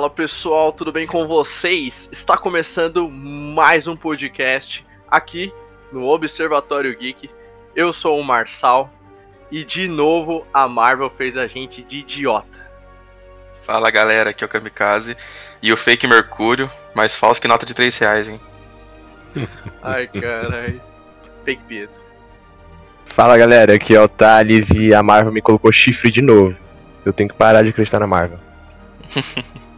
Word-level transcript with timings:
Fala 0.00 0.08
pessoal, 0.08 0.72
tudo 0.72 0.90
bem 0.90 1.06
com 1.06 1.26
vocês? 1.26 2.08
Está 2.10 2.34
começando 2.34 3.06
mais 3.10 3.86
um 3.86 3.94
podcast 3.94 4.82
aqui 5.06 5.52
no 5.92 6.06
Observatório 6.06 6.96
Geek. 6.96 7.28
Eu 7.76 7.92
sou 7.92 8.18
o 8.18 8.24
Marçal 8.24 8.90
e 9.50 9.62
de 9.62 9.88
novo 9.88 10.46
a 10.54 10.66
Marvel 10.66 11.10
fez 11.10 11.36
a 11.36 11.46
gente 11.46 11.82
de 11.82 11.98
idiota. 11.98 12.66
Fala 13.62 13.90
galera, 13.90 14.30
aqui 14.30 14.42
é 14.42 14.46
o 14.46 14.48
Kamikaze 14.48 15.18
e 15.62 15.70
o 15.70 15.76
fake 15.76 16.06
Mercúrio, 16.06 16.70
mais 16.94 17.14
falso 17.14 17.38
que 17.38 17.46
nota 17.46 17.66
de 17.66 17.74
3 17.74 17.98
reais, 17.98 18.26
hein? 18.30 18.40
Ai 19.82 20.06
caralho. 20.06 20.80
Fake 21.44 21.62
Pietro. 21.64 22.00
Fala 23.04 23.36
galera, 23.36 23.74
aqui 23.74 23.94
é 23.94 24.00
o 24.00 24.08
Thales 24.08 24.70
e 24.70 24.94
a 24.94 25.02
Marvel 25.02 25.30
me 25.30 25.42
colocou 25.42 25.70
chifre 25.70 26.10
de 26.10 26.22
novo. 26.22 26.56
Eu 27.04 27.12
tenho 27.12 27.28
que 27.28 27.36
parar 27.36 27.62
de 27.62 27.68
acreditar 27.68 27.98
na 27.98 28.06
Marvel. 28.06 28.38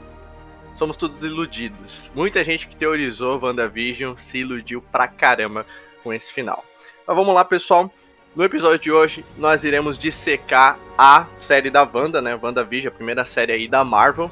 Somos 0.82 0.96
todos 0.96 1.22
iludidos. 1.22 2.10
Muita 2.12 2.42
gente 2.42 2.66
que 2.66 2.74
teorizou 2.74 3.40
WandaVision 3.40 4.16
se 4.16 4.38
iludiu 4.38 4.82
pra 4.82 5.06
caramba 5.06 5.64
com 6.02 6.12
esse 6.12 6.32
final. 6.32 6.64
Mas 7.06 7.16
vamos 7.16 7.32
lá, 7.32 7.44
pessoal. 7.44 7.88
No 8.34 8.42
episódio 8.42 8.80
de 8.80 8.90
hoje, 8.90 9.24
nós 9.38 9.62
iremos 9.62 9.96
dissecar 9.96 10.76
a 10.98 11.28
série 11.36 11.70
da 11.70 11.84
Wanda, 11.84 12.20
né? 12.20 12.34
WandaVision, 12.34 12.92
a 12.92 12.96
primeira 12.96 13.24
série 13.24 13.52
aí 13.52 13.68
da 13.68 13.84
Marvel. 13.84 14.28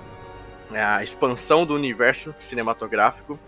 É 0.73 0.83
a 0.83 1.05
expansão 1.05 1.65
do 1.65 1.73
universo 1.73 2.35
cinematográfico. 2.41 3.39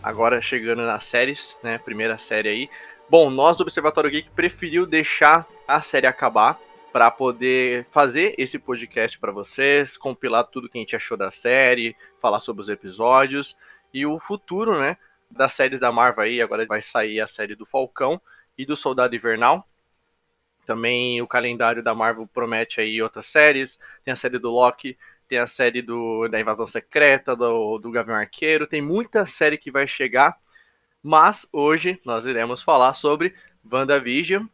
Agora 0.00 0.40
chegando 0.40 0.82
nas 0.82 1.04
séries, 1.04 1.58
né? 1.64 1.78
Primeira 1.78 2.16
série 2.16 2.48
aí. 2.48 2.70
Bom, 3.10 3.28
nós 3.28 3.56
do 3.56 3.62
Observatório 3.62 4.08
Geek 4.08 4.30
preferiu 4.30 4.86
deixar 4.86 5.48
a 5.66 5.82
série 5.82 6.06
acabar 6.06 6.60
para 6.92 7.10
poder 7.10 7.86
fazer 7.90 8.34
esse 8.38 8.58
podcast 8.58 9.18
para 9.18 9.32
vocês, 9.32 9.96
compilar 9.96 10.44
tudo 10.44 10.68
que 10.68 10.78
a 10.78 10.80
gente 10.80 10.94
achou 10.94 11.16
da 11.16 11.30
série, 11.30 11.96
falar 12.20 12.40
sobre 12.40 12.62
os 12.62 12.68
episódios 12.68 13.56
e 13.92 14.04
o 14.04 14.20
futuro, 14.20 14.78
né, 14.78 14.96
das 15.30 15.52
séries 15.52 15.80
da 15.80 15.90
Marvel 15.90 16.24
aí. 16.24 16.40
Agora 16.40 16.66
vai 16.66 16.82
sair 16.82 17.20
a 17.20 17.26
série 17.26 17.54
do 17.54 17.64
Falcão 17.64 18.20
e 18.56 18.66
do 18.66 18.76
Soldado 18.76 19.16
Invernal. 19.16 19.66
Também 20.66 21.20
o 21.22 21.26
calendário 21.26 21.82
da 21.82 21.94
Marvel 21.94 22.26
promete 22.26 22.80
aí 22.80 23.00
outras 23.02 23.26
séries. 23.26 23.78
Tem 24.04 24.12
a 24.12 24.16
série 24.16 24.38
do 24.38 24.50
Loki, 24.50 24.96
tem 25.26 25.38
a 25.38 25.46
série 25.46 25.82
do, 25.82 26.28
da 26.28 26.38
Invasão 26.38 26.66
Secreta, 26.66 27.34
do, 27.34 27.78
do 27.78 27.90
Gavião 27.90 28.16
Arqueiro. 28.16 28.66
Tem 28.66 28.82
muita 28.82 29.26
série 29.26 29.58
que 29.58 29.70
vai 29.70 29.88
chegar 29.88 30.38
mas 31.02 31.48
hoje 31.52 32.00
nós 32.04 32.24
iremos 32.26 32.62
falar 32.62 32.94
sobre 32.94 33.34
WandaVision. 33.70 34.46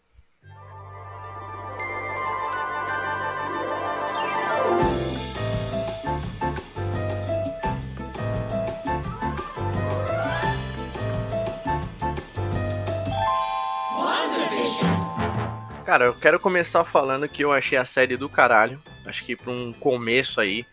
Cara, 15.89 16.05
eu 16.05 16.13
quero 16.13 16.39
começar 16.39 16.85
falando 16.85 17.27
que 17.27 17.43
eu 17.43 17.51
achei 17.51 17.79
a 17.79 17.85
série 17.87 18.15
do 18.15 18.29
caralho. 18.29 18.79
Acho 19.07 19.25
que 19.25 19.35
para 19.35 19.51
um 19.51 19.73
começo 19.73 20.39
aí, 20.39 20.67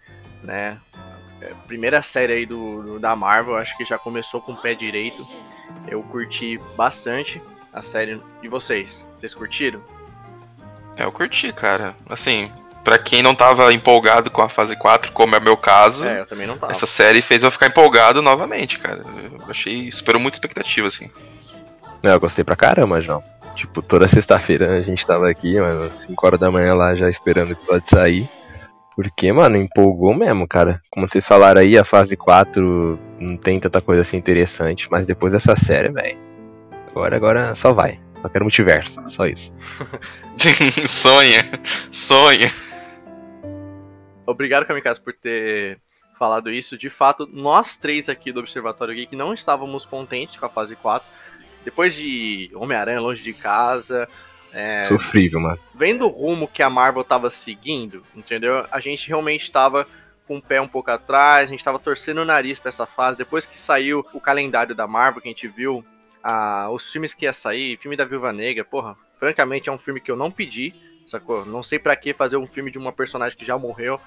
né? 0.43 0.77
É, 1.39 1.53
primeira 1.65 2.01
série 2.01 2.33
aí 2.33 2.45
do, 2.45 2.83
do, 2.83 2.99
da 2.99 3.15
Marvel, 3.15 3.55
acho 3.55 3.77
que 3.77 3.85
já 3.85 3.97
começou 3.97 4.41
com 4.41 4.51
o 4.51 4.57
pé 4.57 4.73
direito. 4.73 5.25
Eu 5.87 6.03
curti 6.03 6.59
bastante 6.75 7.41
a 7.71 7.81
série 7.81 8.21
de 8.41 8.49
vocês. 8.49 9.07
Vocês 9.15 9.33
curtiram? 9.33 9.81
É, 10.97 11.05
eu 11.05 11.13
curti, 11.13 11.53
cara. 11.53 11.95
Assim, 12.09 12.51
para 12.83 12.99
quem 12.99 13.23
não 13.23 13.33
tava 13.33 13.71
empolgado 13.71 14.29
com 14.29 14.41
a 14.41 14.49
fase 14.49 14.75
4, 14.75 15.13
como 15.13 15.33
é 15.33 15.39
o 15.39 15.41
meu 15.41 15.55
caso, 15.55 16.05
é, 16.05 16.19
eu 16.19 16.25
também 16.25 16.45
não 16.45 16.57
tava. 16.57 16.73
essa 16.73 16.85
série 16.85 17.21
fez 17.21 17.41
eu 17.41 17.51
ficar 17.51 17.67
empolgado 17.67 18.21
novamente, 18.21 18.79
cara. 18.79 19.01
Eu 19.31 19.49
achei, 19.49 19.89
superou 19.93 20.21
muita 20.21 20.35
expectativa, 20.35 20.89
assim. 20.89 21.09
Não, 22.03 22.11
eu 22.11 22.19
gostei 22.19 22.43
pra 22.43 22.57
caramba, 22.57 22.99
João. 22.99 23.23
Tipo, 23.55 23.81
toda 23.81 24.07
sexta-feira 24.07 24.77
a 24.77 24.81
gente 24.81 25.05
tava 25.05 25.29
aqui, 25.29 25.59
mano, 25.59 25.89
5 25.95 26.25
horas 26.25 26.39
da 26.39 26.51
manhã 26.51 26.73
lá 26.73 26.93
já 26.93 27.07
esperando 27.07 27.49
o 27.49 27.53
episódio 27.53 27.89
sair. 27.89 28.29
Porque, 28.95 29.31
mano, 29.31 29.57
empolgou 29.57 30.13
mesmo, 30.13 30.47
cara. 30.47 30.81
Como 30.91 31.07
vocês 31.07 31.25
falaram 31.25 31.61
aí, 31.61 31.77
a 31.77 31.83
fase 31.83 32.15
4 32.15 32.99
não 33.19 33.37
tem 33.37 33.59
tanta 33.59 33.81
coisa 33.81 34.01
assim 34.01 34.17
interessante, 34.17 34.87
mas 34.91 35.05
depois 35.05 35.33
dessa 35.33 35.55
série, 35.55 35.89
velho. 35.89 36.17
Agora, 36.89 37.15
agora 37.15 37.55
só 37.55 37.73
vai. 37.73 37.99
Só 38.21 38.29
quero 38.29 38.45
multiverso, 38.45 39.01
só 39.07 39.25
isso. 39.25 39.53
sonha, 40.87 41.39
sonha. 41.91 42.53
Obrigado, 44.25 44.65
Kamikaze, 44.65 45.01
por 45.01 45.13
ter 45.13 45.79
falado 46.17 46.49
isso. 46.49 46.77
De 46.77 46.89
fato, 46.89 47.27
nós 47.31 47.77
três 47.77 48.09
aqui 48.09 48.31
do 48.31 48.39
Observatório 48.39 48.95
Geek 48.95 49.15
não 49.15 49.33
estávamos 49.33 49.85
contentes 49.85 50.37
com 50.37 50.45
a 50.45 50.49
fase 50.49 50.75
4. 50.75 51.07
Depois 51.65 51.93
de 51.93 52.49
Homem-Aranha 52.53 53.01
longe 53.01 53.21
de 53.21 53.33
casa, 53.33 54.07
é, 54.55 54.83
Sofrível, 54.83 55.41
mano. 55.41 55.59
Vendo 55.73 56.05
o 56.05 56.09
rumo 56.09 56.47
que 56.47 56.63
a 56.63 56.69
Marvel 56.69 57.03
tava 57.03 57.29
seguindo, 57.29 58.01
entendeu? 58.15 58.65
A 58.71 58.79
gente 58.79 59.05
realmente 59.05 59.51
tava 59.51 59.85
com 60.25 60.37
o 60.37 60.41
pé 60.41 60.61
um 60.61 60.67
pouco 60.67 60.89
atrás, 60.89 61.49
a 61.49 61.51
gente 61.51 61.63
tava 61.63 61.77
torcendo 61.77 62.19
o 62.19 62.25
nariz 62.25 62.57
pra 62.57 62.69
essa 62.69 62.85
fase. 62.85 63.17
Depois 63.17 63.45
que 63.45 63.57
saiu 63.57 64.05
o 64.13 64.21
calendário 64.21 64.73
da 64.73 64.87
Marvel, 64.87 65.21
que 65.21 65.27
a 65.27 65.31
gente 65.31 65.49
viu 65.49 65.83
ah, 66.23 66.69
os 66.71 66.89
filmes 66.89 67.13
que 67.13 67.25
ia 67.25 67.33
sair, 67.33 67.77
filme 67.77 67.97
da 67.97 68.05
Viúva 68.05 68.31
Negra, 68.31 68.63
porra, 68.63 68.95
francamente 69.19 69.67
é 69.67 69.71
um 69.73 69.77
filme 69.77 69.99
que 69.99 70.09
eu 70.09 70.15
não 70.15 70.31
pedi, 70.31 70.73
sacou? 71.05 71.45
Não 71.45 71.61
sei 71.61 71.77
para 71.77 71.95
que 71.97 72.13
fazer 72.13 72.37
um 72.37 72.47
filme 72.47 72.71
de 72.71 72.77
uma 72.77 72.93
personagem 72.93 73.37
que 73.37 73.45
já 73.45 73.57
morreu. 73.57 73.99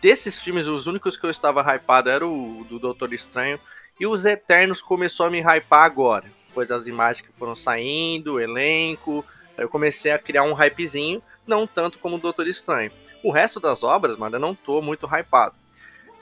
Desses 0.00 0.40
filmes, 0.40 0.66
os 0.66 0.86
únicos 0.86 1.18
que 1.18 1.26
eu 1.26 1.30
estava 1.30 1.60
hypado 1.74 2.08
era 2.08 2.26
o 2.26 2.64
do 2.66 2.78
Doutor 2.78 3.12
Estranho. 3.12 3.60
E 4.00 4.06
os 4.06 4.24
Eternos 4.24 4.80
começou 4.80 5.26
a 5.26 5.30
me 5.30 5.40
hypar 5.40 5.84
agora. 5.84 6.24
Pois 6.52 6.70
as 6.70 6.86
imagens 6.86 7.26
que 7.26 7.32
foram 7.32 7.54
saindo, 7.54 8.34
o 8.34 8.40
elenco, 8.40 9.24
eu 9.56 9.68
comecei 9.68 10.12
a 10.12 10.18
criar 10.18 10.42
um 10.42 10.54
hypezinho, 10.54 11.22
não 11.46 11.66
tanto 11.66 11.98
como 11.98 12.16
o 12.16 12.18
Doutor 12.18 12.46
Estranho. 12.46 12.90
O 13.22 13.30
resto 13.30 13.60
das 13.60 13.82
obras, 13.82 14.16
mano, 14.16 14.36
eu 14.36 14.40
não 14.40 14.54
tô 14.54 14.80
muito 14.80 15.06
hypado. 15.06 15.54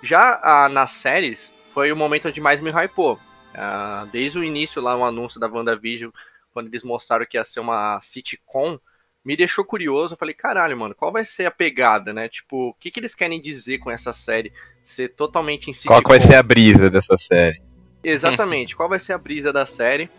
Já 0.02 0.40
ah, 0.42 0.68
nas 0.68 0.90
séries, 0.90 1.52
foi 1.72 1.92
o 1.92 1.96
momento 1.96 2.28
onde 2.28 2.40
mais 2.40 2.60
me 2.60 2.70
hypou. 2.70 3.18
Ah, 3.54 4.06
desde 4.12 4.38
o 4.38 4.44
início 4.44 4.82
lá, 4.82 4.96
o 4.96 5.04
anúncio 5.04 5.40
da 5.40 5.46
WandaVision, 5.46 6.10
quando 6.52 6.68
eles 6.68 6.82
mostraram 6.82 7.26
que 7.26 7.36
ia 7.36 7.44
ser 7.44 7.60
uma 7.60 8.00
sitcom, 8.00 8.78
me 9.24 9.36
deixou 9.36 9.64
curioso. 9.64 10.14
Eu 10.14 10.18
falei, 10.18 10.34
caralho, 10.34 10.76
mano, 10.76 10.94
qual 10.94 11.12
vai 11.12 11.24
ser 11.24 11.46
a 11.46 11.50
pegada, 11.50 12.12
né? 12.12 12.28
Tipo, 12.28 12.70
o 12.70 12.74
que, 12.74 12.90
que 12.90 12.98
eles 12.98 13.14
querem 13.14 13.40
dizer 13.40 13.78
com 13.78 13.90
essa 13.90 14.12
série? 14.12 14.52
Ser 14.82 15.10
totalmente 15.10 15.70
em 15.70 15.74
sitcom. 15.74 15.94
Qual 15.94 16.02
vai 16.08 16.20
ser 16.20 16.34
a 16.34 16.42
brisa 16.42 16.90
dessa 16.90 17.16
série? 17.16 17.67
Exatamente, 18.02 18.76
qual 18.76 18.88
vai 18.88 18.98
ser 18.98 19.12
a 19.12 19.18
brisa 19.18 19.52
da 19.52 19.66
série? 19.66 20.10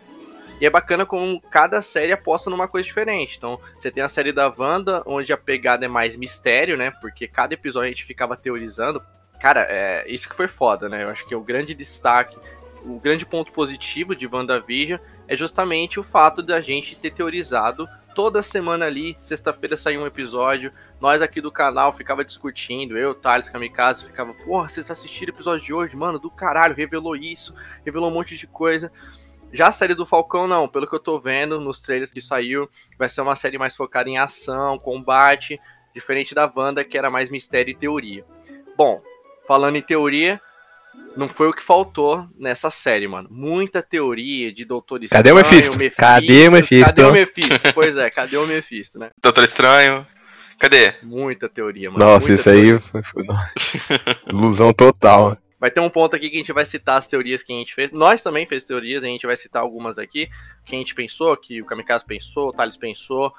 E 0.60 0.66
é 0.66 0.70
bacana 0.70 1.06
como 1.06 1.40
cada 1.40 1.80
série 1.80 2.12
aposta 2.12 2.50
numa 2.50 2.68
coisa 2.68 2.86
diferente. 2.86 3.38
Então, 3.38 3.58
você 3.78 3.90
tem 3.90 4.02
a 4.02 4.08
série 4.08 4.30
da 4.30 4.52
Wanda, 4.54 5.02
onde 5.06 5.32
a 5.32 5.36
pegada 5.36 5.86
é 5.86 5.88
mais 5.88 6.16
mistério, 6.16 6.76
né? 6.76 6.90
Porque 6.90 7.26
cada 7.26 7.54
episódio 7.54 7.86
a 7.86 7.90
gente 7.90 8.04
ficava 8.04 8.36
teorizando. 8.36 9.02
Cara, 9.40 9.66
é 9.70 10.04
isso 10.06 10.28
que 10.28 10.36
foi 10.36 10.48
foda, 10.48 10.86
né? 10.86 11.02
Eu 11.02 11.08
acho 11.08 11.26
que 11.26 11.34
o 11.34 11.42
grande 11.42 11.74
destaque, 11.74 12.36
o 12.84 13.00
grande 13.00 13.24
ponto 13.24 13.50
positivo 13.52 14.14
de 14.14 14.26
WandaVision 14.26 15.00
é 15.26 15.34
justamente 15.34 15.98
o 15.98 16.02
fato 16.02 16.42
da 16.42 16.60
gente 16.60 16.94
ter 16.94 17.10
teorizado 17.10 17.88
toda 18.14 18.42
semana 18.42 18.86
ali, 18.86 19.16
sexta-feira 19.20 19.76
saiu 19.76 20.02
um 20.02 20.06
episódio, 20.06 20.72
nós 21.00 21.22
aqui 21.22 21.40
do 21.40 21.50
canal 21.50 21.92
ficava 21.92 22.24
discutindo, 22.24 22.96
eu, 22.96 23.14
Thales, 23.14 23.48
Kamikaze, 23.48 24.04
ficava, 24.04 24.34
porra, 24.34 24.68
vocês 24.68 24.90
assistiram 24.90 25.32
o 25.32 25.36
episódio 25.36 25.64
de 25.64 25.72
hoje? 25.72 25.96
Mano, 25.96 26.18
do 26.18 26.30
caralho, 26.30 26.74
revelou 26.74 27.16
isso, 27.16 27.54
revelou 27.84 28.10
um 28.10 28.14
monte 28.14 28.36
de 28.36 28.46
coisa. 28.46 28.92
Já 29.52 29.68
a 29.68 29.72
série 29.72 29.94
do 29.94 30.06
Falcão, 30.06 30.46
não. 30.46 30.68
Pelo 30.68 30.86
que 30.86 30.94
eu 30.94 31.00
tô 31.00 31.18
vendo 31.18 31.60
nos 31.60 31.80
trailers 31.80 32.12
que 32.12 32.20
saiu, 32.20 32.68
vai 32.96 33.08
ser 33.08 33.20
uma 33.20 33.34
série 33.34 33.58
mais 33.58 33.74
focada 33.74 34.08
em 34.08 34.16
ação, 34.16 34.78
combate, 34.78 35.60
diferente 35.92 36.34
da 36.34 36.50
Wanda, 36.54 36.84
que 36.84 36.96
era 36.96 37.10
mais 37.10 37.30
mistério 37.30 37.72
e 37.72 37.74
teoria. 37.74 38.24
Bom, 38.76 39.02
falando 39.48 39.76
em 39.76 39.82
teoria, 39.82 40.40
não 41.16 41.28
foi 41.28 41.48
o 41.48 41.52
que 41.52 41.62
faltou 41.62 42.26
nessa 42.38 42.70
série, 42.70 43.08
mano. 43.08 43.28
Muita 43.30 43.82
teoria 43.82 44.52
de 44.52 44.64
Doutor 44.64 45.02
Estranho. 45.02 45.22
Cadê 45.22 45.32
o 45.32 45.36
Mephisto? 45.36 45.78
Mephisto 45.78 46.00
cadê 46.00 46.48
o 46.48 46.52
Mephisto? 46.52 46.86
Cadê 46.86 47.04
o 47.04 47.12
Mephisto? 47.12 47.74
pois 47.74 47.96
é, 47.96 48.10
cadê 48.10 48.36
o 48.36 48.46
Mephisto, 48.46 48.98
né? 48.98 49.10
Doutor 49.22 49.44
Estranho. 49.44 50.06
Cadê? 50.58 50.94
Muita 51.02 51.48
teoria, 51.48 51.90
mano. 51.90 52.04
Nossa, 52.04 52.28
Muita 52.28 52.34
isso 52.34 52.44
teoria. 52.44 52.74
aí 52.74 52.78
foi, 52.78 53.02
foi... 53.02 53.24
ilusão 54.28 54.72
total. 54.72 55.36
Vai 55.58 55.70
ter 55.70 55.80
um 55.80 55.90
ponto 55.90 56.16
aqui 56.16 56.30
que 56.30 56.36
a 56.36 56.38
gente 56.38 56.52
vai 56.52 56.64
citar 56.64 56.96
as 56.96 57.06
teorias 57.06 57.42
que 57.42 57.52
a 57.52 57.56
gente 57.56 57.74
fez. 57.74 57.90
Nós 57.92 58.22
também 58.22 58.46
fez 58.46 58.64
teorias, 58.64 59.04
a 59.04 59.06
gente 59.06 59.26
vai 59.26 59.36
citar 59.36 59.62
algumas 59.62 59.98
aqui. 59.98 60.28
Que 60.64 60.74
a 60.74 60.78
gente 60.78 60.94
pensou, 60.94 61.36
que 61.36 61.60
o 61.60 61.66
Kamikaze 61.66 62.04
pensou, 62.04 62.48
o 62.48 62.52
Thales 62.52 62.76
pensou. 62.76 63.34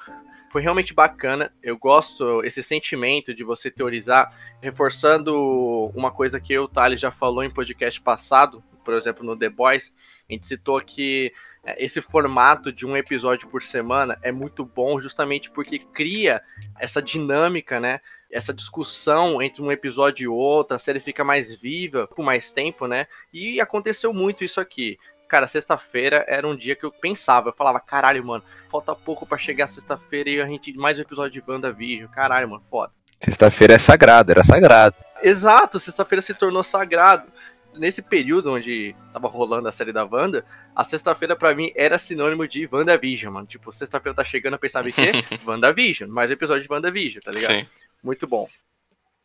Foi 0.52 0.60
realmente 0.60 0.92
bacana. 0.92 1.50
Eu 1.62 1.78
gosto 1.78 2.44
esse 2.44 2.62
sentimento 2.62 3.32
de 3.32 3.42
você 3.42 3.70
teorizar, 3.70 4.30
reforçando 4.60 5.90
uma 5.94 6.10
coisa 6.10 6.38
que 6.38 6.58
o 6.58 6.68
Thales, 6.68 7.00
já 7.00 7.10
falou 7.10 7.42
em 7.42 7.48
podcast 7.48 7.98
passado, 8.02 8.62
por 8.84 8.92
exemplo, 8.92 9.24
no 9.24 9.34
The 9.34 9.48
Boys. 9.48 9.94
A 10.28 10.32
gente 10.34 10.46
citou 10.46 10.78
que 10.82 11.32
é, 11.64 11.82
esse 11.82 12.02
formato 12.02 12.70
de 12.70 12.84
um 12.84 12.94
episódio 12.94 13.48
por 13.48 13.62
semana 13.62 14.18
é 14.20 14.30
muito 14.30 14.62
bom 14.62 15.00
justamente 15.00 15.50
porque 15.50 15.78
cria 15.78 16.42
essa 16.78 17.00
dinâmica, 17.00 17.80
né? 17.80 18.02
essa 18.32 18.54
discussão 18.54 19.42
entre 19.42 19.60
um 19.60 19.70
episódio 19.70 20.24
e 20.24 20.28
outro, 20.28 20.74
a 20.74 20.78
série 20.78 20.98
fica 21.00 21.22
mais 21.22 21.54
viva 21.54 22.08
por 22.08 22.24
mais 22.24 22.50
tempo, 22.50 22.86
né? 22.86 23.06
E 23.30 23.60
aconteceu 23.60 24.12
muito 24.12 24.42
isso 24.42 24.58
aqui. 24.58 24.98
Cara, 25.32 25.46
sexta-feira 25.46 26.26
era 26.28 26.46
um 26.46 26.54
dia 26.54 26.76
que 26.76 26.84
eu 26.84 26.92
pensava, 26.92 27.48
eu 27.48 27.52
falava, 27.54 27.80
caralho, 27.80 28.22
mano, 28.22 28.44
falta 28.70 28.94
pouco 28.94 29.24
para 29.24 29.38
chegar 29.38 29.66
sexta-feira 29.66 30.28
e 30.28 30.42
a 30.42 30.46
gente 30.46 30.74
mais 30.74 30.98
um 30.98 31.00
episódio 31.00 31.40
de 31.40 31.50
WandaVision. 31.50 32.06
Caralho, 32.10 32.50
mano, 32.50 32.62
foda. 32.70 32.92
Sexta-feira 33.18 33.72
é 33.72 33.78
sagrado, 33.78 34.30
era 34.30 34.44
sagrado. 34.44 34.94
Exato, 35.22 35.80
sexta-feira 35.80 36.20
se 36.20 36.34
tornou 36.34 36.62
sagrado. 36.62 37.32
Nesse 37.78 38.02
período 38.02 38.52
onde 38.52 38.94
tava 39.10 39.26
rolando 39.26 39.66
a 39.68 39.72
série 39.72 39.90
da 39.90 40.04
Wanda, 40.04 40.44
a 40.76 40.84
sexta-feira 40.84 41.34
para 41.34 41.54
mim 41.54 41.72
era 41.74 41.98
sinônimo 41.98 42.46
de 42.46 42.68
WandaVision, 42.70 43.32
mano. 43.32 43.46
Tipo, 43.46 43.72
sexta-feira 43.72 44.14
tá 44.14 44.24
chegando, 44.24 44.52
eu 44.52 44.58
pensava 44.58 44.90
em 44.90 44.92
quê? 44.92 45.12
WandaVision, 45.46 46.10
mais 46.10 46.30
episódio 46.30 46.62
de 46.62 46.70
WandaVision, 46.70 47.22
tá 47.24 47.30
ligado? 47.30 47.54
Sim. 47.54 47.66
Muito 48.04 48.26
bom. 48.26 48.46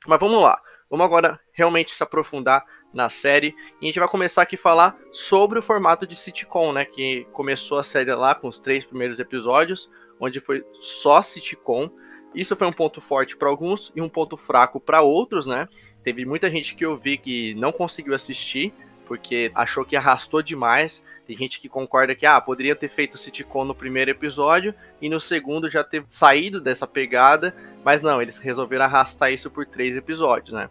Mas 0.08 0.20
vamos 0.22 0.42
lá. 0.42 0.58
Vamos 0.90 1.06
agora 1.06 1.40
realmente 1.52 1.92
se 1.92 2.02
aprofundar 2.02 2.66
na 2.94 3.10
série. 3.10 3.56
E 3.82 3.86
a 3.86 3.88
gente 3.88 4.00
vai 4.00 4.08
começar 4.08 4.42
aqui 4.42 4.56
a 4.56 4.60
falar 4.60 4.98
sobre 5.12 5.60
o 5.60 5.62
formato 5.62 6.08
de 6.08 6.16
sitcom, 6.16 6.72
né? 6.72 6.86
Que 6.86 7.26
começou 7.34 7.80
a 7.80 7.84
série 7.84 8.14
lá 8.14 8.34
com 8.34 8.48
os 8.48 8.60
três 8.60 8.86
primeiros 8.86 9.20
episódios, 9.20 9.90
onde 10.20 10.40
foi 10.40 10.64
só 10.82 11.22
sitcom. 11.22 11.90
Isso 12.34 12.56
foi 12.56 12.68
um 12.68 12.74
ponto 12.74 13.02
forte 13.02 13.36
para 13.36 13.50
alguns 13.50 13.92
e 13.96 14.02
um 14.02 14.10
ponto 14.10 14.38
fraco 14.38 14.80
para 14.80 15.02
outros, 15.02 15.46
né? 15.46 15.68
Teve 16.04 16.26
muita 16.26 16.50
gente 16.50 16.76
que 16.76 16.86
eu 16.86 16.98
vi 16.98 17.18
que 17.18 17.54
não 17.56 17.72
conseguiu 17.72 18.14
assistir 18.14 18.74
porque 19.08 19.52
achou 19.56 19.86
que 19.86 19.96
arrastou 19.96 20.42
demais. 20.42 21.04
Tem 21.26 21.36
gente 21.36 21.60
que 21.60 21.70
concorda 21.70 22.16
que 22.16 22.26
ah, 22.26 22.40
poderia 22.40 22.76
ter 22.76 22.88
feito 22.88 23.18
sitcom 23.18 23.66
no 23.66 23.76
primeiro 23.76 24.12
episódio 24.12 24.74
e 25.02 25.10
no 25.10 25.20
segundo 25.20 25.70
já 25.70 25.84
ter 25.84 26.06
saído 26.10 26.62
dessa 26.62 26.88
pegada, 26.88 27.56
mas 27.84 28.02
não, 28.02 28.22
eles 28.22 28.38
resolveram 28.38 28.86
arrastar 28.86 29.32
isso 29.32 29.50
por 29.50 29.66
três 29.66 29.96
episódios, 29.96 30.54
né? 30.54 30.70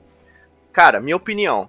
Cara, 0.73 1.01
minha 1.01 1.17
opinião, 1.17 1.69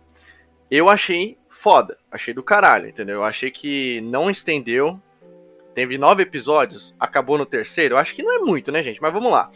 eu 0.70 0.90
achei 0.90 1.38
foda, 1.50 1.98
achei 2.12 2.34
do 2.34 2.44
caralho, 2.44 2.88
entendeu? 2.88 3.16
Eu 3.16 3.24
achei 3.24 3.50
que 3.50 4.00
não 4.02 4.30
estendeu, 4.30 5.02
teve 5.74 5.98
nove 5.98 6.24
episódios, 6.24 6.94
acabou 7.00 7.38
no 7.38 7.46
terceiro, 7.46 7.96
eu 7.96 8.00
acho 8.00 8.14
que 8.14 8.24
não 8.24 8.36
é 8.36 8.40
muito, 8.40 8.72
né, 8.72 8.84
gente? 8.84 9.02
Mas 9.02 9.14
vamos 9.14 9.32
lá. 9.32 9.50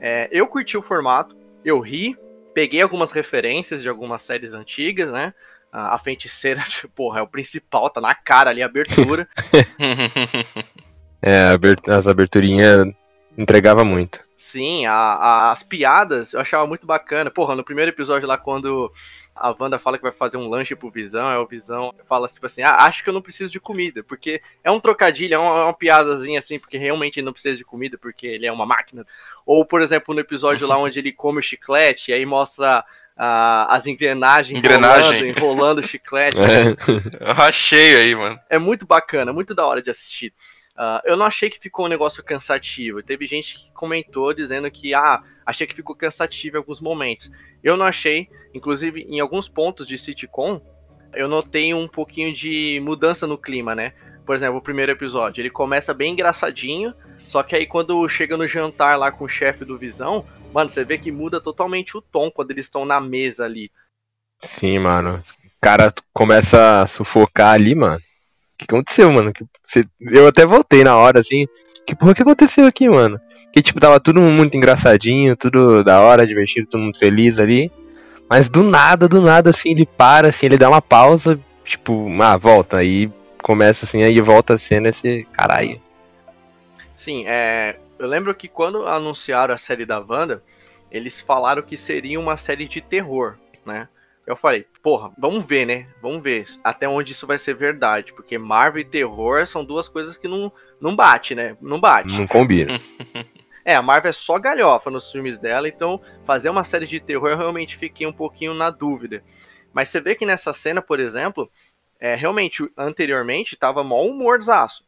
É, 0.00 0.28
eu 0.30 0.46
curti 0.46 0.76
o 0.76 0.82
formato, 0.82 1.36
eu 1.64 1.78
ri, 1.80 2.16
peguei 2.54 2.80
algumas 2.80 3.12
referências 3.12 3.82
de 3.82 3.88
algumas 3.88 4.22
séries 4.22 4.54
antigas, 4.54 5.10
né? 5.10 5.34
A 5.72 5.98
feiticeira, 5.98 6.62
porra, 6.94 7.20
é 7.20 7.22
o 7.22 7.28
principal, 7.28 7.90
tá 7.90 8.00
na 8.00 8.14
cara 8.14 8.50
ali 8.50 8.62
a 8.62 8.66
abertura. 8.66 9.28
é, 11.22 11.50
as 11.88 12.06
aberturinhas 12.06 12.86
entregava 13.36 13.84
muito. 13.84 14.26
Sim, 14.36 14.86
a, 14.86 14.92
a, 14.92 15.52
as 15.52 15.64
piadas 15.64 16.32
eu 16.32 16.40
achava 16.40 16.64
muito 16.64 16.86
bacana. 16.86 17.28
Porra, 17.28 17.56
no 17.56 17.64
primeiro 17.64 17.90
episódio 17.90 18.28
lá, 18.28 18.38
quando 18.38 18.88
a 19.34 19.54
Wanda 19.58 19.78
fala 19.80 19.96
que 19.96 20.02
vai 20.02 20.12
fazer 20.12 20.36
um 20.36 20.48
lanche 20.48 20.76
pro 20.76 20.90
Visão, 20.90 21.28
é 21.28 21.38
o 21.38 21.46
Visão 21.46 21.92
fala 22.04 22.28
tipo 22.28 22.46
assim, 22.46 22.62
ah, 22.62 22.84
acho 22.84 23.02
que 23.02 23.10
eu 23.10 23.14
não 23.14 23.20
preciso 23.20 23.50
de 23.50 23.58
comida, 23.58 24.02
porque 24.04 24.40
é 24.62 24.70
um 24.70 24.78
trocadilho, 24.78 25.34
é 25.34 25.38
uma, 25.38 25.58
é 25.58 25.64
uma 25.64 25.74
piadazinha 25.74 26.38
assim, 26.38 26.58
porque 26.58 26.78
realmente 26.78 27.18
ele 27.18 27.26
não 27.26 27.32
precisa 27.32 27.56
de 27.56 27.64
comida, 27.64 27.98
porque 27.98 28.26
ele 28.26 28.46
é 28.46 28.52
uma 28.52 28.64
máquina. 28.64 29.04
Ou, 29.44 29.64
por 29.64 29.80
exemplo, 29.80 30.14
no 30.14 30.20
episódio 30.20 30.66
lá 30.66 30.78
onde 30.78 30.98
ele 30.98 31.10
come 31.10 31.40
o 31.40 31.42
chiclete, 31.42 32.12
e 32.12 32.14
aí 32.14 32.24
mostra 32.24 32.84
Uh, 33.18 33.66
as 33.68 33.88
engrenagens 33.88 34.56
Engrenagem. 34.56 35.30
enrolando, 35.30 35.38
enrolando 35.38 35.78
o 35.80 35.82
chiclete. 35.82 36.38
É. 36.40 36.68
Eu 37.20 37.42
achei 37.42 37.96
aí, 37.96 38.14
mano. 38.14 38.38
É 38.48 38.58
muito 38.58 38.86
bacana, 38.86 39.32
muito 39.32 39.56
da 39.56 39.66
hora 39.66 39.82
de 39.82 39.90
assistir. 39.90 40.32
Uh, 40.76 41.02
eu 41.04 41.16
não 41.16 41.26
achei 41.26 41.50
que 41.50 41.58
ficou 41.58 41.86
um 41.86 41.88
negócio 41.88 42.22
cansativo. 42.22 43.02
Teve 43.02 43.26
gente 43.26 43.56
que 43.56 43.72
comentou 43.72 44.32
dizendo 44.32 44.70
que, 44.70 44.94
ah, 44.94 45.20
achei 45.44 45.66
que 45.66 45.74
ficou 45.74 45.96
cansativo 45.96 46.56
em 46.56 46.58
alguns 46.58 46.80
momentos. 46.80 47.28
Eu 47.64 47.76
não 47.76 47.84
achei, 47.84 48.28
inclusive 48.54 49.00
em 49.02 49.18
alguns 49.18 49.48
pontos 49.48 49.88
de 49.88 49.98
sitcom, 49.98 50.60
eu 51.12 51.26
notei 51.26 51.74
um 51.74 51.88
pouquinho 51.88 52.32
de 52.32 52.80
mudança 52.84 53.26
no 53.26 53.36
clima, 53.36 53.74
né? 53.74 53.94
Por 54.24 54.36
exemplo, 54.36 54.58
o 54.58 54.62
primeiro 54.62 54.92
episódio, 54.92 55.40
ele 55.40 55.50
começa 55.50 55.92
bem 55.92 56.12
engraçadinho, 56.12 56.94
só 57.28 57.42
que 57.42 57.54
aí 57.54 57.66
quando 57.66 58.08
chega 58.08 58.36
no 58.36 58.48
jantar 58.48 58.98
lá 58.98 59.12
com 59.12 59.24
o 59.24 59.28
chefe 59.28 59.64
do 59.64 59.78
Visão, 59.78 60.24
mano, 60.52 60.68
você 60.68 60.84
vê 60.84 60.98
que 60.98 61.12
muda 61.12 61.40
totalmente 61.40 61.96
o 61.96 62.02
tom 62.02 62.30
quando 62.30 62.50
eles 62.50 62.66
estão 62.66 62.84
na 62.84 63.00
mesa 63.00 63.44
ali. 63.44 63.70
Sim, 64.40 64.80
mano. 64.80 65.22
O 65.44 65.60
cara 65.60 65.92
começa 66.12 66.82
a 66.82 66.86
sufocar 66.86 67.52
ali, 67.52 67.74
mano 67.74 68.00
que 68.58 68.66
aconteceu, 68.68 69.12
mano? 69.12 69.32
Eu 70.00 70.26
até 70.26 70.44
voltei 70.44 70.82
na 70.82 70.96
hora, 70.96 71.20
assim. 71.20 71.46
Que 71.86 71.94
porra 71.94 72.14
que 72.14 72.22
aconteceu 72.22 72.66
aqui, 72.66 72.88
mano? 72.88 73.20
Que, 73.52 73.62
tipo, 73.62 73.80
tava 73.80 74.00
tudo 74.00 74.20
muito 74.20 74.56
engraçadinho, 74.56 75.36
tudo 75.36 75.84
da 75.84 76.00
hora, 76.00 76.26
divertido, 76.26 76.66
todo 76.68 76.80
mundo 76.80 76.98
feliz 76.98 77.38
ali. 77.38 77.70
Mas 78.28 78.48
do 78.48 78.62
nada, 78.62 79.08
do 79.08 79.22
nada, 79.22 79.50
assim, 79.50 79.70
ele 79.70 79.86
para, 79.86 80.28
assim, 80.28 80.46
ele 80.46 80.58
dá 80.58 80.68
uma 80.68 80.82
pausa, 80.82 81.38
tipo, 81.64 82.10
ah, 82.20 82.36
volta. 82.36 82.78
Aí 82.78 83.10
começa 83.42 83.86
assim, 83.86 84.02
aí 84.02 84.20
volta 84.20 84.54
a 84.54 84.58
cena 84.58 84.88
esse 84.88 85.26
caralho. 85.32 85.80
Sim, 86.98 87.24
é. 87.28 87.78
Eu 87.96 88.08
lembro 88.08 88.34
que 88.34 88.48
quando 88.48 88.86
anunciaram 88.86 89.54
a 89.54 89.58
série 89.58 89.86
da 89.86 90.00
Wanda, 90.00 90.42
eles 90.90 91.20
falaram 91.20 91.62
que 91.62 91.76
seria 91.76 92.18
uma 92.18 92.36
série 92.36 92.66
de 92.66 92.80
terror, 92.80 93.38
né? 93.64 93.88
Eu 94.26 94.36
falei, 94.36 94.66
porra, 94.82 95.12
vamos 95.16 95.46
ver, 95.46 95.64
né? 95.64 95.88
Vamos 96.02 96.22
ver 96.22 96.44
até 96.62 96.88
onde 96.88 97.12
isso 97.12 97.26
vai 97.26 97.38
ser 97.38 97.54
verdade. 97.54 98.12
Porque 98.12 98.36
Marvel 98.36 98.82
e 98.82 98.84
terror 98.84 99.46
são 99.46 99.64
duas 99.64 99.88
coisas 99.88 100.16
que 100.16 100.26
não, 100.26 100.52
não 100.80 100.94
bate, 100.94 101.36
né? 101.36 101.56
Não 101.62 101.80
bate. 101.80 102.18
Não 102.18 102.26
combina. 102.26 102.72
é, 103.64 103.76
a 103.76 103.80
Marvel 103.80 104.10
é 104.10 104.12
só 104.12 104.36
galhofa 104.36 104.90
nos 104.90 105.10
filmes 105.10 105.38
dela, 105.38 105.68
então 105.68 106.00
fazer 106.24 106.50
uma 106.50 106.64
série 106.64 106.86
de 106.86 106.98
terror 106.98 107.30
eu 107.30 107.38
realmente 107.38 107.76
fiquei 107.76 108.06
um 108.08 108.12
pouquinho 108.12 108.54
na 108.54 108.70
dúvida. 108.70 109.22
Mas 109.72 109.88
você 109.88 110.00
vê 110.00 110.16
que 110.16 110.26
nessa 110.26 110.52
cena, 110.52 110.82
por 110.82 110.98
exemplo, 110.98 111.48
é, 112.00 112.16
realmente, 112.16 112.68
anteriormente, 112.76 113.56
tava 113.56 113.84
mó 113.84 114.02
humorzaço. 114.02 114.84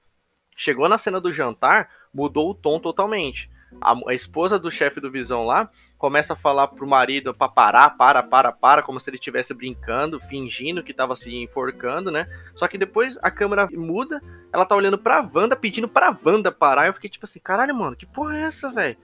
Chegou 0.56 0.88
na 0.88 0.98
cena 0.98 1.18
do 1.18 1.32
jantar, 1.32 1.88
mudou 2.12 2.50
o 2.50 2.54
tom 2.54 2.78
totalmente. 2.78 3.50
A, 3.80 3.94
a 4.08 4.14
esposa 4.14 4.58
do 4.58 4.70
chefe 4.70 5.00
do 5.00 5.10
Visão 5.10 5.44
lá 5.44 5.70
começa 5.96 6.32
a 6.32 6.36
falar 6.36 6.68
pro 6.68 6.88
marido 6.88 7.32
para 7.32 7.48
parar, 7.48 7.90
para, 7.90 8.22
para, 8.22 8.50
para, 8.50 8.82
como 8.82 8.98
se 8.98 9.08
ele 9.08 9.16
estivesse 9.16 9.54
brincando, 9.54 10.18
fingindo 10.18 10.82
que 10.82 10.92
tava 10.92 11.14
se 11.14 11.34
enforcando, 11.34 12.10
né? 12.10 12.26
Só 12.54 12.66
que 12.66 12.76
depois 12.76 13.18
a 13.22 13.30
câmera 13.30 13.68
muda, 13.72 14.20
ela 14.52 14.66
tá 14.66 14.74
olhando 14.74 14.98
pra 14.98 15.28
Wanda, 15.32 15.54
pedindo 15.54 15.88
pra 15.88 16.16
Wanda 16.24 16.50
parar. 16.50 16.86
Eu 16.86 16.94
fiquei 16.94 17.08
tipo 17.08 17.24
assim, 17.24 17.38
caralho, 17.38 17.74
mano, 17.74 17.96
que 17.96 18.06
porra 18.06 18.38
é 18.38 18.42
essa, 18.42 18.70
velho? 18.70 18.96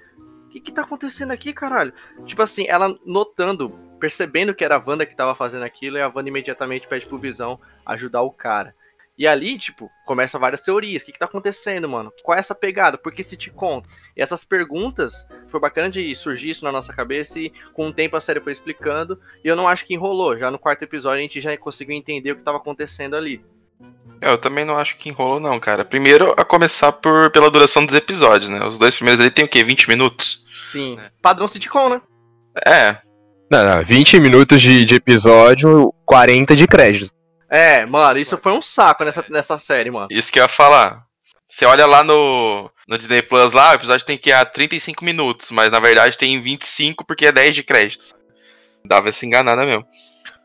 O 0.46 0.48
que, 0.48 0.60
que 0.60 0.72
tá 0.72 0.82
acontecendo 0.82 1.32
aqui, 1.32 1.52
caralho? 1.52 1.92
Tipo 2.24 2.42
assim, 2.42 2.66
ela 2.66 2.96
notando, 3.04 3.70
percebendo 4.00 4.54
que 4.54 4.64
era 4.64 4.76
a 4.76 4.82
Wanda 4.84 5.06
que 5.06 5.14
tava 5.14 5.34
fazendo 5.34 5.64
aquilo, 5.64 5.98
e 5.98 6.02
a 6.02 6.08
Wanda 6.08 6.28
imediatamente 6.28 6.88
pede 6.88 7.06
pro 7.06 7.18
Visão 7.18 7.60
ajudar 7.84 8.22
o 8.22 8.32
cara. 8.32 8.74
E 9.18 9.26
ali, 9.26 9.56
tipo, 9.56 9.90
começa 10.04 10.38
várias 10.38 10.60
teorias. 10.60 11.02
O 11.02 11.06
que, 11.06 11.12
que 11.12 11.18
tá 11.18 11.24
acontecendo, 11.24 11.88
mano? 11.88 12.12
Qual 12.22 12.36
é 12.36 12.40
essa 12.40 12.54
pegada? 12.54 12.98
Por 12.98 13.12
que 13.12 13.24
sitcom? 13.24 13.82
E 14.14 14.20
essas 14.20 14.44
perguntas, 14.44 15.26
foi 15.46 15.58
bacana 15.58 15.88
de 15.88 16.14
surgir 16.14 16.50
isso 16.50 16.64
na 16.64 16.72
nossa 16.72 16.92
cabeça 16.92 17.40
e 17.40 17.50
com 17.72 17.88
o 17.88 17.92
tempo 17.92 18.16
a 18.16 18.20
série 18.20 18.40
foi 18.40 18.52
explicando. 18.52 19.18
E 19.42 19.48
eu 19.48 19.56
não 19.56 19.66
acho 19.66 19.86
que 19.86 19.94
enrolou. 19.94 20.36
Já 20.36 20.50
no 20.50 20.58
quarto 20.58 20.82
episódio 20.82 21.18
a 21.18 21.22
gente 21.22 21.40
já 21.40 21.56
conseguiu 21.56 21.96
entender 21.96 22.32
o 22.32 22.36
que 22.36 22.42
tava 22.42 22.58
acontecendo 22.58 23.16
ali. 23.16 23.42
É, 24.20 24.30
eu 24.30 24.38
também 24.38 24.64
não 24.64 24.76
acho 24.76 24.96
que 24.96 25.08
enrolou, 25.08 25.40
não, 25.40 25.58
cara. 25.58 25.84
Primeiro, 25.84 26.34
a 26.36 26.44
começar 26.44 26.92
por, 26.92 27.30
pela 27.30 27.50
duração 27.50 27.84
dos 27.84 27.94
episódios, 27.94 28.50
né? 28.50 28.64
Os 28.66 28.78
dois 28.78 28.94
primeiros 28.94 29.20
ali 29.20 29.30
tem 29.30 29.44
o 29.44 29.48
quê? 29.48 29.64
20 29.64 29.88
minutos? 29.88 30.44
Sim. 30.62 30.98
É. 30.98 31.10
Padrão 31.22 31.48
sitcom, 31.48 31.88
né? 31.88 32.00
É. 32.66 32.96
Não, 33.50 33.64
não, 33.64 33.82
20 33.82 34.18
minutos 34.18 34.60
de, 34.60 34.84
de 34.84 34.94
episódio, 34.94 35.92
40 36.04 36.56
de 36.56 36.66
crédito. 36.66 37.15
É, 37.48 37.86
mano, 37.86 38.18
isso 38.18 38.36
foi 38.36 38.52
um 38.52 38.62
saco 38.62 39.04
nessa, 39.04 39.24
nessa 39.28 39.58
série, 39.58 39.90
mano. 39.90 40.08
Isso 40.10 40.32
que 40.32 40.38
eu 40.38 40.42
ia 40.42 40.48
falar. 40.48 41.06
Você 41.46 41.64
olha 41.64 41.86
lá 41.86 42.02
no, 42.02 42.70
no 42.88 42.98
Disney 42.98 43.22
Plus 43.22 43.52
lá, 43.52 43.70
o 43.70 43.74
episódio 43.74 44.04
tem 44.04 44.18
que 44.18 44.30
ir 44.30 44.32
a 44.32 44.44
35 44.44 45.04
minutos, 45.04 45.50
mas 45.52 45.70
na 45.70 45.78
verdade 45.78 46.18
tem 46.18 46.40
25 46.40 47.04
porque 47.04 47.26
é 47.26 47.32
10 47.32 47.54
de 47.54 47.62
créditos. 47.62 48.14
Dava 48.84 49.08
essa 49.08 49.24
enganada 49.24 49.64
mesmo. 49.64 49.86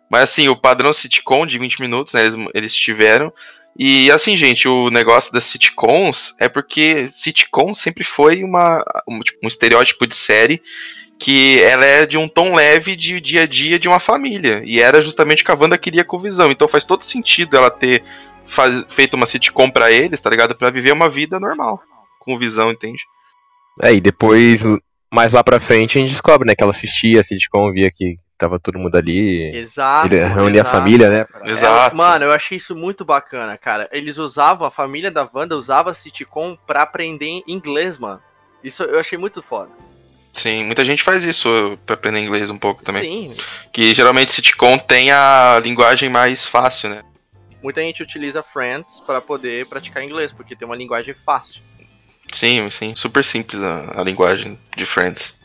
Mas 0.10 0.24
assim, 0.24 0.48
o 0.48 0.56
padrão 0.56 0.94
sitcom 0.94 1.46
de 1.46 1.58
20 1.58 1.82
minutos, 1.82 2.14
né, 2.14 2.22
eles, 2.22 2.36
eles 2.54 2.76
tiveram. 2.76 3.34
E 3.78 4.12
assim, 4.12 4.38
gente, 4.38 4.68
o 4.68 4.90
negócio 4.90 5.34
das 5.34 5.46
sitcoms 5.46 6.36
é 6.40 6.48
porque 6.48 7.08
sitcom 7.08 7.74
sempre 7.74 8.04
foi 8.04 8.44
uma, 8.44 8.84
um, 9.08 9.22
tipo, 9.22 9.40
um 9.44 9.48
estereótipo 9.48 10.06
de 10.06 10.16
série 10.16 10.62
que 11.22 11.62
ela 11.62 11.86
é 11.86 12.08
de 12.08 12.18
um 12.18 12.28
tom 12.28 12.56
leve 12.56 12.96
de 12.96 13.22
dia 13.22 13.44
a 13.44 13.46
dia 13.46 13.78
de 13.78 13.88
uma 13.88 14.00
família. 14.00 14.64
E 14.66 14.82
era 14.82 15.04
justamente 15.04 15.44
o 15.44 15.46
que 15.46 15.52
a 15.52 15.56
Wanda 15.56 15.78
queria 15.78 16.04
com 16.04 16.18
visão. 16.18 16.50
Então 16.50 16.68
faz 16.68 16.84
todo 16.84 17.06
sentido 17.06 17.56
ela 17.56 17.70
ter 17.70 18.04
faz, 18.44 18.84
feito 18.90 19.14
uma 19.14 19.28
sitcom 19.28 19.70
para 19.70 19.92
eles, 19.92 20.20
tá 20.20 20.32
ligado? 20.32 20.56
Pra 20.56 20.72
viver 20.72 20.92
uma 20.92 21.08
vida 21.08 21.40
normal. 21.40 21.80
Com 22.20 22.40
visão, 22.40 22.72
entende? 22.72 22.98
É, 23.84 23.94
e 23.94 24.02
depois, 24.02 24.64
mais 25.14 25.34
lá 25.34 25.44
pra 25.44 25.60
frente, 25.60 25.96
a 25.96 26.02
gente 26.02 26.10
descobre, 26.10 26.48
né, 26.48 26.56
que 26.58 26.64
ela 26.64 26.72
assistia 26.72 27.22
a 27.22 27.24
sitcom, 27.24 27.72
via 27.72 27.92
que 27.94 28.16
tava 28.36 28.60
todo 28.60 28.80
mundo 28.80 28.96
ali. 28.96 29.56
Exato. 29.56 30.08
Ele 30.08 30.26
reunia 30.26 30.64
a 30.64 30.66
família, 30.66 31.08
né? 31.08 31.28
Exato. 31.44 31.94
É, 31.94 31.98
mano, 31.98 32.26
eu 32.26 32.32
achei 32.32 32.58
isso 32.58 32.76
muito 32.76 33.06
bacana, 33.06 33.56
cara. 33.60 33.88
Eles 33.92 34.18
usavam, 34.18 34.66
a 34.66 34.72
família 34.72 35.12
da 35.12 35.30
Wanda 35.32 35.56
usava 35.56 35.92
a 35.92 35.94
sitcom 35.94 36.58
pra 36.66 36.82
aprender 36.82 37.44
inglês, 37.48 38.00
mano. 38.00 38.20
Isso 38.64 38.82
eu 38.82 39.00
achei 39.00 39.20
muito 39.20 39.44
foda. 39.44 39.70
Sim, 40.34 40.66
muita 40.66 40.86
gente 40.86 41.04
faz 41.04 41.24
isso 41.26 41.78
pra 41.86 41.96
aprender 41.96 42.20
inglês 42.22 42.50
um 42.50 42.58
pouco 42.58 42.84
também. 42.84 43.04
Sim, 43.04 43.36
Que 43.74 43.94
geralmente 43.94 44.32
sitcom 44.32 44.78
tem 44.78 45.12
a 45.12 45.60
linguagem 45.62 46.10
mais 46.10 46.46
fácil, 46.46 46.90
né? 46.90 47.02
muita 47.64 47.82
gente 47.82 48.02
utiliza 48.02 48.42
Friends 48.42 49.00
para 49.06 49.22
poder 49.22 49.68
praticar 49.68 50.04
inglês, 50.04 50.32
porque 50.32 50.56
tem 50.56 50.66
uma 50.66 50.76
linguagem 50.76 51.14
fácil. 51.14 51.62
Sim, 52.32 52.70
sim, 52.70 52.96
super 52.96 53.24
simples 53.24 53.62
a, 53.62 54.00
a 54.02 54.04
linguagem 54.04 54.58
de 54.76 54.86
Friends. 54.86 55.36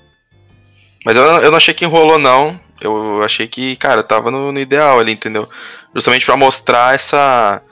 Mas 1.04 1.16
eu, 1.16 1.22
eu 1.24 1.50
não 1.50 1.58
achei 1.58 1.74
que 1.74 1.84
enrolou, 1.84 2.18
não. 2.18 2.58
Eu 2.80 3.22
achei 3.22 3.46
que, 3.46 3.76
cara, 3.76 4.02
tava 4.02 4.30
no, 4.30 4.50
no 4.50 4.58
ideal 4.58 4.98
ali, 4.98 5.12
entendeu? 5.12 5.48
Justamente 5.94 6.24
pra 6.24 6.36
mostrar 6.36 6.94
essa 6.94 7.62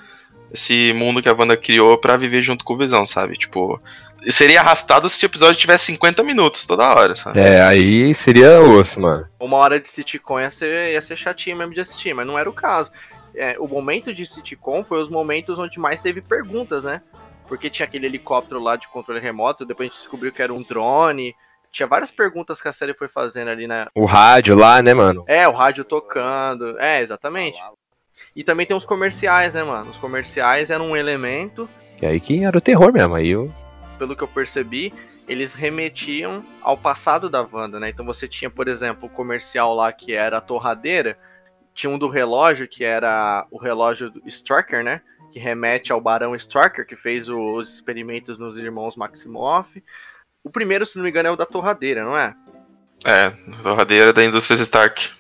esse 0.52 0.92
mundo 0.94 1.20
que 1.20 1.28
a 1.28 1.32
Wanda 1.32 1.56
criou 1.56 1.98
pra 1.98 2.16
viver 2.16 2.40
junto 2.40 2.64
com 2.64 2.74
o 2.74 2.78
Visão, 2.78 3.04
sabe? 3.04 3.36
Tipo, 3.36 3.80
seria 4.30 4.60
arrastado 4.60 5.08
se 5.08 5.24
o 5.24 5.26
episódio 5.26 5.56
tivesse 5.56 5.86
50 5.86 6.22
minutos 6.22 6.66
toda 6.66 6.94
hora, 6.94 7.16
sabe? 7.16 7.40
É, 7.40 7.62
aí 7.62 8.14
seria 8.14 8.60
osso, 8.60 9.00
mano. 9.00 9.26
Uma 9.38 9.56
hora 9.58 9.80
de 9.80 9.88
sitcom 9.88 10.40
ia 10.40 10.50
ser, 10.50 10.92
ia 10.92 11.00
ser 11.00 11.16
chatinho 11.16 11.56
mesmo 11.56 11.74
de 11.74 11.80
assistir, 11.80 12.14
mas 12.14 12.26
não 12.26 12.38
era 12.38 12.48
o 12.48 12.52
caso. 12.52 12.90
É, 13.34 13.56
o 13.58 13.66
momento 13.66 14.14
de 14.14 14.24
sitcom 14.24 14.84
foi 14.84 15.02
os 15.02 15.10
momentos 15.10 15.58
onde 15.58 15.78
mais 15.78 16.00
teve 16.00 16.22
perguntas, 16.22 16.84
né? 16.84 17.02
Porque 17.48 17.68
tinha 17.68 17.84
aquele 17.84 18.06
helicóptero 18.06 18.60
lá 18.60 18.76
de 18.76 18.88
controle 18.88 19.20
remoto, 19.20 19.64
depois 19.64 19.88
a 19.88 19.90
gente 19.90 19.98
descobriu 19.98 20.32
que 20.32 20.42
era 20.42 20.52
um 20.52 20.62
drone. 20.62 21.34
Tinha 21.70 21.86
várias 21.86 22.10
perguntas 22.10 22.62
que 22.62 22.68
a 22.68 22.72
série 22.72 22.94
foi 22.94 23.08
fazendo 23.08 23.48
ali 23.48 23.66
na. 23.66 23.88
O 23.94 24.04
rádio 24.04 24.56
lá, 24.56 24.80
né, 24.80 24.94
mano? 24.94 25.24
É, 25.26 25.46
o 25.48 25.52
rádio 25.52 25.84
tocando. 25.84 26.78
É, 26.78 27.02
exatamente. 27.02 27.60
E 28.34 28.44
também 28.44 28.64
tem 28.64 28.76
os 28.76 28.84
comerciais, 28.84 29.54
né, 29.54 29.62
mano? 29.62 29.90
Os 29.90 29.98
comerciais 29.98 30.70
eram 30.70 30.90
um 30.90 30.96
elemento, 30.96 31.68
E 32.00 32.06
aí 32.06 32.20
que 32.20 32.44
era 32.44 32.56
o 32.56 32.60
terror 32.60 32.92
mesmo. 32.92 33.14
Aí 33.14 33.28
eu. 33.28 33.52
Pelo 33.98 34.16
que 34.16 34.22
eu 34.22 34.28
percebi, 34.28 34.92
eles 35.26 35.54
remetiam 35.54 36.44
ao 36.60 36.76
passado 36.76 37.30
da 37.30 37.42
Wanda, 37.42 37.80
né? 37.80 37.88
Então 37.88 38.04
você 38.04 38.28
tinha, 38.28 38.50
por 38.50 38.68
exemplo, 38.68 39.06
o 39.06 39.12
comercial 39.12 39.74
lá 39.74 39.92
que 39.92 40.12
era 40.12 40.38
a 40.38 40.40
torradeira, 40.40 41.18
tinha 41.74 41.90
um 41.90 41.98
do 41.98 42.08
relógio 42.08 42.68
que 42.68 42.84
era 42.84 43.46
o 43.50 43.58
relógio 43.58 44.10
do 44.10 44.22
Strucker, 44.26 44.84
né? 44.84 45.00
Que 45.32 45.38
remete 45.38 45.92
ao 45.92 46.00
Barão 46.00 46.34
Strucker, 46.34 46.86
que 46.86 46.94
fez 46.94 47.28
os 47.28 47.74
experimentos 47.74 48.38
nos 48.38 48.58
irmãos 48.58 48.96
Maximoff. 48.96 49.82
O 50.42 50.50
primeiro, 50.50 50.84
se 50.84 50.96
não 50.96 51.04
me 51.04 51.10
engano, 51.10 51.28
é 51.30 51.32
o 51.32 51.36
da 51.36 51.46
torradeira, 51.46 52.04
não 52.04 52.16
é? 52.16 52.34
É, 53.04 53.30
torradeira 53.62 54.12
da 54.12 54.24
Indústrias 54.24 54.60
Stark. 54.60 55.10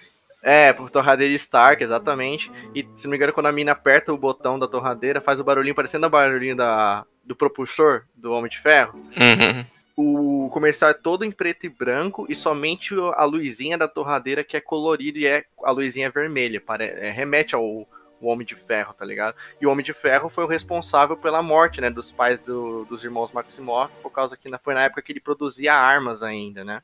É, 0.42 0.72
por 0.74 0.90
torradeira 0.90 1.34
Stark, 1.34 1.82
exatamente. 1.82 2.52
E 2.74 2.86
se 2.94 3.06
não 3.06 3.10
me 3.10 3.16
engano, 3.16 3.32
quando 3.32 3.46
a 3.46 3.52
mina 3.52 3.72
aperta 3.72 4.12
o 4.12 4.18
botão 4.18 4.58
da 4.58 4.68
torradeira, 4.68 5.20
faz 5.20 5.40
o 5.40 5.44
barulhinho 5.44 5.74
parecendo 5.74 6.06
o 6.06 6.10
barulhinho 6.10 6.54
da, 6.54 7.04
do 7.24 7.34
propulsor 7.34 8.04
do 8.14 8.32
Homem 8.32 8.50
de 8.50 8.58
Ferro. 8.58 8.98
Uhum. 8.98 9.66
O 9.96 10.50
comercial 10.50 10.90
é 10.90 10.94
todo 10.94 11.24
em 11.24 11.30
preto 11.30 11.66
e 11.66 11.68
branco 11.68 12.26
e 12.28 12.34
somente 12.34 12.94
a 13.14 13.24
luzinha 13.24 13.78
da 13.78 13.86
torradeira 13.86 14.42
que 14.42 14.56
é 14.56 14.60
colorida 14.60 15.18
e 15.18 15.26
é 15.26 15.44
a 15.62 15.70
luzinha 15.70 16.10
vermelha. 16.10 16.60
Pare, 16.60 16.84
é, 16.84 17.10
remete 17.10 17.54
ao 17.54 17.88
Homem 18.20 18.46
de 18.46 18.56
Ferro, 18.56 18.92
tá 18.94 19.04
ligado? 19.04 19.36
E 19.60 19.66
o 19.66 19.70
Homem 19.70 19.84
de 19.84 19.92
Ferro 19.92 20.28
foi 20.28 20.44
o 20.44 20.48
responsável 20.48 21.16
pela 21.16 21.42
morte, 21.42 21.80
né, 21.80 21.90
dos 21.90 22.10
pais 22.10 22.40
do- 22.40 22.84
dos 22.86 23.04
irmãos 23.04 23.30
Maximoff, 23.32 23.94
por 24.02 24.10
causa 24.10 24.36
que 24.36 24.48
na- 24.48 24.58
foi 24.58 24.74
na 24.74 24.82
época 24.82 25.02
que 25.02 25.12
ele 25.12 25.20
produzia 25.20 25.74
armas 25.74 26.22
ainda, 26.22 26.64
né? 26.64 26.82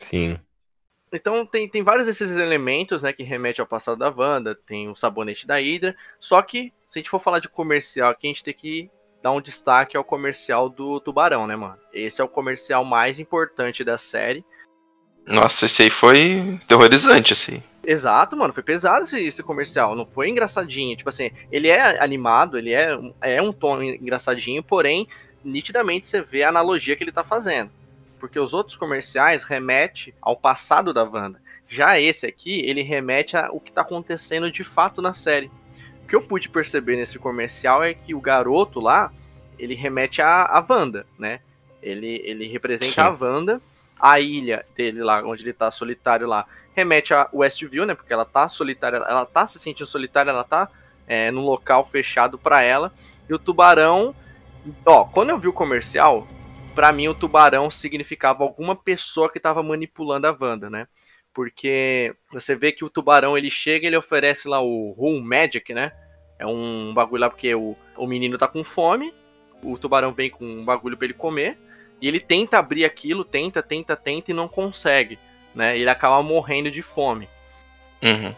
Sim. 0.00 0.38
Então 1.12 1.44
tem, 1.44 1.68
tem 1.68 1.82
vários 1.82 2.06
desses 2.06 2.32
elementos, 2.34 3.02
né, 3.02 3.12
que 3.12 3.22
remete 3.22 3.60
ao 3.60 3.66
passado 3.66 3.98
da 3.98 4.10
Wanda, 4.10 4.54
tem 4.54 4.88
o 4.88 4.96
sabonete 4.96 5.46
da 5.46 5.56
Hydra, 5.60 5.94
só 6.18 6.40
que 6.42 6.72
se 6.88 6.98
a 6.98 7.00
gente 7.00 7.10
for 7.10 7.20
falar 7.20 7.38
de 7.38 7.48
comercial 7.48 8.10
aqui, 8.10 8.26
a 8.26 8.30
gente 8.30 8.42
tem 8.42 8.54
que 8.54 8.90
dar 9.22 9.32
um 9.32 9.40
destaque 9.40 9.96
ao 9.96 10.04
comercial 10.04 10.68
do 10.68 11.00
Tubarão, 11.00 11.46
né, 11.46 11.54
mano? 11.54 11.78
Esse 11.92 12.20
é 12.20 12.24
o 12.24 12.28
comercial 12.28 12.84
mais 12.84 13.18
importante 13.18 13.84
da 13.84 13.96
série. 13.96 14.44
Nossa, 15.26 15.66
esse 15.66 15.82
aí 15.82 15.90
foi 15.90 16.60
terrorizante, 16.66 17.32
assim. 17.32 17.62
Exato, 17.84 18.36
mano, 18.36 18.52
foi 18.52 18.62
pesado 18.62 19.04
esse, 19.04 19.24
esse 19.24 19.42
comercial, 19.42 19.96
não 19.96 20.06
foi 20.06 20.28
engraçadinho, 20.28 20.96
tipo 20.96 21.08
assim, 21.08 21.32
ele 21.50 21.68
é 21.68 22.00
animado, 22.00 22.56
ele 22.56 22.72
é, 22.72 22.96
é 23.20 23.42
um 23.42 23.52
tom 23.52 23.82
engraçadinho, 23.82 24.62
porém, 24.62 25.08
nitidamente 25.44 26.06
você 26.06 26.22
vê 26.22 26.44
a 26.44 26.48
analogia 26.48 26.94
que 26.94 27.02
ele 27.02 27.10
tá 27.10 27.24
fazendo. 27.24 27.70
Porque 28.20 28.38
os 28.38 28.54
outros 28.54 28.76
comerciais 28.76 29.42
remetem 29.42 30.14
ao 30.20 30.36
passado 30.36 30.94
da 30.94 31.02
Wanda. 31.02 31.42
Já 31.68 31.98
esse 31.98 32.24
aqui, 32.24 32.60
ele 32.60 32.82
remete 32.82 33.36
ao 33.36 33.58
que 33.58 33.72
tá 33.72 33.80
acontecendo 33.80 34.50
de 34.50 34.62
fato 34.62 35.02
na 35.02 35.12
série. 35.12 35.50
O 36.12 36.14
que 36.14 36.16
eu 36.16 36.28
pude 36.28 36.50
perceber 36.50 36.96
nesse 36.96 37.18
comercial 37.18 37.82
é 37.82 37.94
que 37.94 38.14
o 38.14 38.20
garoto 38.20 38.78
lá, 38.80 39.10
ele 39.58 39.74
remete 39.74 40.20
a, 40.20 40.42
a 40.42 40.62
Wanda, 40.68 41.06
né? 41.18 41.40
Ele, 41.82 42.20
ele 42.22 42.46
representa 42.46 42.92
Sim. 42.92 43.00
a 43.00 43.08
Wanda, 43.18 43.62
a 43.98 44.20
ilha 44.20 44.66
dele 44.76 45.02
lá, 45.02 45.22
onde 45.24 45.42
ele 45.42 45.54
tá 45.54 45.70
solitário 45.70 46.26
lá, 46.26 46.46
remete 46.74 47.14
a 47.14 47.30
Westview, 47.32 47.86
né? 47.86 47.94
Porque 47.94 48.12
ela 48.12 48.26
tá 48.26 48.46
solitária, 48.46 48.98
ela 48.98 49.24
tá 49.24 49.46
se 49.46 49.58
sentindo 49.58 49.86
solitária, 49.86 50.28
ela 50.28 50.44
tá 50.44 50.68
é, 51.06 51.30
num 51.30 51.46
local 51.46 51.82
fechado 51.86 52.36
pra 52.36 52.60
ela. 52.60 52.92
E 53.26 53.32
o 53.32 53.38
tubarão, 53.38 54.14
ó, 54.84 55.04
quando 55.04 55.30
eu 55.30 55.38
vi 55.38 55.48
o 55.48 55.52
comercial, 55.52 56.28
pra 56.74 56.92
mim 56.92 57.08
o 57.08 57.14
tubarão 57.14 57.70
significava 57.70 58.44
alguma 58.44 58.76
pessoa 58.76 59.30
que 59.32 59.40
tava 59.40 59.62
manipulando 59.62 60.26
a 60.26 60.36
Wanda, 60.38 60.68
né? 60.68 60.86
Porque 61.32 62.14
você 62.30 62.54
vê 62.54 62.70
que 62.70 62.84
o 62.84 62.90
tubarão 62.90 63.38
ele 63.38 63.50
chega, 63.50 63.86
ele 63.86 63.96
oferece 63.96 64.46
lá 64.46 64.60
o 64.60 64.90
Room 64.90 65.22
Magic, 65.22 65.72
né? 65.72 65.90
É 66.38 66.46
um 66.46 66.92
bagulho 66.92 67.20
lá 67.20 67.30
porque 67.30 67.54
o, 67.54 67.76
o 67.96 68.06
menino 68.06 68.36
tá 68.36 68.48
com 68.48 68.64
fome, 68.64 69.14
o 69.62 69.78
tubarão 69.78 70.12
vem 70.12 70.30
com 70.30 70.44
um 70.44 70.64
bagulho 70.64 70.96
pra 70.96 71.04
ele 71.04 71.14
comer, 71.14 71.56
e 72.00 72.08
ele 72.08 72.18
tenta 72.18 72.58
abrir 72.58 72.84
aquilo, 72.84 73.24
tenta, 73.24 73.62
tenta, 73.62 73.94
tenta 73.94 74.30
e 74.32 74.34
não 74.34 74.48
consegue, 74.48 75.18
né? 75.54 75.78
Ele 75.78 75.88
acaba 75.88 76.20
morrendo 76.22 76.70
de 76.70 76.82
fome. 76.82 77.28
Uhum. 78.02 78.34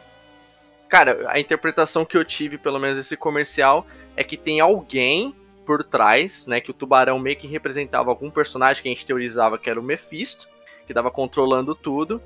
Cara, 0.88 1.30
a 1.30 1.40
interpretação 1.40 2.04
que 2.04 2.16
eu 2.16 2.24
tive, 2.24 2.58
pelo 2.58 2.78
menos 2.78 2.98
desse 2.98 3.16
comercial, 3.16 3.86
é 4.14 4.22
que 4.22 4.36
tem 4.36 4.60
alguém 4.60 5.34
por 5.64 5.82
trás, 5.82 6.46
né? 6.46 6.60
Que 6.60 6.70
o 6.70 6.74
tubarão 6.74 7.18
meio 7.18 7.36
que 7.36 7.46
representava 7.46 8.10
algum 8.10 8.30
personagem 8.30 8.82
que 8.82 8.88
a 8.88 8.92
gente 8.92 9.06
teorizava 9.06 9.58
que 9.58 9.70
era 9.70 9.80
o 9.80 9.82
Mephisto, 9.82 10.46
que 10.86 10.92
tava 10.92 11.10
controlando 11.10 11.74
tudo, 11.74 12.22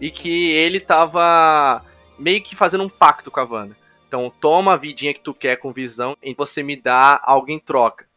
e 0.00 0.10
que 0.10 0.50
ele 0.50 0.80
tava 0.80 1.84
meio 2.18 2.42
que 2.42 2.56
fazendo 2.56 2.82
um 2.82 2.88
pacto 2.88 3.30
com 3.30 3.38
a 3.38 3.44
Wanda. 3.44 3.76
Então, 4.10 4.28
toma 4.28 4.72
a 4.72 4.76
vidinha 4.76 5.14
que 5.14 5.20
tu 5.20 5.32
quer 5.32 5.54
com 5.54 5.72
visão 5.72 6.16
e 6.20 6.34
você 6.34 6.64
me 6.64 6.74
dá 6.74 7.20
algo 7.22 7.48
em 7.48 7.60
troca. 7.60 8.08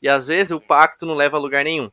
E 0.00 0.08
às 0.08 0.28
vezes 0.28 0.52
o 0.52 0.60
pacto 0.60 1.04
não 1.04 1.14
leva 1.14 1.36
a 1.36 1.40
lugar 1.40 1.64
nenhum, 1.64 1.90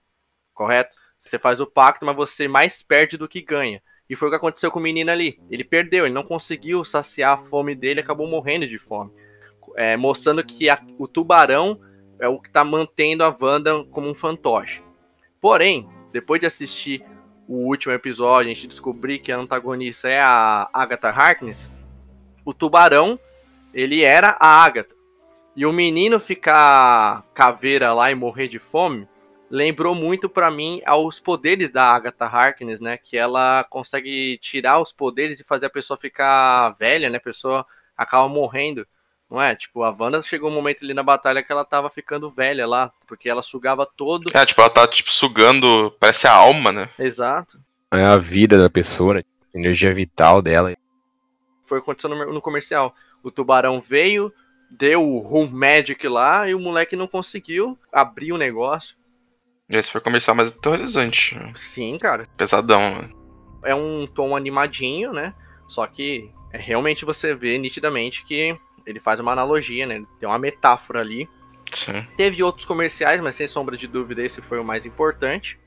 correto? 0.54 0.96
Você 1.18 1.40
faz 1.40 1.60
o 1.60 1.66
pacto, 1.66 2.06
mas 2.06 2.16
você 2.16 2.48
mais 2.48 2.84
perde 2.84 3.18
do 3.18 3.28
que 3.28 3.42
ganha. 3.42 3.82
E 4.08 4.16
foi 4.16 4.28
o 4.28 4.32
que 4.32 4.38
aconteceu 4.38 4.70
com 4.70 4.78
o 4.78 4.84
menino 4.84 5.10
ali. 5.10 5.42
Ele 5.50 5.64
perdeu, 5.64 6.06
ele 6.06 6.14
não 6.14 6.22
conseguiu 6.22 6.86
saciar 6.86 7.40
a 7.40 7.42
fome 7.42 7.74
dele, 7.74 8.02
acabou 8.02 8.28
morrendo 8.28 8.68
de 8.68 8.78
fome. 8.78 9.12
É, 9.76 9.98
mostrando 9.98 10.44
que 10.44 10.70
a- 10.70 10.86
o 11.00 11.08
tubarão 11.08 11.82
é 12.20 12.28
o 12.28 12.40
que 12.40 12.50
está 12.50 12.64
mantendo 12.64 13.24
a 13.24 13.36
Wanda 13.42 13.84
como 13.86 14.08
um 14.08 14.14
fantoche. 14.14 14.84
Porém, 15.42 15.90
depois 16.12 16.40
de 16.40 16.46
assistir 16.46 17.04
o 17.48 17.66
último 17.66 17.96
episódio, 17.96 18.52
a 18.52 18.54
gente 18.54 18.68
descobrir 18.68 19.18
que 19.18 19.32
a 19.32 19.38
antagonista 19.40 20.08
é 20.08 20.22
a 20.22 20.70
Agatha 20.72 21.10
Harkness, 21.10 21.72
o 22.46 22.54
tubarão, 22.54 23.20
ele 23.80 24.04
era 24.04 24.36
a 24.40 24.64
Agatha. 24.64 24.96
E 25.56 25.66
o 25.66 25.74
menino 25.74 26.20
ficar 26.20 27.24
caveira 27.34 27.94
lá 27.94 28.12
e 28.12 28.16
morrer 28.16 28.48
de 28.48 28.60
fome, 28.60 29.08
lembrou 29.50 29.96
muito 29.96 30.30
pra 30.30 30.52
mim 30.52 30.82
aos 30.86 31.20
poderes 31.20 31.72
da 31.72 31.84
Agatha 31.84 32.26
Harkness, 32.26 32.80
né? 32.80 32.98
Que 32.98 33.18
ela 33.18 33.66
consegue 33.70 34.38
tirar 34.38 34.80
os 34.80 34.94
poderes 34.94 35.40
e 35.40 35.44
fazer 35.44 35.66
a 35.66 35.70
pessoa 35.70 35.98
ficar 35.98 36.76
velha, 36.80 37.10
né? 37.10 37.18
A 37.18 37.22
pessoa 37.22 37.66
acaba 37.98 38.30
morrendo, 38.30 38.88
não 39.30 39.42
é? 39.42 39.56
Tipo, 39.56 39.84
a 39.84 39.96
Wanda 39.98 40.22
chegou 40.22 40.50
um 40.50 40.54
momento 40.54 40.84
ali 40.84 40.94
na 40.94 41.04
batalha 41.04 41.44
que 41.44 41.52
ela 41.52 41.66
tava 41.66 41.90
ficando 41.90 42.30
velha 42.30 42.68
lá, 42.68 42.92
porque 43.08 43.30
ela 43.30 43.42
sugava 43.42 43.86
todo. 43.86 44.30
É, 44.34 44.46
tipo, 44.46 44.62
ela 44.62 44.70
tá, 44.70 44.88
tipo, 44.88 45.12
sugando, 45.12 45.92
parece 46.00 46.28
a 46.28 46.34
alma, 46.34 46.72
né? 46.72 46.90
Exato. 46.98 47.60
É 47.92 48.04
a 48.04 48.18
vida 48.18 48.58
da 48.58 48.70
pessoa, 48.70 49.16
né? 49.16 49.24
Energia 49.54 49.94
vital 49.94 50.42
dela. 50.42 50.74
Foi 51.66 51.80
o 51.80 51.82
que 51.82 51.86
aconteceu 51.86 52.10
no, 52.10 52.34
no 52.34 52.42
comercial. 52.42 52.96
O 53.24 53.32
tubarão 53.32 53.82
veio, 53.82 54.34
deu 54.70 55.06
o 55.06 55.20
Room 55.20 55.50
Magic 55.50 56.08
lá 56.08 56.50
e 56.50 56.56
o 56.56 56.60
moleque 56.60 56.96
não 56.96 57.08
conseguiu 57.08 57.78
abrir 57.92 58.32
o 58.32 58.38
negócio. 58.38 58.96
Esse 59.70 59.92
foi 59.92 60.02
o 60.02 60.04
comercial 60.04 60.36
mais 60.36 60.50
aterrorizante. 60.50 61.40
Sim, 61.54 61.98
cara. 61.98 62.26
Pesadão, 62.36 62.92
mano. 62.92 63.60
é 63.64 63.76
um 63.76 64.08
tom 64.08 64.36
animadinho, 64.36 65.14
né? 65.14 65.34
Só 65.68 65.86
que 65.86 66.32
é, 66.52 66.58
realmente 66.58 67.06
você 67.06 67.36
vê 67.36 67.58
nitidamente 67.58 68.26
que 68.26 68.58
ele 68.86 69.00
faz 69.00 69.20
uma 69.20 69.32
analogia, 69.32 69.86
né? 69.86 70.04
Tem 70.20 70.28
uma 70.28 70.40
metáfora 70.40 71.02
ali. 71.02 71.30
Sim. 71.72 72.06
Teve 72.18 72.42
outros 72.42 72.66
comerciais, 72.66 73.22
mas 73.22 73.36
sem 73.36 73.46
sombra 73.46 73.78
de 73.78 73.88
dúvida 73.88 74.24
esse 74.24 74.42
foi 74.42 74.60
o 74.60 74.64
mais 74.64 74.88
importante. 74.88 75.60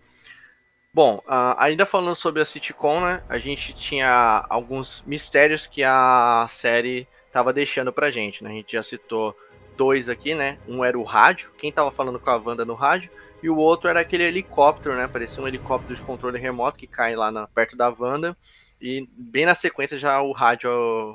Bom, 0.92 1.22
ah, 1.26 1.56
ainda 1.64 1.86
falando 1.86 2.16
sobre 2.16 2.42
a 2.42 2.44
sitcom, 2.44 3.00
né? 3.00 3.22
A 3.28 3.38
gente 3.38 3.72
tinha 3.72 4.44
alguns 4.50 5.02
mistérios 5.06 5.66
que 5.66 5.82
a 5.84 6.44
série 6.48 7.06
tava 7.32 7.52
deixando 7.52 7.92
pra 7.92 8.10
gente, 8.10 8.44
né? 8.44 8.50
A 8.50 8.54
gente 8.54 8.72
já 8.72 8.82
citou 8.82 9.36
dois 9.76 10.08
aqui, 10.08 10.34
né? 10.34 10.58
Um 10.68 10.84
era 10.84 10.98
o 10.98 11.02
rádio, 11.02 11.50
quem 11.56 11.72
tava 11.72 11.90
falando 11.90 12.20
com 12.20 12.30
a 12.30 12.36
Wanda 12.36 12.64
no 12.64 12.74
rádio, 12.74 13.10
e 13.42 13.48
o 13.48 13.56
outro 13.56 13.88
era 13.88 14.00
aquele 14.00 14.22
helicóptero, 14.22 14.94
né? 14.94 15.08
Parecia 15.08 15.42
um 15.42 15.48
helicóptero 15.48 15.94
de 15.94 16.02
controle 16.02 16.38
remoto 16.38 16.78
que 16.78 16.86
cai 16.86 17.16
lá 17.16 17.32
na, 17.32 17.46
perto 17.48 17.76
da 17.76 17.88
Wanda. 17.88 18.36
E 18.80 19.08
bem 19.16 19.46
na 19.46 19.54
sequência 19.54 19.98
já 19.98 20.20
o 20.20 20.32
rádio 20.32 20.70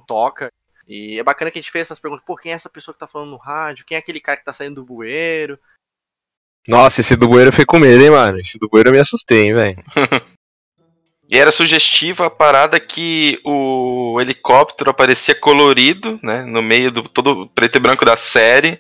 toca. 0.08 0.52
E 0.88 1.20
é 1.20 1.24
bacana 1.24 1.52
que 1.52 1.60
a 1.60 1.62
gente 1.62 1.72
fez 1.72 1.88
essas 1.88 2.00
perguntas, 2.00 2.26
pô, 2.26 2.36
quem 2.36 2.52
é 2.52 2.56
essa 2.56 2.70
pessoa 2.70 2.94
que 2.94 3.00
tá 3.00 3.08
falando 3.08 3.32
no 3.32 3.38
rádio? 3.38 3.86
Quem 3.86 3.96
é 3.96 4.00
aquele 4.00 4.22
cara 4.22 4.38
que 4.38 4.46
tá 4.46 4.54
saindo 4.54 4.76
do 4.76 4.86
bueiro? 4.86 5.60
Nossa, 6.68 7.02
esse 7.02 7.16
do 7.16 7.28
bueiro 7.28 7.52
foi 7.52 7.66
com 7.66 7.80
medo, 7.80 8.02
hein, 8.02 8.12
mano? 8.12 8.40
Esse 8.40 8.58
do 8.58 8.68
bueiro 8.68 8.90
eu 8.90 8.94
me 8.94 9.00
assustei, 9.00 9.46
hein, 9.46 9.54
velho. 9.54 9.84
E 11.30 11.38
era 11.38 11.52
sugestiva 11.52 12.28
a 12.28 12.30
parada 12.30 12.80
que 12.80 13.40
o 13.44 14.18
helicóptero 14.22 14.90
aparecia 14.90 15.36
colorido, 15.36 16.18
né? 16.24 16.46
No 16.46 16.62
meio 16.62 16.90
do 16.92 17.04
todo 17.04 17.48
preto 17.48 17.76
e 17.76 17.80
branco 17.80 18.06
da 18.06 18.16
série. 18.16 18.80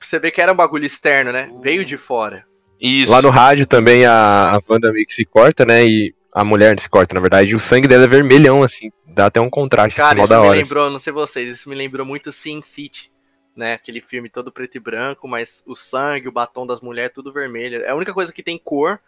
Você 0.00 0.18
vê 0.18 0.30
que 0.30 0.40
era 0.40 0.52
um 0.52 0.56
bagulho 0.56 0.86
externo, 0.86 1.32
né? 1.32 1.50
Veio 1.60 1.84
de 1.84 1.96
fora. 1.96 2.44
Isso. 2.80 3.10
Lá 3.10 3.20
no 3.20 3.30
rádio 3.30 3.66
também 3.66 4.04
a, 4.06 4.54
a 4.54 4.60
Wanda 4.68 4.92
meio 4.92 5.06
que 5.06 5.14
se 5.14 5.24
corta, 5.24 5.64
né? 5.64 5.84
E 5.84 6.14
a 6.32 6.44
mulher 6.44 6.78
se 6.78 6.88
corta, 6.88 7.14
na 7.14 7.20
verdade, 7.20 7.50
e 7.50 7.54
o 7.54 7.60
sangue 7.60 7.88
dela 7.88 8.04
é 8.04 8.08
vermelhão, 8.08 8.62
assim. 8.62 8.90
Dá 9.06 9.26
até 9.26 9.40
um 9.40 9.50
contraste, 9.50 9.96
Cara, 9.96 10.08
assim, 10.08 10.18
mó 10.18 10.24
isso 10.24 10.30
da 10.32 10.40
me 10.40 10.46
hora. 10.46 10.58
lembrou, 10.58 10.90
não 10.90 10.98
sei 10.98 11.12
vocês, 11.12 11.48
isso 11.48 11.68
me 11.68 11.74
lembrou 11.74 12.06
muito 12.06 12.32
Sin 12.32 12.62
City. 12.62 13.10
Né, 13.54 13.74
aquele 13.74 14.00
filme 14.00 14.30
todo 14.30 14.50
preto 14.50 14.76
e 14.76 14.80
branco, 14.80 15.28
mas 15.28 15.62
o 15.66 15.76
sangue, 15.76 16.26
o 16.26 16.32
batom 16.32 16.66
das 16.66 16.80
mulheres, 16.80 17.12
tudo 17.14 17.30
vermelho. 17.30 17.82
É 17.82 17.90
a 17.90 17.94
única 17.94 18.14
coisa 18.14 18.32
que 18.32 18.42
tem 18.42 18.56
cor 18.56 18.98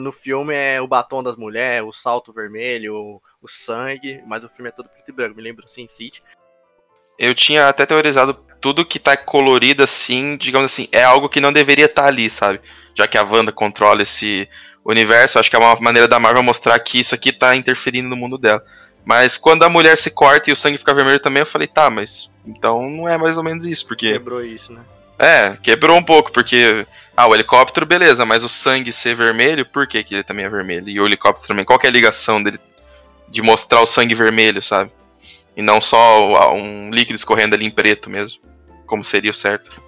no 0.00 0.12
filme 0.12 0.54
é 0.54 0.80
o 0.80 0.86
batom 0.86 1.22
das 1.22 1.36
mulheres, 1.36 1.88
o 1.88 1.92
salto 1.92 2.32
vermelho, 2.32 2.94
o, 2.94 3.22
o 3.42 3.48
sangue, 3.48 4.22
mas 4.26 4.44
o 4.44 4.48
filme 4.48 4.68
é 4.68 4.72
todo 4.72 4.88
preto 4.88 5.08
e 5.08 5.12
branco. 5.12 5.36
Me 5.36 5.42
lembro 5.42 5.64
do 5.64 5.70
Sin 5.70 5.88
City. 5.88 6.22
Eu 7.18 7.34
tinha 7.34 7.68
até 7.68 7.84
teorizado 7.84 8.34
tudo 8.60 8.86
que 8.86 8.98
tá 8.98 9.16
colorido 9.16 9.82
assim, 9.82 10.36
digamos 10.36 10.72
assim, 10.72 10.88
é 10.92 11.02
algo 11.02 11.28
que 11.28 11.40
não 11.40 11.52
deveria 11.52 11.86
estar 11.86 12.06
ali, 12.06 12.30
sabe? 12.30 12.60
Já 12.94 13.06
que 13.06 13.18
a 13.18 13.22
Wanda 13.22 13.52
controla 13.52 14.02
esse 14.02 14.48
universo, 14.84 15.38
acho 15.38 15.50
que 15.50 15.56
é 15.56 15.58
uma 15.58 15.74
maneira 15.80 16.08
da 16.08 16.20
Marvel 16.20 16.42
mostrar 16.42 16.78
que 16.78 17.00
isso 17.00 17.14
aqui 17.14 17.32
tá 17.32 17.56
interferindo 17.56 18.08
no 18.08 18.16
mundo 18.16 18.38
dela. 18.38 18.64
Mas 19.04 19.36
quando 19.36 19.62
a 19.62 19.68
mulher 19.68 19.96
se 19.96 20.10
corta 20.10 20.50
e 20.50 20.52
o 20.52 20.56
sangue 20.56 20.78
fica 20.78 20.94
vermelho 20.94 21.20
também, 21.20 21.40
eu 21.40 21.46
falei, 21.46 21.66
tá, 21.66 21.90
mas 21.90 22.30
então 22.46 22.88
não 22.88 23.08
é 23.08 23.16
mais 23.18 23.36
ou 23.36 23.44
menos 23.44 23.64
isso, 23.64 23.86
porque 23.86 24.12
Quebrou 24.12 24.44
isso, 24.44 24.72
né? 24.72 24.82
É, 25.18 25.56
quebrou 25.62 25.96
um 25.96 26.02
pouco, 26.02 26.30
porque. 26.30 26.86
Ah, 27.20 27.26
o 27.26 27.34
helicóptero, 27.34 27.84
beleza, 27.84 28.24
mas 28.24 28.44
o 28.44 28.48
sangue 28.48 28.92
ser 28.92 29.16
vermelho, 29.16 29.66
por 29.66 29.88
que, 29.88 30.04
que 30.04 30.14
ele 30.14 30.22
também 30.22 30.44
é 30.44 30.48
vermelho? 30.48 30.88
E 30.88 31.00
o 31.00 31.04
helicóptero 31.04 31.48
também, 31.48 31.64
qual 31.64 31.76
que 31.76 31.84
é 31.84 31.90
a 31.90 31.92
ligação 31.92 32.40
dele 32.40 32.60
de 33.26 33.42
mostrar 33.42 33.80
o 33.80 33.88
sangue 33.88 34.14
vermelho, 34.14 34.62
sabe? 34.62 34.92
E 35.56 35.60
não 35.60 35.80
só 35.80 36.54
um 36.54 36.92
líquido 36.92 37.16
escorrendo 37.16 37.56
ali 37.56 37.66
em 37.66 37.72
preto 37.72 38.08
mesmo, 38.08 38.38
como 38.86 39.02
seria 39.02 39.32
o 39.32 39.34
certo. 39.34 39.82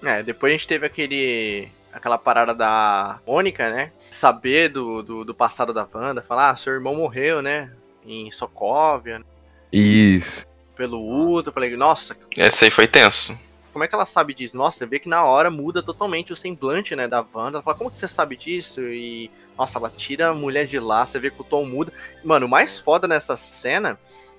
É, 0.00 0.22
depois 0.22 0.52
a 0.52 0.56
gente 0.56 0.68
teve 0.68 0.86
aquele. 0.86 1.68
aquela 1.92 2.18
parada 2.18 2.54
da 2.54 3.18
Mônica, 3.26 3.68
né? 3.68 3.90
Saber 4.08 4.68
do, 4.68 5.02
do, 5.02 5.24
do 5.24 5.34
passado 5.34 5.74
da 5.74 5.88
Wanda, 5.92 6.22
falar, 6.22 6.50
ah, 6.50 6.56
seu 6.56 6.72
irmão 6.72 6.94
morreu, 6.94 7.42
né? 7.42 7.72
Em 8.06 8.30
Sokovia, 8.30 9.24
Isso. 9.72 10.46
pelo 10.76 11.00
Ultra. 11.00 11.50
Eu 11.50 11.52
falei, 11.54 11.76
nossa, 11.76 12.16
Esse 12.38 12.66
aí 12.66 12.70
foi 12.70 12.86
tenso. 12.86 13.36
Como 13.76 13.84
é 13.84 13.88
que 13.88 13.94
ela 13.94 14.06
sabe 14.06 14.32
disso? 14.32 14.56
Nossa, 14.56 14.78
você 14.78 14.86
vê 14.86 14.98
que 14.98 15.06
na 15.06 15.22
hora 15.22 15.50
muda 15.50 15.82
totalmente 15.82 16.32
o 16.32 16.36
semblante, 16.36 16.96
né, 16.96 17.06
da 17.06 17.22
Wanda. 17.34 17.58
Ela 17.58 17.62
fala, 17.62 17.76
como 17.76 17.90
que 17.90 17.98
você 17.98 18.08
sabe 18.08 18.34
disso? 18.34 18.80
E, 18.80 19.30
nossa, 19.54 19.78
ela 19.78 19.92
tira 19.94 20.28
a 20.28 20.34
mulher 20.34 20.66
de 20.66 20.80
lá, 20.80 21.04
você 21.04 21.18
vê 21.18 21.30
que 21.30 21.42
o 21.42 21.44
tom 21.44 21.66
muda. 21.66 21.92
Mano, 22.24 22.46
o 22.46 22.48
mais 22.48 22.80
foda 22.80 23.06
nessa 23.06 23.36
cena 23.36 23.98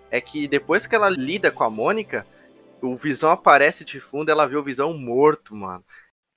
é 0.09 0.19
que 0.19 0.47
depois 0.47 0.87
que 0.87 0.95
ela 0.95 1.07
lida 1.07 1.51
com 1.51 1.63
a 1.63 1.69
Mônica, 1.69 2.25
o 2.81 2.95
Visão 2.95 3.29
aparece 3.29 3.85
de 3.85 3.99
fundo 3.99 4.31
ela 4.31 4.47
vê 4.47 4.55
o 4.55 4.63
Visão 4.63 4.91
morto, 4.97 5.55
mano. 5.55 5.83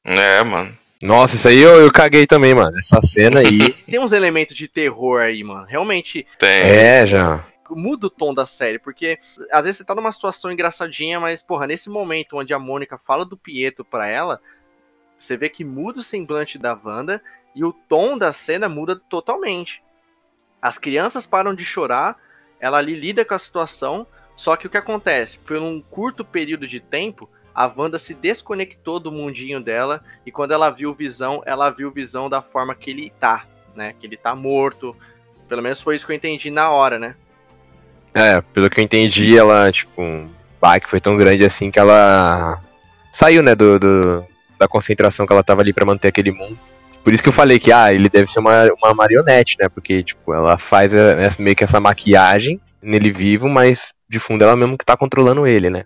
É, 0.04 0.42
mano. 0.42 0.76
Nossa, 1.02 1.36
isso 1.36 1.48
aí 1.48 1.58
eu, 1.58 1.80
eu 1.80 1.90
caguei 1.90 2.26
também, 2.26 2.54
mano. 2.54 2.76
Essa 2.76 3.00
cena 3.00 3.40
aí. 3.40 3.72
Tem 3.90 3.98
uns 3.98 4.12
elementos 4.12 4.54
de 4.54 4.68
terror 4.68 5.22
aí, 5.22 5.42
mano. 5.42 5.64
Realmente 5.64 6.26
Tem. 6.38 6.64
é, 6.64 7.06
já. 7.06 7.46
Muda 7.76 8.06
o 8.06 8.10
tom 8.10 8.32
da 8.34 8.46
série, 8.46 8.78
porque 8.78 9.18
às 9.50 9.64
vezes 9.64 9.78
você 9.78 9.84
tá 9.84 9.94
numa 9.94 10.12
situação 10.12 10.50
engraçadinha, 10.50 11.20
mas, 11.20 11.42
porra, 11.42 11.66
nesse 11.66 11.88
momento 11.88 12.36
onde 12.36 12.54
a 12.54 12.58
Mônica 12.58 12.98
fala 12.98 13.24
do 13.24 13.36
Pietro 13.36 13.84
pra 13.84 14.06
ela, 14.06 14.40
você 15.18 15.36
vê 15.36 15.48
que 15.48 15.64
muda 15.64 16.00
o 16.00 16.02
semblante 16.02 16.58
da 16.58 16.78
Wanda 16.82 17.22
e 17.54 17.64
o 17.64 17.72
tom 17.72 18.16
da 18.16 18.32
cena 18.32 18.68
muda 18.68 18.96
totalmente. 18.96 19.82
As 20.62 20.78
crianças 20.78 21.26
param 21.26 21.54
de 21.54 21.64
chorar, 21.64 22.16
ela 22.58 22.78
ali 22.78 22.94
lida 22.94 23.24
com 23.24 23.34
a 23.34 23.38
situação, 23.38 24.06
só 24.36 24.56
que 24.56 24.66
o 24.66 24.70
que 24.70 24.76
acontece? 24.76 25.38
Por 25.38 25.56
um 25.56 25.80
curto 25.80 26.24
período 26.24 26.66
de 26.66 26.80
tempo, 26.80 27.28
a 27.54 27.66
Wanda 27.66 27.98
se 27.98 28.14
desconectou 28.14 29.00
do 29.00 29.12
mundinho 29.12 29.60
dela 29.60 30.02
e 30.24 30.32
quando 30.32 30.52
ela 30.52 30.70
viu 30.70 30.94
Visão, 30.94 31.42
ela 31.44 31.68
viu 31.70 31.90
Visão 31.90 32.28
da 32.28 32.40
forma 32.40 32.74
que 32.74 32.90
ele 32.90 33.12
tá, 33.18 33.46
né? 33.74 33.94
Que 33.98 34.06
ele 34.06 34.16
tá 34.16 34.34
morto. 34.34 34.96
Pelo 35.48 35.62
menos 35.62 35.80
foi 35.82 35.96
isso 35.96 36.06
que 36.06 36.12
eu 36.12 36.16
entendi 36.16 36.50
na 36.50 36.70
hora, 36.70 36.98
né? 36.98 37.16
É, 38.14 38.40
pelo 38.40 38.68
que 38.68 38.80
eu 38.80 38.84
entendi, 38.84 39.36
ela, 39.38 39.70
tipo, 39.70 40.02
um 40.02 40.28
baque 40.60 40.88
foi 40.90 41.00
tão 41.00 41.16
grande 41.16 41.44
assim 41.44 41.70
que 41.70 41.78
ela 41.78 42.60
saiu, 43.12 43.42
né, 43.42 43.54
do, 43.54 43.78
do- 43.78 44.24
da 44.58 44.68
concentração 44.68 45.26
que 45.26 45.32
ela 45.32 45.42
tava 45.42 45.62
ali 45.62 45.72
pra 45.72 45.86
manter 45.86 46.08
aquele 46.08 46.32
mundo. 46.32 46.58
Por 47.02 47.14
isso 47.14 47.22
que 47.22 47.28
eu 47.28 47.32
falei 47.32 47.58
que, 47.58 47.72
ah, 47.72 47.92
ele 47.92 48.08
deve 48.08 48.26
ser 48.30 48.40
uma, 48.40 48.66
uma 48.82 48.92
marionete, 48.92 49.56
né, 49.58 49.68
porque, 49.68 50.02
tipo, 50.02 50.34
ela 50.34 50.58
faz 50.58 50.92
é, 50.92 51.22
essa- 51.24 51.40
meio 51.42 51.56
que 51.56 51.64
essa 51.64 51.80
maquiagem 51.80 52.60
nele 52.82 53.10
vivo, 53.10 53.48
mas 53.48 53.92
de 54.08 54.18
fundo 54.18 54.42
ela 54.42 54.56
mesmo 54.56 54.76
que 54.76 54.84
tá 54.84 54.96
controlando 54.96 55.46
ele, 55.46 55.70
né. 55.70 55.84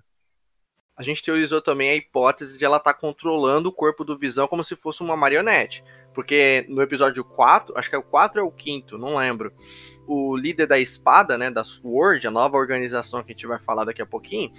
A 0.97 1.03
gente 1.03 1.23
teorizou 1.23 1.61
também 1.61 1.91
a 1.91 1.95
hipótese 1.97 2.57
de 2.57 2.65
ela 2.65 2.77
estar 2.77 2.95
controlando 2.95 3.69
o 3.69 3.73
corpo 3.73 4.05
do 4.05 4.17
Visão 4.17 4.47
como 4.47 4.63
se 4.63 4.77
fosse 4.77 5.03
uma 5.03 5.17
marionete. 5.17 5.83
Porque 6.15 6.65
no 6.69 6.81
episódio 6.81 7.25
4, 7.25 7.77
acho 7.77 7.91
que 7.91 7.97
é 7.97 7.99
o 7.99 8.03
4 8.03 8.41
ou 8.41 8.47
é 8.47 8.49
o 8.49 8.53
quinto, 8.53 8.97
não 8.97 9.17
lembro. 9.17 9.53
O 10.07 10.37
líder 10.37 10.67
da 10.67 10.79
espada, 10.79 11.39
né, 11.39 11.51
da 11.51 11.65
Sword, 11.65 12.27
a 12.27 12.31
nova 12.31 12.57
organização 12.57 13.23
que 13.23 13.33
a 13.33 13.35
gente 13.35 13.47
vai 13.47 13.59
falar 13.59 13.85
daqui 13.85 14.03
a 14.03 14.07
pouquinho, 14.07 14.53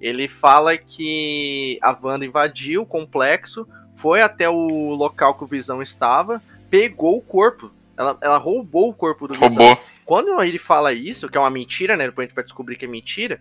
ele 0.00 0.28
fala 0.28 0.76
que 0.76 1.78
a 1.82 1.96
Wanda 2.00 2.24
invadiu 2.24 2.82
o 2.82 2.86
complexo, 2.86 3.66
foi 3.96 4.22
até 4.22 4.48
o 4.48 4.94
local 4.94 5.34
que 5.34 5.44
o 5.44 5.46
Visão 5.46 5.82
estava, 5.82 6.40
pegou 6.70 7.16
o 7.16 7.22
corpo. 7.22 7.70
Ela, 7.96 8.16
ela 8.20 8.38
roubou 8.38 8.88
o 8.88 8.94
corpo 8.94 9.26
do 9.26 9.34
Visão. 9.34 9.66
Roubou. 9.66 9.84
Quando 10.04 10.40
ele 10.40 10.58
fala 10.58 10.92
isso, 10.92 11.28
que 11.28 11.36
é 11.36 11.40
uma 11.40 11.50
mentira, 11.50 11.96
né? 11.96 12.06
Depois 12.06 12.24
a 12.24 12.28
gente 12.28 12.34
vai 12.36 12.44
descobrir 12.44 12.76
que 12.76 12.84
é 12.84 12.88
mentira. 12.88 13.40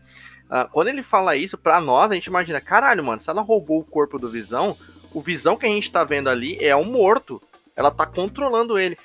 ah, 0.49 0.67
quando 0.71 0.87
ele 0.87 1.03
fala 1.03 1.35
isso, 1.35 1.57
pra 1.57 1.79
nós, 1.79 2.11
a 2.11 2.15
gente 2.15 2.25
imagina, 2.25 2.59
caralho, 2.59 3.03
mano, 3.03 3.21
se 3.21 3.29
ela 3.29 3.43
roubou 3.43 3.79
o 3.81 3.85
corpo 3.85 4.17
do 4.17 4.29
Visão, 4.29 4.75
o 5.13 5.21
Visão 5.21 5.55
que 5.55 5.67
a 5.67 5.69
gente 5.69 5.91
tá 5.91 6.03
vendo 6.03 6.27
ali 6.27 6.57
é 6.59 6.75
um 6.75 6.85
morto. 6.85 7.39
Ela 7.75 7.91
tá 7.91 8.07
controlando 8.07 8.79
ele. 8.79 8.97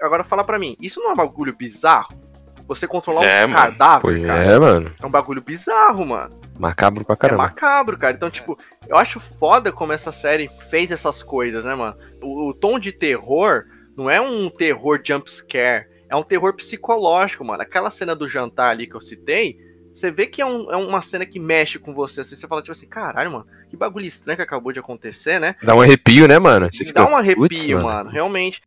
Agora 0.00 0.24
fala 0.24 0.44
pra 0.44 0.58
mim, 0.58 0.76
isso 0.80 1.00
não 1.00 1.10
é 1.10 1.12
um 1.12 1.16
bagulho 1.16 1.54
bizarro? 1.54 2.14
Você 2.68 2.86
controlar 2.86 3.24
É, 3.24 3.44
um 3.46 3.48
mano. 3.50 3.62
cadáver, 3.62 4.00
Pois 4.02 4.26
cara, 4.26 4.42
é, 4.42 4.58
mano. 4.58 4.94
é 5.00 5.06
um 5.06 5.10
bagulho 5.10 5.40
bizarro, 5.40 6.04
mano. 6.04 6.40
Macabro 6.58 7.04
pra 7.04 7.12
É 7.14 7.16
caramba. 7.16 7.42
macabro, 7.44 7.96
cara. 7.96 8.14
Então, 8.14 8.28
tipo, 8.30 8.58
eu 8.88 8.96
acho 8.96 9.20
foda 9.20 9.70
como 9.70 9.92
essa 9.92 10.10
série 10.10 10.50
fez 10.68 10.90
essas 10.90 11.22
coisas, 11.22 11.64
né, 11.64 11.74
mano? 11.76 11.96
O, 12.20 12.48
o 12.48 12.54
tom 12.54 12.78
de 12.78 12.90
terror 12.92 13.64
não 13.96 14.10
é 14.10 14.20
um 14.20 14.50
terror 14.50 15.00
jump 15.04 15.30
scare, 15.30 15.86
é 16.08 16.16
um 16.16 16.24
terror 16.24 16.54
psicológico, 16.54 17.44
mano. 17.44 17.62
Aquela 17.62 17.90
cena 17.90 18.16
do 18.16 18.26
jantar 18.28 18.70
ali 18.70 18.86
que 18.88 18.96
eu 18.96 19.00
citei, 19.00 19.56
você 19.92 20.10
vê 20.10 20.26
que 20.26 20.42
é, 20.42 20.46
um- 20.46 20.70
é 20.72 20.76
uma 20.76 21.02
cena 21.02 21.24
que 21.24 21.38
mexe 21.38 21.78
com 21.78 21.94
você. 21.94 22.22
Assim, 22.22 22.34
você 22.34 22.48
fala, 22.48 22.62
tipo 22.62 22.72
assim, 22.72 22.88
caralho, 22.88 23.30
mano, 23.30 23.46
que 23.70 23.76
bagulho 23.76 24.06
estranho 24.06 24.36
que 24.36 24.42
acabou 24.42 24.72
de 24.72 24.80
acontecer, 24.80 25.38
né? 25.38 25.54
Dá 25.62 25.74
um 25.74 25.80
arrepio, 25.80 26.26
né, 26.26 26.38
mano? 26.38 26.68
Você 26.70 26.84
fica, 26.84 26.94
Dá 27.04 27.06
um 27.08 27.16
arrepio, 27.16 27.42
"Putz, 27.48 27.66
mano. 27.66 28.10
realmente. 28.10 28.60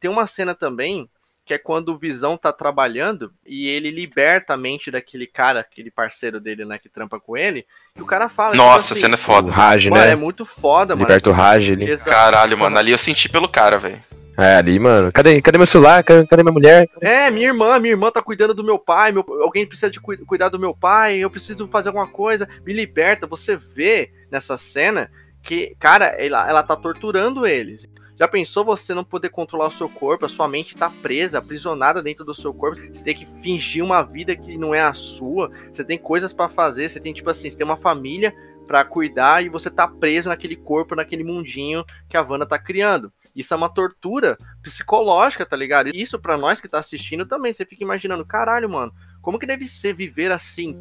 Tem 0.00 0.10
uma 0.10 0.26
cena 0.26 0.54
também 0.54 1.08
que 1.44 1.54
é 1.54 1.58
quando 1.58 1.88
o 1.94 1.98
Visão 1.98 2.36
tá 2.36 2.52
trabalhando 2.52 3.32
e 3.46 3.66
ele 3.68 3.90
liberta 3.90 4.52
a 4.52 4.56
mente 4.56 4.90
daquele 4.90 5.26
cara, 5.26 5.60
aquele 5.60 5.90
parceiro 5.90 6.38
dele, 6.38 6.62
né, 6.66 6.78
que 6.78 6.90
trampa 6.90 7.18
com 7.18 7.38
ele, 7.38 7.64
e 7.96 8.02
o 8.02 8.06
cara 8.06 8.28
fala. 8.28 8.50
tipo 8.52 8.62
Nossa, 8.62 8.92
a 8.92 8.92
assim, 8.92 9.00
cena 9.00 9.14
é 9.14 9.16
O 9.16 9.18
foda. 9.18 9.50
Raj, 9.50 9.86
Mano, 9.88 10.04
né? 10.04 10.10
é 10.12 10.14
muito 10.14 10.44
foda, 10.44 10.94
mano. 10.94 11.06
Liberta 11.06 11.30
o 11.30 11.32
Raj 11.32 11.70
ali. 11.70 11.88
Exato. 11.88 12.10
Caralho, 12.10 12.58
mano, 12.58 12.76
ali 12.76 12.92
eu 12.92 12.98
senti 12.98 13.30
pelo 13.30 13.48
cara, 13.48 13.78
velho. 13.78 13.98
É, 14.36 14.56
ali, 14.56 14.78
mano. 14.78 15.10
Cadê, 15.10 15.40
cadê 15.40 15.56
meu 15.56 15.66
celular? 15.66 16.04
Cadê, 16.04 16.24
cadê 16.26 16.42
minha 16.42 16.52
mulher? 16.52 16.86
É, 17.00 17.30
minha 17.30 17.46
irmã, 17.48 17.78
minha 17.78 17.94
irmã 17.94 18.10
tá 18.10 18.20
cuidando 18.22 18.52
do 18.52 18.62
meu 18.62 18.78
pai, 18.78 19.10
meu- 19.10 19.24
alguém 19.42 19.66
precisa 19.66 19.90
de 19.90 19.98
cui- 20.00 20.18
cuidar 20.18 20.50
do 20.50 20.60
meu 20.60 20.74
pai, 20.74 21.16
eu 21.16 21.30
preciso 21.30 21.66
fazer 21.68 21.88
alguma 21.88 22.06
coisa, 22.06 22.46
me 22.64 22.74
liberta. 22.74 23.26
Você 23.26 23.56
vê 23.56 24.12
nessa 24.30 24.56
cena 24.58 25.10
que, 25.42 25.74
cara, 25.80 26.08
ela, 26.08 26.46
ela 26.46 26.62
tá 26.62 26.76
torturando 26.76 27.46
eles. 27.46 27.88
Já 28.18 28.26
pensou 28.26 28.64
você 28.64 28.92
não 28.92 29.04
poder 29.04 29.28
controlar 29.28 29.68
o 29.68 29.70
seu 29.70 29.88
corpo, 29.88 30.26
a 30.26 30.28
sua 30.28 30.48
mente 30.48 30.76
tá 30.76 30.90
presa, 30.90 31.38
aprisionada 31.38 32.02
dentro 32.02 32.24
do 32.24 32.34
seu 32.34 32.52
corpo, 32.52 32.80
você 32.92 33.04
tem 33.04 33.14
que 33.14 33.24
fingir 33.24 33.84
uma 33.84 34.02
vida 34.02 34.34
que 34.34 34.58
não 34.58 34.74
é 34.74 34.80
a 34.80 34.92
sua, 34.92 35.50
você 35.72 35.84
tem 35.84 35.96
coisas 35.96 36.32
pra 36.32 36.48
fazer, 36.48 36.88
você 36.88 36.98
tem, 36.98 37.12
tipo 37.12 37.30
assim, 37.30 37.48
você 37.48 37.56
tem 37.56 37.64
uma 37.64 37.76
família 37.76 38.34
pra 38.66 38.84
cuidar 38.84 39.44
e 39.44 39.48
você 39.48 39.70
tá 39.70 39.86
preso 39.86 40.28
naquele 40.28 40.56
corpo, 40.56 40.96
naquele 40.96 41.22
mundinho 41.22 41.84
que 42.08 42.16
a 42.16 42.22
Wanda 42.22 42.44
tá 42.44 42.58
criando. 42.58 43.12
Isso 43.36 43.54
é 43.54 43.56
uma 43.56 43.72
tortura 43.72 44.36
psicológica, 44.60 45.46
tá 45.46 45.56
ligado? 45.56 45.88
Isso 45.94 46.18
pra 46.18 46.36
nós 46.36 46.60
que 46.60 46.68
tá 46.68 46.78
assistindo 46.80 47.24
também, 47.24 47.52
você 47.52 47.64
fica 47.64 47.84
imaginando, 47.84 48.26
caralho, 48.26 48.68
mano, 48.68 48.92
como 49.22 49.38
que 49.38 49.46
deve 49.46 49.66
ser 49.66 49.94
viver 49.94 50.32
assim? 50.32 50.76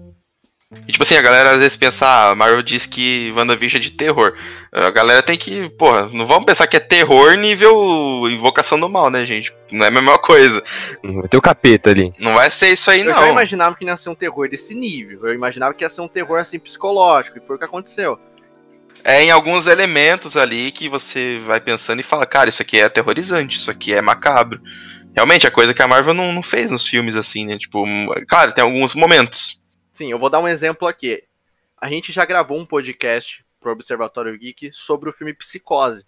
E, 0.85 0.91
tipo 0.91 1.03
assim, 1.03 1.15
a 1.15 1.21
galera 1.21 1.51
às 1.51 1.57
vezes 1.57 1.77
pensa, 1.77 2.05
ah, 2.05 2.31
a 2.31 2.35
Marvel 2.35 2.61
diz 2.61 2.85
que 2.85 3.31
WandaVision 3.33 3.79
é 3.79 3.83
de 3.83 3.91
terror. 3.91 4.33
A 4.69 4.89
galera 4.89 5.23
tem 5.23 5.37
que, 5.37 5.69
porra, 5.69 6.09
não 6.11 6.25
vamos 6.25 6.45
pensar 6.45 6.67
que 6.67 6.75
é 6.75 6.79
terror 6.79 7.35
nível 7.35 8.29
invocação 8.29 8.77
do 8.77 8.89
mal, 8.89 9.09
né, 9.09 9.25
gente? 9.25 9.53
Não 9.71 9.85
é 9.85 9.87
a 9.87 9.91
mesma 9.91 10.19
coisa. 10.19 10.61
Vai 11.01 11.27
ter 11.29 11.37
o 11.37 11.41
capeta 11.41 11.89
ali. 11.89 12.13
Não 12.19 12.33
vai 12.33 12.51
ser 12.51 12.73
isso 12.73 12.91
aí, 12.91 12.99
Eu 12.99 13.05
não. 13.05 13.15
já 13.15 13.29
imaginava 13.29 13.75
que 13.75 13.85
não 13.85 13.93
ia 13.93 13.97
ser 13.97 14.09
um 14.09 14.15
terror 14.15 14.49
desse 14.49 14.75
nível. 14.75 15.25
Eu 15.25 15.33
imaginava 15.33 15.73
que 15.73 15.85
ia 15.85 15.89
ser 15.89 16.01
um 16.01 16.07
terror 16.07 16.37
assim 16.37 16.59
psicológico, 16.59 17.37
e 17.37 17.41
foi 17.41 17.55
o 17.55 17.59
que 17.59 17.65
aconteceu. 17.65 18.19
É 19.05 19.23
em 19.23 19.31
alguns 19.31 19.67
elementos 19.67 20.35
ali 20.35 20.71
que 20.71 20.89
você 20.89 21.39
vai 21.45 21.61
pensando 21.61 22.01
e 22.01 22.03
fala, 22.03 22.25
cara, 22.25 22.49
isso 22.49 22.61
aqui 22.61 22.77
é 22.77 22.83
aterrorizante, 22.83 23.55
isso 23.55 23.71
aqui 23.71 23.93
é 23.93 24.01
macabro. 24.01 24.59
Realmente, 25.15 25.47
é 25.47 25.49
coisa 25.49 25.73
que 25.73 25.81
a 25.81 25.87
Marvel 25.87 26.13
não, 26.13 26.33
não 26.33 26.43
fez 26.43 26.71
nos 26.71 26.85
filmes, 26.85 27.15
assim, 27.15 27.45
né? 27.45 27.57
Tipo, 27.57 27.85
claro, 28.27 28.51
tem 28.51 28.63
alguns 28.63 28.93
momentos. 28.93 29.65
Sim, 29.97 30.11
eu 30.11 30.19
vou 30.19 30.29
dar 30.29 30.39
um 30.39 30.47
exemplo 30.47 30.87
aqui. 30.87 31.23
A 31.75 31.89
gente 31.89 32.11
já 32.11 32.23
gravou 32.23 32.55
um 32.59 32.67
podcast 32.67 33.43
pro 33.59 33.71
Observatório 33.71 34.37
Geek 34.37 34.69
sobre 34.71 35.09
o 35.09 35.11
filme 35.11 35.33
Psicose. 35.33 36.05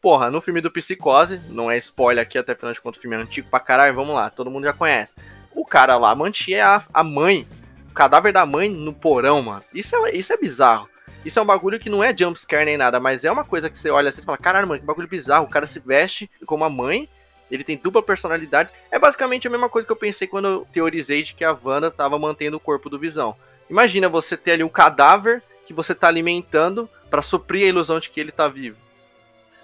Porra, 0.00 0.30
no 0.30 0.40
filme 0.40 0.60
do 0.60 0.70
Psicose, 0.70 1.40
não 1.48 1.68
é 1.68 1.76
spoiler 1.76 2.22
aqui, 2.22 2.38
até 2.38 2.52
afinal 2.52 2.72
de 2.72 2.80
contas 2.80 2.98
o 2.98 3.02
filme 3.02 3.16
é 3.16 3.18
antigo 3.18 3.50
pra 3.50 3.58
caralho, 3.58 3.92
vamos 3.92 4.14
lá, 4.14 4.30
todo 4.30 4.52
mundo 4.52 4.62
já 4.62 4.72
conhece. 4.72 5.16
O 5.52 5.64
cara 5.64 5.96
lá 5.96 6.14
mantinha 6.14 6.76
a, 6.76 6.84
a 6.94 7.02
mãe, 7.02 7.44
o 7.90 7.92
cadáver 7.92 8.32
da 8.32 8.46
mãe 8.46 8.68
no 8.68 8.94
porão, 8.94 9.42
mano. 9.42 9.64
Isso 9.74 9.96
é, 9.96 10.14
isso 10.14 10.32
é 10.32 10.36
bizarro. 10.36 10.88
Isso 11.24 11.36
é 11.36 11.42
um 11.42 11.46
bagulho 11.46 11.80
que 11.80 11.90
não 11.90 12.04
é 12.04 12.16
jumpscare 12.16 12.64
nem 12.64 12.76
nada, 12.76 13.00
mas 13.00 13.24
é 13.24 13.32
uma 13.32 13.44
coisa 13.44 13.68
que 13.68 13.76
você 13.76 13.90
olha 13.90 14.10
assim 14.10 14.22
e 14.22 14.24
fala, 14.24 14.38
caralho, 14.38 14.68
mano, 14.68 14.78
que 14.78 14.86
bagulho 14.86 15.08
bizarro. 15.08 15.46
O 15.46 15.50
cara 15.50 15.66
se 15.66 15.80
veste 15.80 16.30
como 16.46 16.62
a 16.62 16.70
mãe, 16.70 17.08
ele 17.50 17.64
tem 17.64 17.76
dupla 17.76 18.02
personalidade. 18.02 18.72
É 18.90 18.98
basicamente 18.98 19.46
a 19.46 19.50
mesma 19.50 19.68
coisa 19.68 19.86
que 19.86 19.92
eu 19.92 19.96
pensei 19.96 20.26
quando 20.26 20.48
eu 20.48 20.68
teorizei 20.72 21.22
de 21.22 21.34
que 21.34 21.44
a 21.44 21.56
Wanda 21.62 21.90
tava 21.90 22.18
mantendo 22.18 22.56
o 22.56 22.60
corpo 22.60 22.88
do 22.88 22.98
Visão. 22.98 23.34
Imagina 23.68 24.08
você 24.08 24.36
ter 24.36 24.52
ali 24.52 24.64
um 24.64 24.68
cadáver 24.68 25.42
que 25.66 25.72
você 25.72 25.94
tá 25.94 26.08
alimentando 26.08 26.88
pra 27.10 27.22
suprir 27.22 27.64
a 27.64 27.68
ilusão 27.68 28.00
de 28.00 28.10
que 28.10 28.20
ele 28.20 28.32
tá 28.32 28.48
vivo. 28.48 28.76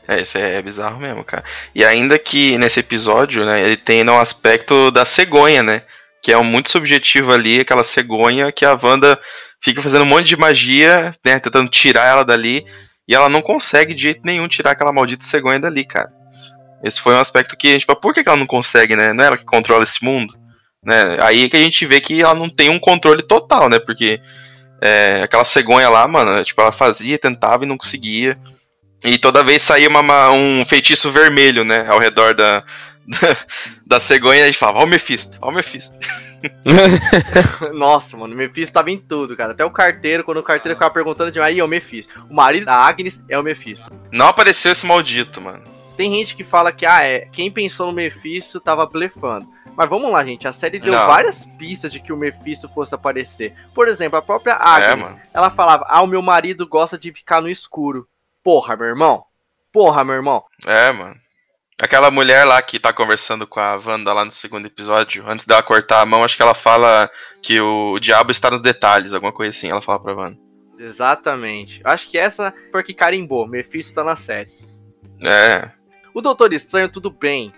É, 0.09 0.21
isso 0.21 0.39
é 0.39 0.61
bizarro 0.63 0.99
mesmo, 0.99 1.23
cara. 1.23 1.45
E 1.75 1.85
ainda 1.85 2.19
que 2.19 2.59
nesse 2.59 2.81
episódio, 2.81 3.45
né, 3.45 3.63
ele 3.63 3.77
tem 3.77 4.03
no 4.03 4.19
aspecto 4.19 4.91
da 4.91 5.05
cegonha, 5.05 5.63
né? 5.63 5.83
Que 6.23 6.33
é 6.33 6.39
um 6.39 6.45
muito 6.45 6.71
subjetivo 6.71 7.33
ali, 7.33 7.61
aquela 7.61 7.85
cegonha 7.85 8.51
que 8.51 8.65
a 8.65 8.79
Wanda 8.81 9.21
fica 9.61 9.83
fazendo 9.83 10.03
um 10.03 10.07
monte 10.07 10.27
de 10.27 10.37
magia, 10.37 11.13
né? 11.25 11.39
Tentando 11.39 11.71
tirar 11.71 12.07
ela 12.07 12.25
dali. 12.25 12.65
E 13.07 13.15
ela 13.15 13.29
não 13.29 13.43
consegue 13.43 13.95
de 13.95 14.03
jeito 14.03 14.21
nenhum 14.25 14.49
tirar 14.49 14.73
aquela 14.73 14.93
maldita 14.93 15.25
cegonha 15.25 15.61
dali, 15.61 15.85
cara. 15.85 16.20
Esse 16.83 17.01
foi 17.01 17.15
um 17.15 17.21
aspecto 17.21 17.57
que, 17.57 17.79
tipo, 17.79 17.95
por 17.97 18.15
que 18.15 18.23
que 18.23 18.29
ela 18.29 18.39
não 18.39 18.47
consegue, 18.47 18.97
né? 18.97 19.13
Não 19.13 19.23
é 19.25 19.27
ela 19.27 19.37
que 19.39 19.45
controla 19.45 19.85
esse 19.85 20.03
mundo? 20.05 20.35
Né? 20.83 21.19
Aí 21.21 21.49
que 21.51 21.57
a 21.57 21.63
gente 21.63 21.85
vê 21.85 22.01
que 22.01 22.23
ela 22.23 22.35
não 22.35 22.49
tem 22.49 22.71
um 22.71 22.79
controle 22.79 23.23
total, 23.23 23.69
né? 23.69 23.79
Porque 23.79 24.21
é, 24.81 25.21
aquela 25.23 25.45
cegonha 25.45 25.89
lá, 25.91 26.09
mano, 26.09 26.43
tipo, 26.43 26.61
ela 26.61 26.73
fazia, 26.73 27.19
tentava 27.19 27.65
e 27.65 27.69
não 27.69 27.77
conseguia. 27.77 28.39
E 29.05 29.19
toda 29.19 29.45
vez 29.45 29.63
saía 29.63 29.89
uma- 29.89 30.01
uma- 30.01 30.31
um 30.31 30.65
feitiço 30.65 31.11
vermelho, 31.11 31.65
né? 31.65 31.87
Ao 31.89 31.99
redor 31.99 32.35
da, 32.35 32.65
da, 33.07 33.37
da 33.87 34.01
cegonha 34.01 34.41
e 34.41 34.43
a 34.45 34.47
gente 34.47 34.59
falava, 34.59 34.79
ó 34.81 34.85
o 34.85 34.87
Mephisto, 34.87 35.39
ó 35.43 35.49
o 35.51 35.53
Mephisto. 35.53 35.99
Nossa, 37.75 38.17
mano, 38.17 38.35
o 38.35 38.37
Mephisto 38.37 38.73
tava 38.73 38.91
em 38.91 38.99
tudo, 38.99 39.37
cara. 39.37 39.53
Até 39.53 39.65
o 39.65 39.71
carteiro, 39.71 40.25
quando 40.25 40.39
o 40.39 40.43
carteiro 40.43 40.77
ficava 40.77 40.93
perguntando 40.93 41.31
de 41.31 41.41
aí 41.41 41.59
é 41.59 41.65
o 41.65 41.69
Mephisto. 41.69 42.13
O 42.31 42.35
marido 42.35 42.67
da 42.67 42.75
Agnes 42.75 43.23
é 43.29 43.39
o 43.39 43.43
Mephisto. 43.43 43.91
Não 44.13 44.27
apareceu 44.27 44.73
esse 44.73 44.87
maldito, 44.87 45.41
mano. 45.41 45.63
Tem 46.01 46.11
gente 46.15 46.35
que 46.35 46.43
fala 46.43 46.73
que, 46.73 46.87
ah, 46.87 47.03
é, 47.05 47.27
quem 47.27 47.51
pensou 47.51 47.89
no 47.89 47.93
Mephisto 47.93 48.59
tava 48.59 48.87
blefando. 48.87 49.47
Mas 49.77 49.87
vamos 49.87 50.11
lá, 50.11 50.25
gente. 50.25 50.49
A 50.49 50.53
série 50.53 50.79
deu 50.79 50.95
Não. 50.95 51.07
várias 51.07 51.45
pistas 51.59 51.93
de 51.93 52.01
que 52.01 52.11
o 52.11 52.17
Mephisto 52.17 52.71
fosse 52.71 52.95
aparecer. 52.95 53.55
Por 53.75 53.87
exemplo, 53.87 54.19
a 54.19 54.23
própria 54.23 54.53
É, 54.53 54.57
Agnes. 54.93 55.11
mano. 55.11 55.21
ela 55.35 55.51
falava, 55.51 55.85
ah, 55.87 56.01
o 56.01 56.07
meu 56.07 56.23
marido 56.23 56.67
gosta 56.67 56.97
de 56.97 57.13
ficar 57.13 57.43
no 57.43 57.51
escuro. 57.51 58.09
Porra, 58.43 58.79
meu 58.79 58.87
irmão. 58.87 59.25
Porra, 59.71 60.03
meu 60.03 60.15
irmão. 60.15 60.43
É, 60.67 60.91
mano. 60.91 61.15
Aquela 61.79 62.11
mulher 62.11 62.47
lá 62.47 62.63
que 62.63 62.79
tá 62.81 62.95
conversando 62.95 63.47
com 63.47 63.61
a 63.61 63.75
Wanda 63.77 64.15
lá 64.15 64.25
no 64.25 64.31
segundo 64.31 64.65
episódio, 64.65 65.23
antes 65.29 65.45
dela 65.45 65.63
cortar 65.63 66.01
a 66.01 66.07
mão, 66.07 66.25
acho 66.25 66.35
que 66.35 66.43
ela 66.43 66.55
fala 66.55 67.11
que 67.43 67.61
o 67.61 67.99
diabo 67.99 68.31
está 68.33 68.51
nos 68.51 68.63
detalhes, 68.63 69.13
alguma 69.13 69.33
coisa 69.35 69.51
assim, 69.51 69.69
ela 69.69 69.83
fala 69.83 70.01
pra 70.01 70.15
Wanda. 70.15 70.39
Exatamente. 70.79 71.83
Acho 71.85 72.09
que 72.09 72.17
essa 72.17 72.55
foi 72.73 72.83
que 72.83 72.95
carimbou. 72.95 73.47
Mephisto 73.47 73.93
tá 73.95 74.03
na 74.03 74.17
série. 74.17 74.51
É, 75.23 75.71
O 76.13 76.21
Doutor 76.21 76.53
Estranho, 76.53 76.89
tudo 76.89 77.11
bem. 77.11 77.53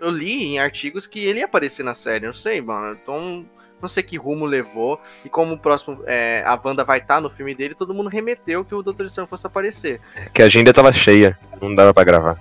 Eu 0.00 0.10
li 0.10 0.44
em 0.44 0.58
artigos 0.58 1.06
que 1.06 1.24
ele 1.24 1.40
ia 1.40 1.46
aparecer 1.46 1.82
na 1.82 1.94
série, 1.94 2.26
não 2.26 2.34
sei, 2.34 2.60
mano. 2.60 2.98
Então, 3.02 3.46
não 3.80 3.88
sei 3.88 4.02
que 4.02 4.16
rumo 4.16 4.44
levou. 4.44 5.00
E 5.24 5.28
como 5.28 5.54
o 5.54 5.58
próximo, 5.58 6.02
é, 6.06 6.42
a 6.46 6.58
Wanda 6.62 6.84
vai 6.84 6.98
estar 6.98 7.20
no 7.20 7.30
filme 7.30 7.54
dele, 7.54 7.74
todo 7.74 7.94
mundo 7.94 8.08
remeteu 8.08 8.64
que 8.64 8.74
o 8.74 8.82
Doutor 8.82 9.06
Estranho 9.06 9.28
fosse 9.28 9.46
aparecer. 9.46 10.00
que 10.32 10.42
a 10.42 10.46
agenda 10.46 10.72
tava 10.72 10.92
cheia, 10.92 11.38
não 11.60 11.74
dava 11.74 11.92
pra 11.92 12.04
gravar. 12.04 12.40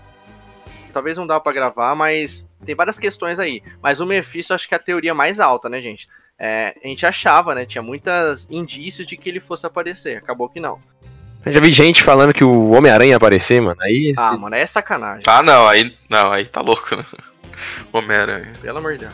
Talvez 0.94 1.18
não 1.18 1.28
dá 1.28 1.40
pra 1.40 1.52
gravar, 1.52 1.94
mas 1.94 2.46
tem 2.66 2.74
várias 2.74 2.98
questões 2.98 3.40
aí. 3.40 3.62
Mas 3.82 4.00
o 4.00 4.06
Mephisto 4.06 4.54
acho 4.54 4.68
que 4.68 4.74
é 4.74 4.78
a 4.78 4.80
teoria 4.80 5.14
mais 5.14 5.40
alta, 5.40 5.68
né, 5.68 5.82
gente? 5.82 6.08
É, 6.38 6.74
a 6.84 6.88
gente 6.88 7.06
achava, 7.06 7.56
né? 7.56 7.66
Tinha 7.66 7.82
muitos 7.82 8.48
indícios 8.50 9.06
de 9.06 9.18
que 9.18 9.30
ele 9.30 9.40
fosse 9.40 9.66
aparecer. 9.66 10.18
Acabou 10.18 10.50
que 10.50 10.60
não. 10.60 10.80
Eu 11.46 11.54
já 11.54 11.60
vi 11.60 11.72
gente 11.72 12.02
falando 12.02 12.34
que 12.34 12.44
o 12.44 12.72
Homem-Aranha 12.72 13.12
ia 13.12 13.18
aparecer, 13.18 13.62
mano. 13.62 13.78
Aí 13.82 14.08
esse- 14.10 14.20
Ah, 14.20 14.36
mano, 14.36 14.56
é 14.56 14.66
sacanagem. 14.66 15.24
Ah, 15.28 15.44
não, 15.44 15.68
aí, 15.68 15.96
não, 16.10 16.32
aí 16.32 16.46
tá 16.46 16.62
louco, 16.62 16.96
né? 16.96 17.06
Homem-Aranha. 17.94 18.52
Pelo 18.62 18.78
amor 18.80 18.94
de 18.94 19.00
Deus. 19.00 19.14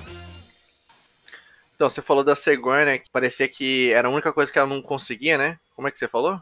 Então, 1.75 1.89
você 1.89 2.01
falou 2.01 2.23
da 2.23 2.35
cegonha, 2.35 2.85
né? 2.85 2.97
Que 2.99 3.09
parecia 3.11 3.47
que 3.47 3.91
era 3.91 4.07
a 4.07 4.11
única 4.11 4.31
coisa 4.31 4.51
que 4.51 4.57
ela 4.57 4.67
não 4.67 4.81
conseguia, 4.81 5.37
né? 5.37 5.57
Como 5.75 5.87
é 5.87 5.91
que 5.91 5.99
você 5.99 6.07
falou? 6.07 6.39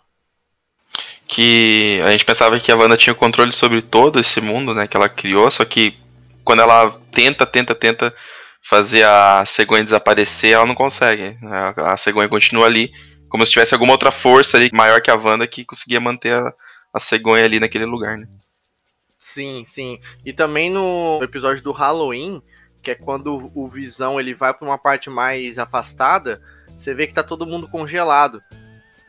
Que 1.27 2.01
a 2.05 2.11
gente 2.11 2.25
pensava 2.25 2.59
que 2.59 2.71
a 2.71 2.75
Wanda 2.75 2.97
tinha 2.97 3.13
controle 3.15 3.51
sobre 3.53 3.81
todo 3.81 4.19
esse 4.19 4.41
mundo, 4.41 4.73
né, 4.73 4.87
que 4.87 4.97
ela 4.97 5.07
criou, 5.07 5.49
só 5.51 5.63
que 5.63 5.95
quando 6.43 6.61
ela 6.63 6.99
tenta, 7.11 7.45
tenta, 7.45 7.75
tenta 7.75 8.13
fazer 8.63 9.03
a 9.05 9.43
cegonha 9.45 9.83
desaparecer, 9.83 10.53
ela 10.53 10.65
não 10.65 10.73
consegue. 10.73 11.37
A, 11.43 11.93
a 11.93 11.97
cegonha 11.97 12.27
continua 12.27 12.65
ali, 12.65 12.91
como 13.29 13.45
se 13.45 13.51
tivesse 13.51 13.73
alguma 13.73 13.93
outra 13.93 14.11
força 14.11 14.57
ali 14.57 14.69
maior 14.73 15.01
que 15.01 15.11
a 15.11 15.15
Wanda 15.15 15.47
que 15.47 15.63
conseguia 15.63 15.99
manter 15.99 16.33
a, 16.33 16.53
a 16.93 16.99
cegonha 16.99 17.45
ali 17.45 17.59
naquele 17.59 17.85
lugar, 17.85 18.17
né? 18.17 18.27
Sim, 19.17 19.63
sim. 19.67 19.99
E 20.25 20.33
também 20.33 20.69
no 20.69 21.19
episódio 21.21 21.61
do 21.63 21.71
Halloween, 21.71 22.41
que 22.81 22.91
é 22.91 22.95
quando 22.95 23.51
o 23.53 23.67
Visão 23.67 24.19
ele 24.19 24.33
vai 24.33 24.53
pra 24.53 24.67
uma 24.67 24.77
parte 24.77 25.09
mais 25.09 25.59
afastada, 25.59 26.41
você 26.77 26.93
vê 26.93 27.05
que 27.05 27.13
tá 27.13 27.23
todo 27.23 27.45
mundo 27.45 27.67
congelado. 27.67 28.41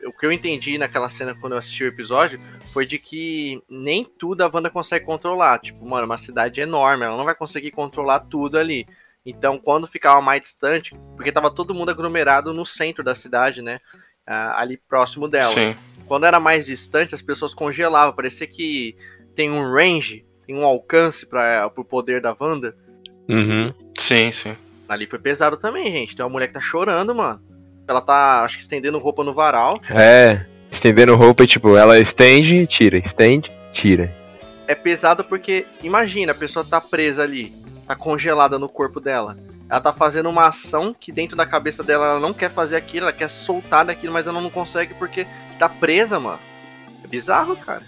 O 0.04 0.12
que 0.12 0.26
eu 0.26 0.32
entendi 0.32 0.78
naquela 0.78 1.10
cena 1.10 1.34
quando 1.34 1.52
eu 1.52 1.58
assisti 1.58 1.84
o 1.84 1.88
episódio 1.88 2.40
foi 2.72 2.86
de 2.86 2.98
que 2.98 3.62
nem 3.68 4.04
tudo 4.04 4.42
a 4.42 4.50
Wanda 4.52 4.70
consegue 4.70 5.04
controlar. 5.04 5.58
Tipo, 5.60 5.88
mano, 5.88 6.06
uma 6.06 6.18
cidade 6.18 6.60
enorme, 6.60 7.04
ela 7.04 7.16
não 7.16 7.24
vai 7.24 7.34
conseguir 7.34 7.70
controlar 7.70 8.20
tudo 8.20 8.58
ali. 8.58 8.86
Então, 9.24 9.58
quando 9.58 9.86
ficava 9.86 10.20
mais 10.20 10.42
distante, 10.42 10.94
porque 11.16 11.30
tava 11.30 11.50
todo 11.50 11.74
mundo 11.74 11.90
aglomerado 11.90 12.54
no 12.54 12.64
centro 12.64 13.04
da 13.04 13.14
cidade, 13.14 13.62
né? 13.62 13.78
Ah, 14.32 14.62
ali 14.62 14.76
próximo 14.76 15.26
dela. 15.26 15.52
Sim. 15.52 15.74
Quando 16.06 16.24
era 16.24 16.38
mais 16.38 16.64
distante, 16.64 17.16
as 17.16 17.20
pessoas 17.20 17.52
congelavam. 17.52 18.14
Parecia 18.14 18.46
que 18.46 18.96
tem 19.34 19.50
um 19.50 19.74
range, 19.74 20.24
tem 20.46 20.56
um 20.56 20.64
alcance 20.64 21.26
para 21.26 21.68
o 21.76 21.84
poder 21.84 22.20
da 22.20 22.32
Wanda. 22.38 22.76
Uhum. 23.28 23.74
Sim, 23.98 24.30
sim. 24.30 24.56
Ali 24.88 25.08
foi 25.08 25.18
pesado 25.18 25.56
também, 25.56 25.90
gente. 25.90 26.14
Tem 26.14 26.24
uma 26.24 26.30
mulher 26.30 26.46
que 26.46 26.54
tá 26.54 26.60
chorando, 26.60 27.12
mano. 27.12 27.42
Ela 27.88 28.00
tá, 28.00 28.44
acho 28.44 28.56
que 28.56 28.62
estendendo 28.62 28.98
roupa 28.98 29.24
no 29.24 29.34
varal. 29.34 29.80
É, 29.90 30.46
estendendo 30.70 31.16
roupa 31.16 31.42
e 31.42 31.48
tipo, 31.48 31.76
ela 31.76 31.98
estende, 31.98 32.64
tira, 32.68 32.98
estende, 32.98 33.50
tira. 33.72 34.14
É 34.68 34.76
pesado 34.76 35.24
porque, 35.24 35.66
imagina, 35.82 36.30
a 36.30 36.36
pessoa 36.36 36.64
tá 36.64 36.80
presa 36.80 37.24
ali, 37.24 37.52
tá 37.84 37.96
congelada 37.96 38.60
no 38.60 38.68
corpo 38.68 39.00
dela. 39.00 39.36
Ela 39.70 39.80
tá 39.80 39.92
fazendo 39.92 40.28
uma 40.28 40.48
ação 40.48 40.92
que 40.92 41.12
dentro 41.12 41.36
da 41.36 41.46
cabeça 41.46 41.84
dela 41.84 42.04
ela 42.06 42.20
não 42.20 42.34
quer 42.34 42.50
fazer 42.50 42.76
aquilo, 42.76 43.04
ela 43.06 43.12
quer 43.12 43.30
soltar 43.30 43.84
daquilo, 43.84 44.12
mas 44.12 44.26
ela 44.26 44.40
não 44.40 44.50
consegue 44.50 44.94
porque 44.94 45.26
tá 45.60 45.68
presa, 45.68 46.18
mano. 46.18 46.40
É 47.04 47.06
bizarro, 47.06 47.56
cara. 47.56 47.86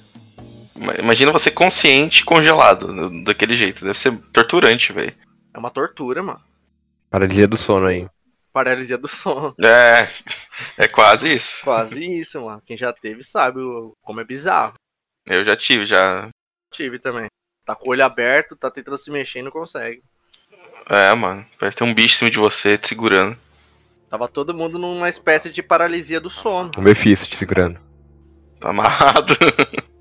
Ima- 0.77 0.95
Imagina 0.95 1.33
você 1.33 1.51
consciente 1.51 2.25
congelado 2.25 3.11
daquele 3.25 3.57
jeito. 3.57 3.85
Deve 3.85 3.99
ser 3.99 4.17
torturante, 4.33 4.93
velho. 4.93 5.13
É 5.53 5.59
uma 5.59 5.71
tortura, 5.71 6.23
mano. 6.23 6.41
Paralisia 7.11 7.49
do 7.49 7.57
sono 7.57 7.87
aí. 7.87 8.07
Paralisia 8.53 8.97
do 8.97 9.09
sono. 9.09 9.55
É, 9.61 10.09
é 10.79 10.87
quase 10.87 11.35
isso. 11.35 11.65
Quase 11.65 12.05
isso, 12.21 12.41
mano. 12.41 12.63
Quem 12.65 12.77
já 12.77 12.93
teve 12.93 13.25
sabe 13.25 13.59
como 14.03 14.21
é 14.21 14.25
bizarro. 14.25 14.75
Eu 15.27 15.45
já 15.45 15.57
tive, 15.57 15.85
já. 15.85 16.29
Tive 16.73 16.99
também. 16.99 17.27
Tá 17.65 17.75
com 17.75 17.89
o 17.89 17.91
olho 17.91 18.05
aberto, 18.05 18.57
tá 18.57 18.71
tentando 18.71 18.99
se 18.99 19.11
mexer 19.11 19.41
e 19.41 19.43
não 19.43 19.51
consegue. 19.51 20.03
É, 20.89 21.15
mano. 21.15 21.45
Parece 21.59 21.77
ter 21.77 21.85
um 21.85 21.95
bicho 21.95 22.15
em 22.15 22.19
cima 22.19 22.31
de 22.31 22.39
você 22.39 22.77
te 22.77 22.89
segurando. 22.89 23.37
Tava 24.09 24.29
todo 24.29 24.55
mundo 24.55 24.79
numa 24.79 25.09
espécie 25.09 25.51
de 25.51 25.63
paralisia 25.63 26.21
do 26.21 26.29
sono. 26.29 26.71
O 26.77 26.83
Mephisto 26.83 27.27
te 27.27 27.37
segurando. 27.37 27.81
Tá 28.61 28.71
amarrado. 28.71 29.35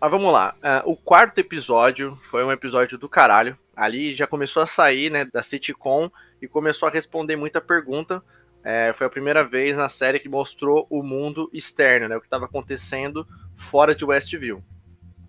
Mas 0.00 0.10
vamos 0.10 0.32
lá. 0.32 0.54
Ah, 0.62 0.82
o 0.84 0.96
quarto 0.96 1.38
episódio 1.38 2.18
foi 2.30 2.44
um 2.44 2.52
episódio 2.52 2.98
do 2.98 3.08
caralho. 3.08 3.56
Ali 3.74 4.14
já 4.14 4.26
começou 4.26 4.62
a 4.62 4.66
sair, 4.66 5.10
né, 5.10 5.24
da 5.24 5.42
sitcom 5.42 6.10
e 6.40 6.48
começou 6.48 6.88
a 6.88 6.92
responder 6.92 7.36
muita 7.36 7.60
pergunta 7.60 8.22
É, 8.64 8.92
foi 8.92 9.06
a 9.06 9.10
primeira 9.10 9.44
vez 9.44 9.76
na 9.76 9.88
série 9.88 10.18
que 10.18 10.28
mostrou 10.28 10.86
o 10.90 11.00
mundo 11.00 11.48
externo, 11.52 12.08
né? 12.08 12.16
O 12.16 12.20
que 12.20 12.26
estava 12.26 12.46
acontecendo 12.46 13.24
fora 13.54 13.94
de 13.94 14.04
Westview. 14.04 14.60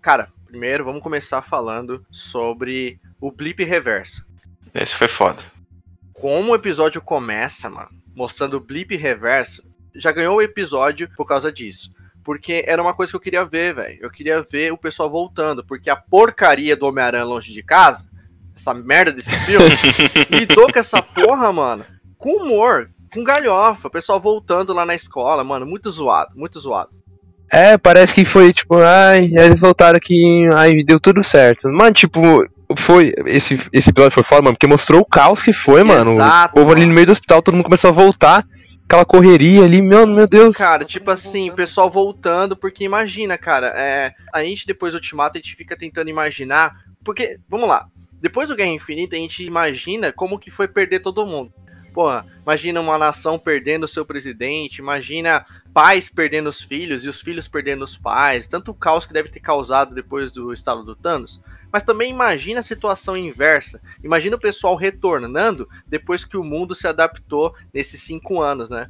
Cara, 0.02 0.32
primeiro 0.44 0.84
vamos 0.84 1.02
começar 1.02 1.40
falando 1.40 2.04
sobre 2.10 3.00
o 3.20 3.30
blip 3.30 3.62
reverso. 3.62 4.26
Esse 4.74 4.94
foi 4.94 5.08
foda. 5.08 5.42
Como 6.12 6.52
o 6.52 6.54
episódio 6.54 7.00
começa, 7.00 7.70
mano, 7.70 7.90
mostrando 8.14 8.56
o 8.56 8.60
blip 8.60 8.96
reverso, 8.96 9.62
já 9.94 10.12
ganhou 10.12 10.36
o 10.36 10.42
episódio 10.42 11.08
por 11.16 11.24
causa 11.24 11.52
disso. 11.52 11.92
Porque 12.24 12.64
era 12.66 12.82
uma 12.82 12.92
coisa 12.92 13.10
que 13.10 13.16
eu 13.16 13.20
queria 13.20 13.44
ver, 13.44 13.74
velho. 13.74 13.98
Eu 14.02 14.10
queria 14.10 14.42
ver 14.42 14.72
o 14.72 14.76
pessoal 14.76 15.08
voltando. 15.08 15.64
Porque 15.64 15.88
a 15.88 15.96
porcaria 15.96 16.76
do 16.76 16.86
Homem-Aranha 16.86 17.24
longe 17.24 17.52
de 17.52 17.62
casa, 17.62 18.06
essa 18.54 18.74
merda 18.74 19.12
desse 19.12 19.32
filme, 19.46 19.66
lidou 20.30 20.70
com 20.72 20.78
essa 20.78 21.00
porra, 21.00 21.52
mano, 21.52 21.86
com 22.18 22.42
humor, 22.42 22.90
com 23.12 23.24
galhofa. 23.24 23.88
O 23.88 23.90
pessoal 23.90 24.20
voltando 24.20 24.74
lá 24.74 24.84
na 24.84 24.94
escola, 24.94 25.42
mano, 25.42 25.64
muito 25.64 25.90
zoado, 25.90 26.36
muito 26.36 26.60
zoado. 26.60 26.90
É, 27.50 27.78
parece 27.78 28.14
que 28.14 28.24
foi 28.26 28.52
tipo, 28.52 28.76
ai, 28.76 29.30
eles 29.32 29.58
voltaram 29.58 29.96
aqui, 29.96 30.46
ai, 30.52 30.82
deu 30.84 31.00
tudo 31.00 31.24
certo. 31.24 31.68
Mano, 31.70 31.94
tipo, 31.94 32.46
foi. 32.76 33.12
Esse, 33.26 33.58
esse 33.72 33.90
episódio 33.90 34.14
foi 34.14 34.22
foda, 34.22 34.42
mano, 34.42 34.54
porque 34.54 34.66
mostrou 34.66 35.00
o 35.00 35.04
caos 35.04 35.42
que 35.42 35.52
foi, 35.52 35.82
mano. 35.82 36.12
Exato, 36.12 36.54
o 36.54 36.60
povo 36.60 36.72
ali 36.72 36.84
no 36.84 36.92
meio 36.92 37.06
do 37.06 37.12
hospital, 37.12 37.42
todo 37.42 37.54
mundo 37.54 37.64
começou 37.64 37.88
a 37.88 37.92
voltar. 37.92 38.46
Aquela 38.84 39.04
correria 39.04 39.64
ali, 39.64 39.82
meu, 39.82 40.06
meu 40.06 40.26
Deus. 40.26 40.56
Cara, 40.56 40.84
tipo 40.84 41.10
assim, 41.10 41.50
o 41.50 41.54
pessoal 41.54 41.90
voltando, 41.90 42.56
porque 42.56 42.84
imagina, 42.84 43.36
cara, 43.36 43.72
é, 43.76 44.14
a 44.32 44.42
gente 44.42 44.66
depois 44.66 44.92
do 44.92 44.96
Ultimato, 44.96 45.36
a 45.36 45.40
gente 45.40 45.54
fica 45.54 45.76
tentando 45.76 46.08
imaginar, 46.08 46.74
porque, 47.04 47.38
vamos 47.50 47.68
lá, 47.68 47.86
depois 48.20 48.48
do 48.48 48.56
Guerra 48.56 48.70
Infinita, 48.70 49.14
a 49.14 49.18
gente 49.18 49.44
imagina 49.44 50.10
como 50.10 50.38
que 50.38 50.50
foi 50.50 50.66
perder 50.66 51.00
todo 51.00 51.26
mundo. 51.26 51.52
Porra, 51.92 52.24
imagina 52.42 52.80
uma 52.80 52.96
nação 52.96 53.38
perdendo 53.38 53.84
o 53.84 53.88
seu 53.88 54.06
presidente, 54.06 54.78
imagina 54.78 55.44
pais 55.74 56.08
perdendo 56.08 56.48
os 56.48 56.62
filhos 56.62 57.04
e 57.04 57.08
os 57.08 57.20
filhos 57.20 57.48
perdendo 57.48 57.82
os 57.84 57.96
pais, 57.96 58.46
tanto 58.46 58.70
o 58.70 58.74
caos 58.74 59.04
que 59.04 59.12
deve 59.12 59.28
ter 59.28 59.40
causado 59.40 59.94
depois 59.94 60.30
do 60.30 60.52
estalo 60.52 60.82
do 60.82 60.94
Thanos. 60.94 61.40
Mas 61.72 61.84
também 61.84 62.10
imagina 62.10 62.60
a 62.60 62.62
situação 62.62 63.16
inversa. 63.16 63.80
Imagina 64.02 64.36
o 64.36 64.40
pessoal 64.40 64.74
retornando 64.76 65.68
depois 65.86 66.24
que 66.24 66.36
o 66.36 66.44
mundo 66.44 66.74
se 66.74 66.86
adaptou 66.86 67.54
nesses 67.72 68.02
cinco 68.02 68.40
anos, 68.40 68.68
né? 68.68 68.88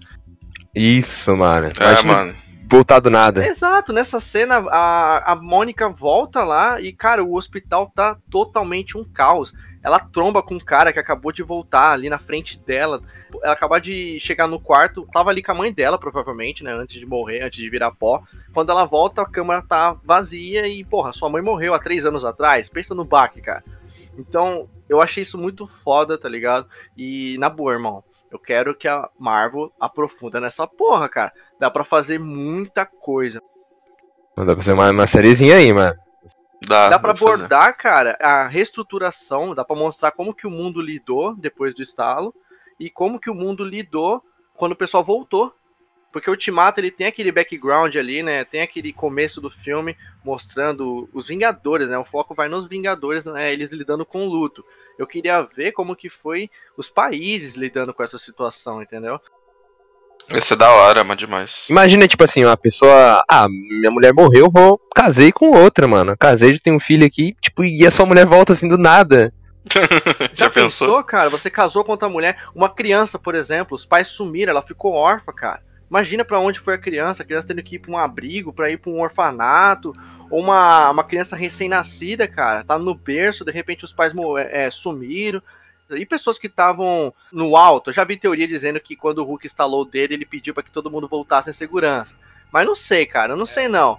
Isso, 0.75 1.37
mano. 1.37 1.69
É, 1.69 1.71
Imagina 1.77 2.12
mano. 2.12 2.37
voltar 2.69 3.01
do 3.01 3.11
nada. 3.11 3.47
Exato, 3.47 3.93
nessa 3.93 4.21
cena 4.21 4.59
a, 4.69 5.33
a 5.33 5.37
Mônica 5.37 5.88
volta 5.88 6.45
lá 6.45 6.81
e, 6.81 6.93
cara, 6.93 7.25
o 7.25 7.35
hospital 7.35 7.91
tá 7.95 8.17
totalmente 8.31 8.97
um 8.97 9.05
caos. 9.05 9.53
Ela 9.88 9.98
tromba 9.98 10.42
com 10.42 10.57
um 10.57 10.61
cara 10.61 10.92
que 10.92 10.98
acabou 10.98 11.33
de 11.33 11.42
voltar 11.42 11.92
ali 11.92 12.11
na 12.11 12.18
frente 12.18 12.59
dela. 12.59 13.01
Ela 13.42 13.55
acabou 13.55 13.81
de 13.81 14.20
chegar 14.20 14.46
no 14.46 14.61
quarto, 14.61 15.09
tava 15.11 15.31
ali 15.31 15.42
com 15.42 15.51
a 15.51 15.55
mãe 15.55 15.72
dela, 15.72 15.98
provavelmente, 15.98 16.62
né? 16.62 16.72
Antes 16.72 17.01
de 17.01 17.07
morrer, 17.07 17.42
antes 17.42 17.59
de 17.59 17.70
virar 17.70 17.90
pó. 17.92 18.22
Quando 18.53 18.70
ela 18.70 18.85
volta, 18.85 19.22
a 19.22 19.27
câmera 19.27 19.62
tá 19.62 19.96
vazia 20.05 20.68
e, 20.68 20.85
porra, 20.85 21.14
sua 21.14 21.31
mãe 21.31 21.40
morreu 21.40 21.72
há 21.72 21.79
três 21.79 22.05
anos 22.05 22.22
atrás. 22.22 22.68
Pensa 22.68 22.94
no 22.94 23.03
baque, 23.03 23.40
cara. 23.40 23.64
Então, 24.18 24.68
eu 24.90 25.01
achei 25.01 25.22
isso 25.22 25.38
muito 25.38 25.66
foda, 25.66 26.18
tá 26.18 26.29
ligado? 26.29 26.68
E, 26.94 27.38
na 27.38 27.48
boa, 27.48 27.72
irmão, 27.72 28.05
eu 28.31 28.38
quero 28.38 28.74
que 28.74 28.87
a 28.87 29.09
Marvel 29.18 29.72
aprofunda 29.81 30.38
nessa 30.38 30.66
porra, 30.66 31.09
cara. 31.09 31.33
Dá 31.59 31.70
pra 31.70 31.83
fazer 31.83 32.18
muita 32.20 32.85
coisa. 32.85 33.40
Dá 34.37 34.44
pra 34.44 34.57
fazer 34.57 34.74
uma, 34.74 34.90
uma 34.90 35.07
sériezinha 35.07 35.57
aí, 35.57 35.72
mano. 35.72 35.96
Dá, 36.66 36.88
Dá 36.88 36.99
pra 36.99 37.14
pra 37.14 37.16
fazer. 37.16 37.35
abordar, 37.35 37.77
cara, 37.77 38.16
a 38.21 38.49
reestruturação, 38.49 39.55
dá 39.55 39.64
pra 39.64 39.77
mostrar 39.77 40.11
como 40.11 40.35
que 40.35 40.47
o 40.47 40.51
mundo 40.51 40.81
lidou 40.81 41.35
depois 41.37 41.75
do 41.75 41.83
estalo 41.83 42.35
e 42.81 42.90
como 42.90 43.21
que 43.21 43.31
o 43.31 43.35
mundo 43.35 43.64
lidou 43.64 44.23
quando 44.55 44.73
o 44.73 44.77
pessoal 44.77 45.05
voltou. 45.05 45.55
Porque 46.11 46.31
o 46.31 46.33
Ultimato, 46.33 46.81
ele 46.81 46.90
tem 46.90 47.07
aquele 47.07 47.31
background 47.31 47.94
ali, 47.94 48.23
né? 48.23 48.42
Tem 48.42 48.62
aquele 48.62 48.94
começo 48.94 49.42
do 49.42 49.51
filme 49.51 49.94
mostrando 50.25 51.09
os 51.12 51.29
Vingadores, 51.29 51.90
né? 51.90 51.99
O 51.99 52.05
foco 52.05 52.35
vai 52.35 52.49
nos 52.49 52.66
Vingadores, 52.66 53.27
né? 53.27 53.53
Eles 53.53 53.71
lidando 53.71 54.07
com 54.07 54.27
o 54.27 54.29
luto. 54.29 54.64
Eu 54.99 55.07
queria 55.07 55.42
ver 55.42 55.73
como 55.73 55.94
que 55.94 56.09
foi 56.09 56.51
os 56.79 56.88
países 56.88 57.57
lidando 57.57 57.92
com 57.92 58.03
essa 58.03 58.16
situação, 58.16 58.81
entendeu? 58.83 59.21
Esse 60.31 60.53
é 60.53 60.57
da 60.57 60.71
hora, 60.71 61.03
mas 61.05 61.17
demais. 61.17 61.67
Imagina, 61.71 62.07
tipo 62.07 62.23
assim, 62.25 62.45
uma 62.45 62.57
pessoa. 62.57 63.23
Ah, 63.31 63.47
minha 63.49 63.91
mulher 63.91 64.12
morreu, 64.12 64.51
vou. 64.51 64.79
Casei 64.95 65.33
com 65.33 65.51
outra, 65.51 65.88
mano. 65.88 66.17
Casei, 66.19 66.53
já 66.53 66.59
tenho 66.62 66.77
um 66.77 66.81
filho 66.81 67.07
aqui, 67.07 67.35
tipo, 67.41 67.64
e 67.64 67.87
a 67.87 67.91
sua 67.91 68.05
mulher 68.07 68.27
volta 68.27 68.53
assim 68.53 68.69
do 68.69 68.77
nada. 68.77 69.33
Já, 70.35 70.49
pensou? 70.49 71.03
cara? 71.05 71.29
Você 71.29 71.51
casou 71.51 71.85
com 71.85 71.93
outra 71.93 72.09
mulher, 72.09 72.38
uma 72.55 72.71
criança, 72.71 73.19
por 73.19 73.35
exemplo, 73.35 73.75
os 73.75 73.85
pais 73.85 74.09
sumiram, 74.09 74.51
ela 74.51 74.62
ficou 74.62 74.95
órfã, 74.95 75.31
cara. 75.33 75.61
Imagina 75.91 76.25
pra 76.25 76.38
onde 76.41 76.59
foi 76.59 76.75
a 76.75 76.79
criança, 76.79 77.23
a 77.23 77.27
criança 77.27 77.49
tendo 77.49 77.62
que 77.62 77.77
ir 77.77 77.79
pra 77.79 77.91
um 77.91 77.99
abrigo, 77.99 78.51
pra 78.53 78.71
ir 78.71 78.79
pra 78.79 78.91
um 78.91 79.01
orfanato, 79.01 79.93
ou 80.31 80.41
uma, 80.41 80.91
uma 80.91 81.05
criança 81.05 81.37
recém-nascida, 81.37 82.27
cara, 82.27 82.64
tá 82.64 82.79
no 82.79 82.95
berço, 82.95 83.45
de 83.45 83.53
repente 83.53 83.85
os 83.85 83.93
pais 83.93 84.14
mo- 84.14 84.38
é, 84.38 84.71
sumiram. 84.71 85.43
E 85.96 86.05
pessoas 86.07 86.38
que 86.38 86.46
estavam 86.46 87.12
no 87.33 87.57
alto, 87.57 87.90
eu 87.90 87.94
já 87.94 88.05
vi 88.05 88.16
teoria 88.16 88.46
dizendo 88.46 88.81
que 88.81 88.96
quando 88.96 89.18
o 89.18 89.24
Hulk 89.24 89.46
instalou 89.46 89.83
o 89.83 89.85
dele, 89.85 90.14
ele 90.14 90.27
pediu 90.27 90.55
pra 90.55 90.62
que 90.62 90.70
todo 90.70 90.90
mundo 90.90 91.09
voltasse 91.09 91.51
em 91.51 91.53
segurança. 91.53 92.14
Mas 92.53 92.66
não 92.66 92.74
sei, 92.74 93.07
cara, 93.07 93.33
eu 93.33 93.37
não 93.37 93.46
sei 93.46 93.68
não. 93.68 93.92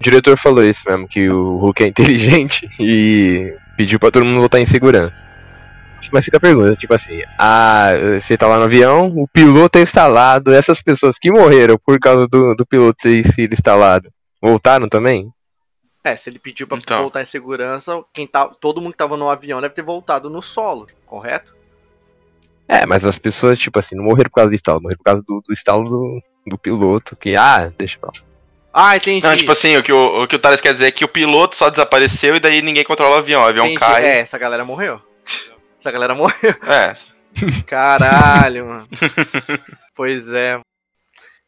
O 0.00 0.02
diretor 0.02 0.36
falou 0.36 0.64
isso 0.64 0.82
mesmo, 0.86 1.06
que 1.06 1.28
o 1.28 1.56
Hulk 1.58 1.84
é 1.84 1.86
inteligente 1.86 2.68
e 2.80 3.56
pediu 3.76 3.98
pra 3.98 4.10
todo 4.10 4.24
mundo 4.24 4.40
voltar 4.40 4.60
em 4.60 4.66
segurança. 4.66 5.26
Mas 6.12 6.24
fica 6.24 6.36
a 6.36 6.40
pergunta, 6.40 6.74
tipo 6.74 6.92
assim, 6.92 7.22
ah, 7.38 7.90
você 8.18 8.36
tá 8.36 8.48
lá 8.48 8.58
no 8.58 8.64
avião, 8.64 9.06
o 9.16 9.28
piloto 9.28 9.78
é 9.78 9.82
instalado, 9.82 10.52
essas 10.52 10.82
pessoas 10.82 11.16
que 11.16 11.30
morreram 11.30 11.78
por 11.78 11.98
causa 12.00 12.26
do, 12.26 12.54
do 12.56 12.66
piloto 12.66 12.98
ter 13.02 13.24
sido 13.32 13.52
instalado, 13.52 14.10
voltaram 14.40 14.88
também? 14.88 15.32
É, 16.04 16.16
se 16.16 16.28
ele 16.28 16.38
pediu 16.38 16.66
pra 16.66 16.78
Então. 16.78 17.00
voltar 17.02 17.20
em 17.22 17.24
segurança, 17.24 18.02
quem 18.12 18.26
tá, 18.26 18.46
todo 18.48 18.80
mundo 18.80 18.92
que 18.92 18.98
tava 18.98 19.16
no 19.16 19.30
avião 19.30 19.60
deve 19.60 19.74
ter 19.74 19.82
voltado 19.82 20.28
no 20.28 20.42
solo, 20.42 20.88
correto? 21.06 21.54
É, 22.66 22.86
mas 22.86 23.04
as 23.04 23.18
pessoas, 23.18 23.58
tipo 23.58 23.78
assim, 23.78 23.94
não 23.94 24.04
morreram 24.04 24.30
por 24.30 24.36
causa 24.36 24.50
do 24.50 24.54
estalo, 24.54 24.80
morreram 24.82 24.98
por 24.98 25.04
causa 25.04 25.22
do, 25.22 25.40
do 25.46 25.52
estalo 25.52 25.88
do, 25.88 26.20
do 26.46 26.58
piloto, 26.58 27.14
que, 27.14 27.36
ah, 27.36 27.70
deixa 27.76 27.98
pra 27.98 28.08
lá. 28.14 28.20
Ah, 28.74 28.96
entendi. 28.96 29.26
Não, 29.26 29.36
tipo 29.36 29.52
assim, 29.52 29.76
o 29.76 29.82
que 29.82 29.92
o, 29.92 30.22
o 30.22 30.26
que 30.26 30.34
o 30.34 30.38
Thales 30.38 30.60
quer 30.60 30.72
dizer 30.72 30.86
é 30.86 30.90
que 30.90 31.04
o 31.04 31.08
piloto 31.08 31.54
só 31.54 31.68
desapareceu 31.68 32.34
e 32.34 32.40
daí 32.40 32.62
ninguém 32.62 32.82
controla 32.82 33.16
o 33.16 33.18
avião. 33.18 33.42
O 33.42 33.46
avião 33.46 33.66
Entendi. 33.66 33.78
cai. 33.80 34.04
É, 34.04 34.18
essa 34.20 34.38
galera 34.38 34.64
morreu. 34.64 34.98
Essa 35.78 35.90
galera 35.90 36.14
morreu. 36.16 36.54
É. 36.66 36.94
Caralho, 37.66 38.66
mano. 38.66 38.88
Pois 39.94 40.32
é. 40.32 40.58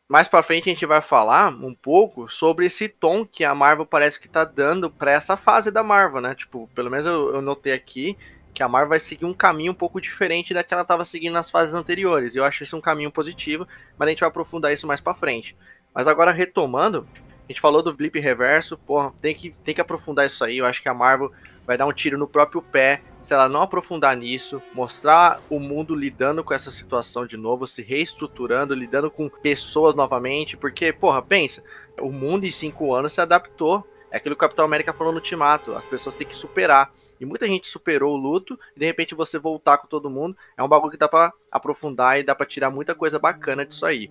Mais 0.06 0.28
pra 0.28 0.42
frente 0.42 0.68
a 0.68 0.72
gente 0.72 0.84
vai 0.84 1.00
falar 1.00 1.48
um 1.48 1.74
pouco 1.74 2.28
sobre 2.28 2.66
esse 2.66 2.88
tom 2.88 3.24
que 3.24 3.42
a 3.42 3.54
Marvel 3.54 3.86
parece 3.86 4.20
que 4.20 4.28
tá 4.28 4.44
dando 4.44 4.90
pra 4.90 5.12
essa 5.12 5.36
fase 5.36 5.70
da 5.70 5.82
Marvel, 5.82 6.20
né? 6.20 6.34
Tipo, 6.34 6.68
pelo 6.74 6.90
menos 6.90 7.06
eu, 7.06 7.34
eu 7.34 7.42
notei 7.42 7.72
aqui 7.72 8.16
que 8.52 8.62
a 8.62 8.68
Marvel 8.68 8.90
vai 8.90 9.00
seguir 9.00 9.24
um 9.24 9.34
caminho 9.34 9.72
um 9.72 9.74
pouco 9.74 10.00
diferente 10.00 10.54
da 10.54 10.62
que 10.62 10.72
ela 10.72 10.84
tava 10.84 11.04
seguindo 11.04 11.32
nas 11.32 11.50
fases 11.50 11.74
anteriores. 11.74 12.36
Eu 12.36 12.44
acho 12.44 12.62
isso 12.62 12.76
um 12.76 12.80
caminho 12.80 13.10
positivo, 13.10 13.66
mas 13.98 14.06
a 14.06 14.10
gente 14.10 14.20
vai 14.20 14.28
aprofundar 14.28 14.72
isso 14.72 14.86
mais 14.86 15.00
pra 15.00 15.14
frente. 15.14 15.56
Mas 15.92 16.06
agora 16.06 16.30
retomando, 16.30 17.08
a 17.16 17.52
gente 17.52 17.60
falou 17.60 17.82
do 17.82 17.92
blip 17.92 18.18
reverso, 18.20 18.78
porra, 18.78 19.12
tem 19.20 19.34
que, 19.34 19.50
tem 19.64 19.74
que 19.74 19.80
aprofundar 19.80 20.26
isso 20.26 20.44
aí. 20.44 20.58
Eu 20.58 20.66
acho 20.66 20.80
que 20.80 20.88
a 20.88 20.94
Marvel 20.94 21.32
vai 21.66 21.78
dar 21.78 21.86
um 21.86 21.92
tiro 21.92 22.18
no 22.18 22.28
próprio 22.28 22.62
pé 22.62 23.02
se 23.20 23.32
ela 23.32 23.48
não 23.48 23.62
aprofundar 23.62 24.14
nisso, 24.16 24.62
mostrar 24.74 25.40
o 25.48 25.58
mundo 25.58 25.94
lidando 25.94 26.44
com 26.44 26.52
essa 26.52 26.70
situação 26.70 27.26
de 27.26 27.36
novo, 27.36 27.66
se 27.66 27.82
reestruturando, 27.82 28.74
lidando 28.74 29.10
com 29.10 29.30
pessoas 29.30 29.94
novamente, 29.94 30.56
porque, 30.56 30.92
porra, 30.92 31.22
pensa, 31.22 31.64
o 32.00 32.12
mundo 32.12 32.44
em 32.44 32.50
cinco 32.50 32.94
anos 32.94 33.14
se 33.14 33.20
adaptou. 33.20 33.86
É 34.10 34.18
aquilo 34.18 34.36
que 34.36 34.44
o 34.44 34.46
Capitão 34.46 34.64
América 34.64 34.92
falou 34.92 35.12
no 35.12 35.18
Ultimato, 35.18 35.74
as 35.74 35.88
pessoas 35.88 36.14
têm 36.14 36.26
que 36.26 36.36
superar. 36.36 36.92
E 37.18 37.24
muita 37.24 37.46
gente 37.46 37.66
superou 37.66 38.14
o 38.14 38.16
luto, 38.16 38.58
e 38.76 38.80
de 38.80 38.86
repente 38.86 39.14
você 39.14 39.38
voltar 39.38 39.78
com 39.78 39.86
todo 39.86 40.10
mundo, 40.10 40.36
é 40.56 40.62
um 40.62 40.68
bagulho 40.68 40.92
que 40.92 40.98
dá 40.98 41.08
pra 41.08 41.32
aprofundar 41.50 42.20
e 42.20 42.22
dá 42.22 42.34
pra 42.34 42.46
tirar 42.46 42.70
muita 42.70 42.94
coisa 42.94 43.18
bacana 43.18 43.64
disso 43.64 43.86
aí. 43.86 44.10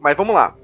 Mas 0.00 0.16
vamos 0.16 0.34
lá. 0.34 0.56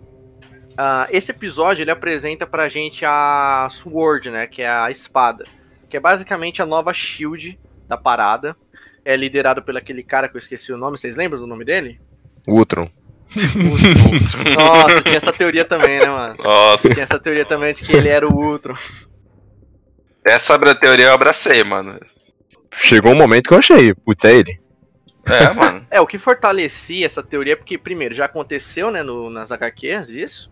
Ah, 0.78 1.06
esse 1.10 1.30
episódio 1.30 1.82
ele 1.82 1.90
apresenta 1.90 2.46
pra 2.46 2.68
gente 2.68 3.04
a 3.04 3.68
Sword, 3.70 4.30
né? 4.30 4.46
Que 4.46 4.62
é 4.62 4.68
a 4.68 4.90
espada. 4.90 5.44
Que 5.88 5.96
é 5.96 6.00
basicamente 6.00 6.62
a 6.62 6.66
nova 6.66 6.92
Shield 6.92 7.58
da 7.88 7.96
parada. 7.96 8.56
É 9.04 9.16
liderado 9.16 9.62
pelo 9.62 9.78
aquele 9.78 10.02
cara 10.02 10.28
que 10.28 10.36
eu 10.36 10.38
esqueci 10.38 10.72
o 10.72 10.76
nome. 10.76 10.98
Vocês 10.98 11.16
lembram 11.16 11.38
do 11.40 11.46
nome 11.46 11.64
dele? 11.64 12.00
Ultron. 12.46 12.90
Nossa, 14.56 15.02
tinha 15.02 15.16
essa 15.16 15.32
teoria 15.32 15.64
também, 15.64 15.98
né, 15.98 16.06
mano? 16.06 16.36
Nossa. 16.42 16.88
Tinha 16.92 17.02
essa 17.02 17.18
teoria 17.18 17.44
também 17.44 17.72
de 17.72 17.82
que 17.82 17.92
ele 17.92 18.08
era 18.08 18.26
o 18.26 18.32
Ultron. 18.32 18.76
Essa 20.24 20.58
teoria 20.74 21.06
eu 21.06 21.14
abracei, 21.14 21.62
mano. 21.62 21.98
Chegou 22.72 23.12
um 23.12 23.16
momento 23.16 23.48
que 23.48 23.54
eu 23.54 23.58
achei, 23.58 23.94
putz, 23.94 24.24
é 24.24 24.34
ele. 24.34 24.60
É, 25.24 25.52
mano. 25.52 25.86
É, 25.90 26.00
o 26.00 26.06
que 26.06 26.18
fortalecia 26.18 27.06
essa 27.06 27.22
teoria 27.22 27.54
é 27.54 27.56
porque, 27.56 27.78
primeiro, 27.78 28.14
já 28.14 28.26
aconteceu, 28.26 28.90
né, 28.90 29.02
no, 29.02 29.30
nas 29.30 29.50
HQs 29.50 30.10
isso. 30.10 30.50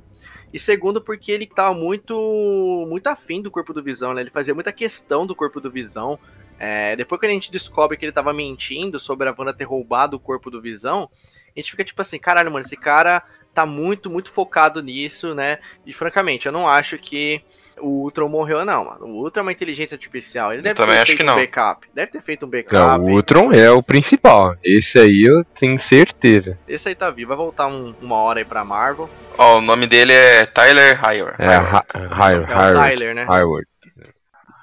E 0.55 0.59
segundo, 0.61 1.01
porque 1.01 1.33
ele 1.33 1.49
tava 1.49 1.75
muito 1.75 2.87
muito 2.89 3.09
afim 3.09 3.43
do 3.43 3.51
corpo 3.51 3.75
do 3.75 3.83
Visão, 3.83 4.15
né? 4.15 4.21
Ele 4.21 4.31
fazia 4.31 4.55
muita 4.55 4.73
questão 4.73 5.27
do 5.27 5.35
corpo 5.35 5.61
do 5.61 5.69
Visão. 5.69 6.17
É, 6.61 6.95
depois 6.95 7.21
que 7.21 7.27
a 7.27 7.31
gente 7.31 7.51
descobre 7.51 7.97
que 7.97 8.05
ele 8.05 8.13
tava 8.13 8.33
mentindo 8.33 9.01
sobre 9.01 9.29
a 9.29 9.35
Wanda 9.37 9.53
ter 9.53 9.65
roubado 9.65 10.17
o 10.17 10.21
corpo 10.21 10.53
do 10.53 10.63
Visão, 10.63 11.11
a 11.57 11.59
gente 11.59 11.73
fica 11.73 11.83
tipo 11.83 12.01
assim, 12.01 12.21
caralho, 12.21 12.53
mano, 12.53 12.65
esse 12.65 12.77
cara 12.77 13.25
tá 13.53 13.67
muito, 13.67 14.09
muito 14.09 14.31
focado 14.31 14.81
nisso, 14.81 15.35
né? 15.35 15.59
E 15.85 15.93
francamente, 15.93 16.47
eu 16.47 16.53
não 16.53 16.69
acho 16.69 16.99
que 16.99 17.43
o 17.81 18.03
Ultron 18.05 18.29
morreu, 18.29 18.65
não, 18.65 18.85
mano. 18.85 19.07
O 19.07 19.23
Ultron 19.23 19.41
é 19.41 19.43
uma 19.47 19.53
inteligência 19.53 19.95
artificial. 19.95 20.53
Ele 20.53 20.63
deve 20.63 20.75
também 20.75 20.95
ter 20.97 21.01
acho 21.03 21.07
feito 21.07 21.17
que 21.19 21.23
um 21.23 21.27
não. 21.27 21.37
backup. 21.37 21.87
Deve 21.95 22.13
ter 22.13 22.23
feito 22.23 22.47
um 22.47 22.49
backup. 22.49 22.75
Não, 22.75 23.05
o 23.05 23.11
Ultron 23.13 23.53
é 23.53 23.71
o 23.71 23.83
principal. 23.83 24.57
Esse 24.63 24.99
aí 24.99 25.23
eu 25.25 25.45
tenho 25.45 25.79
certeza. 25.79 26.59
Esse 26.69 26.89
aí 26.89 26.95
tá 26.95 27.11
vivo. 27.11 27.29
Vai 27.29 27.37
voltar 27.37 27.67
um- 27.67 27.95
uma 28.01 28.17
hora 28.17 28.39
aí 28.41 28.45
pra 28.45 28.65
Marvel. 28.65 29.09
Ó, 29.39 29.59
o 29.59 29.61
nome 29.61 29.87
dele 29.87 30.13
é 30.13 30.47
Tyler 30.47 31.05
Hayward. 31.05 31.37
É, 31.43 31.57
Hi- 31.57 32.43
É. 32.43 32.75
Tyler, 32.75 33.15
né? 33.15 33.27
Howard. 33.29 33.67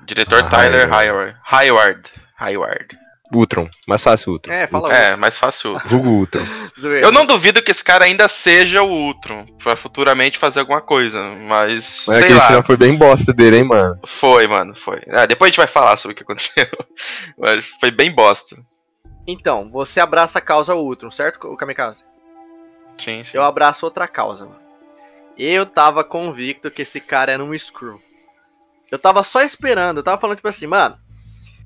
Diretor 0.05 0.39
Ah, 0.39 0.49
Tyler 0.49 0.93
Hayward. 0.93 1.35
Hayward. 1.43 2.11
Hayward. 2.39 2.97
Ultron. 3.33 3.69
Mais 3.87 4.01
fácil 4.01 4.33
Ultron. 4.33 4.53
É, 4.53 4.67
fala 4.67 4.93
É, 4.93 5.15
mais 5.15 5.37
fácil. 5.37 5.77
Vulgo 5.85 6.09
Ultron. 6.09 6.43
Zoeira. 6.79 7.05
Eu 7.07 7.11
não 7.11 7.25
duvido 7.25 7.61
que 7.61 7.71
esse 7.71 7.83
cara 7.83 8.05
ainda 8.05 8.27
seja 8.27 8.81
o 8.83 8.89
Ultron, 8.89 9.45
pra 9.61 9.75
futuramente 9.75 10.37
fazer 10.37 10.59
alguma 10.59 10.81
coisa, 10.81 11.21
mas, 11.35 12.05
Mas 12.07 12.07
é 12.09 12.11
sei 12.13 12.23
aquele 12.23 12.39
lá. 12.39 12.47
final 12.47 12.63
foi 12.63 12.77
bem 12.77 12.95
bosta 12.95 13.33
dele, 13.33 13.57
hein, 13.57 13.63
mano. 13.63 13.99
Foi, 14.05 14.47
mano, 14.47 14.75
foi. 14.75 15.01
Ah, 15.09 15.25
depois 15.25 15.47
a 15.47 15.51
gente 15.51 15.57
vai 15.57 15.67
falar 15.67 15.97
sobre 15.97 16.13
o 16.13 16.15
que 16.17 16.23
aconteceu. 16.23 16.67
Mas 17.37 17.65
foi 17.79 17.91
bem 17.91 18.11
bosta. 18.13 18.55
Então, 19.27 19.69
você 19.71 19.99
abraça 19.99 20.39
a 20.39 20.41
causa 20.41 20.73
Ultron, 20.75 21.11
certo, 21.11 21.47
o 21.47 21.55
Kamikaze? 21.55 22.03
Sim, 22.97 23.23
sim. 23.23 23.37
Eu 23.37 23.43
abraço 23.43 23.85
outra 23.85 24.07
causa, 24.07 24.45
mano. 24.45 24.59
Eu 25.37 25.65
tava 25.65 26.03
convicto 26.03 26.69
que 26.69 26.81
esse 26.81 26.99
cara 26.99 27.31
era 27.31 27.43
um 27.43 27.57
Screw. 27.57 27.99
Eu 28.91 28.99
tava 28.99 29.23
só 29.23 29.41
esperando, 29.41 29.97
eu 29.97 30.03
tava 30.03 30.19
falando 30.19 30.35
tipo 30.35 30.47
assim, 30.47 30.67
mano, 30.67 30.97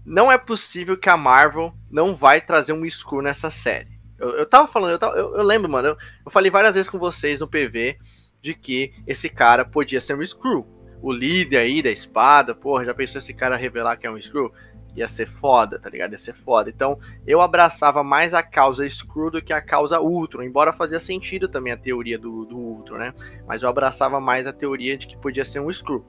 não 0.05 0.31
é 0.31 0.37
possível 0.37 0.95
que 0.97 1.09
a 1.09 1.17
Marvel 1.17 1.73
não 1.89 2.15
vai 2.15 2.39
trazer 2.41 2.73
um 2.73 2.87
Screw 2.89 3.21
nessa 3.21 3.49
série. 3.49 3.95
Eu, 4.17 4.29
eu 4.37 4.45
tava 4.45 4.67
falando, 4.67 4.91
eu, 4.91 4.99
tava- 4.99 5.17
eu- 5.17 5.35
eu 5.35 5.43
lembro, 5.43 5.69
mano, 5.69 5.89
eu, 5.89 5.97
eu 6.25 6.31
falei 6.31 6.49
várias 6.51 6.75
vezes 6.75 6.89
com 6.89 6.97
vocês 6.99 7.39
no 7.39 7.47
PV 7.47 7.97
de 8.41 8.53
que 8.53 8.93
esse 9.07 9.29
cara 9.29 9.65
podia 9.65 9.99
ser 9.99 10.15
um 10.17 10.25
Screw. 10.25 10.65
O 11.01 11.11
líder 11.11 11.57
aí 11.57 11.81
da 11.83 11.91
espada, 11.91 12.55
porra, 12.55 12.85
já 12.85 12.93
pensou 12.93 13.19
esse 13.19 13.33
cara 13.33 13.55
revelar 13.57 13.97
que 13.97 14.07
é 14.07 14.11
um 14.11 14.21
Screw? 14.21 14.51
Ia 14.95 15.07
ser 15.09 15.27
foda, 15.27 15.77
tá 15.77 15.89
ligado? 15.89 16.13
Ia 16.13 16.17
ser 16.17 16.33
foda. 16.33 16.69
Então, 16.69 16.97
eu 17.27 17.41
abraçava 17.41 18.01
mais 18.01 18.33
a 18.33 18.41
causa 18.41 18.89
Screw 18.89 19.29
do 19.29 19.41
que 19.41 19.51
a 19.51 19.61
causa 19.61 19.99
Ultron, 19.99 20.43
embora 20.43 20.71
fazia 20.71 20.99
sentido 21.01 21.49
também 21.49 21.73
a 21.73 21.77
teoria 21.77 22.17
do, 22.17 22.45
do 22.45 22.55
Ultron, 22.57 22.97
né? 22.97 23.13
Mas 23.45 23.61
eu 23.63 23.67
abraçava 23.69 24.21
mais 24.21 24.47
a 24.47 24.53
teoria 24.53 24.97
de 24.97 25.07
que 25.07 25.17
podia 25.17 25.43
ser 25.43 25.59
um 25.59 25.71
Screw. 25.73 26.05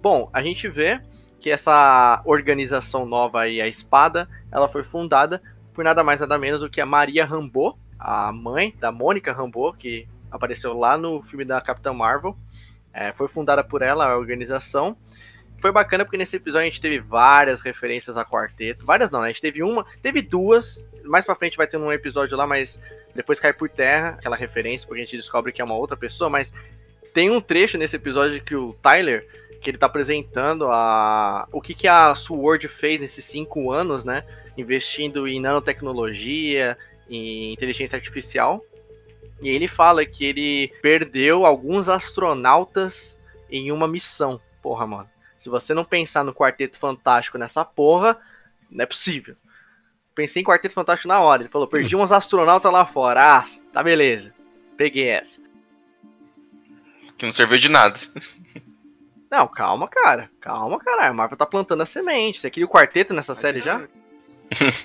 Bom, 0.00 0.30
a 0.32 0.40
gente 0.42 0.66
vê 0.68 1.00
que 1.40 1.50
essa 1.50 2.22
organização 2.24 3.06
nova 3.06 3.40
aí, 3.40 3.60
a 3.60 3.66
Espada, 3.66 4.28
ela 4.50 4.68
foi 4.68 4.84
fundada 4.84 5.40
por 5.72 5.84
nada 5.84 6.02
mais 6.02 6.20
nada 6.20 6.38
menos 6.38 6.62
do 6.62 6.70
que 6.70 6.80
a 6.80 6.86
Maria 6.86 7.24
Rambeau, 7.24 7.78
a 7.98 8.32
mãe 8.32 8.74
da 8.78 8.90
Mônica 8.90 9.32
Rambeau, 9.32 9.72
que 9.74 10.08
apareceu 10.30 10.76
lá 10.76 10.96
no 10.96 11.22
filme 11.22 11.44
da 11.44 11.60
Capitã 11.60 11.92
Marvel. 11.92 12.36
É, 12.92 13.12
foi 13.12 13.28
fundada 13.28 13.62
por 13.62 13.82
ela 13.82 14.06
a 14.06 14.16
organização. 14.16 14.96
Foi 15.58 15.70
bacana 15.70 16.04
porque 16.04 16.16
nesse 16.16 16.36
episódio 16.36 16.62
a 16.62 16.70
gente 16.70 16.80
teve 16.80 16.98
várias 16.98 17.60
referências 17.60 18.16
a 18.16 18.24
quarteto. 18.24 18.86
Várias 18.86 19.10
não, 19.10 19.20
né? 19.20 19.26
A 19.26 19.28
gente 19.28 19.42
teve 19.42 19.62
uma, 19.62 19.84
teve 20.02 20.22
duas. 20.22 20.86
Mais 21.04 21.24
pra 21.24 21.34
frente 21.34 21.56
vai 21.56 21.66
ter 21.66 21.76
um 21.76 21.92
episódio 21.92 22.36
lá, 22.36 22.46
mas 22.46 22.80
depois 23.14 23.38
cai 23.40 23.52
por 23.52 23.68
terra 23.68 24.10
aquela 24.18 24.36
referência, 24.36 24.86
porque 24.86 25.00
a 25.02 25.04
gente 25.04 25.16
descobre 25.16 25.52
que 25.52 25.60
é 25.60 25.64
uma 25.64 25.76
outra 25.76 25.96
pessoa. 25.96 26.28
Mas 26.28 26.52
tem 27.12 27.30
um 27.30 27.40
trecho 27.40 27.78
nesse 27.78 27.96
episódio 27.96 28.42
que 28.42 28.54
o 28.54 28.74
Tyler, 28.82 29.26
que 29.66 29.70
ele 29.70 29.78
tá 29.78 29.86
apresentando 29.86 30.68
a 30.68 31.48
o 31.50 31.60
que, 31.60 31.74
que 31.74 31.88
a 31.88 32.14
Sword 32.14 32.68
fez 32.68 33.00
nesses 33.00 33.24
cinco 33.24 33.72
anos, 33.72 34.04
né? 34.04 34.24
Investindo 34.56 35.26
em 35.26 35.40
nanotecnologia, 35.40 36.78
em 37.10 37.52
inteligência 37.52 37.96
artificial. 37.96 38.64
E 39.42 39.48
ele 39.48 39.66
fala 39.66 40.06
que 40.06 40.24
ele 40.24 40.72
perdeu 40.80 41.44
alguns 41.44 41.88
astronautas 41.88 43.20
em 43.50 43.72
uma 43.72 43.88
missão. 43.88 44.40
Porra, 44.62 44.86
mano. 44.86 45.10
Se 45.36 45.48
você 45.48 45.74
não 45.74 45.84
pensar 45.84 46.22
no 46.22 46.32
Quarteto 46.32 46.78
Fantástico 46.78 47.36
nessa 47.36 47.64
porra, 47.64 48.20
não 48.70 48.84
é 48.84 48.86
possível. 48.86 49.34
Pensei 50.14 50.42
em 50.42 50.44
Quarteto 50.44 50.74
Fantástico 50.74 51.08
na 51.08 51.20
hora. 51.20 51.42
Ele 51.42 51.50
falou: 51.50 51.66
perdi 51.66 51.96
uns 51.98 52.12
astronautas 52.12 52.72
lá 52.72 52.86
fora. 52.86 53.38
Ah, 53.38 53.44
tá 53.72 53.82
beleza. 53.82 54.32
Peguei 54.76 55.08
essa. 55.08 55.40
Que 57.18 57.26
não 57.26 57.32
serviu 57.32 57.58
de 57.58 57.68
nada. 57.68 57.98
Não, 59.30 59.48
calma, 59.48 59.88
cara. 59.88 60.30
Calma, 60.40 60.78
caralho. 60.78 61.10
A 61.10 61.14
Marvel 61.14 61.36
tá 61.36 61.46
plantando 61.46 61.82
a 61.82 61.86
semente. 61.86 62.40
Você 62.40 62.50
queria 62.50 62.66
o 62.66 62.70
quarteto 62.70 63.12
nessa 63.12 63.34
série 63.34 63.60
já? 63.60 63.86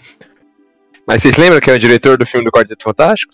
Mas 1.06 1.22
vocês 1.22 1.38
lembram 1.38 1.60
que 1.60 1.70
é 1.70 1.74
o 1.74 1.80
diretor 1.80 2.18
do 2.18 2.26
filme 2.26 2.46
do 2.46 2.52
Quarteto 2.52 2.84
Fantástico? 2.84 3.34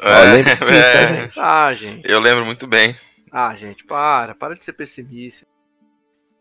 Lembra 0.00 0.42
disso, 0.44 0.58
tá, 0.58 0.66
é, 0.66 1.20
gente? 1.20 1.40
Ah, 1.40 1.74
gente. 1.74 2.10
eu 2.10 2.20
lembro 2.20 2.44
muito 2.44 2.66
bem. 2.66 2.96
Ah, 3.32 3.54
gente, 3.54 3.84
para. 3.84 4.34
Para 4.34 4.54
de 4.54 4.64
ser 4.64 4.72
pessimista. 4.72 5.46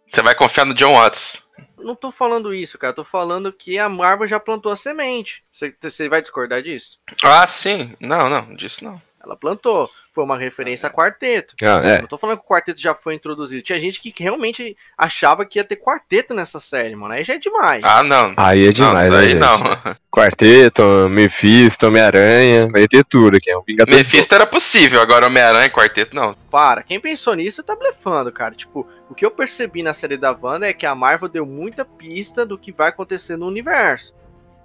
Você 0.08 0.22
vai 0.22 0.34
confiar 0.36 0.66
no 0.66 0.74
John 0.74 0.94
Watts. 0.94 1.46
Não 1.78 1.96
tô 1.96 2.12
falando 2.12 2.54
isso, 2.54 2.78
cara. 2.78 2.94
Tô 2.94 3.04
falando 3.04 3.52
que 3.52 3.78
a 3.78 3.90
Marvel 3.90 4.28
já 4.28 4.40
plantou 4.40 4.72
a 4.72 4.76
semente. 4.76 5.44
Você 5.82 6.08
vai 6.08 6.22
discordar 6.22 6.62
disso? 6.62 6.98
Ah, 7.24 7.46
sim. 7.48 7.94
Não, 8.00 8.30
não, 8.30 8.56
disso 8.56 8.84
não. 8.84 9.02
Ela 9.24 9.36
plantou. 9.36 9.90
Foi 10.14 10.24
uma 10.24 10.38
referência 10.38 10.88
a 10.88 10.92
quarteto. 10.92 11.56
Ah, 11.62 11.82
é. 11.84 12.02
Não 12.02 12.08
tô 12.08 12.18
falando 12.18 12.38
que 12.38 12.46
o 12.46 12.48
quarteto 12.48 12.80
já 12.80 12.94
foi 12.94 13.16
introduzido. 13.16 13.62
Tinha 13.64 13.80
gente 13.80 14.00
que 14.00 14.14
realmente 14.18 14.76
achava 14.98 15.46
que 15.46 15.60
ia 15.60 15.64
ter 15.64 15.76
quarteto 15.76 16.34
nessa 16.34 16.60
série, 16.60 16.96
mano. 16.96 17.14
Aí 17.14 17.24
já 17.24 17.36
é 17.36 17.38
demais. 17.38 17.84
Ah, 17.84 18.04
não. 18.04 18.34
Aí 18.38 18.68
é 18.68 18.72
demais, 18.72 18.94
não, 18.94 19.02
né, 19.02 19.10
daí 19.10 19.30
gente? 19.30 19.40
não. 19.40 19.96
Quarteto, 20.10 21.08
Mephisto, 21.10 21.88
Homem-Aranha, 21.88 22.68
vai 22.72 22.88
ter 22.88 23.04
tudo 23.04 23.38
aqui. 23.38 23.52
É 23.52 23.58
um. 23.58 23.64
Mephisto 23.88 24.34
era 24.34 24.46
possível, 24.46 25.02
agora 25.02 25.28
Homem-Aranha 25.28 25.66
e 25.66 25.70
Quarteto 25.70 26.16
não. 26.16 26.36
Para. 26.50 26.82
Quem 26.84 27.00
pensou 27.00 27.36
nisso 27.36 27.62
tá 27.62 27.76
blefando, 27.76 28.32
cara. 28.32 28.56
Tipo, 28.56 28.88
o 29.10 29.16
que 29.16 29.26
eu 29.26 29.32
percebi 29.32 29.84
na 29.84 29.94
série 29.94 30.18
da 30.18 30.32
Wanda 30.32 30.68
é 30.68 30.74
que 30.74 30.86
a 30.86 30.96
Marvel 30.96 31.30
deu 31.30 31.46
muita 31.46 31.86
pista 31.86 32.46
do 32.46 32.58
que 32.58 32.72
vai 32.72 32.90
acontecer 32.90 33.38
no 33.38 33.48
universo. 33.48 34.16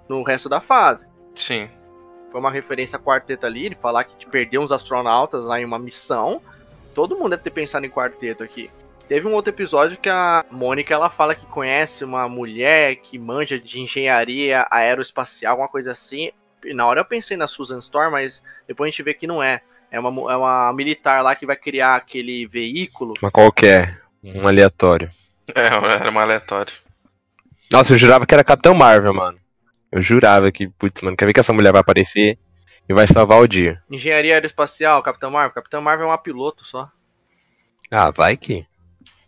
No 0.09 0.23
resto 0.23 0.49
da 0.49 0.59
fase. 0.59 1.05
Sim. 1.35 1.69
Foi 2.33 2.39
uma 2.39 2.49
referência 2.49 2.97
a 2.97 2.99
quarteto 2.99 3.45
ali, 3.45 3.67
ele 3.67 3.75
falar 3.75 4.05
que 4.05 4.25
perdeu 4.25 4.59
uns 4.59 4.71
astronautas 4.71 5.45
lá 5.45 5.61
em 5.61 5.65
uma 5.65 5.77
missão. 5.77 6.41
Todo 6.95 7.15
mundo 7.15 7.29
deve 7.29 7.43
ter 7.43 7.51
pensado 7.51 7.85
em 7.85 7.91
quarteto 7.91 8.43
aqui. 8.43 8.71
Teve 9.07 9.27
um 9.27 9.35
outro 9.35 9.53
episódio 9.53 9.99
que 9.99 10.09
a 10.09 10.43
Mônica 10.49 10.91
ela 10.91 11.11
fala 11.11 11.35
que 11.35 11.45
conhece 11.45 12.03
uma 12.03 12.27
mulher 12.27 12.95
que 12.95 13.19
manja 13.19 13.59
de 13.59 13.79
engenharia 13.79 14.65
aeroespacial, 14.71 15.51
alguma 15.51 15.67
coisa 15.67 15.91
assim. 15.91 16.31
E 16.65 16.73
na 16.73 16.87
hora 16.87 17.01
eu 17.01 17.05
pensei 17.05 17.37
na 17.37 17.45
Susan 17.45 17.77
Storm, 17.77 18.13
mas 18.13 18.41
depois 18.67 18.87
a 18.87 18.89
gente 18.89 19.03
vê 19.03 19.13
que 19.13 19.27
não 19.27 19.41
é. 19.43 19.61
É 19.91 19.99
uma, 19.99 20.31
é 20.31 20.35
uma 20.35 20.73
militar 20.73 21.21
lá 21.21 21.35
que 21.35 21.45
vai 21.45 21.55
criar 21.55 21.97
aquele 21.97 22.47
veículo. 22.47 23.13
Uma 23.21 23.29
qualquer, 23.29 24.01
um 24.23 24.47
aleatório. 24.47 25.11
É, 25.53 25.67
era 25.67 26.09
uma 26.09 26.23
aleatória. 26.23 26.73
Nossa, 27.71 27.93
eu 27.93 27.97
jurava 27.99 28.25
que 28.25 28.33
era 28.33 28.43
Capitão 28.43 28.73
Marvel, 28.73 29.13
mano. 29.13 29.42
Eu 29.93 30.01
jurava 30.01 30.51
que, 30.51 30.67
putz, 30.67 31.03
mano, 31.03 31.15
quer 31.15 31.27
ver 31.27 31.33
que 31.33 31.39
essa 31.39 31.53
mulher 31.53 31.71
vai 31.71 31.81
aparecer 31.81 32.39
e 32.89 32.93
vai 32.95 33.05
salvar 33.05 33.39
o 33.39 33.47
dia. 33.47 33.79
Engenharia 33.91 34.33
aeroespacial, 34.33 35.03
Capitão 35.03 35.29
Marvel. 35.29 35.53
Capitão 35.53 35.83
Marvel 35.83 36.07
é 36.07 36.09
uma 36.09 36.17
piloto 36.17 36.65
só. 36.65 36.89
Ah, 37.91 38.09
vai 38.09 38.35
que. 38.35 38.65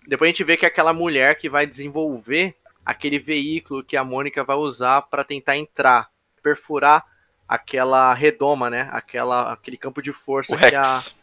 Depois 0.07 0.27
a 0.27 0.31
gente 0.31 0.43
vê 0.43 0.57
que 0.57 0.65
é 0.65 0.67
aquela 0.67 0.91
mulher 0.91 1.37
que 1.37 1.47
vai 1.47 1.67
desenvolver 1.67 2.55
aquele 2.83 3.19
veículo 3.19 3.83
que 3.83 3.95
a 3.95 4.03
Mônica 4.03 4.43
vai 4.43 4.55
usar 4.55 5.03
para 5.03 5.23
tentar 5.23 5.55
entrar, 5.55 6.09
perfurar 6.41 7.05
aquela 7.47 8.11
redoma, 8.15 8.67
né? 8.67 8.89
Aquela, 8.91 9.53
aquele 9.53 9.77
campo 9.77 10.01
de 10.01 10.11
força 10.11 10.55
O 10.55 10.57
que 10.57 10.73
a. 10.73 10.81
Rex. 10.81 11.15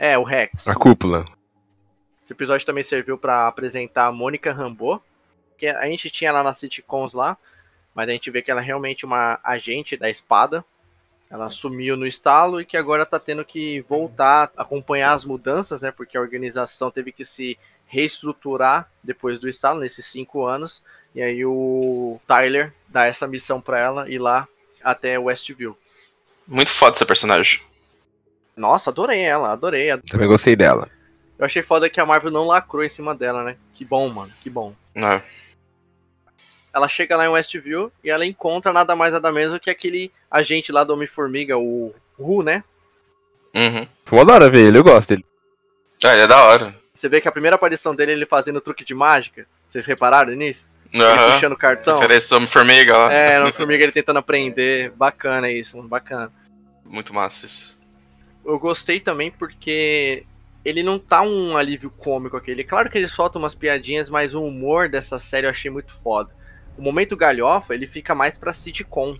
É, 0.00 0.16
o 0.16 0.22
Rex. 0.22 0.66
A 0.66 0.74
cúpula. 0.74 1.26
Esse 2.24 2.32
episódio 2.32 2.64
também 2.64 2.82
serviu 2.82 3.18
para 3.18 3.48
apresentar 3.48 4.06
a 4.06 4.12
Mônica 4.12 4.50
Rambeau, 4.50 5.02
que 5.58 5.66
a 5.66 5.84
gente 5.86 6.08
tinha 6.08 6.32
lá 6.32 6.42
nas 6.42 6.56
sitcoms 6.56 7.12
lá, 7.12 7.36
mas 7.98 8.08
a 8.08 8.12
gente 8.12 8.30
vê 8.30 8.40
que 8.40 8.48
ela 8.48 8.60
é 8.60 8.64
realmente 8.64 9.04
uma 9.04 9.40
agente 9.42 9.96
da 9.96 10.08
espada. 10.08 10.64
Ela 11.28 11.50
sumiu 11.50 11.96
no 11.96 12.06
estalo 12.06 12.60
e 12.60 12.64
que 12.64 12.76
agora 12.76 13.04
tá 13.04 13.18
tendo 13.18 13.44
que 13.44 13.80
voltar, 13.88 14.52
acompanhar 14.56 15.14
as 15.14 15.24
mudanças, 15.24 15.82
né? 15.82 15.90
Porque 15.90 16.16
a 16.16 16.20
organização 16.20 16.92
teve 16.92 17.10
que 17.10 17.24
se 17.24 17.58
reestruturar 17.88 18.88
depois 19.02 19.40
do 19.40 19.48
estalo, 19.48 19.80
nesses 19.80 20.06
cinco 20.06 20.46
anos. 20.46 20.80
E 21.12 21.20
aí 21.20 21.44
o 21.44 22.20
Tyler 22.24 22.72
dá 22.86 23.04
essa 23.04 23.26
missão 23.26 23.60
para 23.60 23.80
ela 23.80 24.08
ir 24.08 24.20
lá 24.20 24.46
até 24.80 25.18
Westview. 25.18 25.76
Muito 26.46 26.70
foda 26.70 26.94
esse 26.94 27.04
personagem. 27.04 27.60
Nossa, 28.56 28.90
adorei 28.90 29.22
ela, 29.22 29.50
adorei. 29.50 29.98
Também 30.08 30.28
gostei 30.28 30.54
dela. 30.54 30.88
Eu 31.36 31.46
achei 31.46 31.64
foda 31.64 31.90
que 31.90 32.00
a 32.00 32.06
Marvel 32.06 32.30
não 32.30 32.46
lacrou 32.46 32.84
em 32.84 32.88
cima 32.88 33.12
dela, 33.12 33.42
né? 33.42 33.56
Que 33.74 33.84
bom, 33.84 34.08
mano, 34.08 34.32
que 34.40 34.48
bom. 34.48 34.72
É. 34.94 35.20
ela 36.78 36.88
chega 36.88 37.16
lá 37.16 37.26
em 37.26 37.28
Westview 37.28 37.92
e 38.02 38.10
ela 38.10 38.24
encontra 38.24 38.72
nada 38.72 38.96
mais 38.96 39.12
nada 39.12 39.30
menos 39.30 39.52
do 39.52 39.60
que 39.60 39.70
aquele 39.70 40.10
agente 40.30 40.72
lá 40.72 40.84
do 40.84 40.94
Homem-Formiga, 40.94 41.58
o 41.58 41.94
Ru, 42.18 42.42
né? 42.42 42.64
Uhum. 43.54 44.24
Da 44.24 44.34
hora 44.34 44.50
ver 44.50 44.66
ele, 44.66 44.78
eu 44.78 44.84
gosto 44.84 45.10
dele. 45.10 45.24
Ah, 46.04 46.12
ele 46.12 46.22
é 46.22 46.26
da 46.26 46.42
hora. 46.44 46.74
Você 46.94 47.08
vê 47.08 47.20
que 47.20 47.28
a 47.28 47.32
primeira 47.32 47.56
aparição 47.56 47.94
dele 47.94 48.12
é 48.12 48.14
ele 48.14 48.26
fazendo 48.26 48.60
truque 48.60 48.84
de 48.84 48.94
mágica. 48.94 49.46
Vocês 49.66 49.86
repararam 49.86 50.32
nisso? 50.32 50.68
Ele 50.92 51.02
Aham. 51.02 51.32
puxando 51.34 51.52
o 51.52 51.56
cartão. 51.56 51.98
Referência 51.98 52.30
do 52.30 52.36
Homem-Formiga 52.36 52.96
lá. 52.96 53.12
É, 53.12 53.38
no 53.38 53.52
Formiga 53.52 53.84
ele 53.84 53.92
tentando 53.92 54.18
aprender. 54.18 54.90
Bacana 54.92 55.50
isso, 55.50 55.76
mano, 55.76 55.88
bacana. 55.88 56.32
Muito 56.84 57.12
massa 57.12 57.46
isso. 57.46 57.78
Eu 58.44 58.58
gostei 58.58 58.98
também 58.98 59.30
porque 59.30 60.24
ele 60.64 60.82
não 60.82 60.98
tá 60.98 61.22
um 61.22 61.56
alívio 61.56 61.90
cômico 61.90 62.36
aquele. 62.36 62.64
Claro 62.64 62.88
que 62.90 62.96
ele 62.96 63.08
solta 63.08 63.38
umas 63.38 63.54
piadinhas, 63.54 64.08
mas 64.08 64.34
o 64.34 64.42
humor 64.42 64.88
dessa 64.88 65.18
série 65.18 65.46
eu 65.46 65.50
achei 65.50 65.70
muito 65.70 65.92
foda. 66.02 66.30
O 66.78 66.82
momento 66.82 67.16
galhofa, 67.16 67.74
ele 67.74 67.88
fica 67.88 68.14
mais 68.14 68.38
pra 68.38 68.52
sitcom. 68.52 69.18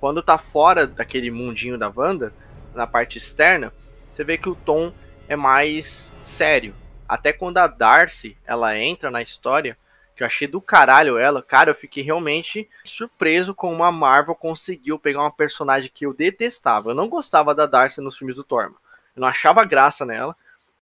Quando 0.00 0.22
tá 0.22 0.38
fora 0.38 0.86
daquele 0.86 1.30
mundinho 1.30 1.76
da 1.76 1.92
Wanda, 1.94 2.32
na 2.74 2.86
parte 2.86 3.18
externa, 3.18 3.72
você 4.10 4.24
vê 4.24 4.38
que 4.38 4.48
o 4.48 4.54
tom 4.54 4.92
é 5.28 5.36
mais 5.36 6.10
sério. 6.22 6.74
Até 7.06 7.30
quando 7.30 7.58
a 7.58 7.66
Darcy, 7.66 8.38
ela 8.46 8.76
entra 8.78 9.10
na 9.10 9.20
história, 9.20 9.76
que 10.16 10.22
eu 10.22 10.26
achei 10.26 10.48
do 10.48 10.60
caralho 10.60 11.18
ela, 11.18 11.42
cara, 11.42 11.70
eu 11.70 11.74
fiquei 11.74 12.02
realmente 12.02 12.68
surpreso 12.84 13.54
como 13.54 13.84
a 13.84 13.92
Marvel 13.92 14.34
conseguiu 14.34 14.98
pegar 14.98 15.20
uma 15.20 15.30
personagem 15.30 15.90
que 15.92 16.06
eu 16.06 16.14
detestava. 16.14 16.90
Eu 16.90 16.94
não 16.94 17.08
gostava 17.08 17.54
da 17.54 17.66
Darcy 17.66 18.00
nos 18.00 18.16
filmes 18.16 18.36
do 18.36 18.44
Thor. 18.44 18.72
Eu 19.14 19.20
não 19.20 19.28
achava 19.28 19.64
graça 19.64 20.06
nela. 20.06 20.34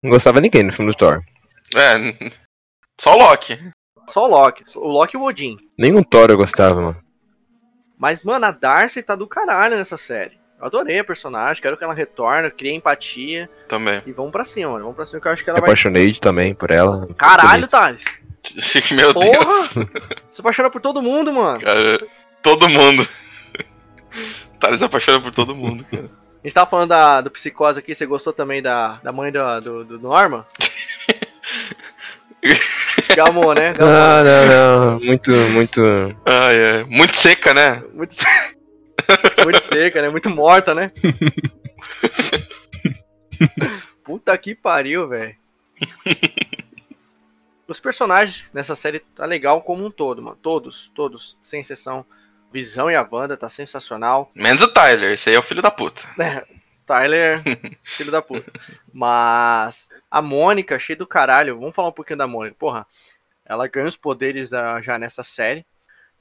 Não 0.04 0.12
gostava 0.12 0.40
ninguém 0.40 0.64
no 0.64 0.72
filme 0.72 0.92
do 0.92 0.98
Thor. 0.98 1.24
É, 1.76 2.32
só 3.02 3.16
o 3.16 3.18
Loki. 3.18 3.60
Só 4.08 4.26
o 4.26 4.28
Loki. 4.28 4.64
O 4.76 4.88
Loki 4.88 5.16
e 5.16 5.20
o 5.20 5.24
Odin. 5.24 5.58
Nenhum 5.78 6.02
Thor 6.04 6.30
eu 6.30 6.38
gostava, 6.38 6.76
mano. 6.82 6.98
Mas, 7.98 8.24
mano, 8.24 8.46
a 8.46 8.52
Darcy 8.52 9.02
tá 9.02 9.16
do 9.16 9.28
caralho 9.28 9.76
nessa 9.76 9.98
série. 9.98 10.38
Eu 10.60 10.66
adorei 10.66 11.00
a 11.00 11.04
personagem, 11.04 11.62
quero 11.62 11.78
que 11.78 11.84
ela 11.84 11.94
retorne, 11.94 12.50
criei 12.50 12.76
empatia. 12.76 13.50
Também. 13.68 14.02
E 14.06 14.12
vamos 14.12 14.32
pra 14.32 14.44
cima, 14.44 14.72
mano. 14.72 14.84
Vamos 14.84 14.96
pra 14.96 15.06
cima 15.06 15.22
que 15.22 15.28
eu 15.28 15.32
acho 15.32 15.44
que 15.44 15.50
ela 15.50 15.58
Me 15.58 15.62
vai. 15.62 15.70
apaixonei 15.70 16.14
também 16.16 16.54
por 16.56 16.72
ela. 16.72 17.08
Caralho, 17.18 17.68
Thales! 17.68 18.04
Meu 18.92 19.14
Porra! 19.14 19.30
Deus. 19.30 19.74
Você 20.32 20.42
apaixona 20.42 20.70
por 20.70 20.82
todo 20.82 21.02
mundo, 21.02 21.34
mano. 21.34 21.60
Cara, 21.60 22.00
todo 22.42 22.68
mundo. 22.70 23.08
Thales 24.60 24.82
apaixona 24.82 25.22
por 25.22 25.32
todo 25.32 25.54
mundo, 25.54 25.84
cara. 25.84 26.10
A 26.44 26.48
gente 26.48 26.54
tava 26.54 26.70
falando 26.70 26.90
da, 26.90 27.22
do 27.22 27.30
psicose 27.30 27.78
aqui, 27.80 27.94
você 27.94 28.06
gostou 28.06 28.32
também 28.32 28.62
da, 28.62 29.00
da 29.04 29.12
mãe 29.12 29.32
do, 29.32 29.60
do, 29.62 29.86
do 29.86 30.00
Norman? 30.00 30.46
Gamou, 33.16 33.54
né? 33.54 33.74
Gamou. 33.74 33.94
Não, 33.94 34.24
não, 34.24 34.46
não. 34.48 35.00
Muito, 35.00 35.32
muito. 35.32 35.82
Ai, 36.26 36.56
é. 36.56 36.84
Muito 36.84 37.16
seca, 37.18 37.54
né? 37.54 37.84
Muito, 37.94 38.16
muito 39.44 39.62
seca, 39.62 40.02
né? 40.02 40.10
Muito 40.10 40.30
morta, 40.30 40.74
né? 40.74 40.92
Puta 44.04 44.38
que 44.38 44.56
pariu, 44.56 45.08
velho. 45.08 45.36
Os 47.68 47.80
personagens 47.80 48.50
nessa 48.54 48.76
série 48.76 49.00
tá 49.00 49.26
legal 49.26 49.62
como 49.62 49.86
um 49.86 49.92
todo, 49.92 50.22
mano. 50.22 50.38
Todos, 50.42 50.92
todos, 50.96 51.38
sem 51.42 51.62
exceção. 51.62 52.06
Visão 52.52 52.90
e 52.90 52.96
a 52.96 53.08
Wanda 53.10 53.36
tá 53.36 53.50
sensacional. 53.50 54.32
Menos 54.34 54.62
o 54.62 54.70
Tyler, 54.70 55.12
esse 55.12 55.30
aí 55.30 55.36
é 55.36 55.40
o 55.40 55.44
filho 55.44 55.62
da 55.62 55.70
puta. 55.70 56.02
É, 56.18 56.46
Tyler, 56.88 57.44
filho 57.84 58.12
da 58.12 58.22
puta. 58.22 58.52
Mas 58.92 59.88
a 60.10 60.22
Mônica, 60.22 60.80
cheia 60.80 60.98
do 60.98 61.06
caralho. 61.06 61.60
Vamos 61.60 61.76
falar 61.76 61.90
um 61.90 61.94
pouquinho 61.94 62.18
da 62.18 62.26
Mônica. 62.28 62.56
Porra, 62.58 62.88
ela 63.46 63.68
ganha 63.68 63.86
os 63.86 63.98
poderes 63.98 64.50
da- 64.50 64.82
já 64.82 64.98
nessa 64.98 65.24
série. 65.24 65.66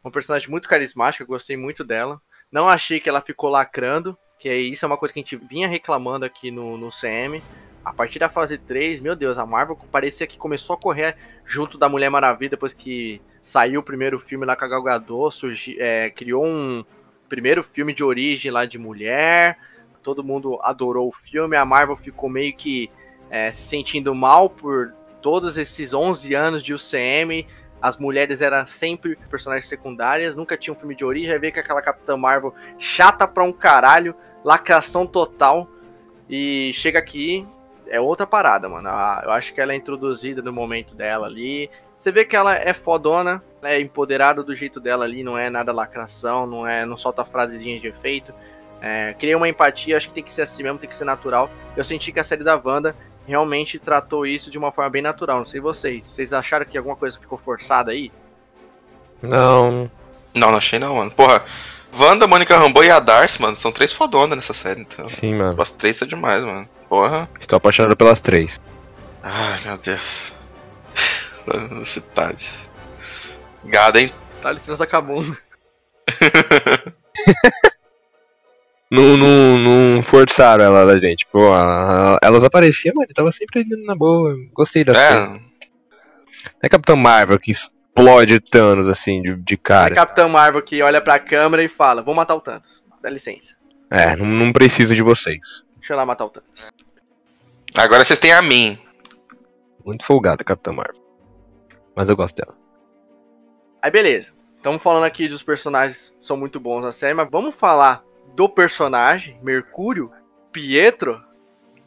Uma 0.05 0.11
personagem 0.11 0.51
muito 0.51 0.69
carismática, 0.69 1.25
gostei 1.25 1.57
muito 1.57 1.83
dela. 1.83 2.21
Não 2.53 2.69
achei 2.69 3.01
que 3.01 3.09
ela 3.09 3.21
ficou 3.21 3.49
lacrando, 3.49 4.17
que 4.39 4.49
é 4.49 4.57
isso 4.57 4.85
é 4.85 4.89
uma 4.89 4.99
coisa 4.99 5.12
que 5.14 5.21
a 5.21 5.23
gente 5.23 5.37
vinha 5.37 5.69
reclamando 5.69 6.25
aqui 6.25 6.51
no, 6.51 6.77
no 6.77 6.91
CM. 6.91 7.43
A 7.85 7.93
partir 7.93 8.19
da 8.19 8.29
fase 8.29 8.59
3, 8.59 9.01
meu 9.01 9.14
Deus, 9.17 9.39
a 9.39 9.47
Marvel 9.47 9.77
parecia 9.91 10.27
que 10.27 10.37
começou 10.37 10.75
a 10.75 10.79
correr 10.79 11.17
junto 11.45 11.79
da 11.79 11.89
Mulher 11.89 12.11
Maravilha 12.11 12.51
depois 12.51 12.73
que 12.73 13.21
saiu 13.43 13.81
o 13.81 13.85
primeiro 13.85 14.19
filme 14.19 14.45
lá 14.45 14.57
com 14.57 14.64
a 14.64 14.69
Gal 14.69 14.83
Gadot, 14.83 15.33
surgi, 15.33 15.77
é, 15.79 16.11
criou 16.11 16.45
um 16.45 16.85
primeiro 17.29 17.62
filme 17.62 17.93
de 17.95 18.03
origem 18.03 18.51
lá 18.51 18.67
de 18.67 18.77
mulher, 18.79 19.57
todo 20.07 20.23
mundo 20.23 20.61
adorou 20.63 21.09
o 21.09 21.13
filme, 21.13 21.57
a 21.57 21.65
Marvel 21.65 21.97
ficou 21.97 22.31
meio 22.31 22.55
que 22.55 22.89
é, 23.29 23.51
se 23.51 23.63
sentindo 23.63 24.15
mal 24.15 24.49
por 24.49 24.95
todos 25.21 25.59
esses 25.59 25.93
11 25.93 26.33
anos 26.33 26.63
de 26.63 26.73
UCM, 26.73 27.45
as 27.83 27.97
mulheres 27.97 28.41
eram 28.41 28.65
sempre 28.65 29.17
personagens 29.29 29.67
secundárias, 29.67 30.37
nunca 30.37 30.57
tinha 30.57 30.73
um 30.73 30.79
filme 30.79 30.95
de 30.95 31.05
origem, 31.05 31.33
aí 31.33 31.41
veio 31.41 31.53
com 31.53 31.59
aquela 31.59 31.83
Capitã 31.83 32.17
Marvel 32.17 32.55
chata 32.79 33.27
pra 33.27 33.43
um 33.43 33.53
caralho, 33.53 34.15
lacração 34.45 35.09
total, 35.09 35.69
e 36.31 36.71
chega 36.73 37.01
aqui, 37.01 37.45
é 37.89 38.01
outra 38.01 38.29
parada, 38.29 38.69
mano. 38.69 38.89
Ah, 38.89 39.23
Eu 39.25 39.33
acho 39.33 39.53
que 39.53 39.61
ela 39.61 39.73
é 39.73 39.77
introduzida 39.77 40.41
no 40.41 40.53
momento 40.53 40.95
dela 40.95 41.27
ali. 41.27 41.69
Você 41.99 42.13
vê 42.13 42.25
que 42.25 42.37
ela 42.37 42.55
é 42.55 42.73
fodona, 42.73 43.43
é 43.61 43.81
empoderada 43.81 44.43
do 44.45 44.55
jeito 44.55 44.79
dela 44.79 45.05
ali, 45.05 45.25
não 45.25 45.37
é 45.37 45.51
nada 45.51 45.73
lacração, 45.73 46.47
não 46.47 46.65
é, 46.65 46.87
não 46.87 46.97
solta 46.97 47.25
frasezinhas 47.25 47.81
de 47.81 47.89
efeito. 47.89 48.33
É, 48.81 49.14
criei 49.18 49.35
uma 49.35 49.49
empatia, 49.49 49.97
acho 49.97 50.09
que 50.09 50.14
tem 50.14 50.22
que 50.22 50.33
ser 50.33 50.43
assim 50.43 50.62
mesmo, 50.62 50.79
tem 50.79 50.89
que 50.89 50.95
ser 50.95 51.05
natural. 51.05 51.51
Eu 51.77 51.83
senti 51.83 52.12
que 52.12 52.20
a 52.20 52.24
série 52.24 52.45
da 52.45 52.61
Wanda 52.62 52.95
realmente 53.27 53.79
tratou 53.79 54.27
isso 54.27 54.51
de 54.51 54.59
uma 54.59 54.70
forma 54.70 54.91
bem 54.91 55.03
natural. 55.03 55.39
Não 55.39 55.45
sei 55.45 55.61
vocês. 55.61 56.09
Vocês 56.09 56.33
acharam 56.33 56.64
que 56.64 56.79
alguma 56.79 56.97
coisa 56.97 57.18
ficou 57.18 57.39
forçada 57.39 57.91
aí? 57.91 58.12
Não. 59.22 59.91
Não, 60.35 60.51
não 60.51 60.59
achei 60.59 60.79
não, 60.79 60.97
mano. 60.97 61.11
Porra, 61.11 61.43
Wanda, 61.99 62.27
Mônica 62.27 62.57
Rambeau 62.57 62.85
e 62.85 62.91
a 62.91 63.01
Darcy, 63.01 63.41
mano, 63.41 63.57
são 63.57 63.72
três 63.72 63.93
fodonas 63.93 64.37
nessa 64.37 64.53
série, 64.53 64.83
então. 64.83 65.09
Sim, 65.09 65.35
mano. 65.35 65.61
As 65.61 65.72
três 65.72 65.97
são 65.97 66.07
demais, 66.07 66.45
mano. 66.45 66.68
Porra. 66.89 67.29
Estou 67.41 67.57
apaixonado 67.57 67.97
pelas 67.97 68.20
três. 68.20 68.61
Ai, 69.22 69.59
meu 69.64 69.79
Deus. 69.79 70.33
Esse 71.83 72.01
Thales. 72.01 72.68
Gado, 73.64 73.99
hein? 73.99 74.12
Tá, 74.43 74.51
eles 74.51 74.62
transacabando. 74.62 75.37
Não, 78.91 79.16
não, 79.16 79.59
não 79.59 80.03
forçaram 80.03 80.64
ela 80.64 80.87
da 80.87 80.99
gente. 81.01 81.26
Pô, 81.26 81.41
ela- 81.41 82.18
elas 82.22 82.45
apareciam, 82.45 82.95
mano, 82.95 83.09
tava 83.14 83.32
sempre 83.32 83.61
ali 83.61 83.84
na 83.84 83.95
boa. 83.95 84.34
Gostei 84.53 84.84
da 84.84 84.95
série. 84.95 85.14
É, 85.16 85.26
Não 85.28 85.41
é 86.62 86.68
Capitão 86.68 86.97
Marvel 86.97 87.39
que 87.39 87.51
explode 87.51 88.39
Thanos 88.41 88.89
assim, 88.89 89.20
de, 89.22 89.34
de 89.34 89.55
É 89.55 89.57
cara. 89.57 89.95
Capitão 89.95 90.28
Marvel 90.28 90.62
que 90.62 90.80
olha 90.82 91.01
pra 91.01 91.18
câmera 91.18 91.64
e 91.64 91.68
fala: 91.68 92.03
Vou 92.03 92.14
matar 92.14 92.34
o 92.37 92.41
Thanos. 92.41 92.82
Dá 93.03 93.11
licença. 93.11 93.55
É, 93.91 94.14
não, 94.16 94.26
não 94.26 94.53
preciso 94.53 94.95
de 94.95 95.03
vocês. 95.03 95.64
Deixa 95.78 95.93
eu 95.93 95.97
lá 95.97 96.07
matar 96.07 96.24
o 96.26 96.30
Thanos. 96.30 96.70
agora 97.76 98.05
vocês 98.05 98.18
têm 98.20 98.32
a 98.32 98.43
mim. 98.43 98.78
Muito 99.84 100.05
folgada, 100.05 100.43
Capitão 100.45 100.74
Marvel. 100.74 101.01
Mas 101.95 102.09
eu 102.09 102.16
gosto 102.16 102.37
dela. 102.37 102.57
Aí 103.82 103.91
beleza. 103.91 104.32
Estamos 104.57 104.82
falando 104.82 105.05
aqui 105.05 105.28
dos 105.28 105.43
personagens 105.43 106.12
que 106.20 106.26
são 106.26 106.37
muito 106.37 106.59
bons 106.59 106.82
na 106.82 106.91
série, 106.93 107.14
mas 107.14 107.28
vamos 107.30 107.55
falar 107.55 108.03
do 108.37 108.49
personagem, 108.49 109.39
Mercúrio, 109.43 110.12
Pietro. 110.53 111.20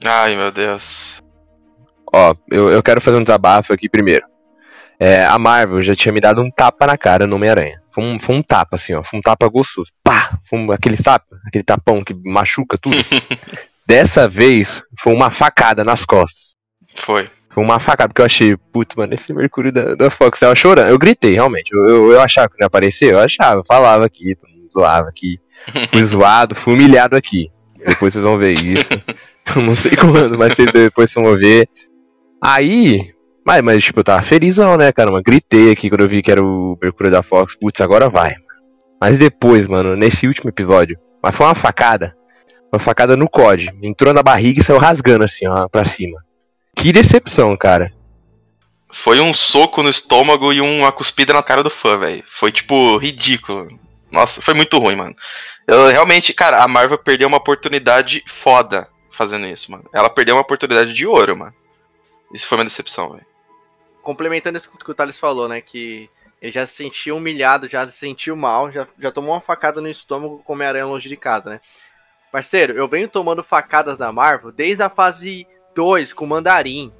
Ai, 0.03 0.35
meu 0.35 0.51
Deus. 0.51 1.23
Ó, 2.11 2.33
eu, 2.49 2.69
eu 2.69 2.81
quero 2.81 2.99
fazer 2.99 3.17
um 3.17 3.23
desabafo 3.23 3.71
aqui 3.71 3.87
primeiro. 3.87 4.25
É, 4.99 5.23
a 5.23 5.37
Marvel 5.37 5.81
já 5.83 5.95
tinha 5.95 6.11
me 6.11 6.19
dado 6.19 6.41
um 6.41 6.49
tapa 6.49 6.87
na 6.87 6.97
cara 6.97 7.27
no 7.27 7.35
Homem-Aranha. 7.35 7.81
Foi 7.91 8.03
um, 8.03 8.19
foi 8.19 8.35
um 8.35 8.41
tapa, 8.41 8.75
assim, 8.75 8.93
ó. 8.95 9.03
Foi 9.03 9.19
um 9.19 9.21
tapa 9.21 9.47
gostoso. 9.47 9.91
Pá! 10.03 10.39
Foi 10.43 10.59
um, 10.59 10.71
aquele 10.71 10.97
tapa, 10.97 11.39
aquele 11.45 11.63
tapão 11.63 12.03
que 12.03 12.13
machuca 12.25 12.77
tudo. 12.77 12.97
Dessa 13.85 14.27
vez, 14.27 14.83
foi 14.99 15.13
uma 15.13 15.31
facada 15.31 15.83
nas 15.83 16.03
costas. 16.03 16.55
Foi. 16.95 17.29
Foi 17.51 17.63
uma 17.63 17.79
facada, 17.79 18.09
porque 18.09 18.21
eu 18.21 18.25
achei, 18.25 18.57
putz, 18.71 18.95
mano, 18.95 19.13
esse 19.13 19.33
Mercúrio 19.33 19.71
da, 19.71 19.95
da 19.95 20.09
Fox 20.09 20.39
tava 20.39 20.55
chorando. 20.55 20.89
Eu 20.89 20.99
gritei, 20.99 21.33
realmente. 21.33 21.71
Eu, 21.73 21.89
eu, 21.89 22.11
eu 22.13 22.21
achava 22.21 22.49
que 22.49 22.55
não 22.59 22.65
ia 22.65 22.67
aparecer, 22.67 23.13
eu 23.13 23.19
achava, 23.19 23.59
eu 23.59 23.65
falava 23.65 24.05
aqui, 24.05 24.35
zoava 24.71 25.09
aqui. 25.09 25.39
Fui 25.91 26.03
zoado, 26.03 26.55
fui 26.55 26.73
humilhado 26.73 27.15
aqui. 27.15 27.49
Depois 27.85 28.13
vocês 28.13 28.23
vão 28.23 28.37
ver 28.37 28.53
isso. 28.53 28.89
Não 29.55 29.75
sei 29.75 29.91
quando, 29.95 30.37
mas 30.37 30.55
depois 30.55 31.11
vocês 31.11 31.25
vão 31.25 31.35
ver. 31.35 31.67
Aí. 32.41 33.13
Mas, 33.45 33.61
mas, 33.61 33.83
tipo, 33.83 34.01
eu 34.01 34.03
tava 34.03 34.21
felizão, 34.21 34.77
né, 34.77 34.91
caramba? 34.91 35.21
Gritei 35.25 35.71
aqui 35.71 35.89
quando 35.89 36.01
eu 36.01 36.07
vi 36.07 36.21
que 36.21 36.31
era 36.31 36.43
o 36.43 36.77
Mercúrio 36.81 37.11
da 37.11 37.23
Fox. 37.23 37.55
Putz, 37.55 37.81
agora 37.81 38.09
vai. 38.09 38.35
Mas 39.01 39.17
depois, 39.17 39.67
mano, 39.67 39.95
nesse 39.95 40.27
último 40.27 40.49
episódio. 40.49 40.99
Mas 41.23 41.35
foi 41.35 41.45
uma 41.47 41.55
facada. 41.55 42.15
Uma 42.71 42.79
facada 42.79 43.17
no 43.17 43.29
COD. 43.29 43.71
Entrou 43.81 44.13
na 44.13 44.21
barriga 44.21 44.59
e 44.59 44.63
saiu 44.63 44.77
rasgando 44.77 45.23
assim, 45.23 45.47
ó, 45.47 45.67
pra 45.67 45.85
cima. 45.85 46.23
Que 46.75 46.91
decepção, 46.91 47.57
cara. 47.57 47.91
Foi 48.91 49.19
um 49.19 49.33
soco 49.33 49.83
no 49.83 49.89
estômago 49.89 50.51
e 50.51 50.61
uma 50.61 50.91
cuspida 50.91 51.33
na 51.33 51.43
cara 51.43 51.63
do 51.63 51.69
fã, 51.69 51.97
velho. 51.97 52.23
Foi, 52.29 52.51
tipo, 52.51 52.97
ridículo. 52.97 53.67
Nossa, 54.11 54.41
foi 54.41 54.53
muito 54.53 54.77
ruim, 54.79 54.95
mano. 54.95 55.15
Eu 55.67 55.87
realmente, 55.87 56.33
cara, 56.33 56.63
a 56.63 56.67
Marvel 56.67 56.97
perdeu 56.97 57.27
uma 57.27 57.37
oportunidade 57.37 58.23
foda 58.27 58.87
fazendo 59.09 59.45
isso, 59.47 59.71
mano. 59.71 59.87
Ela 59.93 60.09
perdeu 60.09 60.35
uma 60.35 60.41
oportunidade 60.41 60.93
de 60.93 61.05
ouro, 61.05 61.37
mano. 61.37 61.53
Isso 62.33 62.47
foi 62.47 62.57
uma 62.57 62.63
decepção, 62.63 63.11
velho. 63.11 63.25
Complementando 64.01 64.57
isso 64.57 64.71
que 64.71 64.91
o 64.91 64.93
Thales 64.93 65.19
falou, 65.19 65.47
né? 65.47 65.61
Que 65.61 66.09
ele 66.41 66.51
já 66.51 66.65
se 66.65 66.73
sentiu 66.73 67.17
humilhado, 67.17 67.67
já 67.67 67.87
se 67.87 67.97
sentiu 67.97 68.35
mal, 68.35 68.71
já, 68.71 68.87
já 68.97 69.11
tomou 69.11 69.33
uma 69.33 69.41
facada 69.41 69.81
no 69.81 69.89
estômago 69.89 70.41
com 70.43 70.53
Homem-Aranha 70.53 70.85
longe 70.85 71.09
de 71.09 71.17
casa, 71.17 71.51
né? 71.51 71.61
Parceiro, 72.31 72.73
eu 72.73 72.87
venho 72.87 73.09
tomando 73.09 73.43
facadas 73.43 73.97
da 73.97 74.11
Marvel 74.11 74.51
desde 74.51 74.83
a 74.83 74.89
fase 74.89 75.47
2 75.75 76.13
com 76.13 76.25
o 76.25 76.27
Mandarim. 76.27 76.93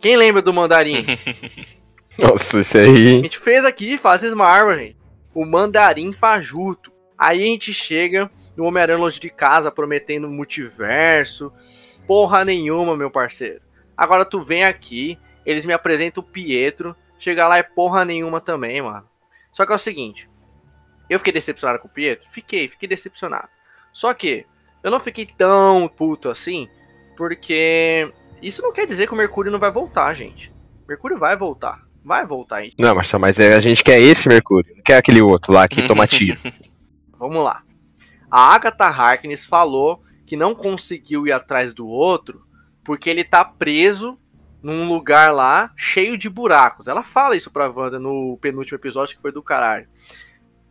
Quem 0.00 0.16
lembra 0.16 0.42
do 0.42 0.52
Mandarim? 0.52 1.04
Nossa, 2.18 2.60
isso 2.60 2.78
A 2.78 2.80
aí. 2.80 3.20
gente 3.20 3.38
fez 3.38 3.64
aqui 3.64 3.98
fases 3.98 4.34
Marvel, 4.34 4.78
gente. 4.78 5.03
O 5.34 5.44
Mandarim 5.44 6.12
fajuto. 6.12 6.92
Aí 7.18 7.42
a 7.42 7.46
gente 7.46 7.72
chega 7.72 8.30
no 8.56 8.64
Homem-Aranha 8.64 8.98
Longe 8.98 9.18
de 9.20 9.30
Casa 9.30 9.70
prometendo 9.70 10.28
multiverso. 10.28 11.52
Porra 12.06 12.44
nenhuma, 12.44 12.96
meu 12.96 13.10
parceiro. 13.10 13.62
Agora 13.96 14.24
tu 14.24 14.42
vem 14.42 14.64
aqui, 14.64 15.18
eles 15.46 15.64
me 15.64 15.72
apresentam 15.72 16.22
o 16.22 16.26
Pietro, 16.26 16.96
chega 17.18 17.46
lá 17.46 17.58
é 17.58 17.62
porra 17.62 18.04
nenhuma 18.04 18.40
também, 18.40 18.82
mano. 18.82 19.08
Só 19.52 19.64
que 19.64 19.72
é 19.72 19.74
o 19.74 19.78
seguinte, 19.78 20.28
eu 21.08 21.18
fiquei 21.18 21.32
decepcionado 21.32 21.78
com 21.78 21.88
o 21.88 21.90
Pietro? 21.90 22.26
Fiquei, 22.30 22.68
fiquei 22.68 22.88
decepcionado. 22.88 23.48
Só 23.92 24.12
que 24.12 24.44
eu 24.82 24.90
não 24.90 25.00
fiquei 25.00 25.26
tão 25.26 25.88
puto 25.88 26.28
assim, 26.28 26.68
porque 27.16 28.12
isso 28.42 28.60
não 28.60 28.72
quer 28.72 28.86
dizer 28.86 29.06
que 29.06 29.14
o 29.14 29.16
Mercúrio 29.16 29.52
não 29.52 29.58
vai 29.58 29.70
voltar, 29.70 30.12
gente. 30.14 30.52
Mercúrio 30.88 31.18
vai 31.18 31.36
voltar. 31.36 31.82
Vai 32.04 32.26
voltar, 32.26 32.62
gente. 32.62 32.74
Não, 32.78 32.94
mas, 32.94 33.10
mas 33.14 33.38
é, 33.38 33.54
a 33.54 33.60
gente 33.60 33.82
quer 33.82 33.98
esse 33.98 34.28
Mercúrio, 34.28 34.74
não 34.76 34.82
quer 34.82 34.98
aquele 34.98 35.22
outro 35.22 35.52
lá 35.52 35.66
que 35.66 35.86
toma 35.86 36.06
tiro. 36.06 36.38
Vamos 37.18 37.42
lá. 37.42 37.62
A 38.30 38.54
Agatha 38.54 38.86
Harkness 38.86 39.44
falou 39.44 40.02
que 40.26 40.36
não 40.36 40.54
conseguiu 40.54 41.26
ir 41.26 41.32
atrás 41.32 41.72
do 41.72 41.86
outro 41.86 42.44
porque 42.84 43.08
ele 43.08 43.24
tá 43.24 43.44
preso 43.44 44.18
num 44.62 44.88
lugar 44.88 45.32
lá 45.32 45.72
cheio 45.76 46.18
de 46.18 46.28
buracos. 46.28 46.88
Ela 46.88 47.02
fala 47.02 47.36
isso 47.36 47.50
pra 47.50 47.70
Wanda 47.70 47.98
no 47.98 48.38
penúltimo 48.40 48.76
episódio 48.76 49.16
que 49.16 49.22
foi 49.22 49.32
do 49.32 49.42
caralho. 49.42 49.88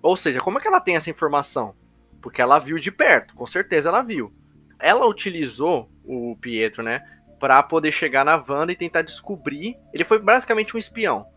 Ou 0.01 0.15
seja, 0.17 0.39
como 0.39 0.59
é 0.59 0.61
que 0.61 0.67
ela 0.67 0.81
tem 0.81 0.95
essa 0.95 1.09
informação? 1.09 1.73
Porque 2.21 2.41
ela 2.41 2.59
viu 2.59 2.77
de 2.77 2.91
perto, 2.91 3.33
com 3.35 3.47
certeza 3.47 3.89
ela 3.89 4.01
viu. 4.01 4.31
Ela 4.77 5.07
utilizou 5.07 5.89
o 6.03 6.35
Pietro, 6.41 6.83
né, 6.83 7.01
para 7.43 7.61
poder 7.61 7.91
chegar 7.91 8.23
na 8.23 8.41
Wanda 8.41 8.71
e 8.71 8.75
tentar 8.75 9.01
descobrir. 9.01 9.77
Ele 9.91 10.05
foi 10.05 10.17
basicamente 10.17 10.73
um 10.73 10.79
espião. 10.79 11.27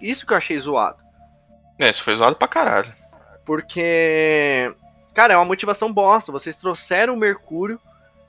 Isso 0.00 0.24
que 0.24 0.32
eu 0.32 0.36
achei 0.36 0.56
zoado. 0.56 1.02
É, 1.76 1.90
isso 1.90 2.04
foi 2.04 2.14
zoado 2.14 2.36
pra 2.36 2.46
caralho. 2.46 2.94
Porque, 3.44 4.72
cara, 5.12 5.34
é 5.34 5.36
uma 5.36 5.44
motivação 5.44 5.92
bosta. 5.92 6.30
Vocês 6.30 6.58
trouxeram 6.58 7.14
o 7.14 7.16
Mercúrio 7.16 7.80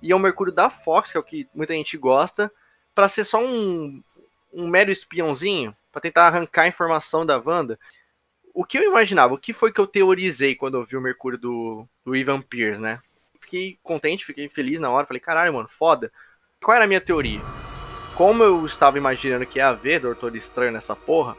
e 0.01 0.11
é 0.11 0.15
o 0.15 0.17
Mercúrio 0.17 0.51
da 0.51 0.71
Fox, 0.71 1.11
que 1.11 1.17
é 1.17 1.19
o 1.19 1.23
que 1.23 1.47
muita 1.53 1.75
gente 1.75 1.95
gosta, 1.99 2.51
para 2.95 3.07
ser 3.07 3.23
só 3.23 3.39
um, 3.39 4.01
um 4.51 4.67
mero 4.67 4.89
espiãozinho, 4.89 5.77
para 5.91 6.01
tentar 6.01 6.25
arrancar 6.25 6.63
a 6.63 6.67
informação 6.67 7.27
da 7.27 7.37
Wanda. 7.37 7.79
O 8.55 8.65
que 8.65 8.79
eu 8.79 8.83
imaginava, 8.83 9.35
o 9.35 9.39
que 9.39 9.53
foi 9.53 9.71
que 9.71 9.79
eu 9.79 9.85
teorizei 9.85 10.55
quando 10.55 10.77
eu 10.79 10.83
vi 10.83 10.97
o 10.97 11.01
Mercúrio 11.01 11.37
do, 11.37 11.87
do 12.03 12.15
Ivan 12.15 12.41
Pierce, 12.41 12.81
né? 12.81 12.99
Fiquei 13.39 13.77
contente, 13.83 14.25
fiquei 14.25 14.49
feliz 14.49 14.79
na 14.79 14.89
hora, 14.89 15.05
falei, 15.05 15.21
caralho, 15.21 15.53
mano, 15.53 15.67
foda. 15.67 16.11
Qual 16.61 16.75
era 16.75 16.83
a 16.83 16.87
minha 16.87 16.99
teoria? 16.99 17.39
Como 18.15 18.43
eu 18.43 18.65
estava 18.65 18.97
imaginando 18.97 19.45
que 19.45 19.59
ia 19.59 19.69
haver 19.69 20.01
Doutor 20.01 20.35
Estranho 20.35 20.73
nessa 20.73 20.93
porra, 20.93 21.37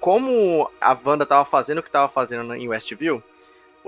como 0.00 0.70
a 0.80 0.96
Wanda 1.04 1.26
tava 1.26 1.44
fazendo 1.44 1.78
o 1.78 1.82
que 1.82 1.90
tava 1.90 2.08
fazendo 2.08 2.54
em 2.54 2.68
Westview, 2.68 3.20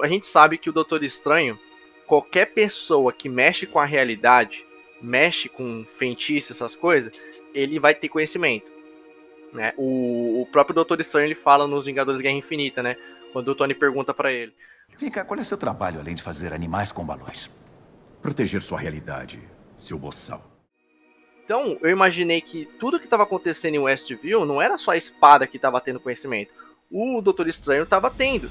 a 0.02 0.08
gente 0.08 0.26
sabe 0.26 0.58
que 0.58 0.68
o 0.68 0.72
Doutor 0.72 1.04
Estranho, 1.04 1.56
qualquer 2.04 2.52
pessoa 2.52 3.12
que 3.12 3.28
mexe 3.28 3.64
com 3.64 3.78
a 3.78 3.84
realidade, 3.84 4.66
mexe 5.00 5.48
com 5.48 5.86
feitiço, 5.96 6.52
essas 6.52 6.74
coisas, 6.74 7.12
ele 7.54 7.78
vai 7.78 7.94
ter 7.94 8.08
conhecimento. 8.08 8.68
Né? 9.52 9.72
O, 9.76 10.42
o 10.42 10.46
próprio 10.46 10.74
Doutor 10.74 11.00
Estranho 11.00 11.28
ele 11.28 11.36
fala 11.36 11.68
nos 11.68 11.86
Vingadores 11.86 12.20
Guerra 12.20 12.34
Infinita, 12.34 12.82
né? 12.82 12.96
Quando 13.32 13.48
o 13.48 13.54
Tony 13.54 13.72
pergunta 13.72 14.12
para 14.12 14.32
ele. 14.32 14.52
Vem 14.98 15.10
cá, 15.10 15.24
qual 15.24 15.38
é 15.38 15.44
seu 15.44 15.56
trabalho 15.56 16.00
além 16.00 16.14
de 16.14 16.22
fazer 16.22 16.52
animais 16.52 16.90
com 16.90 17.04
balões? 17.04 17.50
Proteger 18.20 18.60
sua 18.60 18.80
realidade, 18.80 19.40
seu 19.76 19.96
boçal. 19.96 20.55
Então, 21.46 21.78
eu 21.80 21.90
imaginei 21.90 22.40
que 22.40 22.66
tudo 22.76 22.98
que 22.98 23.04
estava 23.04 23.22
acontecendo 23.22 23.76
em 23.76 23.78
Westview 23.78 24.44
não 24.44 24.60
era 24.60 24.76
só 24.76 24.90
a 24.90 24.96
espada 24.96 25.46
que 25.46 25.58
estava 25.58 25.80
tendo 25.80 26.00
conhecimento. 26.00 26.52
O 26.90 27.22
Doutor 27.22 27.46
Estranho 27.46 27.84
estava 27.84 28.10
tendo. 28.10 28.50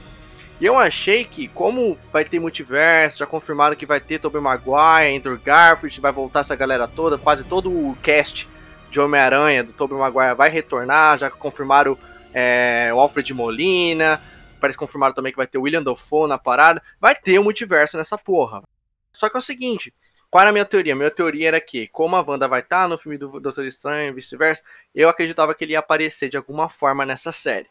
E 0.62 0.66
eu 0.66 0.80
achei 0.80 1.26
que, 1.26 1.50
como 1.50 1.98
vai 2.14 2.24
ter 2.24 2.40
multiverso, 2.40 3.18
já 3.18 3.26
confirmaram 3.26 3.76
que 3.76 3.86
vai 3.86 4.00
ter 4.00 4.20
Tobey 4.20 4.42
Maguire, 4.42 5.14
Andrew 5.14 5.38
Garfield, 5.38 6.00
vai 6.00 6.14
voltar 6.14 6.40
essa 6.40 6.56
galera 6.56 6.88
toda, 6.88 7.18
quase 7.18 7.44
todo 7.44 7.70
o 7.70 7.98
cast 8.02 8.48
de 8.90 8.98
Homem-Aranha 9.02 9.66
do 9.66 9.74
Tobey 9.74 9.98
Maguire 9.98 10.34
vai 10.34 10.50
retornar, 10.50 11.20
já 11.20 11.30
confirmaram 11.30 11.98
é, 12.34 12.92
o 12.94 13.00
Alfred 13.00 13.34
Molina, 13.34 14.22
parece 14.62 14.80
confirmaram 14.80 15.14
também 15.14 15.34
que 15.34 15.38
vai 15.38 15.48
ter 15.48 15.58
o 15.58 15.64
William 15.64 15.84
Dafoe 15.84 16.30
na 16.30 16.38
parada, 16.38 16.82
vai 16.98 17.14
ter 17.14 17.38
o 17.38 17.42
um 17.42 17.44
multiverso 17.44 17.98
nessa 17.98 18.18
porra. 18.18 18.64
Só 19.12 19.28
que 19.28 19.36
é 19.36 19.40
o 19.40 19.42
seguinte, 19.42 19.94
qual 20.30 20.42
era 20.42 20.50
a 20.50 20.54
minha 20.54 20.66
teoria? 20.66 20.96
Minha 20.96 21.12
teoria 21.12 21.48
era 21.48 21.62
que, 21.62 21.88
como 21.88 22.16
a 22.16 22.22
Wanda 22.22 22.48
vai 22.48 22.62
estar 22.62 22.88
no 22.88 22.98
filme 22.98 23.18
do 23.18 23.40
Doutor 23.40 23.66
Estranho 23.66 24.10
e 24.10 24.14
vice-versa, 24.14 24.64
eu 24.94 25.08
acreditava 25.08 25.54
que 25.56 25.64
ele 25.64 25.74
ia 25.74 25.80
aparecer 25.80 26.30
de 26.30 26.38
alguma 26.38 26.68
forma 26.70 27.06
nessa 27.06 27.32
série. 27.32 27.68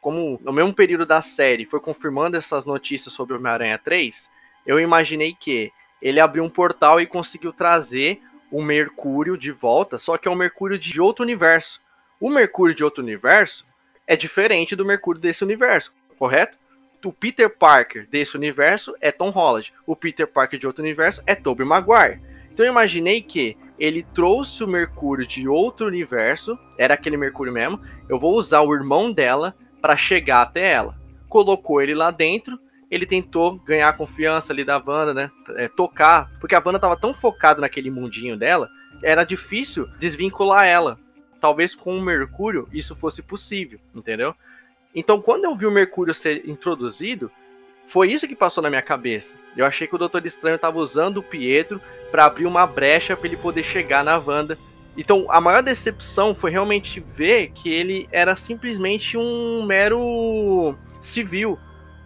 Como 0.00 0.40
no 0.42 0.52
mesmo 0.52 0.74
período 0.74 1.04
da 1.04 1.20
série 1.20 1.66
foi 1.66 1.80
confirmando 1.80 2.36
essas 2.36 2.64
notícias 2.64 3.12
sobre 3.12 3.36
Homem-Aranha 3.36 3.78
3, 3.78 4.30
eu 4.66 4.80
imaginei 4.80 5.34
que 5.38 5.70
ele 6.00 6.20
abriu 6.20 6.42
um 6.42 6.50
portal 6.50 7.00
e 7.00 7.06
conseguiu 7.06 7.52
trazer 7.52 8.20
o 8.50 8.62
Mercúrio 8.62 9.36
de 9.36 9.52
volta, 9.52 9.98
só 9.98 10.16
que 10.16 10.26
é 10.26 10.30
um 10.30 10.34
Mercúrio 10.36 10.78
de 10.78 11.00
outro 11.00 11.22
universo. 11.22 11.80
O 12.18 12.30
Mercúrio 12.30 12.74
de 12.74 12.82
outro 12.82 13.02
universo 13.02 13.66
é 14.06 14.16
diferente 14.16 14.74
do 14.74 14.84
Mercúrio 14.84 15.20
desse 15.20 15.44
universo, 15.44 15.94
correto? 16.18 16.58
O 17.04 17.12
Peter 17.12 17.48
Parker 17.48 18.06
desse 18.10 18.36
universo 18.36 18.94
é 19.00 19.10
Tom 19.10 19.30
Holland. 19.30 19.72
O 19.86 19.96
Peter 19.96 20.26
Parker 20.26 20.58
de 20.58 20.66
outro 20.66 20.82
universo 20.82 21.22
é 21.26 21.34
Tobey 21.34 21.66
Maguire. 21.66 22.20
Então 22.52 22.66
eu 22.66 22.72
imaginei 22.72 23.22
que 23.22 23.56
ele 23.78 24.02
trouxe 24.14 24.62
o 24.62 24.68
Mercúrio 24.68 25.26
de 25.26 25.48
outro 25.48 25.86
universo, 25.86 26.58
era 26.76 26.94
aquele 26.94 27.16
Mercúrio 27.16 27.52
mesmo. 27.52 27.80
Eu 28.08 28.18
vou 28.18 28.34
usar 28.34 28.60
o 28.60 28.74
irmão 28.74 29.12
dela 29.12 29.56
para 29.80 29.96
chegar 29.96 30.42
até 30.42 30.72
ela. 30.72 30.98
Colocou 31.28 31.80
ele 31.80 31.94
lá 31.94 32.10
dentro 32.10 32.58
ele 32.90 33.06
tentou 33.06 33.58
ganhar 33.60 33.88
a 33.88 33.92
confiança 33.92 34.52
ali 34.52 34.64
da 34.64 34.82
Wanda, 34.84 35.14
né? 35.14 35.30
É, 35.50 35.68
tocar, 35.68 36.30
porque 36.40 36.54
a 36.54 36.62
Wanda 36.64 36.78
tava 36.78 36.96
tão 36.96 37.14
focada 37.14 37.60
naquele 37.60 37.90
mundinho 37.90 38.36
dela, 38.36 38.68
era 39.02 39.22
difícil 39.22 39.86
desvincular 39.98 40.66
ela. 40.66 40.98
Talvez 41.40 41.74
com 41.74 41.96
o 41.96 42.02
Mercúrio 42.02 42.68
isso 42.72 42.94
fosse 42.94 43.22
possível, 43.22 43.78
entendeu? 43.94 44.34
Então, 44.94 45.20
quando 45.20 45.44
eu 45.44 45.54
vi 45.54 45.66
o 45.66 45.70
Mercúrio 45.70 46.12
ser 46.12 46.48
introduzido, 46.48 47.30
foi 47.86 48.10
isso 48.10 48.26
que 48.26 48.36
passou 48.36 48.62
na 48.62 48.70
minha 48.70 48.82
cabeça. 48.82 49.34
Eu 49.56 49.64
achei 49.64 49.86
que 49.86 49.94
o 49.94 49.98
Doutor 49.98 50.24
Estranho 50.24 50.56
estava 50.56 50.78
usando 50.78 51.18
o 51.18 51.22
Pietro 51.22 51.80
para 52.10 52.24
abrir 52.24 52.46
uma 52.46 52.66
brecha 52.66 53.16
para 53.16 53.26
ele 53.26 53.36
poder 53.36 53.62
chegar 53.62 54.04
na 54.04 54.16
Wanda. 54.16 54.58
Então, 54.96 55.26
a 55.28 55.40
maior 55.40 55.62
decepção 55.62 56.34
foi 56.34 56.50
realmente 56.50 57.00
ver 57.00 57.50
que 57.52 57.72
ele 57.72 58.08
era 58.10 58.34
simplesmente 58.34 59.16
um 59.16 59.64
mero 59.64 60.74
civil 61.00 61.58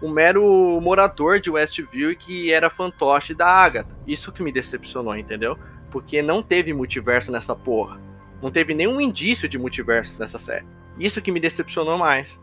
um 0.04 0.10
mero 0.10 0.78
morador 0.82 1.40
de 1.40 1.50
Westview 1.50 2.10
e 2.10 2.16
que 2.16 2.52
era 2.52 2.68
fantoche 2.68 3.32
da 3.32 3.46
Agatha. 3.46 3.88
Isso 4.06 4.30
que 4.30 4.42
me 4.42 4.52
decepcionou, 4.52 5.16
entendeu? 5.16 5.58
Porque 5.90 6.20
não 6.20 6.42
teve 6.42 6.74
multiverso 6.74 7.32
nessa 7.32 7.56
porra. 7.56 7.98
Não 8.42 8.50
teve 8.50 8.74
nenhum 8.74 9.00
indício 9.00 9.48
de 9.48 9.58
multiverso 9.58 10.20
nessa 10.20 10.36
série. 10.36 10.66
Isso 10.98 11.22
que 11.22 11.32
me 11.32 11.40
decepcionou 11.40 11.96
mais. 11.96 12.38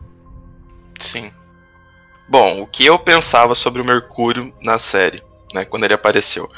Sim. 1.02 1.32
Bom, 2.28 2.62
o 2.62 2.66
que 2.66 2.86
eu 2.86 2.98
pensava 2.98 3.54
sobre 3.54 3.82
o 3.82 3.84
Mercúrio 3.84 4.54
na 4.60 4.78
série, 4.78 5.22
né, 5.52 5.64
quando 5.64 5.84
ele 5.84 5.94
apareceu. 5.94 6.48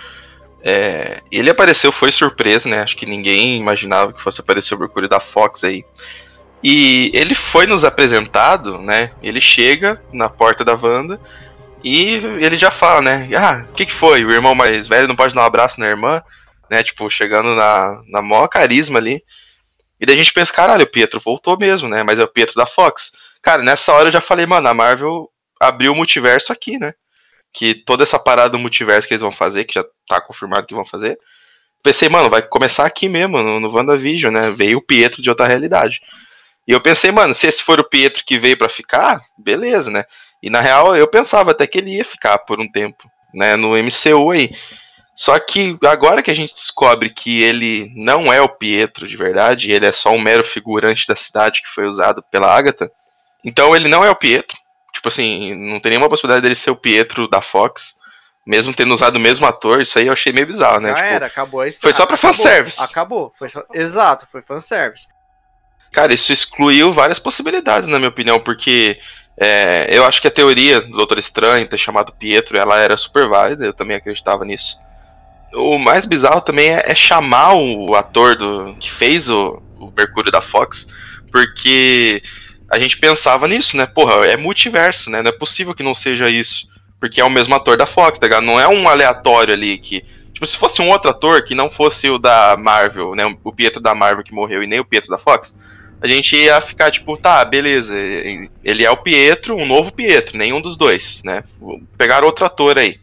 É, 0.62 1.20
ele 1.30 1.50
apareceu, 1.50 1.92
foi 1.92 2.10
surpresa, 2.10 2.68
né? 2.68 2.80
Acho 2.80 2.96
que 2.96 3.04
ninguém 3.04 3.58
imaginava 3.58 4.12
que 4.12 4.22
fosse 4.22 4.40
aparecer 4.40 4.74
o 4.74 4.78
Mercúrio 4.78 5.08
da 5.08 5.20
Fox 5.20 5.62
aí. 5.62 5.84
E 6.62 7.10
ele 7.12 7.34
foi 7.34 7.66
nos 7.66 7.84
apresentado, 7.84 8.78
né? 8.78 9.10
Ele 9.22 9.40
chega 9.40 10.02
na 10.10 10.30
porta 10.30 10.64
da 10.64 10.74
Wanda 10.74 11.20
e 11.82 12.14
ele 12.40 12.56
já 12.56 12.70
fala, 12.70 13.02
né? 13.02 13.28
Ah, 13.36 13.66
o 13.68 13.74
que, 13.74 13.84
que 13.84 13.92
foi? 13.92 14.24
O 14.24 14.32
irmão 14.32 14.54
mais 14.54 14.88
velho 14.88 15.06
não 15.06 15.14
pode 15.14 15.34
dar 15.34 15.42
um 15.42 15.44
abraço 15.44 15.78
na 15.78 15.86
irmã, 15.86 16.22
né? 16.70 16.82
Tipo, 16.82 17.10
chegando 17.10 17.54
na, 17.54 18.00
na 18.08 18.22
maior 18.22 18.48
carisma 18.48 18.98
ali. 18.98 19.22
E 20.00 20.06
daí 20.06 20.14
a 20.14 20.18
gente 20.18 20.32
pensa, 20.32 20.52
caralho, 20.52 20.84
o 20.84 20.90
Pietro 20.90 21.20
voltou 21.20 21.58
mesmo, 21.58 21.88
né? 21.88 22.02
Mas 22.02 22.18
é 22.18 22.24
o 22.24 22.28
Pietro 22.28 22.54
da 22.54 22.64
Fox. 22.64 23.12
Cara, 23.44 23.62
nessa 23.62 23.92
hora 23.92 24.08
eu 24.08 24.12
já 24.12 24.22
falei, 24.22 24.46
mano, 24.46 24.66
a 24.66 24.72
Marvel 24.72 25.28
abriu 25.60 25.92
o 25.92 25.94
multiverso 25.94 26.50
aqui, 26.50 26.78
né? 26.78 26.94
Que 27.52 27.74
toda 27.74 28.02
essa 28.02 28.18
parada 28.18 28.48
do 28.48 28.58
multiverso 28.58 29.06
que 29.06 29.12
eles 29.12 29.22
vão 29.22 29.30
fazer, 29.30 29.64
que 29.64 29.74
já 29.74 29.84
tá 30.08 30.18
confirmado 30.18 30.66
que 30.66 30.74
vão 30.74 30.86
fazer. 30.86 31.18
Pensei, 31.82 32.08
mano, 32.08 32.30
vai 32.30 32.40
começar 32.40 32.86
aqui 32.86 33.06
mesmo, 33.06 33.42
no, 33.42 33.60
no 33.60 33.70
WandaVision, 33.70 34.32
né? 34.32 34.50
Veio 34.50 34.78
o 34.78 34.82
Pietro 34.82 35.20
de 35.20 35.28
outra 35.28 35.46
realidade. 35.46 36.00
E 36.66 36.72
eu 36.72 36.80
pensei, 36.80 37.12
mano, 37.12 37.34
se 37.34 37.46
esse 37.46 37.62
for 37.62 37.78
o 37.78 37.88
Pietro 37.88 38.24
que 38.26 38.38
veio 38.38 38.56
para 38.56 38.70
ficar, 38.70 39.20
beleza, 39.38 39.90
né? 39.90 40.04
E 40.42 40.48
na 40.48 40.62
real 40.62 40.96
eu 40.96 41.06
pensava 41.06 41.50
até 41.50 41.66
que 41.66 41.76
ele 41.76 41.96
ia 41.96 42.04
ficar 42.04 42.38
por 42.38 42.58
um 42.58 42.66
tempo, 42.66 43.04
né, 43.34 43.56
no 43.56 43.76
MCU 43.76 44.30
aí. 44.30 44.50
Só 45.14 45.38
que 45.38 45.78
agora 45.84 46.22
que 46.22 46.30
a 46.30 46.34
gente 46.34 46.54
descobre 46.54 47.10
que 47.10 47.42
ele 47.42 47.92
não 47.94 48.32
é 48.32 48.40
o 48.40 48.48
Pietro 48.48 49.06
de 49.06 49.16
verdade, 49.18 49.70
ele 49.70 49.84
é 49.84 49.92
só 49.92 50.10
um 50.10 50.18
mero 50.18 50.42
figurante 50.42 51.06
da 51.06 51.14
cidade 51.14 51.60
que 51.60 51.68
foi 51.68 51.84
usado 51.86 52.24
pela 52.32 52.50
Agatha. 52.50 52.90
Então 53.44 53.76
ele 53.76 53.88
não 53.88 54.04
é 54.04 54.10
o 54.10 54.16
Pietro. 54.16 54.56
Tipo 54.92 55.08
assim, 55.08 55.54
não 55.70 55.78
tem 55.80 55.90
nenhuma 55.90 56.08
possibilidade 56.08 56.42
dele 56.42 56.54
ser 56.54 56.70
o 56.70 56.76
Pietro 56.76 57.28
da 57.28 57.42
Fox. 57.42 57.94
Mesmo 58.46 58.74
tendo 58.74 58.94
usado 58.94 59.16
o 59.16 59.20
mesmo 59.20 59.46
ator, 59.46 59.80
isso 59.80 59.98
aí 59.98 60.06
eu 60.06 60.12
achei 60.12 60.32
meio 60.32 60.46
bizarro, 60.46 60.80
né? 60.80 60.90
Já 60.90 60.94
tipo, 60.96 61.06
era, 61.08 61.26
acabou 61.26 61.66
isso. 61.66 61.80
Foi 61.80 61.92
só 61.92 62.06
pra 62.06 62.14
acabou, 62.14 62.34
fanservice. 62.34 62.82
Acabou. 62.82 63.32
Foi 63.38 63.48
só... 63.48 63.62
Exato, 63.72 64.26
foi 64.30 64.42
fanservice. 64.42 65.06
Cara, 65.92 66.12
isso 66.12 66.32
excluiu 66.32 66.92
várias 66.92 67.18
possibilidades, 67.18 67.88
na 67.88 67.98
minha 67.98 68.08
opinião, 68.10 68.40
porque 68.40 68.98
É, 69.36 69.86
eu 69.88 70.04
acho 70.04 70.20
que 70.20 70.28
a 70.28 70.30
teoria 70.30 70.80
do 70.80 70.96
Doutor 70.96 71.18
Estranho 71.18 71.66
ter 71.66 71.78
chamado 71.78 72.12
Pietro, 72.12 72.56
ela 72.56 72.78
era 72.78 72.96
super 72.96 73.28
válida, 73.28 73.64
eu 73.64 73.72
também 73.72 73.96
acreditava 73.96 74.44
nisso. 74.44 74.76
O 75.54 75.78
mais 75.78 76.06
bizarro 76.06 76.40
também 76.40 76.70
é, 76.70 76.84
é 76.86 76.94
chamar 76.94 77.54
o 77.54 77.94
ator 77.94 78.36
do, 78.36 78.76
que 78.78 78.90
fez 78.90 79.28
o, 79.28 79.60
o 79.76 79.92
Mercúrio 79.96 80.30
da 80.30 80.40
Fox, 80.40 80.86
porque 81.32 82.22
a 82.70 82.78
gente 82.78 82.98
pensava 82.98 83.46
nisso, 83.46 83.76
né? 83.76 83.86
Porra, 83.86 84.26
é 84.26 84.36
multiverso, 84.36 85.10
né? 85.10 85.22
Não 85.22 85.30
é 85.30 85.32
possível 85.32 85.74
que 85.74 85.82
não 85.82 85.94
seja 85.94 86.28
isso. 86.28 86.68
Porque 86.98 87.20
é 87.20 87.24
o 87.24 87.30
mesmo 87.30 87.54
ator 87.54 87.76
da 87.76 87.86
Fox, 87.86 88.18
tá 88.18 88.26
ligado? 88.26 88.44
Não 88.44 88.58
é 88.60 88.66
um 88.66 88.88
aleatório 88.88 89.52
ali 89.52 89.78
que. 89.78 90.04
Tipo, 90.32 90.46
se 90.46 90.56
fosse 90.56 90.82
um 90.82 90.90
outro 90.90 91.10
ator 91.10 91.44
que 91.44 91.54
não 91.54 91.70
fosse 91.70 92.10
o 92.10 92.18
da 92.18 92.56
Marvel, 92.58 93.14
né? 93.14 93.24
O 93.44 93.52
Pietro 93.52 93.80
da 93.80 93.94
Marvel 93.94 94.24
que 94.24 94.34
morreu 94.34 94.62
e 94.62 94.66
nem 94.66 94.80
o 94.80 94.84
Pietro 94.84 95.10
da 95.10 95.18
Fox, 95.18 95.56
a 96.00 96.08
gente 96.08 96.34
ia 96.34 96.60
ficar 96.60 96.90
tipo, 96.90 97.16
tá, 97.16 97.44
beleza. 97.44 97.94
Ele 98.64 98.84
é 98.84 98.90
o 98.90 98.96
Pietro, 98.96 99.56
um 99.56 99.66
novo 99.66 99.92
Pietro, 99.92 100.36
nenhum 100.36 100.60
dos 100.60 100.76
dois, 100.76 101.22
né? 101.24 101.44
Pegaram 101.96 102.26
outro 102.26 102.44
ator 102.44 102.78
aí. 102.78 102.98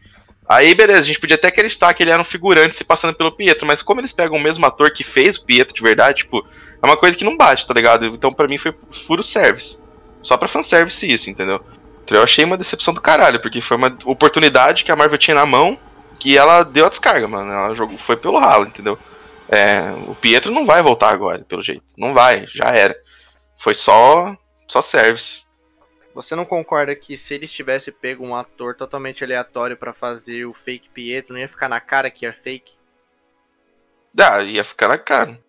Aí, 0.52 0.76
beleza, 0.76 0.99
a 0.99 1.06
gente 1.06 1.20
podia 1.20 1.38
até 1.38 1.47
acreditar 1.47 1.93
que 1.93 2.04
ele 2.04 2.12
era 2.12 2.22
um 2.22 2.26
figurante 2.26 2.76
se 2.76 2.84
passando 2.84 3.16
pelo 3.16 3.32
Pietro, 3.32 3.66
mas 3.66 3.82
como 3.82 4.02
eles 4.02 4.12
pegam 4.12 4.36
o 4.36 4.41
mesmo 4.41 4.66
ator 4.66 4.91
que 4.91 5.02
fez 5.02 5.38
o 5.38 5.45
Pietro 5.45 5.74
de 5.74 5.82
verdade, 5.82 6.24
tipo, 6.24 6.45
é 6.84 6.86
uma 6.86 6.97
coisa 6.97 7.18
que 7.18 7.24
não 7.24 7.38
bate, 7.38 7.66
tá 7.66 7.74
ligado? 7.74 8.08
Então 8.08 8.34
para 8.34 8.49
mim 8.49 8.58
foi 8.58 8.76
furo 8.91 9.24
service. 9.24 9.82
Só 10.22 10.36
pra 10.36 10.49
fanservice 10.49 11.10
isso, 11.10 11.30
entendeu? 11.30 11.64
Então 12.04 12.18
eu 12.18 12.24
achei 12.26 12.43
uma 12.43 12.58
decepção 12.58 12.93
do 12.93 12.99
caralho, 12.99 13.39
porque 13.39 13.62
foi 13.62 13.78
uma 13.78 13.97
oportunidade 14.04 14.84
que 14.84 14.91
a 14.91 14.95
Marvel 14.97 15.18
tinha 15.18 15.36
na 15.36 15.45
mão 15.45 15.80
e 16.22 16.38
ela 16.38 16.64
deu 16.64 16.86
a 16.86 16.89
descarga, 16.89 17.30
mano. 17.30 17.49
Ela 17.49 17.74
jogou, 17.74 17.97
foi 17.97 18.18
pelo 18.18 18.38
ralo, 18.38 18.66
entendeu? 18.66 18.99
É, 19.47 19.93
o 20.06 20.16
Pietro 20.16 20.52
não 20.52 20.66
vai 20.66 20.82
voltar 20.82 21.14
agora, 21.14 21.45
pelo 21.47 21.64
jeito. 21.64 21.84
Não 21.97 22.14
vai, 22.14 22.45
já 22.49 22.66
era. 22.66 22.93
Foi 23.58 23.74
só 23.74 24.36
só 24.68 24.82
service. 24.82 25.43
Você 26.14 26.36
não 26.36 26.45
concorda 26.45 26.95
que 26.95 27.16
se 27.16 27.34
eles 27.34 27.51
tivessem 27.51 27.93
pego 27.93 28.26
um 28.26 28.36
ator 28.36 28.76
totalmente 28.76 29.24
aleatório 29.24 29.78
para 29.78 29.93
fazer 29.93 30.45
o 30.45 30.53
fake 30.53 30.89
Pietro, 30.89 31.34
não 31.34 31.39
ia 31.39 31.47
ficar 31.47 31.70
na 31.70 31.80
cara 31.80 32.12
que 32.12 32.26
é 32.26 32.34
fake? 32.34 32.74
Ah, 34.20 34.43
ia 34.43 34.64
ficar 34.64 34.89
na 34.89 34.97
cara. 34.97 35.39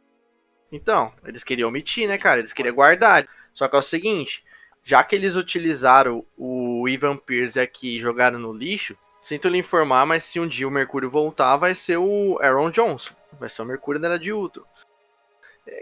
Então, 0.70 1.12
eles 1.24 1.42
queriam 1.42 1.68
omitir, 1.68 2.08
né, 2.08 2.16
cara? 2.16 2.38
Eles 2.38 2.52
queriam 2.52 2.74
guardar. 2.74 3.26
Só 3.52 3.68
que 3.68 3.76
é 3.76 3.78
o 3.78 3.82
seguinte, 3.82 4.44
já 4.82 5.02
que 5.02 5.14
eles 5.14 5.36
utilizaram 5.36 6.24
o 6.36 6.88
Ivan 6.88 7.16
Pierce 7.16 7.60
aqui 7.60 7.96
e 7.96 8.00
jogaram 8.00 8.38
no 8.38 8.52
lixo, 8.52 8.96
sinto 9.18 9.48
lhe 9.48 9.58
informar, 9.58 10.06
mas 10.06 10.24
se 10.24 10.40
um 10.40 10.46
dia 10.46 10.66
o 10.66 10.70
Mercúrio 10.70 11.10
voltar, 11.10 11.56
vai 11.56 11.74
ser 11.74 11.98
o 11.98 12.38
Aaron 12.40 12.70
Johnson. 12.70 13.14
Vai 13.38 13.48
ser 13.48 13.62
o 13.62 13.66
Mercúrio 13.66 14.00
da 14.00 14.08
Era 14.08 14.18
de 14.18 14.32
Ultron. 14.32 14.64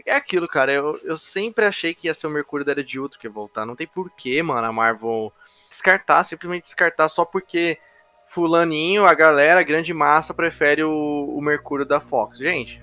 É 0.07 0.15
aquilo, 0.15 0.47
cara. 0.47 0.73
Eu, 0.73 0.99
eu 1.03 1.17
sempre 1.17 1.65
achei 1.65 1.95
que 1.95 2.07
ia 2.07 2.15
ser 2.15 2.27
o 2.27 2.31
Mercúrio 2.31 2.65
da 2.65 2.73
Era 2.73 2.85
de 2.85 3.01
Ultron 3.01 3.19
que 3.19 3.27
ia 3.27 3.33
voltar. 3.33 3.65
Não 3.65 3.77
tem 3.77 3.87
porquê, 3.87 4.43
mano, 4.43 4.67
a 4.67 4.73
Marvel 4.73 5.33
descartar, 5.69 6.25
simplesmente 6.25 6.65
descartar 6.65 7.09
só 7.09 7.25
porque 7.25 7.79
fulaninho, 8.27 9.05
a 9.07 9.15
galera, 9.15 9.61
a 9.61 9.65
grande 9.65 9.93
massa, 9.93 10.35
prefere 10.35 10.85
o, 10.85 11.35
o 11.35 11.41
Mercúrio 11.41 11.87
da 11.87 11.99
Fox. 11.99 12.39
Gente. 12.39 12.83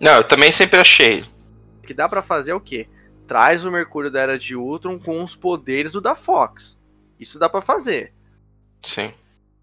Não, 0.00 0.16
eu 0.16 0.24
também 0.24 0.50
sempre 0.52 0.80
achei. 0.80 1.24
O 1.78 1.86
que 1.86 1.94
dá 1.94 2.08
para 2.08 2.22
fazer 2.22 2.52
é 2.52 2.54
o 2.54 2.60
quê? 2.60 2.88
Traz 3.26 3.64
o 3.64 3.70
Mercúrio 3.70 4.10
da 4.10 4.20
Era 4.20 4.38
de 4.38 4.56
Ultron 4.56 4.98
com 4.98 5.22
os 5.22 5.34
poderes 5.36 5.92
do 5.92 6.00
da 6.00 6.14
Fox. 6.14 6.78
Isso 7.18 7.38
dá 7.38 7.48
para 7.48 7.60
fazer. 7.60 8.12
Sim. 8.84 9.12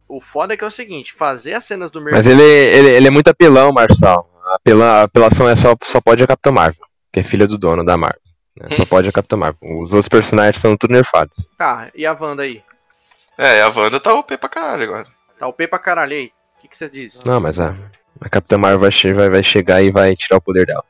O 0.08 0.20
foda 0.20 0.54
é 0.54 0.58
que 0.58 0.64
é 0.64 0.68
o 0.68 0.72
seguinte, 0.72 1.14
fazer 1.14 1.54
as 1.54 1.66
cenas 1.66 1.92
do 1.92 2.02
Mercúrio... 2.02 2.18
Mas 2.18 2.28
ele, 2.28 2.42
ele, 2.42 2.90
ele 2.90 3.08
é 3.08 3.12
muito 3.12 3.28
apelão, 3.28 3.72
Marçal. 3.72 4.29
A, 4.50 4.56
apela, 4.56 4.86
a 4.86 5.04
apelação 5.04 5.48
é 5.48 5.56
só, 5.56 5.76
só 5.84 6.02
pode 6.02 6.24
a 6.24 6.28
Capitã 6.28 6.52
Marvel, 6.52 6.84
que 7.14 7.20
é 7.20 7.24
filha 7.24 7.48
do 7.48 7.56
dono 7.56 7.86
da 7.86 7.96
Marvel. 7.96 8.20
Né? 8.60 8.76
Só 8.76 8.84
pode 8.84 9.08
a 9.08 9.12
Capitã 9.12 9.38
Marvel. 9.38 9.60
Os 9.62 9.94
outros 9.94 10.08
personagens 10.08 10.60
são 10.60 10.76
tudo 10.76 10.92
nerfados. 10.92 11.48
Tá, 11.56 11.92
e 11.94 12.04
a 12.04 12.14
Wanda 12.20 12.42
aí? 12.42 12.64
É, 13.38 13.62
a 13.62 13.70
Wanda 13.70 14.00
tá 14.00 14.12
OP 14.16 14.36
pra 14.38 14.50
caralho 14.50 14.84
agora. 14.86 15.08
Tá 15.38 15.48
OP 15.48 15.68
pra 15.68 15.78
caralho 15.78 16.14
aí. 16.14 16.32
O 16.58 16.62
que, 16.62 16.68
que 16.68 16.76
você 16.76 16.90
diz? 16.90 17.24
Não, 17.24 17.40
mas 17.40 17.60
a, 17.60 17.76
a 18.20 18.28
Capitã 18.28 18.58
Marvel 18.58 18.80
vai, 18.80 19.14
vai, 19.14 19.30
vai 19.30 19.44
chegar 19.44 19.84
e 19.84 19.92
vai 19.92 20.16
tirar 20.16 20.38
o 20.38 20.42
poder 20.42 20.66
dela. 20.66 20.84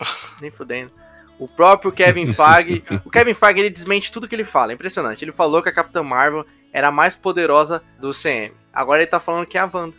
Nem 0.42 0.50
fudendo. 0.50 0.90
O 1.38 1.46
próprio 1.46 1.92
Kevin 1.92 2.34
Feige, 2.34 2.84
o 3.04 3.08
Kevin 3.08 3.34
Feige 3.34 3.60
ele 3.60 3.70
desmente 3.70 4.12
tudo 4.12 4.28
que 4.28 4.34
ele 4.34 4.44
fala, 4.44 4.72
é 4.72 4.74
impressionante. 4.74 5.24
Ele 5.24 5.32
falou 5.32 5.62
que 5.62 5.68
a 5.68 5.72
Capitã 5.72 6.02
Marvel 6.02 6.44
era 6.72 6.88
a 6.88 6.92
mais 6.92 7.16
poderosa 7.16 7.82
do 7.98 8.10
CM. 8.10 8.52
Agora 8.72 9.00
ele 9.00 9.06
tá 9.06 9.20
falando 9.20 9.46
que 9.46 9.56
é 9.56 9.60
a 9.60 9.70
Wanda. 9.72 9.94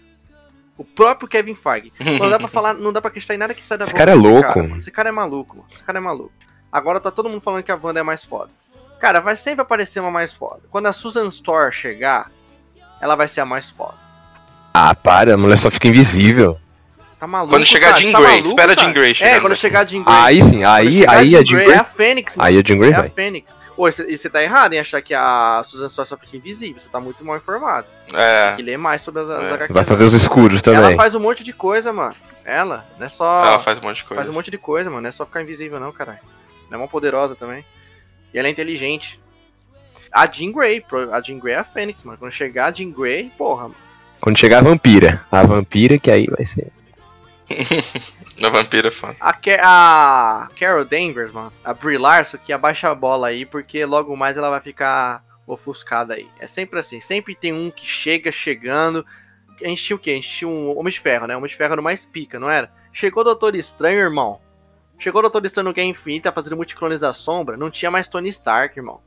O 0.77 0.83
próprio 0.83 1.27
Kevin 1.27 1.55
Feige. 1.55 1.91
Não 2.19 2.29
dá 2.29 2.39
pra 2.39 2.47
falar, 2.49 2.73
não 2.73 2.91
dá 2.91 2.99
pra 3.01 3.09
acreditar 3.09 3.35
em 3.35 3.37
nada 3.37 3.53
que 3.53 3.65
sai 3.65 3.77
da 3.77 3.85
Esse 3.85 3.93
cara 3.93 4.11
é 4.11 4.15
louco. 4.15 4.41
Cara. 4.53 4.77
Esse 4.77 4.91
cara 4.91 5.09
é 5.09 5.11
maluco, 5.11 5.57
mano. 5.57 5.67
Esse 5.73 5.83
cara 5.83 5.97
é 5.97 6.01
maluco. 6.01 6.31
Agora 6.71 6.99
tá 6.99 7.11
todo 7.11 7.29
mundo 7.29 7.41
falando 7.41 7.63
que 7.63 7.71
a 7.71 7.79
Wanda 7.81 7.99
é 7.99 8.03
mais 8.03 8.23
foda. 8.23 8.49
Cara, 8.99 9.19
vai 9.19 9.35
sempre 9.35 9.61
aparecer 9.61 9.99
uma 9.99 10.11
mais 10.11 10.31
foda. 10.31 10.61
Quando 10.69 10.87
a 10.87 10.93
Susan 10.93 11.25
Storr 11.27 11.71
chegar, 11.71 12.31
ela 13.01 13.15
vai 13.15 13.27
ser 13.27 13.41
a 13.41 13.45
mais 13.45 13.69
foda. 13.69 13.95
Ah, 14.73 14.95
para, 14.95 15.33
a 15.33 15.37
mulher 15.37 15.57
só 15.57 15.69
fica 15.69 15.87
invisível. 15.89 16.57
Tá 17.19 17.27
maluco, 17.27 17.53
Quando 17.53 17.65
chegar 17.65 17.89
cara? 17.89 17.99
Jean 18.01 18.11
Tá 18.13 18.19
Grey, 18.19 18.29
maluco, 18.31 18.49
espera 18.49 18.75
cara? 18.75 18.87
Jean 18.87 18.93
Grey 18.93 19.11
É, 19.11 19.13
chegando 19.13 19.41
quando 19.41 19.51
aqui. 19.51 19.61
chegar 19.61 19.79
a 19.81 19.85
Jean 19.85 20.03
Grey. 20.03 20.15
Aí 20.17 20.41
sim, 20.41 20.63
aí, 20.63 20.91
chegar 20.93 21.11
aí 21.17 21.35
a 21.35 21.43
Jean 21.43 21.59
É 21.59 21.65
Grey. 21.65 21.77
a 21.77 21.83
Fênix, 21.83 22.35
mano. 22.35 22.47
Aí 22.47 22.57
a 22.57 22.63
Jean 22.65 22.77
Grey 22.79 22.91
É 22.91 22.95
a 22.95 22.99
vai. 23.01 23.09
Fênix. 23.09 23.51
Ô, 23.83 23.87
e 23.89 24.17
você 24.17 24.29
tá 24.29 24.43
errado 24.43 24.73
em 24.73 24.79
achar 24.79 25.01
que 25.01 25.13
a 25.13 25.61
Susan 25.65 25.87
Storr 25.87 26.05
só 26.05 26.15
fica 26.17 26.37
invisível. 26.37 26.77
Você 26.79 26.87
tá 26.89 26.99
muito 26.99 27.25
mal 27.25 27.37
informado. 27.37 27.87
Tem 28.07 28.19
É, 28.19 28.53
que 28.55 28.61
ler 28.61 28.77
mais 28.77 29.01
sobre 29.01 29.21
as, 29.23 29.29
as 29.29 29.43
É. 29.43 29.53
HQs. 29.53 29.73
Vai 29.73 29.83
fazer 29.83 30.03
os 30.03 30.13
escuros 30.13 30.61
Ela 30.65 30.81
também. 30.81 30.95
faz 30.95 31.15
um 31.15 31.19
monte 31.19 31.43
de 31.43 31.51
coisa, 31.51 31.91
mano. 31.91 32.13
Ela, 32.45 32.85
não 32.99 33.05
é 33.05 33.09
só. 33.09 33.45
ela 33.45 33.59
faz 33.59 33.79
um 33.79 33.81
monte 33.81 33.97
de 33.97 34.03
coisa. 34.03 34.21
faz 34.23 34.29
um 34.29 34.33
monte 34.33 34.51
de 34.51 34.57
coisa, 34.59 34.89
mano. 34.89 35.01
Não 35.01 35.09
é 35.09 35.11
só 35.11 35.25
ficar 35.25 35.41
invisível, 35.41 35.79
não, 35.79 35.91
caralho. 35.91 36.19
Ela 36.67 36.73
é 36.73 36.77
uma 36.77 36.87
poderosa 36.87 37.35
também. 37.35 37.65
E 38.33 38.37
ela 38.37 38.47
é 38.47 38.51
inteligente. 38.51 39.19
A 40.11 40.25
Jean 40.31 40.51
Grey, 40.51 40.81
pro- 40.81 41.11
a 41.13 41.19
Jean 41.21 41.39
Grey 41.39 41.55
é 41.55 41.57
a 41.59 41.63
Fênix, 41.63 42.03
mano. 42.03 42.17
Quando 42.19 42.31
chegar 42.31 42.67
a 42.67 42.71
Jean 42.71 42.91
Grey, 42.91 43.31
porra. 43.37 43.71
Quando 44.19 44.37
chegar 44.37 44.59
a 44.59 44.61
vampira. 44.61 45.23
A 45.31 45.41
vampira 45.43 45.97
que 45.97 46.11
aí 46.11 46.27
vai 46.27 46.45
ser. 46.45 46.67
Na 48.39 48.49
vampira 48.49 48.87
é 48.87 48.91
foda. 48.91 49.15
A, 49.19 49.33
Ca- 49.33 49.61
a 49.63 50.49
Carol 50.59 50.85
Danvers, 50.85 51.31
mano. 51.31 51.51
A 51.63 51.73
Brie 51.73 51.97
Larson, 51.97 52.37
que 52.37 52.51
abaixa 52.53 52.89
a 52.89 52.95
bola 52.95 53.27
aí, 53.27 53.45
porque 53.45 53.85
logo 53.85 54.15
mais 54.15 54.37
ela 54.37 54.49
vai 54.49 54.59
ficar 54.61 55.23
ofuscada 55.45 56.13
aí. 56.15 56.27
É 56.39 56.47
sempre 56.47 56.79
assim. 56.79 56.99
Sempre 56.99 57.35
tem 57.35 57.53
um 57.53 57.69
que 57.71 57.85
chega 57.85 58.31
chegando. 58.31 59.05
A 59.61 59.67
gente 59.67 59.83
tinha 59.83 59.95
o 59.95 59.99
quê? 59.99 60.11
A 60.11 60.15
gente 60.15 60.29
tinha 60.29 60.47
um 60.49 60.77
Homem 60.77 60.91
de 60.91 60.99
Ferro, 60.99 61.27
né? 61.27 61.35
O 61.35 61.37
Homem 61.37 61.49
de 61.49 61.55
Ferro 61.55 61.73
era 61.73 61.81
mais 61.81 62.05
pica, 62.05 62.39
não 62.39 62.49
era? 62.49 62.71
Chegou 62.91 63.21
o 63.21 63.23
Doutor 63.25 63.55
Estranho, 63.55 63.99
irmão. 63.99 64.41
Chegou 64.97 65.19
o 65.19 65.21
Doutor 65.21 65.45
Estranho 65.45 65.67
no 65.69 65.73
Guerra 65.73 65.87
Infinita 65.87 66.31
fazendo 66.31 66.55
multiclones 66.55 66.99
da 66.99 67.13
sombra. 67.13 67.57
Não 67.57 67.69
tinha 67.69 67.91
mais 67.91 68.07
Tony 68.07 68.29
Stark, 68.29 68.77
irmão. 68.77 69.01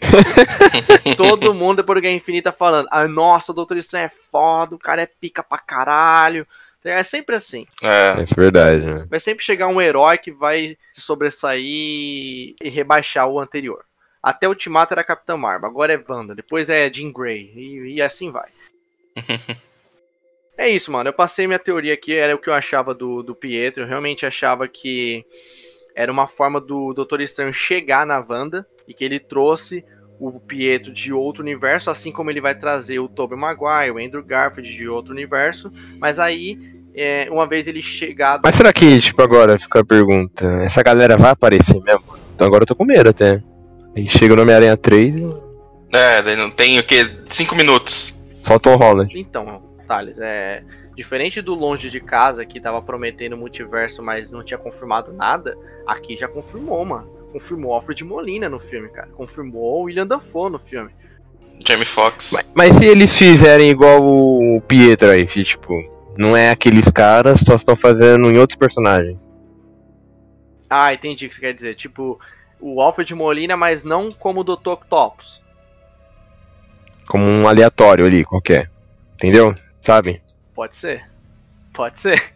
Todo 1.16 1.54
mundo 1.54 1.76
depois 1.78 1.96
do 1.98 2.02
Guerra 2.02 2.14
Infinita 2.14 2.52
falando: 2.52 2.88
Ah, 2.90 3.06
nossa, 3.06 3.52
o 3.52 3.54
Doutor 3.54 3.76
Estranho 3.76 4.06
é 4.06 4.08
foda, 4.08 4.74
o 4.74 4.78
cara 4.78 5.02
é 5.02 5.06
pica 5.06 5.42
pra 5.42 5.58
caralho. 5.58 6.46
É 6.84 7.02
sempre 7.02 7.34
assim. 7.34 7.66
É, 7.82 8.20
é 8.20 8.24
verdade, 8.36 8.84
né? 8.84 9.06
Vai 9.08 9.18
sempre 9.18 9.42
chegar 9.42 9.68
um 9.68 9.80
herói 9.80 10.18
que 10.18 10.30
vai 10.30 10.76
se 10.92 11.00
sobressair 11.00 11.64
e 11.64 12.56
rebaixar 12.68 13.26
o 13.26 13.40
anterior. 13.40 13.82
Até 14.22 14.46
o 14.46 14.50
Ultimato 14.50 14.94
era 14.94 15.04
Capitã 15.04 15.36
Marvel, 15.36 15.68
agora 15.68 15.92
é 15.92 16.04
Wanda, 16.08 16.34
depois 16.34 16.70
é 16.70 16.90
Jean 16.92 17.12
Grey, 17.12 17.52
e, 17.54 17.94
e 17.94 18.02
assim 18.02 18.30
vai. 18.30 18.48
é 20.56 20.68
isso, 20.68 20.90
mano. 20.90 21.08
Eu 21.08 21.12
passei 21.12 21.46
minha 21.46 21.58
teoria 21.58 21.94
aqui, 21.94 22.14
era 22.14 22.34
o 22.34 22.38
que 22.38 22.48
eu 22.48 22.54
achava 22.54 22.94
do, 22.94 23.22
do 23.22 23.34
Pietro. 23.34 23.82
Eu 23.82 23.86
realmente 23.86 24.24
achava 24.24 24.66
que 24.66 25.24
era 25.94 26.10
uma 26.10 26.26
forma 26.26 26.60
do 26.60 26.92
Doutor 26.92 27.20
Estranho 27.20 27.52
chegar 27.52 28.06
na 28.06 28.18
Wanda 28.18 28.66
e 28.88 28.94
que 28.94 29.04
ele 29.04 29.20
trouxe 29.20 29.84
o 30.18 30.40
Pietro 30.40 30.92
de 30.92 31.12
outro 31.12 31.42
universo, 31.42 31.90
assim 31.90 32.10
como 32.10 32.30
ele 32.30 32.40
vai 32.40 32.54
trazer 32.54 32.98
o 32.98 33.08
Tobey 33.08 33.38
Maguire, 33.38 33.90
o 33.90 33.98
Andrew 33.98 34.22
Garfield 34.22 34.74
de 34.74 34.88
outro 34.88 35.12
universo. 35.12 35.70
Mas 35.98 36.18
aí, 36.18 36.73
é, 36.94 37.28
uma 37.30 37.46
vez 37.46 37.66
ele 37.66 37.82
chegar 37.82 38.40
Mas 38.42 38.54
será 38.54 38.72
que, 38.72 39.00
tipo, 39.00 39.20
agora 39.22 39.58
fica 39.58 39.80
a 39.80 39.84
pergunta: 39.84 40.44
essa 40.62 40.82
galera 40.82 41.16
vai 41.16 41.30
aparecer 41.30 41.80
mesmo? 41.82 42.04
Então 42.34 42.46
agora 42.46 42.62
eu 42.62 42.66
tô 42.66 42.74
com 42.74 42.84
medo 42.84 43.10
até. 43.10 43.42
Aí 43.96 44.08
chega 44.08 44.34
o 44.34 44.40
Homem-Aranha 44.40 44.76
3 44.76 45.16
e 45.16 45.44
é, 45.94 46.22
daí 46.22 46.36
não 46.36 46.50
tem 46.50 46.78
o 46.80 46.82
que? 46.82 46.96
5 47.26 47.54
minutos. 47.54 48.20
só 48.42 48.56
o 48.56 48.76
Holland. 48.76 49.16
Então, 49.16 49.62
Thales, 49.86 50.18
é. 50.18 50.64
Diferente 50.96 51.40
do 51.40 51.54
Longe 51.54 51.90
de 51.90 52.00
Casa, 52.00 52.44
que 52.44 52.60
tava 52.60 52.80
prometendo 52.82 53.36
multiverso, 53.36 54.02
mas 54.02 54.30
não 54.30 54.44
tinha 54.44 54.58
confirmado 54.58 55.12
nada, 55.12 55.56
aqui 55.86 56.16
já 56.16 56.28
confirmou, 56.28 56.84
mano. 56.84 57.08
Confirmou 57.32 57.72
Alfred 57.72 58.04
Molina 58.04 58.48
no 58.48 58.60
filme, 58.60 58.88
cara. 58.88 59.08
Confirmou 59.08 59.80
o 59.80 59.82
William 59.84 60.06
Dafoe 60.06 60.50
no 60.50 60.58
filme. 60.58 60.90
Jamie 61.66 61.84
Foxx. 61.84 62.30
Mas, 62.32 62.46
mas 62.54 62.76
se 62.76 62.84
eles 62.84 63.16
fizerem 63.16 63.70
igual 63.70 64.00
o 64.04 64.60
Pietro 64.68 65.10
aí, 65.10 65.26
que, 65.26 65.42
tipo, 65.42 65.74
não 66.16 66.36
é 66.36 66.50
aqueles 66.50 66.90
caras, 66.90 67.40
só 67.40 67.54
estão 67.54 67.76
fazendo 67.76 68.30
em 68.30 68.38
outros 68.38 68.58
personagens. 68.58 69.32
Ah, 70.68 70.92
entendi 70.92 71.26
o 71.26 71.28
que 71.28 71.34
você 71.34 71.40
quer 71.40 71.54
dizer. 71.54 71.74
Tipo, 71.74 72.18
o 72.60 72.80
Alfred 72.80 73.14
Molina, 73.14 73.56
mas 73.56 73.84
não 73.84 74.10
como 74.10 74.40
o 74.40 74.44
Dr. 74.44 74.70
Octopus. 74.70 75.42
Como 77.06 77.24
um 77.24 77.46
aleatório 77.46 78.06
ali, 78.06 78.24
qualquer. 78.24 78.70
Entendeu? 79.14 79.54
Sabe? 79.80 80.22
Pode 80.54 80.76
ser. 80.76 81.08
Pode 81.72 81.98
ser. 81.98 82.32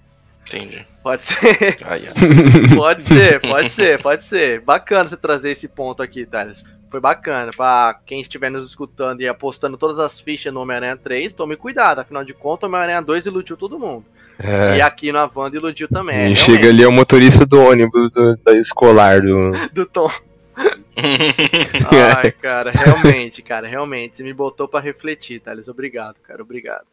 Entendi. 0.47 0.87
Pode 1.03 1.23
ser. 1.23 1.79
Aí, 1.85 2.09
ó. 2.09 2.75
Pode 2.77 3.05
ser, 3.05 3.41
pode 3.41 3.71
ser, 3.71 4.03
pode 4.03 4.25
ser. 4.25 4.61
Bacana 4.61 5.09
você 5.09 5.17
trazer 5.17 5.51
esse 5.51 5.69
ponto 5.69 6.03
aqui, 6.03 6.27
Thales. 6.27 6.65
Foi 6.91 7.01
bacana. 7.01 7.51
Pra 7.57 7.99
quem 8.07 8.21
estiver 8.21 8.51
nos 8.51 8.67
escutando 8.67 9.21
e 9.21 9.29
apostando 9.29 9.77
todas 9.77 9.99
as 9.99 10.19
fichas 10.19 10.53
no 10.53 10.61
Homem-Aranha 10.61 10.97
3, 10.97 11.33
tome 11.33 11.57
cuidado. 11.57 12.01
Afinal 12.01 12.25
de 12.25 12.35
contas, 12.35 12.65
o 12.65 12.67
Homem-Aranha 12.67 13.03
2 13.03 13.27
iludiu 13.27 13.57
todo 13.57 13.79
mundo. 13.79 14.05
É. 14.39 14.77
E 14.77 14.81
aqui 14.81 15.11
na 15.11 15.29
Wanda 15.35 15.57
iludiu 15.57 15.89
também. 15.89 16.31
E 16.31 16.33
é, 16.33 16.37
chega 16.37 16.59
realmente, 16.59 16.69
ali 16.69 16.83
é 16.85 16.89
o 16.89 16.93
motorista 16.93 17.45
do 17.45 17.61
ônibus 17.61 18.11
do, 18.11 18.37
da 18.37 18.53
escolar 18.53 19.21
do. 19.21 19.53
Do 19.73 19.85
Tom. 19.87 20.11
Ai, 22.17 22.33
cara, 22.33 22.71
realmente, 22.71 23.43
cara, 23.43 23.69
realmente. 23.69 24.17
Você 24.17 24.23
me 24.23 24.33
botou 24.33 24.67
pra 24.69 24.81
refletir, 24.81 25.41
Thales. 25.41 25.69
Obrigado, 25.69 26.17
cara, 26.23 26.43
obrigado. 26.43 26.87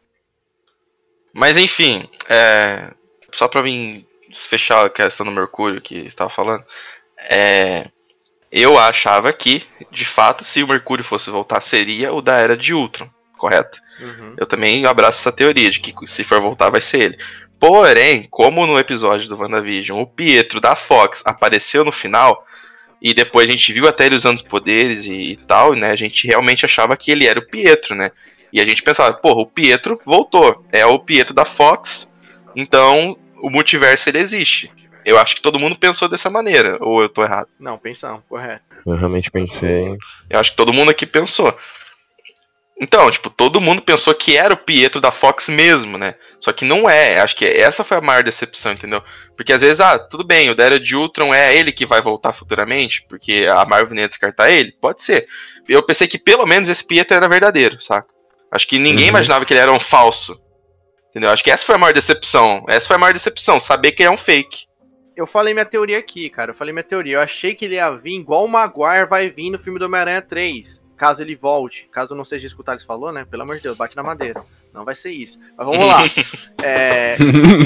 Mas 1.32 1.56
enfim, 1.56 2.08
é, 2.28 2.92
só 3.32 3.46
pra 3.48 3.62
mim 3.62 4.06
fechar 4.32 4.86
a 4.86 4.90
questão 4.90 5.26
do 5.26 5.32
Mercúrio 5.32 5.80
que 5.80 6.00
você 6.00 6.06
estava 6.06 6.30
falando, 6.30 6.64
é, 7.30 7.88
eu 8.50 8.78
achava 8.78 9.32
que, 9.32 9.62
de 9.90 10.04
fato, 10.04 10.44
se 10.44 10.62
o 10.62 10.68
Mercúrio 10.68 11.04
fosse 11.04 11.30
voltar, 11.30 11.60
seria 11.60 12.12
o 12.12 12.22
da 12.22 12.36
Era 12.36 12.56
de 12.56 12.72
Ultron, 12.72 13.08
correto? 13.36 13.78
Uhum. 14.00 14.34
Eu 14.36 14.46
também 14.46 14.84
abraço 14.86 15.20
essa 15.20 15.32
teoria 15.32 15.70
de 15.70 15.80
que 15.80 15.94
se 16.06 16.24
for 16.24 16.40
voltar 16.40 16.70
vai 16.70 16.80
ser 16.80 17.02
ele. 17.02 17.18
Porém, 17.58 18.26
como 18.30 18.66
no 18.66 18.78
episódio 18.78 19.28
do 19.28 19.36
WandaVision 19.36 20.00
o 20.00 20.06
Pietro 20.06 20.60
da 20.60 20.76
Fox 20.76 21.22
apareceu 21.24 21.84
no 21.84 21.92
final, 21.92 22.44
e 23.00 23.14
depois 23.14 23.48
a 23.48 23.52
gente 23.52 23.72
viu 23.72 23.86
até 23.86 24.06
ele 24.06 24.16
usando 24.16 24.36
os 24.36 24.42
poderes 24.42 25.06
e, 25.06 25.32
e 25.32 25.36
tal, 25.36 25.74
né? 25.74 25.90
A 25.90 25.96
gente 25.96 26.26
realmente 26.26 26.64
achava 26.64 26.96
que 26.96 27.10
ele 27.10 27.26
era 27.26 27.38
o 27.38 27.46
Pietro, 27.46 27.94
né? 27.94 28.10
E 28.52 28.60
a 28.60 28.64
gente 28.64 28.82
pensava, 28.82 29.14
porra, 29.16 29.42
o 29.42 29.46
Pietro 29.46 30.00
voltou. 30.04 30.64
É 30.72 30.84
o 30.86 30.98
Pietro 30.98 31.34
da 31.34 31.44
Fox, 31.44 32.12
então 32.54 33.16
o 33.42 33.50
multiverso 33.50 34.08
ele 34.08 34.18
existe. 34.18 34.72
Eu 35.06 35.16
acho 35.18 35.36
que 35.36 35.40
todo 35.40 35.58
mundo 35.60 35.78
pensou 35.78 36.08
dessa 36.08 36.28
maneira, 36.28 36.76
ou 36.80 37.00
eu 37.00 37.08
tô 37.08 37.22
errado? 37.22 37.48
Não, 37.60 37.78
pensão, 37.78 38.20
correto. 38.28 38.64
Eu 38.84 38.96
realmente 38.96 39.30
pensei. 39.30 39.96
Eu 40.28 40.40
acho 40.40 40.50
que 40.50 40.56
todo 40.56 40.72
mundo 40.74 40.90
aqui 40.90 41.06
pensou. 41.06 41.56
Então, 42.78 43.10
tipo, 43.10 43.30
todo 43.30 43.60
mundo 43.60 43.80
pensou 43.80 44.12
que 44.14 44.36
era 44.36 44.52
o 44.52 44.56
Pietro 44.56 45.00
da 45.00 45.10
Fox 45.10 45.48
mesmo, 45.48 45.96
né? 45.96 46.14
Só 46.40 46.52
que 46.52 46.64
não 46.64 46.90
é. 46.90 47.20
Acho 47.20 47.34
que 47.34 47.46
essa 47.46 47.82
foi 47.82 47.96
a 47.96 48.02
maior 48.02 48.22
decepção, 48.22 48.72
entendeu? 48.72 49.02
Porque 49.34 49.52
às 49.52 49.62
vezes, 49.62 49.80
ah, 49.80 49.98
tudo 49.98 50.26
bem, 50.26 50.50
o 50.50 50.54
da 50.54 50.64
Era 50.64 50.78
de 50.78 50.94
Ultron 50.94 51.32
é 51.32 51.56
ele 51.56 51.72
que 51.72 51.86
vai 51.86 52.02
voltar 52.02 52.34
futuramente, 52.34 53.06
porque 53.08 53.46
a 53.48 53.64
Marvel 53.64 53.94
nem 53.94 54.02
ia 54.02 54.08
descartar 54.08 54.50
ele. 54.50 54.72
Pode 54.72 55.02
ser. 55.02 55.26
Eu 55.66 55.82
pensei 55.82 56.06
que 56.06 56.18
pelo 56.18 56.44
menos 56.46 56.68
esse 56.68 56.86
Pietro 56.86 57.16
era 57.16 57.28
verdadeiro, 57.28 57.80
saca? 57.80 58.08
Acho 58.52 58.66
que 58.68 58.78
ninguém 58.78 59.04
Uhum. 59.04 59.10
imaginava 59.10 59.44
que 59.46 59.54
ele 59.54 59.60
era 59.60 59.72
um 59.72 59.80
falso. 59.80 60.38
Entendeu? 61.10 61.30
Acho 61.30 61.42
que 61.42 61.50
essa 61.50 61.64
foi 61.64 61.76
a 61.76 61.78
maior 61.78 61.94
decepção. 61.94 62.62
Essa 62.68 62.86
foi 62.88 62.96
a 62.96 62.98
maior 62.98 63.14
decepção, 63.14 63.58
saber 63.58 63.92
que 63.92 64.02
ele 64.02 64.08
é 64.08 64.12
um 64.12 64.18
fake. 64.18 64.65
Eu 65.16 65.26
falei 65.26 65.54
minha 65.54 65.64
teoria 65.64 65.98
aqui, 65.98 66.28
cara. 66.28 66.50
Eu 66.50 66.54
falei 66.54 66.72
minha 66.74 66.84
teoria. 66.84 67.16
Eu 67.16 67.20
achei 67.20 67.54
que 67.54 67.64
ele 67.64 67.76
ia 67.76 67.90
vir 67.90 68.20
igual 68.20 68.44
o 68.44 68.48
Maguire 68.48 69.06
vai 69.08 69.30
vir 69.30 69.50
no 69.50 69.58
filme 69.58 69.78
do 69.78 69.86
Homem-Aranha 69.86 70.20
3. 70.20 70.84
Caso 70.96 71.22
ele 71.22 71.34
volte. 71.34 71.88
Caso 71.90 72.14
não 72.14 72.24
seja 72.24 72.46
isso 72.46 72.54
que 72.54 72.60
o 72.60 72.64
Thales 72.64 72.84
falou, 72.84 73.10
né? 73.12 73.24
Pelo 73.24 73.42
amor 73.42 73.56
de 73.56 73.62
Deus, 73.62 73.76
bate 73.76 73.96
na 73.96 74.02
madeira. 74.02 74.42
Não 74.72 74.84
vai 74.84 74.94
ser 74.94 75.10
isso. 75.10 75.38
Mas 75.56 75.66
vamos 75.66 75.86
lá. 75.86 76.02
É, 76.62 77.16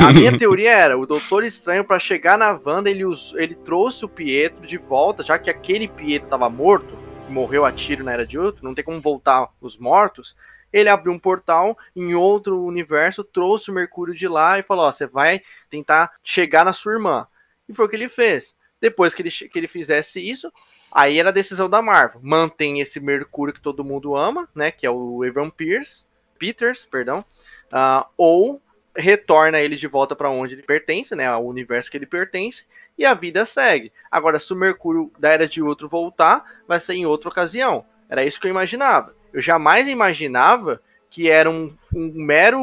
a 0.07 0.13
minha 0.13 0.37
teoria 0.37 0.73
era, 0.73 0.99
o 0.99 1.07
Doutor 1.07 1.43
Estranho, 1.45 1.85
pra 1.85 1.99
chegar 1.99 2.37
na 2.37 2.51
Wanda, 2.53 2.91
ele, 2.91 3.05
us- 3.05 3.35
ele 3.37 3.55
trouxe 3.55 4.05
o 4.05 4.09
Pietro 4.09 4.67
de 4.67 4.77
volta, 4.77 5.23
já 5.23 5.39
que 5.39 5.49
aquele 5.49 5.89
Pietro 5.89 6.29
tava 6.29 6.51
morto, 6.51 6.99
que 7.27 7.33
morreu 7.33 7.65
a 7.65 7.73
tiro 7.73 8.05
na 8.05 8.13
Era 8.13 8.27
de 8.27 8.39
Ultron, 8.39 8.67
não 8.67 8.75
tem 8.75 8.85
como 8.85 9.01
voltar 9.01 9.49
os 9.61 9.79
mortos. 9.79 10.37
Ele 10.73 10.89
abriu 10.89 11.13
um 11.13 11.19
portal 11.19 11.79
em 11.97 12.15
outro 12.15 12.63
universo, 12.63 13.25
trouxe 13.25 13.71
o 13.71 13.75
Mercúrio 13.75 14.15
de 14.15 14.29
lá 14.29 14.59
e 14.59 14.63
falou: 14.63 14.85
Ó, 14.87 14.91
você 14.93 15.07
vai 15.07 15.41
tentar 15.71 16.11
chegar 16.23 16.65
na 16.65 16.73
sua 16.73 16.93
irmã. 16.93 17.27
E 17.71 17.75
foi 17.75 17.87
o 17.87 17.89
que 17.89 17.95
ele 17.95 18.09
fez. 18.09 18.57
Depois 18.81 19.15
que 19.15 19.23
ele, 19.23 19.31
que 19.31 19.57
ele 19.57 19.69
fizesse 19.69 20.29
isso, 20.29 20.53
aí 20.91 21.21
era 21.21 21.29
a 21.29 21.33
decisão 21.33 21.71
da 21.71 21.81
Marvel. 21.81 22.21
Mantém 22.21 22.81
esse 22.81 22.99
Mercúrio 22.99 23.55
que 23.55 23.61
todo 23.61 23.85
mundo 23.85 24.17
ama, 24.17 24.49
né? 24.53 24.73
Que 24.73 24.85
é 24.85 24.91
o 24.91 25.25
Evan 25.25 25.49
Pierce, 25.49 26.05
Peters, 26.37 26.85
perdão. 26.85 27.25
ah, 27.71 28.09
ou 28.17 28.61
retorna 28.97 29.61
ele 29.61 29.77
de 29.77 29.87
volta 29.87 30.17
para 30.17 30.29
onde 30.29 30.55
ele 30.55 30.63
pertence, 30.63 31.15
né? 31.15 31.29
Ao 31.29 31.47
universo 31.47 31.89
que 31.89 31.97
ele 31.97 32.07
pertence. 32.07 32.67
E 32.99 33.05
a 33.05 33.15
vida 33.15 33.47
segue. 33.47 33.93
Agora, 34.11 34.39
se 34.41 34.53
o 34.53 34.57
Mercúrio 34.57 35.13
da 35.17 35.31
Era 35.31 35.47
de 35.47 35.63
Outro 35.63 35.89
voltar, 35.89 36.45
vai 36.67 36.81
ser 36.81 36.95
em 36.95 37.07
outra 37.07 37.29
ocasião. 37.29 37.85
Era 38.09 38.25
isso 38.25 38.41
que 38.41 38.49
eu 38.49 38.51
imaginava. 38.51 39.15
Eu 39.33 39.41
jamais 39.41 39.89
imaginava 39.89 40.83
que 41.09 41.31
era 41.31 41.49
um, 41.49 41.73
um 41.95 42.13
mero 42.15 42.61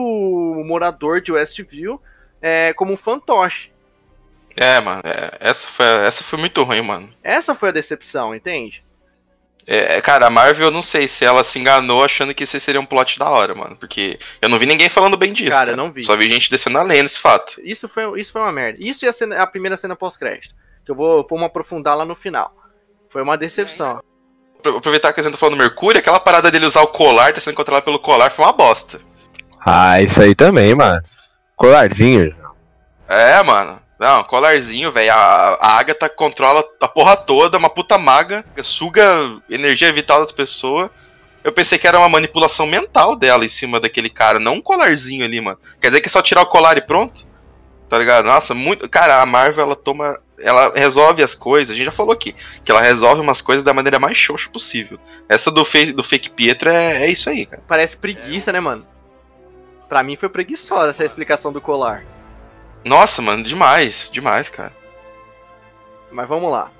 morador 0.66 1.22
de 1.22 1.32
Westview 1.32 2.01
é, 2.41 2.74
como 2.74 2.91
um 2.91 2.97
fantoche. 2.97 3.72
É, 4.60 4.80
mano, 4.82 5.01
é, 5.05 5.38
essa, 5.39 5.68
foi, 5.68 5.86
essa 5.86 6.24
foi 6.24 6.39
muito 6.39 6.64
ruim, 6.64 6.82
mano. 6.82 7.10
Essa 7.24 7.53
foi 7.53 7.70
a 7.70 7.72
decepção, 7.72 8.34
entende? 8.34 8.84
É, 9.70 9.99
cara, 10.01 10.28
a 10.28 10.30
Marvel, 10.30 10.68
eu 10.68 10.72
não 10.72 10.82
sei 10.82 11.08
se 11.10 11.26
ela 11.26 11.43
se 11.43 11.60
enganou 11.60 12.03
achando 12.03 12.34
que 12.34 12.45
esse 12.45 12.58
seria 12.60 12.80
um 12.80 12.86
plot 12.86 13.20
da 13.20 13.30
hora, 13.30 13.53
mano. 13.53 13.76
Porque 13.76 14.18
eu 14.41 14.47
não 14.47 14.58
vi 14.58 14.66
ninguém 14.66 14.88
falando 14.89 15.18
bem 15.18 15.34
disso. 15.34 15.51
Cara, 15.51 15.72
eu 15.72 15.78
não 15.78 15.91
vi. 15.91 16.05
Só 16.05 16.16
vi 16.16 16.32
gente 16.32 16.49
descendo 16.49 16.78
a 16.80 16.84
lenha 16.84 17.03
nesse 17.03 17.20
fato. 17.20 17.60
Isso 17.62 17.88
foi, 17.89 18.20
isso 18.20 18.32
foi 18.32 18.41
uma 18.41 18.51
merda. 18.51 18.78
Isso 18.82 19.03
ia 19.05 19.12
ser 19.12 19.32
a 19.38 19.45
primeira 19.45 19.76
cena 19.76 19.93
pós-crédito. 19.95 20.55
Que 20.86 20.91
eu 20.91 20.95
vou, 20.95 21.28
vou 21.30 21.43
aprofundar 21.43 21.97
lá 21.97 22.05
no 22.05 22.16
final. 22.16 22.55
Foi 23.10 23.22
uma 23.22 23.38
decepção. 23.38 24.01
Apro- 24.60 24.78
Aproveitar 24.78 25.12
que 25.12 25.20
a 25.20 25.24
gente 25.24 25.34
tá 25.34 25.38
falando 25.38 25.55
do 25.58 25.62
Mercúrio, 25.62 25.99
aquela 25.99 26.20
parada 26.20 26.49
dele 26.49 26.66
usar 26.66 26.82
o 26.82 26.88
colar, 26.88 27.34
tá 27.34 27.41
sendo 27.41 27.55
controlado 27.55 27.84
pelo 27.84 27.99
colar, 27.99 28.32
foi 28.32 28.45
uma 28.45 28.53
bosta. 28.53 29.01
Ah, 29.66 30.01
isso 30.01 30.22
aí 30.22 30.34
também, 30.34 30.74
mano. 30.74 31.01
Colarzinho. 31.58 32.34
É, 33.10 33.43
mano. 33.43 33.82
Não, 34.00 34.24
colarzinho, 34.24 34.91
velho. 34.91 35.12
A, 35.12 35.58
a 35.60 35.80
Agatha 35.80 36.08
controla 36.08 36.64
a 36.80 36.88
porra 36.88 37.18
toda, 37.18 37.58
uma 37.58 37.70
puta 37.70 37.98
maga, 37.98 38.45
suga 38.62 39.04
energia 39.50 39.91
vital 39.91 40.22
das 40.22 40.32
pessoas. 40.32 40.89
Eu 41.43 41.52
pensei 41.52 41.78
que 41.78 41.88
era 41.88 41.98
uma 41.98 42.10
manipulação 42.10 42.68
mental 42.68 43.16
dela 43.16 43.45
em 43.45 43.50
cima 43.50 43.80
daquele 43.80 44.10
cara, 44.10 44.39
não 44.39 44.56
um 44.56 44.62
colarzinho 44.62 45.24
ali, 45.24 45.39
mano. 45.39 45.58
Quer 45.80 45.88
dizer 45.88 46.02
que 46.02 46.08
é 46.08 46.12
só 46.12 46.22
tirar 46.22 46.41
o 46.41 46.48
colar 46.48 46.78
e 46.78 46.82
pronto? 46.82 47.26
Tá 47.89 47.98
ligado? 47.98 48.26
Nossa, 48.26 48.54
muito. 48.54 48.88
Cara, 48.89 49.22
a 49.22 49.26
Marvel, 49.26 49.64
ela 49.64 49.76
toma. 49.76 50.20
Ela 50.39 50.72
resolve 50.76 51.24
as 51.24 51.34
coisas, 51.34 51.72
a 51.72 51.76
gente 51.76 51.86
já 51.86 51.91
falou 51.91 52.12
aqui, 52.12 52.36
que 52.64 52.72
ela 52.72 52.82
resolve 52.82 53.22
umas 53.22 53.41
coisas 53.41 53.64
da 53.64 53.74
maneira 53.74 53.98
mais 53.98 54.16
xoxa 54.16 54.48
possível. 54.50 55.00
Essa 55.28 55.50
do, 55.50 55.64
do 55.95 56.04
fake 56.04 56.30
Pietro 56.30 56.70
é, 56.70 57.06
é 57.06 57.10
isso 57.10 57.28
aí, 57.28 57.45
cara. 57.45 57.64
Parece 57.68 57.98
preguiça, 57.98 58.52
né, 58.52 58.60
mano? 58.60 58.86
Pra 59.89 60.04
mim 60.04 60.16
foi 60.16 60.30
preguiçosa 60.30 60.89
essa 60.89 61.06
explicação 61.06 61.52
do 61.52 61.60
colar. 61.60 62.04
Nossa, 62.88 63.22
mano, 63.22 63.44
demais, 63.44 64.10
demais, 64.12 64.50
cara. 64.50 64.74
Mas 66.12 66.28
vamos 66.28 66.52
lá. 66.52 66.72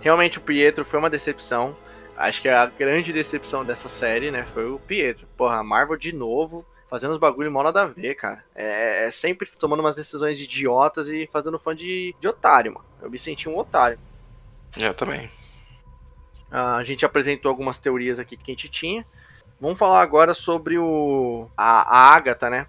Realmente 0.00 0.38
o 0.38 0.40
Pietro 0.40 0.84
foi 0.84 0.98
uma 0.98 1.10
decepção. 1.10 1.76
Acho 2.16 2.40
que 2.40 2.48
a 2.48 2.66
grande 2.66 3.12
decepção 3.12 3.64
dessa 3.64 3.88
série, 3.88 4.30
né, 4.30 4.46
foi 4.54 4.70
o 4.70 4.78
Pietro. 4.78 5.26
Porra, 5.36 5.56
a 5.56 5.64
Marvel 5.64 5.96
de 5.96 6.14
novo 6.14 6.64
fazendo 6.94 7.10
os 7.10 7.18
bagulho 7.18 7.50
mal 7.50 7.64
nada 7.64 7.82
a 7.82 7.86
ver, 7.86 8.14
cara. 8.14 8.44
É, 8.54 9.06
é 9.06 9.10
sempre 9.10 9.50
tomando 9.58 9.80
umas 9.80 9.96
decisões 9.96 10.40
idiotas 10.40 11.10
e 11.10 11.28
fazendo 11.32 11.58
fã 11.58 11.74
de, 11.74 12.14
de 12.20 12.28
otário, 12.28 12.72
mano. 12.72 12.86
Eu 13.02 13.10
me 13.10 13.18
senti 13.18 13.48
um 13.48 13.58
otário. 13.58 13.98
Eu 14.76 14.94
também. 14.94 15.28
Ah, 16.50 16.76
a 16.76 16.84
gente 16.84 17.04
apresentou 17.04 17.48
algumas 17.48 17.80
teorias 17.80 18.20
aqui 18.20 18.36
que 18.36 18.52
a 18.52 18.54
gente 18.54 18.68
tinha. 18.68 19.04
Vamos 19.60 19.76
falar 19.76 20.02
agora 20.02 20.32
sobre 20.34 20.78
o 20.78 21.48
a, 21.56 21.82
a 21.82 22.14
Agatha, 22.14 22.48
né? 22.48 22.68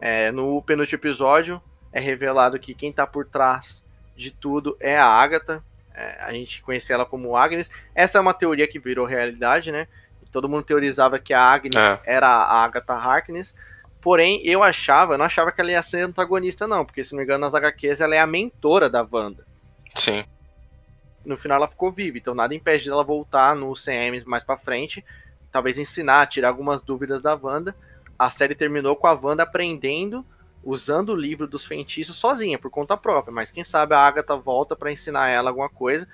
É, 0.00 0.32
no 0.32 0.62
penúltimo 0.62 0.98
episódio 0.98 1.60
é 1.98 2.00
revelado 2.00 2.58
que 2.58 2.74
quem 2.74 2.92
tá 2.92 3.06
por 3.06 3.26
trás 3.26 3.84
de 4.16 4.30
tudo 4.30 4.76
é 4.80 4.96
a 4.96 5.04
Agatha. 5.06 5.62
É, 5.94 6.16
a 6.22 6.32
gente 6.32 6.62
conhecia 6.62 6.94
ela 6.94 7.04
como 7.04 7.36
Agnes. 7.36 7.70
Essa 7.94 8.18
é 8.18 8.20
uma 8.20 8.32
teoria 8.32 8.68
que 8.68 8.78
virou 8.78 9.04
realidade, 9.04 9.72
né? 9.72 9.88
Todo 10.30 10.48
mundo 10.48 10.62
teorizava 10.64 11.18
que 11.18 11.34
a 11.34 11.40
Agnes 11.42 11.74
É. 11.76 12.00
era 12.04 12.28
a 12.28 12.62
Agatha 12.64 12.94
Harkness. 12.94 13.54
Porém, 14.00 14.40
eu 14.44 14.62
achava, 14.62 15.14
eu 15.14 15.18
não 15.18 15.24
achava 15.24 15.50
que 15.50 15.60
ela 15.60 15.72
ia 15.72 15.82
ser 15.82 16.02
antagonista, 16.02 16.68
não, 16.68 16.84
porque 16.84 17.02
se 17.02 17.12
não 17.12 17.18
me 17.18 17.24
engano, 17.24 17.40
nas 17.40 17.54
HQs 17.54 18.00
ela 18.00 18.14
é 18.14 18.20
a 18.20 18.26
mentora 18.26 18.88
da 18.88 19.06
Wanda 19.10 19.44
Sim. 19.96 20.24
no 21.24 21.36
final 21.36 21.56
ela 21.56 21.66
ficou 21.66 21.90
viva, 21.90 22.16
então 22.16 22.32
nada 22.34 22.54
impede 22.54 22.88
dela 22.88 23.02
voltar 23.02 23.56
no 23.56 23.74
CM 23.74 24.22
mais 24.24 24.44
pra 24.44 24.56
frente, 24.56 25.04
talvez 25.50 25.78
ensinar, 25.80 26.26
tirar 26.28 26.48
algumas 26.48 26.80
dúvidas 26.80 27.20
da 27.20 27.34
Wanda. 27.34 27.74
A 28.16 28.30
série 28.30 28.54
terminou 28.54 28.94
com 28.94 29.08
a 29.08 29.12
Wanda 29.12 29.42
aprendendo, 29.42 30.24
usando 30.68 31.10
o 31.10 31.16
livro 31.16 31.46
dos 31.46 31.64
feitiços 31.64 32.16
sozinha, 32.16 32.58
por 32.58 32.70
conta 32.70 32.94
própria, 32.94 33.32
mas 33.32 33.50
quem 33.50 33.64
sabe 33.64 33.94
a 33.94 34.00
Agatha 34.00 34.36
volta 34.36 34.76
pra 34.76 34.92
ensinar 34.92 35.28
ela 35.28 35.48
alguma 35.48 35.70
coisa. 35.70 36.06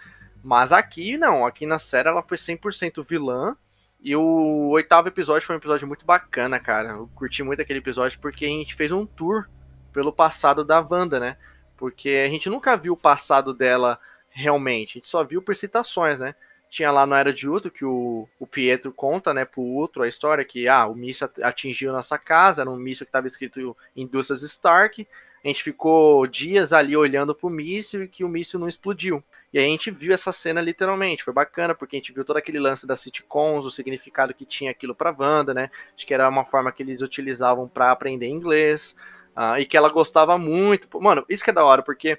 Mas 0.44 0.72
aqui 0.72 1.18
não, 1.18 1.44
aqui 1.44 1.66
na 1.66 1.76
série 1.76 2.08
ela 2.08 2.22
foi 2.22 2.36
100% 2.36 3.04
vilã. 3.04 3.56
E 4.00 4.14
o 4.14 4.68
oitavo 4.68 5.08
episódio 5.08 5.44
foi 5.44 5.56
um 5.56 5.58
episódio 5.58 5.88
muito 5.88 6.06
bacana, 6.06 6.60
cara. 6.60 6.90
Eu 6.90 7.10
curti 7.16 7.42
muito 7.42 7.62
aquele 7.62 7.80
episódio 7.80 8.20
porque 8.20 8.44
a 8.44 8.48
gente 8.48 8.76
fez 8.76 8.92
um 8.92 9.04
tour 9.04 9.48
pelo 9.92 10.12
passado 10.12 10.62
da 10.62 10.78
Wanda, 10.80 11.18
né? 11.18 11.36
Porque 11.76 12.22
a 12.24 12.28
gente 12.28 12.48
nunca 12.48 12.76
viu 12.76 12.92
o 12.92 12.96
passado 12.96 13.52
dela 13.52 13.98
realmente. 14.30 14.90
A 14.90 14.94
gente 14.98 15.08
só 15.08 15.24
viu 15.24 15.42
por 15.42 15.56
citações, 15.56 16.20
né? 16.20 16.36
Tinha 16.74 16.90
lá 16.90 17.06
no 17.06 17.14
Era 17.14 17.32
de 17.32 17.48
Ultron 17.48 17.70
que 17.70 17.84
o, 17.84 18.28
o 18.36 18.48
Pietro 18.48 18.92
conta, 18.92 19.32
né, 19.32 19.44
pro 19.44 19.62
Ultron 19.62 20.02
a 20.02 20.08
história 20.08 20.44
que 20.44 20.66
ah, 20.66 20.88
o 20.88 20.94
míssil 20.96 21.26
at- 21.26 21.40
atingiu 21.40 21.92
nossa 21.92 22.18
casa, 22.18 22.62
era 22.62 22.70
um 22.70 22.76
míssil 22.76 23.06
que 23.06 23.10
estava 23.10 23.28
escrito 23.28 23.76
Indústrias 23.94 24.42
Stark. 24.42 25.06
a 25.44 25.46
gente 25.46 25.62
ficou 25.62 26.26
dias 26.26 26.72
ali 26.72 26.96
olhando 26.96 27.32
pro 27.32 27.48
míssil 27.48 28.02
e 28.02 28.08
que 28.08 28.24
o 28.24 28.28
míssil 28.28 28.58
não 28.58 28.66
explodiu. 28.66 29.22
E 29.52 29.58
a 29.58 29.62
gente 29.62 29.88
viu 29.88 30.12
essa 30.12 30.32
cena 30.32 30.60
literalmente, 30.60 31.22
foi 31.22 31.32
bacana, 31.32 31.76
porque 31.76 31.94
a 31.94 31.98
gente 32.00 32.12
viu 32.12 32.24
todo 32.24 32.38
aquele 32.38 32.58
lance 32.58 32.88
das 32.88 32.98
sitcoms, 32.98 33.64
o 33.64 33.70
significado 33.70 34.34
que 34.34 34.44
tinha 34.44 34.72
aquilo 34.72 34.96
pra 34.96 35.14
Wanda, 35.16 35.54
né? 35.54 35.70
Acho 35.96 36.04
que 36.04 36.12
era 36.12 36.28
uma 36.28 36.44
forma 36.44 36.72
que 36.72 36.82
eles 36.82 37.02
utilizavam 37.02 37.68
para 37.68 37.92
aprender 37.92 38.26
inglês, 38.26 38.96
uh, 39.36 39.56
e 39.60 39.64
que 39.64 39.76
ela 39.76 39.88
gostava 39.90 40.36
muito. 40.36 40.88
Mano, 41.00 41.24
isso 41.28 41.44
que 41.44 41.50
é 41.50 41.52
da 41.52 41.64
hora, 41.64 41.84
porque 41.84 42.18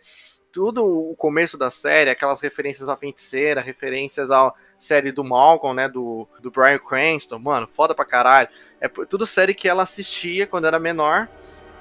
tudo 0.56 0.86
o 0.86 1.14
começo 1.18 1.58
da 1.58 1.70
série, 1.70 2.10
aquelas 2.10 2.40
referências 2.40 2.88
à 2.88 2.96
feiticeira, 2.96 3.60
referências 3.60 4.32
à 4.32 4.54
série 4.80 5.12
do 5.12 5.22
Malcolm, 5.22 5.76
né, 5.76 5.90
do, 5.90 6.26
do 6.42 6.50
Brian 6.50 6.80
Cranston, 6.80 7.38
mano, 7.38 7.68
foda 7.68 7.94
pra 7.94 8.06
caralho. 8.06 8.48
É 8.80 8.88
tudo 8.88 9.26
série 9.26 9.54
que 9.54 9.68
ela 9.68 9.84
assistia 9.84 10.48
quando 10.48 10.66
era 10.66 10.80
menor, 10.80 11.28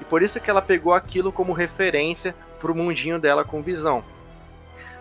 e 0.01 0.05
por 0.05 0.25
isso 0.25 0.41
que 0.41 0.51
ela 0.51 0.61
pegou 0.61 0.93
aquilo 0.93 1.31
como 1.31 1.53
referência 1.53 2.35
pro 2.59 2.75
mundinho 2.75 3.20
dela 3.20 3.45
com 3.45 3.62
visão. 3.62 4.05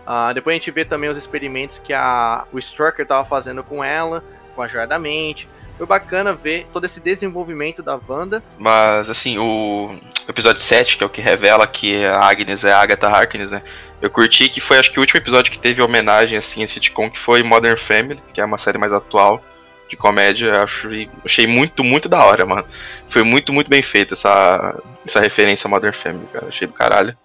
Uh, 0.05 0.31
depois 0.35 0.53
a 0.53 0.59
gente 0.59 0.69
vê 0.69 0.85
também 0.85 1.09
os 1.09 1.17
experimentos 1.17 1.79
que 1.79 1.93
a, 1.93 2.45
o 2.53 2.59
Strucker 2.59 3.01
estava 3.01 3.25
fazendo 3.25 3.63
com 3.63 3.83
ela, 3.83 4.23
com 4.53 4.61
a 4.61 4.67
Joia 4.67 4.85
da 4.85 4.99
Mente. 4.99 5.49
Foi 5.77 5.87
bacana 5.87 6.33
ver 6.33 6.67
todo 6.71 6.85
esse 6.85 6.99
desenvolvimento 6.99 7.81
da 7.81 7.99
Wanda. 8.07 8.43
Mas, 8.59 9.09
assim, 9.09 9.37
o 9.39 9.99
episódio 10.27 10.61
7, 10.61 10.97
que 10.97 11.03
é 11.03 11.07
o 11.07 11.09
que 11.09 11.21
revela 11.21 11.65
que 11.65 12.05
a 12.05 12.19
Agnes 12.19 12.63
é 12.63 12.71
a 12.71 12.79
Agatha 12.79 13.07
Harkness, 13.07 13.51
né? 13.51 13.63
Eu 14.01 14.09
curti 14.09 14.49
que 14.49 14.61
foi, 14.61 14.77
acho 14.77 14.91
que 14.91 14.99
o 14.99 15.01
último 15.01 15.19
episódio 15.19 15.51
que 15.51 15.59
teve 15.59 15.81
homenagem, 15.81 16.37
assim, 16.37 16.63
a 16.63 16.67
sitcom, 16.67 17.09
que 17.09 17.19
foi 17.19 17.41
Modern 17.41 17.77
Family, 17.77 18.21
que 18.33 18.39
é 18.39 18.45
uma 18.45 18.57
série 18.57 18.77
mais 18.77 18.93
atual 18.93 19.43
de 19.89 19.97
comédia. 19.97 20.63
Achei, 20.63 21.09
achei 21.25 21.47
muito, 21.47 21.83
muito 21.83 22.07
da 22.07 22.23
hora, 22.23 22.45
mano. 22.45 22.65
Foi 23.09 23.23
muito, 23.23 23.51
muito 23.51 23.69
bem 23.69 23.81
feita 23.81 24.13
essa, 24.13 24.79
essa 25.05 25.19
referência 25.19 25.67
a 25.67 25.71
Modern 25.71 25.93
Family, 25.93 26.27
cara. 26.31 26.47
Achei 26.47 26.67
do 26.67 26.73
caralho. 26.73 27.17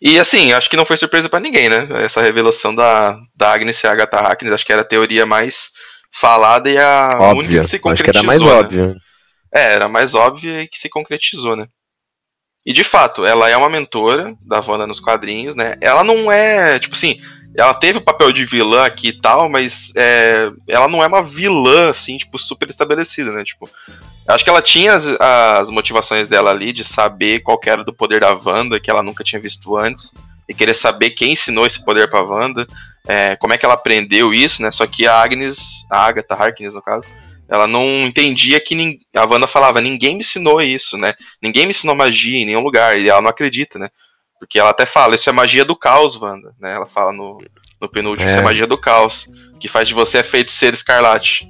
E 0.00 0.18
assim, 0.18 0.52
acho 0.52 0.70
que 0.70 0.76
não 0.76 0.86
foi 0.86 0.96
surpresa 0.96 1.28
para 1.28 1.40
ninguém, 1.40 1.68
né? 1.68 1.86
Essa 2.02 2.22
revelação 2.22 2.74
da, 2.74 3.18
da 3.36 3.52
Agnes 3.52 3.82
e 3.82 3.86
a 3.86 3.92
Agatha 3.92 4.16
Harkness, 4.16 4.54
acho 4.54 4.64
que 4.64 4.72
era 4.72 4.82
a 4.82 4.84
teoria 4.84 5.26
mais 5.26 5.72
falada 6.12 6.70
e 6.70 6.78
a 6.78 7.18
Óbvia. 7.20 7.34
única 7.34 7.60
que 7.60 7.68
se 7.68 7.78
concretizou. 7.78 7.92
Acho 7.92 8.04
que 8.04 8.18
era 8.18 8.22
mais 8.22 8.40
né? 8.40 8.46
óbvio. 8.46 8.96
É, 9.54 9.72
era 9.72 9.88
mais 9.88 10.14
óbvia 10.14 10.62
e 10.62 10.68
que 10.68 10.78
se 10.78 10.88
concretizou, 10.88 11.56
né? 11.56 11.66
E 12.66 12.72
de 12.72 12.84
fato, 12.84 13.24
ela 13.24 13.48
é 13.48 13.56
uma 13.56 13.70
mentora 13.70 14.36
da 14.42 14.60
Wanda 14.60 14.86
nos 14.86 15.00
quadrinhos, 15.00 15.56
né? 15.56 15.76
Ela 15.80 16.04
não 16.04 16.30
é, 16.30 16.78
tipo 16.78 16.94
assim, 16.94 17.18
ela 17.56 17.72
teve 17.72 17.98
o 17.98 18.02
papel 18.02 18.30
de 18.30 18.44
vilã 18.44 18.84
aqui 18.84 19.08
e 19.08 19.20
tal, 19.20 19.48
mas 19.48 19.90
é, 19.96 20.50
ela 20.68 20.86
não 20.86 21.02
é 21.02 21.06
uma 21.06 21.22
vilã, 21.22 21.88
assim, 21.88 22.18
tipo, 22.18 22.38
super 22.38 22.68
estabelecida, 22.68 23.32
né? 23.32 23.42
Tipo, 23.42 23.68
acho 24.28 24.44
que 24.44 24.50
ela 24.50 24.60
tinha 24.60 24.94
as, 24.94 25.06
as 25.06 25.70
motivações 25.70 26.28
dela 26.28 26.50
ali 26.50 26.72
de 26.72 26.84
saber 26.84 27.40
qual 27.40 27.58
era 27.64 27.82
do 27.82 27.92
poder 27.92 28.20
da 28.20 28.34
Wanda, 28.34 28.78
que 28.78 28.90
ela 28.90 29.02
nunca 29.02 29.24
tinha 29.24 29.40
visto 29.40 29.76
antes, 29.76 30.12
e 30.48 30.54
querer 30.54 30.74
saber 30.74 31.10
quem 31.10 31.32
ensinou 31.32 31.66
esse 31.66 31.82
poder 31.82 32.08
pra 32.10 32.22
Wanda, 32.22 32.66
é, 33.06 33.36
como 33.36 33.52
é 33.52 33.58
que 33.58 33.64
ela 33.64 33.74
aprendeu 33.74 34.32
isso, 34.32 34.62
né? 34.62 34.70
Só 34.70 34.86
que 34.86 35.06
a 35.06 35.20
Agnes, 35.20 35.84
a 35.90 36.06
Agatha 36.06 36.34
Harkness, 36.34 36.74
no 36.74 36.82
caso, 36.82 37.06
ela 37.48 37.66
não 37.66 37.84
entendia 38.02 38.60
que 38.60 39.00
a 39.14 39.24
Wanda 39.24 39.46
falava, 39.46 39.80
ninguém 39.80 40.14
me 40.14 40.20
ensinou 40.20 40.60
isso, 40.60 40.98
né? 40.98 41.14
Ninguém 41.42 41.64
me 41.64 41.70
ensinou 41.70 41.94
magia 41.94 42.38
em 42.38 42.44
nenhum 42.44 42.62
lugar, 42.62 42.98
e 42.98 43.08
ela 43.08 43.22
não 43.22 43.30
acredita, 43.30 43.78
né? 43.78 43.88
Porque 44.38 44.58
ela 44.58 44.70
até 44.70 44.84
fala, 44.84 45.14
isso 45.14 45.28
é 45.28 45.32
magia 45.32 45.64
do 45.64 45.74
caos, 45.74 46.20
Wanda, 46.20 46.52
né? 46.60 46.74
Ela 46.74 46.86
fala 46.86 47.12
no, 47.12 47.38
no 47.80 47.88
penúltimo, 47.88 48.28
É. 48.28 48.32
isso 48.32 48.38
é 48.38 48.42
magia 48.42 48.66
do 48.66 48.78
caos, 48.78 49.26
que 49.58 49.68
faz 49.68 49.88
de 49.88 49.94
você 49.94 50.18
a 50.18 50.24
feiticeira 50.24 50.76
escarlate. 50.76 51.48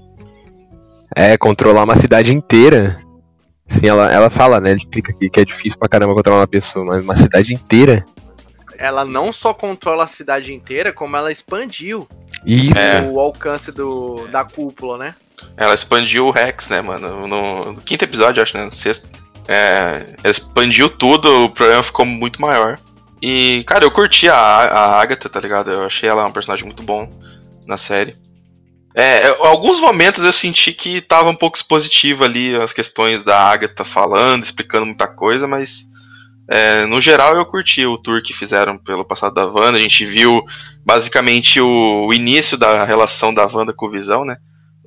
É, 1.17 1.37
controlar 1.37 1.85
uma 1.85 1.97
cidade 1.97 2.33
inteira. 2.33 3.01
Sim, 3.67 3.89
ela, 3.89 4.11
ela 4.11 4.31
fala, 4.31 4.61
né? 4.61 4.71
Ele 4.71 4.79
explica 4.79 5.13
aqui 5.13 5.29
que 5.29 5.41
é 5.41 5.45
difícil 5.45 5.79
pra 5.79 5.89
caramba 5.89 6.15
controlar 6.15 6.41
uma 6.41 6.47
pessoa, 6.47 6.85
mas 6.85 7.03
uma 7.03 7.17
cidade 7.17 7.53
inteira. 7.53 8.05
Ela 8.79 9.05
não 9.05 9.33
só 9.33 9.53
controla 9.53 10.05
a 10.05 10.07
cidade 10.07 10.55
inteira, 10.55 10.93
como 10.93 11.17
ela 11.17 11.33
expandiu 11.33 12.09
Isso. 12.47 12.79
É. 12.79 13.03
o 13.03 13.19
alcance 13.19 13.73
do, 13.73 14.27
da 14.29 14.45
cúpula, 14.45 14.97
né? 14.97 15.15
Ela 15.57 15.75
expandiu 15.75 16.27
o 16.27 16.31
Rex, 16.31 16.69
né, 16.69 16.81
mano? 16.81 17.27
No, 17.27 17.73
no 17.73 17.81
quinto 17.81 18.05
episódio, 18.05 18.43
acho, 18.43 18.57
né? 18.57 18.65
No 18.65 18.75
sexto. 18.75 19.11
É, 19.49 20.15
ela 20.23 20.31
expandiu 20.31 20.89
tudo, 20.89 21.45
o 21.45 21.51
problema 21.51 21.83
ficou 21.83 22.07
muito 22.07 22.41
maior. 22.41 22.79
E, 23.21 23.65
cara, 23.67 23.85
eu 23.85 23.91
curti 23.91 24.29
a, 24.29 24.37
a 24.37 25.01
Agatha, 25.01 25.29
tá 25.29 25.41
ligado? 25.41 25.73
Eu 25.73 25.85
achei 25.85 26.09
ela 26.09 26.27
um 26.27 26.33
personagem 26.33 26.65
muito 26.65 26.83
bom 26.83 27.09
na 27.67 27.77
série. 27.77 28.17
É, 28.97 29.29
alguns 29.41 29.81
momentos 29.81 30.25
eu 30.25 30.33
senti 30.33 30.73
que 30.73 31.01
tava 31.01 31.29
um 31.29 31.35
pouco 31.35 31.57
expositivo 31.57 32.25
ali 32.25 32.55
as 32.57 32.73
questões 32.73 33.23
da 33.23 33.39
Agatha 33.39 33.85
falando, 33.85 34.43
explicando 34.43 34.87
muita 34.87 35.07
coisa, 35.07 35.47
mas 35.47 35.88
é, 36.51 36.87
no 36.87 36.99
geral 37.01 37.37
eu 37.37 37.45
curti 37.45 37.85
o 37.85 37.99
tour 37.99 38.23
que 38.23 38.33
fizeram 38.33 38.79
pelo 38.79 39.05
passado 39.05 39.35
da 39.35 39.47
Wanda. 39.47 39.77
A 39.77 39.81
gente 39.81 40.07
viu 40.07 40.43
basicamente 40.85 41.61
o, 41.61 42.07
o 42.07 42.15
início 42.15 42.57
da 42.57 42.85
relação 42.85 43.35
da 43.35 43.47
Wanda 43.47 43.75
com 43.75 43.87
o 43.87 43.91
Visão, 43.91 44.25
né? 44.25 44.39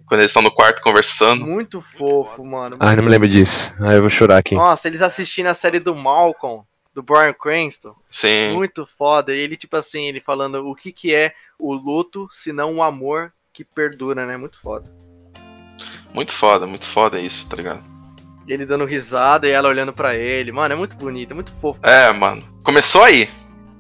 Quando 0.07 0.22
eles 0.22 0.32
estão 0.32 0.41
no 0.41 0.51
quarto 0.51 0.82
conversando. 0.82 1.45
Muito 1.45 1.80
fofo, 1.80 2.43
mano. 2.43 2.78
Ai, 2.80 2.95
não 2.95 3.03
me 3.03 3.09
lembro 3.09 3.30
disso. 3.30 3.72
Ai, 3.80 3.97
eu 3.97 4.01
vou 4.01 4.09
chorar 4.09 4.39
aqui. 4.39 4.55
Nossa, 4.55 4.88
eles 4.88 5.01
assistindo 5.01 5.45
a 5.47 5.53
série 5.53 5.80
do 5.80 5.95
Malcolm, 5.95 6.64
do 6.93 7.03
Brian 7.03 7.34
Cranston. 7.34 7.95
Sim. 8.07 8.53
Muito 8.53 8.86
foda. 8.86 9.34
E 9.34 9.39
ele, 9.39 9.55
tipo 9.55 9.78
assim, 9.78 10.07
ele 10.07 10.20
falando 10.20 10.68
o 10.68 10.76
que 10.76 10.91
que 10.91 11.14
é 11.14 11.34
o 11.57 11.74
luto, 11.74 12.28
se 12.32 12.51
não 12.51 12.78
o 12.78 12.84
amor 12.84 13.32
que 13.53 13.64
perdura, 13.64 14.26
né? 14.26 14.36
Muito 14.36 14.59
foda. 14.59 14.91
Muito 16.14 16.32
foda, 16.32 16.66
muito 16.66 16.86
foda 16.86 17.20
isso, 17.20 17.47
tá 17.47 17.55
ligado? 17.55 18.00
Ele 18.47 18.65
dando 18.65 18.85
risada 18.85 19.47
e 19.47 19.51
ela 19.51 19.69
olhando 19.69 19.93
pra 19.93 20.15
ele. 20.15 20.51
Mano, 20.51 20.73
é 20.73 20.77
muito 20.77 20.95
bonito, 20.95 21.31
é 21.31 21.33
muito 21.35 21.51
fofo. 21.53 21.79
É, 21.83 22.11
mano. 22.11 22.41
Começou 22.63 23.03
aí. 23.03 23.29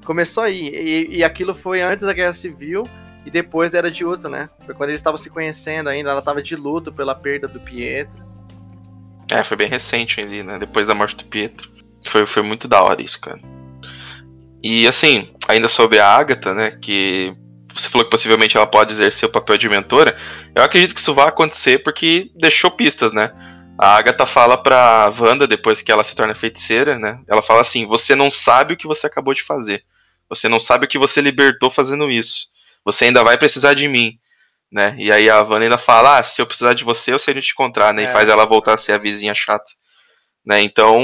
Começou 0.05 0.43
aí. 0.43 0.69
E, 0.69 1.17
e 1.17 1.23
aquilo 1.23 1.53
foi 1.53 1.81
antes 1.81 2.05
da 2.05 2.13
Guerra 2.13 2.33
Civil 2.33 2.83
e 3.25 3.31
depois 3.31 3.73
era 3.73 3.91
de 3.91 4.03
luto, 4.03 4.29
né? 4.29 4.49
Foi 4.65 4.73
quando 4.73 4.89
eles 4.89 4.99
estavam 4.99 5.17
se 5.17 5.29
conhecendo 5.29 5.89
ainda. 5.89 6.11
Ela 6.11 6.21
tava 6.21 6.41
de 6.41 6.55
luto 6.55 6.91
pela 6.91 7.13
perda 7.13 7.47
do 7.47 7.59
Pietro. 7.59 8.23
É, 9.29 9.43
foi 9.43 9.57
bem 9.57 9.69
recente 9.69 10.19
ali, 10.19 10.43
né? 10.43 10.59
Depois 10.59 10.87
da 10.87 10.95
morte 10.95 11.15
do 11.15 11.25
Pietro. 11.25 11.69
Foi, 12.03 12.25
foi 12.25 12.41
muito 12.41 12.67
da 12.67 12.81
hora 12.81 13.01
isso, 13.01 13.19
cara. 13.19 13.39
E 14.63 14.87
assim, 14.87 15.33
ainda 15.47 15.67
sobre 15.67 15.99
a 15.99 16.07
Agatha, 16.07 16.53
né? 16.53 16.71
Que 16.81 17.35
você 17.73 17.89
falou 17.89 18.05
que 18.05 18.11
possivelmente 18.11 18.57
ela 18.57 18.67
pode 18.67 18.91
exercer 18.91 19.27
o 19.27 19.31
papel 19.31 19.57
de 19.57 19.69
mentora. 19.69 20.15
Eu 20.53 20.63
acredito 20.63 20.93
que 20.93 20.99
isso 20.99 21.13
vai 21.13 21.27
acontecer 21.27 21.79
porque 21.83 22.29
deixou 22.35 22.69
pistas, 22.71 23.13
né? 23.13 23.31
A 23.81 23.95
Agatha 23.95 24.27
fala 24.27 24.61
pra 24.61 25.11
Wanda, 25.19 25.47
depois 25.47 25.81
que 25.81 25.91
ela 25.91 26.03
se 26.03 26.15
torna 26.15 26.35
feiticeira, 26.35 26.99
né? 26.99 27.19
Ela 27.27 27.41
fala 27.41 27.61
assim: 27.61 27.87
Você 27.87 28.13
não 28.13 28.29
sabe 28.29 28.75
o 28.75 28.77
que 28.77 28.85
você 28.85 29.07
acabou 29.07 29.33
de 29.33 29.41
fazer. 29.41 29.83
Você 30.29 30.47
não 30.47 30.59
sabe 30.59 30.85
o 30.85 30.87
que 30.87 30.99
você 30.99 31.19
libertou 31.19 31.71
fazendo 31.71 32.07
isso. 32.11 32.45
Você 32.85 33.05
ainda 33.05 33.23
vai 33.23 33.39
precisar 33.39 33.73
de 33.73 33.87
mim. 33.87 34.19
Né? 34.71 34.95
E 34.99 35.11
aí 35.11 35.27
a 35.31 35.41
Wanda 35.41 35.65
ainda 35.65 35.79
fala: 35.79 36.19
Ah, 36.19 36.23
se 36.23 36.39
eu 36.39 36.45
precisar 36.45 36.75
de 36.75 36.83
você, 36.83 37.11
eu 37.11 37.17
sei 37.17 37.33
onde 37.33 37.41
te 37.41 37.53
encontrar, 37.53 37.91
né? 37.91 38.03
É. 38.03 38.05
E 38.05 38.13
faz 38.13 38.29
ela 38.29 38.45
voltar 38.45 38.75
a 38.75 38.77
ser 38.77 38.91
a 38.91 38.99
vizinha 38.99 39.33
chata. 39.33 39.73
Né? 40.45 40.61
Então, 40.61 41.01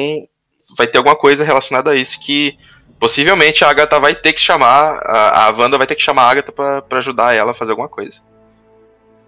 vai 0.77 0.85
ter 0.85 0.99
alguma 0.99 1.15
coisa 1.15 1.43
relacionada 1.43 1.89
a 1.89 1.95
isso 1.95 2.19
que 2.19 2.55
possivelmente 2.99 3.63
a 3.63 3.71
Agatha 3.71 3.99
vai 3.99 4.13
ter 4.13 4.33
que 4.33 4.39
chamar. 4.39 4.99
A, 5.03 5.47
a 5.47 5.49
Wanda 5.49 5.79
vai 5.79 5.87
ter 5.87 5.95
que 5.95 6.03
chamar 6.03 6.25
a 6.25 6.29
Agatha 6.29 6.51
pra 6.51 6.99
ajudar 6.99 7.33
ela 7.33 7.53
a 7.53 7.55
fazer 7.55 7.71
alguma 7.71 7.89
coisa. 7.89 8.21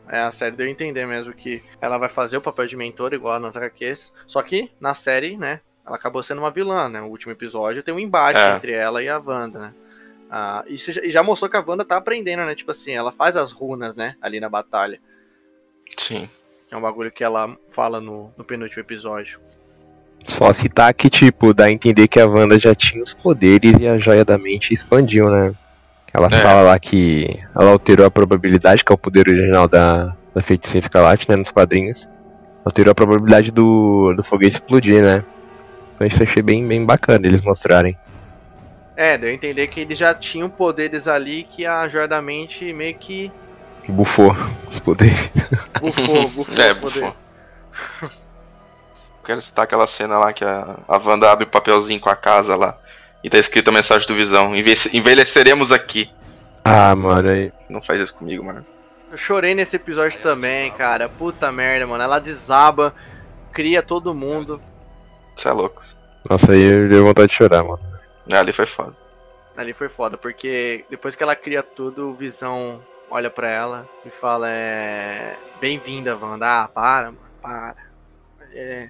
É, 0.10 0.22
a 0.22 0.32
série 0.32 0.56
deu 0.56 0.66
a 0.66 0.70
entender 0.70 1.06
mesmo 1.06 1.34
que 1.34 1.62
ela 1.80 1.98
vai 1.98 2.10
fazer 2.10 2.38
o 2.38 2.42
papel 2.42 2.66
de 2.66 2.76
mentor 2.76 3.14
igual 3.14 3.40
nas 3.40 3.56
HQs. 3.56 4.12
Só 4.26 4.42
que 4.42 4.72
na 4.80 4.94
série, 4.96 5.38
né, 5.38 5.62
ela 5.86 5.96
acabou 5.96 6.24
sendo 6.24 6.40
uma 6.40 6.50
vilã, 6.52 6.90
né? 6.90 7.02
O 7.02 7.06
último 7.06 7.32
episódio 7.32 7.84
tem 7.84 7.94
um 7.94 8.00
embate 8.00 8.40
É. 8.40 8.56
entre 8.56 8.72
ela 8.72 9.04
e 9.04 9.08
a 9.10 9.20
Wanda, 9.20 9.60
né? 9.60 9.74
Ah, 10.32 10.64
isso 10.68 10.92
já, 10.92 11.04
e 11.04 11.12
já 11.12 11.22
mostrou 11.24 11.50
que 11.50 11.58
a 11.58 11.64
Wanda 11.66 11.86
tá 11.86 11.98
aprendendo, 11.98 12.44
né? 12.46 12.56
Tipo 12.56 12.72
assim, 12.72 12.92
ela 12.92 13.12
faz 13.12 13.38
as 13.38 13.52
runas, 13.52 13.96
né? 13.96 14.16
Ali 14.22 14.40
na 14.40 14.50
batalha. 14.50 15.00
Sim. 15.98 16.30
É 16.72 16.78
um 16.78 16.82
bagulho 16.82 17.12
que 17.12 17.24
ela 17.24 17.56
fala 17.70 18.00
no, 18.00 18.32
no 18.38 18.44
penúltimo 18.44 18.82
episódio. 18.82 19.40
Só 20.26 20.52
citar 20.54 20.94
que, 20.94 21.10
tipo, 21.10 21.54
dá 21.54 21.66
a 21.66 21.72
entender 21.72 22.08
que 22.08 22.20
a 22.20 22.28
Wanda 22.28 22.60
já 22.60 22.76
tinha 22.76 23.04
os 23.04 23.14
poderes 23.14 23.76
e 23.80 23.88
a 23.88 23.98
joia 23.98 24.24
da 24.24 24.38
mente 24.38 24.74
expandiu, 24.74 25.30
né? 25.32 25.56
Ela 26.14 26.28
É. 26.28 26.40
fala 26.40 26.62
lá 26.62 26.80
que 26.80 27.40
ela 27.56 27.72
alterou 27.72 28.06
a 28.06 28.12
probabilidade, 28.12 28.84
que 28.84 28.92
é 28.92 28.96
o 28.96 28.98
poder 28.98 29.28
original 29.30 29.68
da, 29.68 30.16
da 30.34 30.42
feiticeira 30.42 30.86
escarlate, 30.86 31.30
né? 31.30 31.36
Nos 31.36 31.52
quadrinhos. 31.52 32.08
Alterou 32.66 32.92
a 32.92 32.96
probabilidade 32.96 33.52
do, 33.52 34.14
do 34.16 34.24
foguete 34.24 34.56
explodir, 34.56 35.02
né? 35.02 35.24
Então 35.96 36.08
isso 36.08 36.22
eu 36.24 36.28
achei 36.28 36.42
bem, 36.42 36.66
bem 36.68 36.86
bacana 36.86 37.26
eles 37.28 37.42
mostrarem. 37.42 37.98
É, 38.96 39.18
deu 39.18 39.30
a 39.30 39.34
entender 39.34 39.68
que 39.68 39.80
eles 39.80 39.98
já 39.98 40.14
tinham 40.14 40.50
poderes 40.50 41.08
ali 41.08 41.44
que 41.44 41.66
a 41.66 41.88
Joia 41.88 42.08
da 42.08 42.22
Mente 42.22 42.74
meio 42.74 42.96
que 42.96 43.32
Bufou 43.88 44.36
os 44.70 44.80
poderes. 44.80 45.32
bufou, 45.80 46.28
bufou 46.30 46.56
É, 46.64 46.72
os 46.72 46.78
poderes. 46.78 47.02
bufou. 47.04 47.16
Quero 49.26 49.42
citar 49.42 49.64
aquela 49.64 49.86
cena 49.88 50.18
lá 50.18 50.34
que 50.34 50.44
a, 50.44 50.76
a 50.88 50.98
Wanda 50.98 51.32
abre 51.32 51.46
o 51.46 51.48
papelzinho 51.50 52.00
com 52.00 52.10
a 52.10 52.16
casa 52.16 52.56
lá. 52.56 52.78
E 53.24 53.30
tá 53.30 53.38
escrito 53.38 53.70
a 53.70 53.74
mensagem 53.74 54.08
do 54.08 54.16
Visão. 54.16 54.56
"Envelhece- 54.56 54.96
Envelheceremos 54.96 55.72
aqui. 55.72 56.10
Ah, 56.64 56.96
mano, 56.96 57.30
aí. 57.30 57.52
Não 57.70 57.82
faz 57.82 58.00
isso 58.00 58.14
comigo, 58.14 58.44
mano. 58.44 58.66
Eu 59.12 59.18
chorei 59.18 59.56
nesse 59.56 59.76
episódio 59.76 60.20
também, 60.22 60.72
cara. 60.72 61.10
Puta 61.10 61.52
merda, 61.52 61.88
mano. 61.88 62.04
Ela 62.04 62.20
desaba, 62.20 62.94
cria 63.52 63.82
todo 63.82 64.14
mundo. 64.14 64.62
Você 65.36 65.48
é 65.48 65.52
louco. 65.52 65.82
Nossa, 66.30 66.52
aí 66.52 66.88
deu 66.88 67.06
vontade 67.06 67.28
de 67.30 67.34
chorar, 67.34 67.64
mano. 67.64 67.80
É, 68.30 68.38
ali 68.38 68.54
foi 68.54 68.66
foda. 68.68 68.96
Ali 69.58 69.74
foi 69.74 69.90
foda, 69.90 70.18
porque 70.18 70.86
depois 70.90 71.16
que 71.16 71.24
ela 71.24 71.36
cria 71.36 71.62
tudo, 71.64 72.10
o 72.10 72.14
Visão 72.14 72.80
olha 73.10 73.30
pra 73.30 73.50
ela 73.50 73.86
e 74.06 74.10
fala: 74.10 74.48
é. 74.50 75.36
Bem-vinda, 75.60 76.16
Wanda. 76.16 76.64
Ah, 76.64 76.68
para, 76.68 77.06
mano, 77.08 77.18
para. 77.42 77.76
É. 78.54 78.90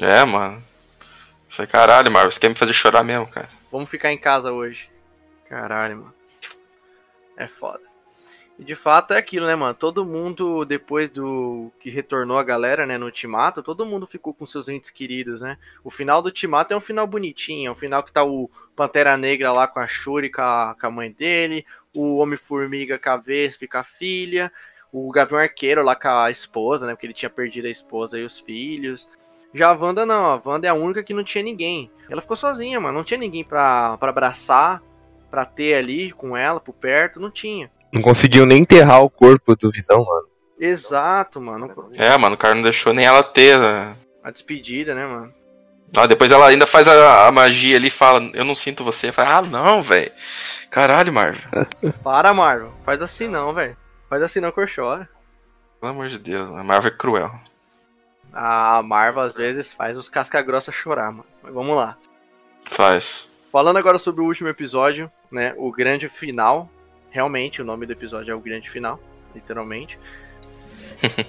É, 0.00 0.24
mano. 0.24 0.62
Foi 1.48 1.66
caralho, 1.66 2.10
Marvel. 2.10 2.32
Você 2.32 2.40
quer 2.40 2.48
me 2.48 2.54
fazer 2.54 2.72
chorar 2.72 3.04
mesmo, 3.04 3.26
cara? 3.26 3.48
Vamos 3.70 3.90
ficar 3.90 4.12
em 4.12 4.18
casa 4.18 4.52
hoje. 4.52 4.90
Caralho, 5.48 5.98
mano. 5.98 6.14
É 7.36 7.46
foda. 7.46 7.88
E 8.58 8.64
de 8.64 8.74
fato 8.74 9.14
é 9.14 9.18
aquilo, 9.18 9.46
né, 9.46 9.54
mano? 9.54 9.72
Todo 9.72 10.04
mundo, 10.04 10.64
depois 10.64 11.10
do 11.10 11.70
que 11.78 11.90
retornou 11.90 12.36
a 12.36 12.42
galera, 12.42 12.84
né, 12.84 12.98
no 12.98 13.06
Ultimato, 13.06 13.62
todo 13.62 13.86
mundo 13.86 14.04
ficou 14.04 14.34
com 14.34 14.44
seus 14.44 14.68
entes 14.68 14.90
queridos, 14.90 15.40
né? 15.40 15.56
O 15.84 15.90
final 15.90 16.20
do 16.20 16.26
Ultimato 16.26 16.74
é 16.74 16.76
um 16.76 16.80
final 16.80 17.06
bonitinho, 17.06 17.68
é 17.68 17.70
um 17.70 17.76
final 17.76 18.02
que 18.02 18.10
tá 18.10 18.24
o 18.24 18.50
Pantera 18.74 19.16
Negra 19.16 19.52
lá 19.52 19.68
com 19.68 19.78
a 19.78 19.86
Shuri, 19.86 20.28
com 20.28 20.42
a, 20.42 20.74
com 20.78 20.86
a 20.88 20.90
mãe 20.90 21.12
dele, 21.12 21.64
o 21.94 22.16
Homem-Formiga 22.16 22.98
com 22.98 23.10
a 23.10 23.16
Vespa 23.16 23.64
e 23.64 23.68
com 23.68 23.78
a 23.78 23.84
filha, 23.84 24.52
o 24.92 25.08
Gavião 25.12 25.38
Arqueiro 25.38 25.84
lá 25.84 25.94
com 25.94 26.08
a 26.08 26.28
esposa, 26.28 26.84
né, 26.84 26.94
porque 26.94 27.06
ele 27.06 27.14
tinha 27.14 27.30
perdido 27.30 27.66
a 27.66 27.70
esposa 27.70 28.18
e 28.18 28.24
os 28.24 28.40
filhos. 28.40 29.08
Já 29.54 29.70
a 29.70 29.74
Wanda 29.74 30.04
não, 30.04 30.32
a 30.32 30.42
Wanda 30.44 30.66
é 30.66 30.70
a 30.70 30.74
única 30.74 31.02
que 31.02 31.14
não 31.14 31.24
tinha 31.24 31.42
ninguém. 31.42 31.90
Ela 32.08 32.20
ficou 32.20 32.36
sozinha, 32.36 32.80
mano, 32.80 32.98
não 32.98 33.04
tinha 33.04 33.18
ninguém 33.18 33.44
pra, 33.44 33.96
pra 33.98 34.10
abraçar, 34.10 34.82
pra 35.30 35.44
ter 35.44 35.74
ali 35.74 36.12
com 36.12 36.36
ela, 36.36 36.60
por 36.60 36.74
perto, 36.74 37.20
não 37.20 37.30
tinha. 37.30 37.70
Não 37.92 38.02
conseguiu 38.02 38.44
nem 38.44 38.58
enterrar 38.58 39.02
o 39.02 39.10
corpo 39.10 39.56
do 39.56 39.70
Visão, 39.70 40.04
mano. 40.04 40.28
Exato, 40.60 41.40
mano. 41.40 41.90
É, 41.94 42.16
mano, 42.16 42.34
o 42.34 42.38
cara 42.38 42.54
não 42.54 42.62
deixou 42.62 42.92
nem 42.92 43.06
ela 43.06 43.22
ter. 43.22 43.58
Né? 43.58 43.94
A 44.22 44.30
despedida, 44.30 44.94
né, 44.94 45.06
mano? 45.06 45.32
Ah, 45.96 46.06
depois 46.06 46.30
ela 46.30 46.48
ainda 46.48 46.66
faz 46.66 46.86
a, 46.86 47.26
a 47.26 47.32
magia 47.32 47.76
ali 47.76 47.88
e 47.88 47.90
fala, 47.90 48.30
eu 48.34 48.44
não 48.44 48.54
sinto 48.54 48.84
você. 48.84 49.10
Fala, 49.10 49.38
ah, 49.38 49.42
não, 49.42 49.82
velho. 49.82 50.12
Caralho, 50.70 51.12
Marvel. 51.12 51.40
Para, 52.04 52.34
Marvel. 52.34 52.72
Faz 52.84 53.00
assim 53.00 53.28
não, 53.28 53.54
velho. 53.54 53.76
Faz 54.08 54.22
assim 54.22 54.40
não 54.40 54.52
que 54.52 54.60
eu 54.60 54.66
choro. 54.66 55.08
Pelo 55.80 55.92
amor 55.92 56.08
de 56.08 56.18
Deus, 56.18 56.50
a 56.50 56.64
Marvel 56.64 56.90
é 56.90 56.94
cruel. 56.94 57.40
A 58.32 58.82
Marvel 58.82 59.22
às 59.22 59.34
vezes 59.34 59.72
faz 59.72 59.96
os 59.96 60.08
casca-grossa 60.08 60.70
chorar, 60.70 61.10
mano. 61.10 61.26
Mas 61.42 61.52
vamos 61.52 61.76
lá. 61.76 61.96
Faz. 62.70 63.30
Falando 63.50 63.78
agora 63.78 63.98
sobre 63.98 64.20
o 64.20 64.26
último 64.26 64.48
episódio, 64.48 65.10
né? 65.30 65.54
O 65.56 65.72
grande 65.72 66.08
final. 66.08 66.70
Realmente, 67.10 67.62
o 67.62 67.64
nome 67.64 67.86
do 67.86 67.92
episódio 67.92 68.32
é 68.32 68.34
o 68.34 68.40
grande 68.40 68.68
final. 68.68 69.00
Literalmente. 69.34 69.98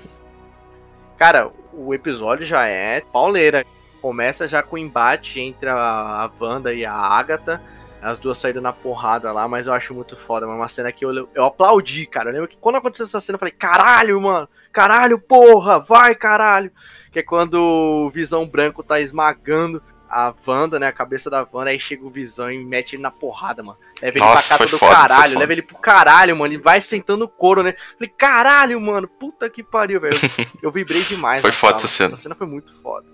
Cara, 1.18 1.52
o 1.74 1.94
episódio 1.94 2.46
já 2.46 2.66
é 2.66 3.02
pauleira. 3.02 3.66
Começa 4.02 4.48
já 4.48 4.64
com 4.64 4.76
o 4.76 4.80
embate 4.80 5.40
entre 5.40 5.70
a, 5.70 5.76
a 5.76 6.32
Wanda 6.40 6.74
e 6.74 6.86
a 6.86 6.94
Agatha. 6.94 7.62
As 8.02 8.20
duas 8.20 8.38
saíram 8.38 8.62
na 8.62 8.72
porrada 8.72 9.32
lá, 9.32 9.48
mas 9.48 9.68
eu 9.68 9.74
acho 9.74 9.94
muito 9.94 10.16
foda. 10.16 10.46
É 10.46 10.50
uma 10.50 10.68
cena 10.68 10.92
que 10.92 11.04
eu, 11.04 11.30
eu 11.34 11.44
aplaudi, 11.44 12.06
cara. 12.06 12.30
Eu 12.30 12.34
lembro 12.34 12.48
que 12.48 12.58
quando 12.58 12.78
aconteceu 12.78 13.06
essa 13.06 13.20
cena, 13.20 13.36
eu 13.36 13.40
falei, 13.40 13.54
caralho, 13.54 14.22
mano. 14.22 14.48
Caralho, 14.72 15.20
porra, 15.20 15.80
vai, 15.80 16.16
caralho. 16.16 16.72
Que 17.12 17.20
é 17.20 17.24
quando 17.24 17.56
o 17.56 18.10
Visão 18.10 18.48
Branco 18.48 18.84
tá 18.84 19.02
esmagando 19.02 19.82
a 20.10 20.34
Wanda, 20.48 20.80
né? 20.80 20.88
A 20.88 20.92
cabeça 20.92 21.30
da 21.30 21.48
Wanda, 21.52 21.70
aí 21.70 21.80
chega 21.80 22.06
o 22.06 22.10
Visão 22.10 22.52
e 22.52 22.58
mete 22.58 22.96
ele 22.96 23.04
na 23.04 23.12
porrada, 23.12 23.62
mano. 23.62 23.78
Leva 24.02 24.18
ele 24.18 24.26
Nossa, 24.26 24.48
pra 24.50 24.58
casa 24.58 24.72
do 24.72 24.80
foda, 24.80 24.96
caralho, 24.96 25.38
leva 25.38 25.52
ele 25.52 25.62
pro 25.62 25.78
caralho, 25.78 26.36
mano. 26.36 26.54
Ele 26.54 26.62
vai 26.62 26.82
sentando 26.82 27.26
o 27.26 27.30
couro, 27.30 27.62
né? 27.62 27.76
Falei, 27.94 28.14
caralho, 28.18 28.82
mano, 28.82 29.08
puta 29.08 29.50
que 29.50 29.62
pariu, 29.62 30.00
velho. 30.00 30.16
Eu, 30.16 30.46
eu 30.64 30.72
vibrei 30.72 31.04
demais. 31.04 31.42
Foi 31.44 31.52
foda 31.52 31.78
sala. 31.78 31.86
essa 31.86 31.88
cena. 31.88 32.08
Essa 32.08 32.16
cena 32.16 32.36
foi 32.36 32.48
muito 32.48 32.74
foda. 32.82 33.06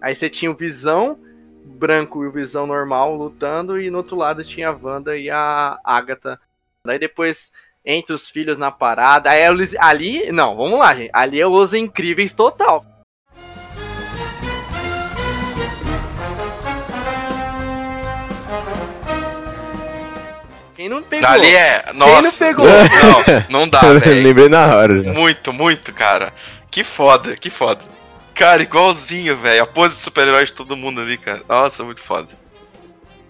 Aí 0.00 0.14
você 0.14 0.30
tinha 0.30 0.50
o 0.50 0.54
Visão 0.54 1.18
branco 1.64 2.24
e 2.24 2.28
o 2.28 2.32
Visão 2.32 2.66
normal 2.66 3.14
lutando, 3.14 3.80
e 3.80 3.90
no 3.90 3.98
outro 3.98 4.16
lado 4.16 4.44
tinha 4.44 4.68
a 4.68 4.78
Wanda 4.80 5.16
e 5.16 5.30
a 5.30 5.78
Agatha. 5.84 6.38
Daí 6.84 6.98
depois, 6.98 7.52
entre 7.84 8.14
os 8.14 8.28
filhos 8.28 8.58
na 8.58 8.70
parada, 8.70 9.30
aí 9.30 9.42
eles, 9.42 9.76
ali, 9.76 10.30
não, 10.32 10.56
vamos 10.56 10.78
lá, 10.78 10.94
gente. 10.94 11.10
Ali 11.12 11.40
é 11.40 11.46
os 11.46 11.74
incríveis 11.74 12.32
total. 12.32 12.84
Quem 20.80 20.88
não 20.88 21.02
pegou? 21.02 21.28
Ali 21.28 21.54
é. 21.54 21.92
Nossa. 21.92 22.22
não 22.22 22.32
pegou? 22.32 22.66
Não, 22.66 23.60
não 23.60 23.68
dá, 23.68 23.80
velho. 24.00 24.22
Lembrei 24.22 24.48
na 24.48 24.74
hora 24.74 25.04
já. 25.04 25.12
Muito, 25.12 25.52
muito, 25.52 25.92
cara. 25.92 26.32
Que 26.70 26.82
foda, 26.82 27.36
que 27.36 27.50
foda. 27.50 27.82
Cara, 28.40 28.62
igualzinho, 28.62 29.36
velho. 29.36 29.62
A 29.62 29.66
pose 29.66 29.96
de 29.96 30.00
super-herói 30.00 30.46
de 30.46 30.54
todo 30.54 30.74
mundo 30.74 31.02
ali, 31.02 31.18
cara. 31.18 31.42
Nossa, 31.46 31.84
muito 31.84 32.00
foda. 32.00 32.28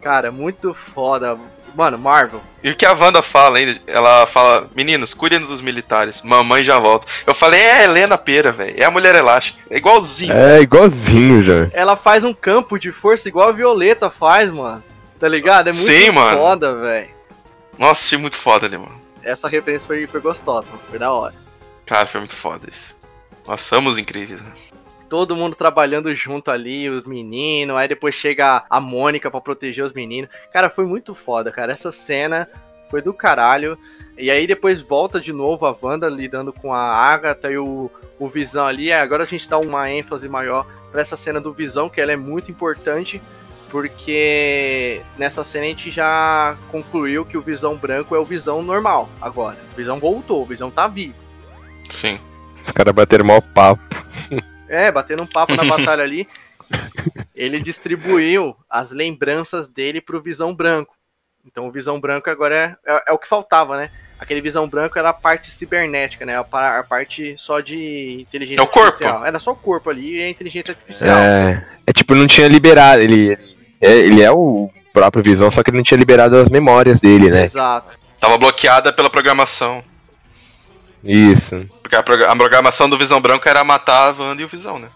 Cara, 0.00 0.30
muito 0.30 0.72
foda. 0.72 1.36
Mano, 1.74 1.98
Marvel. 1.98 2.40
E 2.62 2.70
o 2.70 2.76
que 2.76 2.86
a 2.86 2.92
Wanda 2.92 3.20
fala 3.20 3.58
ainda? 3.58 3.80
Ela 3.88 4.24
fala, 4.26 4.70
meninos, 4.72 5.12
cuidem 5.12 5.40
dos 5.40 5.60
militares. 5.60 6.22
Mamãe 6.22 6.62
já 6.62 6.78
volta. 6.78 7.08
Eu 7.26 7.34
falei, 7.34 7.60
é 7.60 7.72
a 7.72 7.82
Helena 7.82 8.16
Pera, 8.16 8.52
velho. 8.52 8.80
É 8.80 8.84
a 8.84 8.90
mulher 8.90 9.16
elástica. 9.16 9.58
É 9.68 9.78
igualzinho. 9.78 10.32
É, 10.32 10.60
igualzinho 10.60 11.42
já. 11.42 11.66
Ela 11.72 11.96
faz 11.96 12.22
um 12.22 12.32
campo 12.32 12.78
de 12.78 12.92
força 12.92 13.26
igual 13.26 13.48
a 13.48 13.52
Violeta 13.52 14.10
faz, 14.10 14.48
mano. 14.48 14.84
Tá 15.18 15.26
ligado? 15.26 15.70
É 15.70 15.72
muito 15.72 15.86
Sim, 15.86 16.12
mano. 16.12 16.38
foda, 16.38 16.72
velho. 16.76 17.10
Nossa, 17.76 18.06
achei 18.06 18.16
muito 18.16 18.36
foda 18.36 18.66
ali, 18.66 18.78
mano. 18.78 19.00
Essa 19.24 19.48
referência 19.48 19.88
foi, 19.88 20.06
foi 20.06 20.20
gostosa, 20.20 20.68
mano. 20.70 20.82
Foi 20.88 21.00
da 21.00 21.10
hora. 21.10 21.34
Cara, 21.84 22.06
foi 22.06 22.20
muito 22.20 22.36
foda 22.36 22.68
isso. 22.70 22.96
Nós 23.44 23.62
somos 23.62 23.98
incríveis, 23.98 24.40
né? 24.40 24.52
Todo 25.10 25.34
mundo 25.34 25.56
trabalhando 25.56 26.14
junto 26.14 26.52
ali, 26.52 26.88
os 26.88 27.04
meninos. 27.04 27.76
Aí 27.76 27.88
depois 27.88 28.14
chega 28.14 28.64
a 28.70 28.80
Mônica 28.80 29.28
pra 29.28 29.40
proteger 29.40 29.84
os 29.84 29.92
meninos. 29.92 30.30
Cara, 30.52 30.70
foi 30.70 30.86
muito 30.86 31.16
foda, 31.16 31.50
cara. 31.50 31.72
Essa 31.72 31.90
cena 31.90 32.48
foi 32.88 33.02
do 33.02 33.12
caralho. 33.12 33.76
E 34.16 34.30
aí 34.30 34.46
depois 34.46 34.80
volta 34.80 35.20
de 35.20 35.32
novo 35.32 35.66
a 35.66 35.76
Wanda 35.82 36.08
lidando 36.08 36.52
com 36.52 36.72
a 36.72 36.80
Agatha 36.80 37.50
e 37.50 37.58
o, 37.58 37.90
o 38.20 38.28
Visão 38.28 38.66
ali. 38.66 38.92
Aí 38.92 39.00
Agora 39.00 39.24
a 39.24 39.26
gente 39.26 39.48
dá 39.48 39.58
uma 39.58 39.90
ênfase 39.90 40.28
maior 40.28 40.64
pra 40.92 41.00
essa 41.00 41.16
cena 41.16 41.40
do 41.40 41.52
Visão, 41.52 41.90
que 41.90 42.00
ela 42.00 42.12
é 42.12 42.16
muito 42.16 42.48
importante. 42.48 43.20
Porque 43.68 45.02
nessa 45.18 45.42
cena 45.42 45.64
a 45.64 45.68
gente 45.70 45.90
já 45.90 46.56
concluiu 46.70 47.24
que 47.24 47.36
o 47.36 47.42
Visão 47.42 47.76
Branco 47.76 48.14
é 48.14 48.18
o 48.20 48.24
Visão 48.24 48.62
normal 48.62 49.08
agora. 49.20 49.56
O 49.72 49.76
Visão 49.76 49.98
voltou, 49.98 50.42
o 50.42 50.46
Visão 50.46 50.70
tá 50.70 50.86
vivo. 50.86 51.14
Sim. 51.88 52.20
Os 52.64 52.70
caras 52.70 52.94
bateram 52.94 53.24
mal 53.24 53.42
papo. 53.42 53.82
É, 54.70 54.90
batendo 54.90 55.22
um 55.22 55.26
papo 55.26 55.54
na 55.54 55.64
batalha 55.66 56.02
ali. 56.02 56.26
Ele 57.34 57.60
distribuiu 57.60 58.56
as 58.68 58.92
lembranças 58.92 59.68
dele 59.68 60.00
pro 60.00 60.22
Visão 60.22 60.54
Branco. 60.54 60.94
Então 61.44 61.66
o 61.66 61.72
Visão 61.72 62.00
Branco 62.00 62.30
agora 62.30 62.78
é, 62.86 62.92
é, 62.92 63.02
é 63.08 63.12
o 63.12 63.18
que 63.18 63.26
faltava, 63.28 63.76
né? 63.76 63.90
Aquele 64.18 64.42
Visão 64.42 64.68
Branco 64.68 64.98
era 64.98 65.08
a 65.08 65.14
parte 65.14 65.50
cibernética, 65.50 66.26
né? 66.26 66.36
A, 66.36 66.78
a 66.78 66.84
parte 66.84 67.34
só 67.38 67.60
de 67.60 68.20
inteligência 68.20 68.60
É 68.60 68.62
o 68.62 68.66
corpo. 68.66 68.88
artificial. 68.88 69.24
Era 69.24 69.38
só 69.38 69.52
o 69.52 69.56
corpo 69.56 69.88
ali 69.88 70.18
e 70.18 70.22
a 70.22 70.28
inteligência 70.28 70.72
artificial. 70.72 71.18
É, 71.18 71.66
é 71.86 71.92
tipo, 71.92 72.14
não 72.14 72.26
tinha 72.26 72.46
liberado. 72.46 73.02
Ele, 73.02 73.32
é, 73.80 73.90
ele 73.90 74.22
é 74.22 74.30
o 74.30 74.70
próprio 74.92 75.24
Visão, 75.24 75.50
só 75.50 75.62
que 75.62 75.70
ele 75.70 75.78
não 75.78 75.84
tinha 75.84 75.98
liberado 75.98 76.36
as 76.36 76.50
memórias 76.50 77.00
dele, 77.00 77.30
né? 77.30 77.44
Exato. 77.44 77.98
Tava 78.20 78.36
bloqueada 78.36 78.92
pela 78.92 79.08
programação. 79.08 79.82
Isso. 81.02 81.66
Porque 81.82 81.96
a, 81.96 82.02
progra- 82.02 82.30
a 82.30 82.36
programação 82.36 82.88
do 82.88 82.98
Visão 82.98 83.20
Branco 83.20 83.48
era 83.48 83.64
matar 83.64 84.08
a 84.08 84.22
Wanda 84.22 84.42
e 84.42 84.44
o 84.44 84.48
Visão, 84.48 84.78
né? 84.78 84.88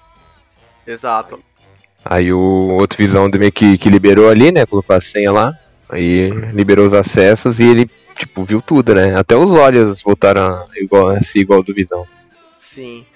Exato. 0.86 1.42
Aí 2.04 2.32
o 2.32 2.38
outro 2.78 2.98
Visão 2.98 3.28
meio 3.28 3.50
que, 3.52 3.78
que 3.78 3.88
liberou 3.88 4.28
ali, 4.28 4.52
né? 4.52 4.66
Colocou 4.66 4.94
a 4.94 5.00
senha 5.00 5.32
lá. 5.32 5.52
Aí 5.88 6.30
liberou 6.52 6.86
os 6.86 6.92
acessos 6.92 7.58
e 7.60 7.64
ele, 7.64 7.90
tipo, 8.16 8.44
viu 8.44 8.60
tudo, 8.60 8.94
né? 8.94 9.16
Até 9.16 9.34
os 9.34 9.50
olhos 9.52 10.02
voltaram 10.02 10.42
a, 10.42 10.66
igual, 10.76 11.08
a 11.08 11.20
ser 11.22 11.40
igual 11.40 11.58
ao 11.60 11.64
do 11.64 11.72
Visão. 11.74 12.06
Sim. 12.56 13.06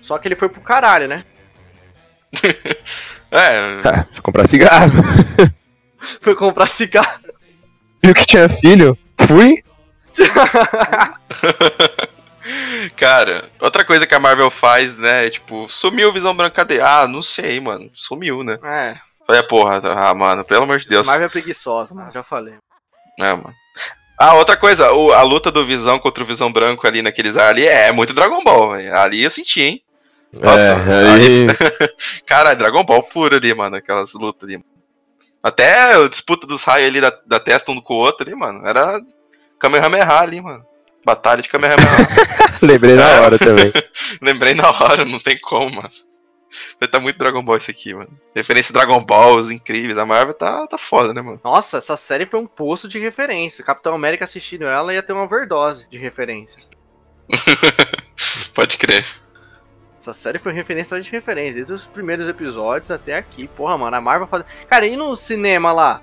Só 0.00 0.18
que 0.18 0.26
ele 0.26 0.34
foi 0.34 0.48
pro 0.48 0.60
caralho, 0.60 1.06
né? 1.08 1.24
É, 3.34 3.80
Tá, 3.80 4.06
fui 4.12 4.20
comprar 4.20 4.46
cigarro. 4.46 4.92
Foi 6.20 6.34
comprar 6.34 6.66
cigarro. 6.66 7.18
Viu 8.04 8.12
que 8.14 8.26
tinha 8.26 8.46
filho? 8.46 8.98
Fui. 9.26 9.62
Cara, 12.96 13.48
outra 13.60 13.84
coisa 13.84 14.06
que 14.06 14.14
a 14.14 14.18
Marvel 14.20 14.50
faz, 14.50 14.96
né? 14.96 15.26
é, 15.26 15.30
Tipo, 15.30 15.68
sumiu 15.68 16.08
o 16.08 16.12
Visão 16.12 16.34
Branco, 16.34 16.56
cadê? 16.56 16.80
Ah, 16.80 17.06
não 17.06 17.22
sei, 17.22 17.60
mano. 17.60 17.88
Sumiu, 17.94 18.42
né? 18.42 18.58
É, 18.62 18.96
Falei, 19.26 19.42
porra, 19.44 19.80
ah, 19.84 20.14
mano, 20.14 20.44
pelo 20.44 20.64
amor 20.64 20.78
de 20.78 20.88
Deus. 20.88 21.06
Marvel 21.06 21.26
é 21.26 21.30
preguiçosa, 21.30 21.94
mano. 21.94 22.10
Já 22.12 22.22
falei. 22.24 22.54
É, 23.20 23.32
mano. 23.32 23.54
Ah, 24.18 24.34
outra 24.34 24.56
coisa, 24.56 24.92
o- 24.92 25.12
a 25.12 25.22
luta 25.22 25.50
do 25.50 25.64
Visão 25.64 25.98
contra 25.98 26.22
o 26.22 26.26
Visão 26.26 26.52
Branco 26.52 26.86
ali 26.86 27.02
naqueles 27.02 27.36
ar 27.36 27.48
ali 27.50 27.64
é 27.66 27.90
muito 27.92 28.12
Dragon 28.12 28.42
Ball, 28.42 28.72
velho. 28.72 28.96
Ali 28.96 29.22
eu 29.22 29.30
senti, 29.30 29.62
hein? 29.62 29.82
Nossa, 30.32 30.60
é, 30.60 31.10
aí, 31.10 31.46
Cara, 32.26 32.54
Dragon 32.54 32.84
Ball 32.84 33.02
puro 33.04 33.36
ali, 33.36 33.54
mano, 33.54 33.76
aquelas 33.76 34.12
lutas 34.14 34.48
ali. 34.48 34.62
Até 35.42 35.94
a 35.94 36.08
disputa 36.08 36.46
dos 36.46 36.64
raios 36.64 36.88
ali 36.88 37.00
da, 37.00 37.12
da 37.26 37.38
testa 37.40 37.70
um 37.70 37.80
com 37.80 37.94
o 37.94 37.98
outro 37.98 38.26
ali, 38.26 38.34
mano. 38.34 38.66
Era 38.66 39.00
Kamehameha 39.62 40.18
ali, 40.18 40.40
mano. 40.40 40.66
Batalha 41.04 41.40
de 41.40 41.48
Kamehameha. 41.48 41.88
lembrei 42.60 42.94
na 42.96 43.10
É. 43.10 43.20
hora 43.20 43.38
também. 43.38 43.72
Lembrei 44.20 44.54
na 44.54 44.68
hora, 44.68 45.04
não 45.04 45.18
tem 45.18 45.38
como, 45.40 45.76
mano. 45.76 45.90
Tá 46.90 47.00
muito 47.00 47.16
Dragon 47.16 47.42
Ball 47.42 47.56
isso 47.56 47.70
aqui, 47.70 47.94
mano. 47.94 48.10
Referência 48.34 48.74
Dragon 48.74 49.02
Ball, 49.02 49.36
os 49.36 49.50
incríveis. 49.50 49.96
A 49.98 50.04
Marvel 50.04 50.34
tá, 50.34 50.66
tá 50.66 50.76
foda, 50.76 51.14
né, 51.14 51.22
mano? 51.22 51.40
Nossa, 51.42 51.78
essa 51.78 51.96
série 51.96 52.26
foi 52.26 52.38
um 52.40 52.46
poço 52.46 52.88
de 52.88 52.98
referência. 52.98 53.64
Capitão 53.64 53.94
América 53.94 54.24
assistindo 54.24 54.64
ela 54.64 54.92
ia 54.92 55.02
ter 55.02 55.12
uma 55.12 55.22
overdose 55.24 55.88
de 55.88 55.96
referências. 55.96 56.68
Pode 58.54 58.76
crer. 58.76 59.06
Essa 60.00 60.12
série 60.12 60.38
foi 60.38 60.52
referência 60.52 61.00
de 61.00 61.10
referência, 61.10 61.54
desde 61.54 61.72
os 61.72 61.86
primeiros 61.86 62.28
episódios 62.28 62.90
até 62.90 63.16
aqui. 63.16 63.46
Porra, 63.48 63.78
mano, 63.78 63.96
a 63.96 64.00
Marvel 64.00 64.26
faz. 64.26 64.44
Cara, 64.68 64.86
e 64.86 64.96
no 64.96 65.14
cinema 65.16 65.72
lá? 65.72 66.02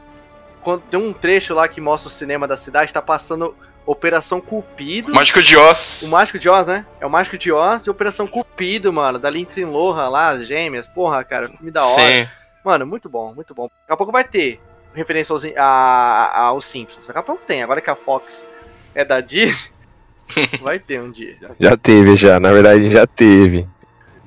Quando 0.64 0.82
tem 0.82 1.00
um 1.00 1.14
trecho 1.14 1.54
lá 1.54 1.68
que 1.68 1.80
mostra 1.82 2.08
o 2.08 2.12
cinema 2.12 2.48
da 2.48 2.56
cidade, 2.58 2.94
tá 2.94 3.02
passando 3.02 3.56
Operação 3.86 4.40
Cupido. 4.42 5.14
Mágico 5.14 5.42
de 5.42 5.56
Oz. 5.58 6.04
O 6.04 6.10
Mágico 6.10 6.38
de 6.38 6.48
Oz, 6.50 6.68
né? 6.68 6.86
É 7.00 7.06
o 7.06 7.10
Mágico 7.10 7.38
de 7.38 7.52
Oz 7.52 7.84
e 7.86 7.90
Operação 7.90 8.28
Cupido, 8.28 8.92
mano. 8.94 9.18
Da 9.18 9.30
Lindsay 9.30 9.66
Lohan 9.66 10.10
lá, 10.10 10.30
as 10.30 10.46
gêmeas. 10.46 10.88
Porra, 10.88 11.24
cara, 11.24 11.48
filme 11.48 11.72
da 11.72 11.84
hora. 11.86 12.02
Sim. 12.02 12.28
Mano, 12.64 12.86
muito 12.86 13.10
bom, 13.10 13.34
muito 13.34 13.54
bom. 13.56 13.64
Daqui 13.64 13.94
a 13.94 13.98
pouco 13.98 14.12
vai 14.12 14.24
ter 14.24 14.60
referência 14.94 15.34
aos, 15.34 15.46
a, 15.46 15.64
a- 15.64 16.40
aos 16.48 16.66
Simpsons. 16.66 17.08
Daqui 17.08 17.20
a 17.20 17.24
pouco 17.24 17.42
tem. 17.48 17.64
Agora 17.64 17.82
que 17.82 17.90
a 17.90 17.96
Fox 17.96 18.46
é 18.94 19.04
da 19.06 19.22
Disney, 19.22 19.72
vai 20.62 20.78
ter 20.78 21.02
um 21.02 21.10
dia. 21.10 21.38
Já 21.60 21.76
teve, 21.78 22.16
já. 22.16 22.40
Na 22.40 22.52
verdade, 22.52 22.92
já 22.92 23.08
teve. 23.08 23.68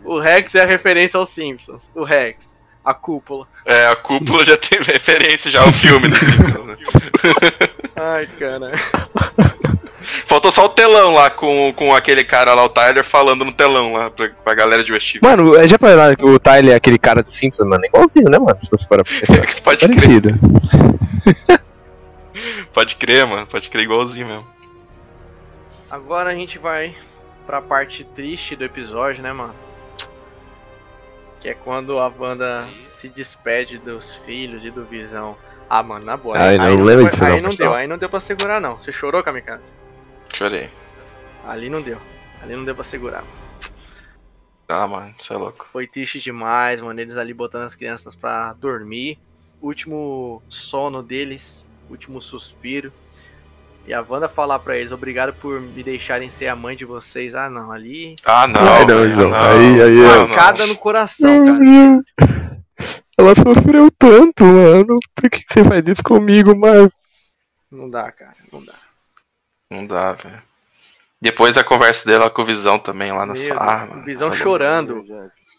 O 0.05 0.19
Rex 0.19 0.55
é 0.57 0.63
a 0.63 0.67
referência 0.67 1.19
aos 1.19 1.29
Simpsons. 1.29 1.89
O 1.95 2.03
Rex. 2.03 2.57
A 2.85 2.93
cúpula. 2.95 3.47
É, 3.65 3.87
a 3.89 3.97
cúpula 3.97 4.45
já 4.45 4.57
teve 4.57 4.85
referência 4.93 5.51
já 5.51 5.63
ao 5.63 5.73
filme 5.73 6.09
do 6.09 6.17
Simpsons, 6.17 6.67
né? 6.67 6.77
Ai, 7.97 8.27
cara. 8.39 8.73
Faltou 10.27 10.51
só 10.51 10.65
o 10.65 10.69
telão 10.71 11.15
lá 11.15 11.31
com, 11.31 11.73
com 11.75 11.95
aquele 11.95 12.25
cara 12.25 12.55
lá, 12.55 12.65
o 12.65 12.69
Tyler, 12.69 13.05
falando 13.05 13.45
no 13.45 13.53
telão 13.53 13.93
lá 13.93 14.11
pra, 14.11 14.29
pra 14.31 14.55
galera 14.55 14.83
de 14.83 14.93
Westview. 14.93 15.21
Mano, 15.23 15.55
é, 15.55 15.69
já 15.69 15.79
pararam 15.79 16.17
que 16.17 16.25
o 16.25 16.41
Tyler 16.41 16.73
é 16.73 16.77
aquele 16.77 16.99
cara 16.99 17.23
do 17.23 17.33
Simpsons, 17.33 17.69
mano? 17.69 17.85
É 17.85 17.89
igualzinho, 17.89 18.29
né, 18.29 18.39
mano? 18.39 18.59
Se 18.61 18.69
você 18.69 18.85
parar 18.87 19.05
pra 19.05 19.15
pensar. 19.15 19.35
Pode 19.63 19.87
crer, 19.87 19.95
Parecido. 19.95 20.41
pode 22.73 22.97
crer, 22.97 23.27
mano. 23.27 23.47
Pode 23.47 23.69
crer 23.69 23.85
igualzinho 23.85 24.27
mesmo. 24.27 24.47
Agora 25.89 26.31
a 26.31 26.35
gente 26.35 26.59
vai 26.59 26.95
pra 27.47 27.61
parte 27.61 28.03
triste 28.03 28.57
do 28.57 28.65
episódio, 28.65 29.23
né, 29.23 29.33
mano? 29.33 29.55
Que 31.43 31.49
é 31.49 31.55
quando 31.55 31.99
a 31.99 32.07
Wanda 32.09 32.67
se 32.83 33.09
despede 33.09 33.77
dos 33.77 34.15
filhos 34.15 34.65
e 34.65 34.71
do 34.71 34.85
Visão. 34.85 35.37
Ah, 35.69 35.83
mano, 35.83 36.05
na 36.07 36.17
boa. 36.17 36.39
Não 36.39 36.45
aí 36.45 36.77
lembro 36.77 37.03
foi- 37.03 37.11
disso 37.11 37.25
não, 37.25 37.31
Aí 37.33 37.41
não 37.41 37.51
pessoal. 37.51 37.69
deu, 37.71 37.79
aí 37.79 37.87
não 37.89 37.99
deu 37.99 38.09
pra 38.09 38.21
segurar, 38.21 38.61
não. 38.61 38.77
Você 38.77 38.93
chorou, 38.93 39.23
Kamikaze? 39.23 39.71
Chorei. 40.33 40.71
Ali 41.47 41.69
não 41.69 41.83
deu. 41.83 41.99
Ali 42.43 42.55
não 42.55 42.65
deu 42.65 42.75
pra 42.75 42.85
segurar. 42.85 43.25
Ah, 44.69 44.87
mano, 44.87 45.15
você 45.19 45.33
é 45.33 45.37
louco. 45.37 45.69
Foi 45.73 45.87
triste 45.87 46.21
demais, 46.21 46.81
mano. 46.81 46.99
Eles 47.01 47.17
ali 47.19 47.35
botando 47.35 47.65
as 47.65 47.75
crianças 47.75 48.15
pra 48.15 48.53
dormir. 48.55 49.19
Último 49.61 50.43
sono 50.49 51.03
deles, 51.03 51.67
último 51.91 52.21
suspiro. 52.23 52.93
E 53.87 53.93
a 53.93 54.01
Wanda 54.09 54.29
falar 54.29 54.59
pra 54.61 54.77
eles, 54.77 54.93
obrigado 54.93 55.33
por 55.35 55.61
me 55.61 55.83
deixarem 55.83 56.31
ser 56.31 56.47
a 56.47 56.55
mãe 56.57 56.77
de 56.77 56.85
vocês. 56.85 57.35
Ah, 57.35 57.51
não, 57.51 57.73
ali. 57.73 58.15
Ah, 58.25 58.47
não. 58.47 58.61
Ai, 58.61 58.87
não, 58.87 58.99
velho, 58.99 59.11
João. 59.11 59.31
não. 59.31 59.37
Aí- 59.39 59.83
aí- 59.83 60.05
Ah, 60.07 60.17
não. 60.19 60.29
Pancada 60.29 60.67
no 60.67 60.77
coração, 60.77 61.45
cara. 61.45 62.39
Ela 63.19 63.35
sofreu 63.35 63.91
tanto, 63.91 64.45
mano. 64.45 64.99
Por 65.15 65.29
que, 65.31 65.43
você 65.49 65.65
faz 65.65 65.83
isso 65.87 66.03
comigo, 66.03 66.57
mano? 66.57 66.91
Não 67.71 67.91
dá, 67.91 68.11
cara, 68.13 68.37
não 68.53 68.65
dá. 68.65 68.75
Não 69.71 69.87
dá, 69.87 70.13
velho. 70.13 70.43
Depois 71.21 71.57
a 71.57 71.65
conversa 71.65 72.09
dela 72.09 72.31
com 72.31 72.43
o 72.43 72.47
Visão 72.47 72.79
também 72.79 73.11
lá 73.13 73.25
na 73.27 73.33
Meu 73.35 73.37
sala. 73.43 73.61
Ah, 73.61 73.87
Deus, 73.87 74.05
Visão 74.05 74.33
chorando. 74.33 75.05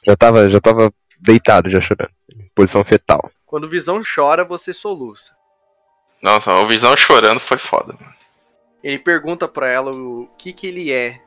Já 0.06 0.16
tava, 0.16 0.50
já 0.50 0.60
tava 0.60 0.94
deitado, 1.20 1.70
já 1.70 1.80
chorando. 1.82 2.12
Posição 2.56 2.84
fetal. 2.84 3.32
Quando 3.46 3.66
o 3.66 3.70
Visão 3.70 4.02
chora, 4.04 4.44
você 4.44 4.74
soluça. 4.74 5.34
Nossa, 6.24 6.54
o 6.54 6.66
Visão 6.66 6.96
chorando 6.96 7.42
foi 7.42 7.58
foda, 7.58 7.94
mano. 8.00 8.14
Ele 8.82 8.98
pergunta 8.98 9.46
pra 9.46 9.70
ela 9.70 9.92
o 9.92 10.30
que 10.38 10.54
que 10.54 10.68
ele 10.68 10.90
é. 10.90 11.22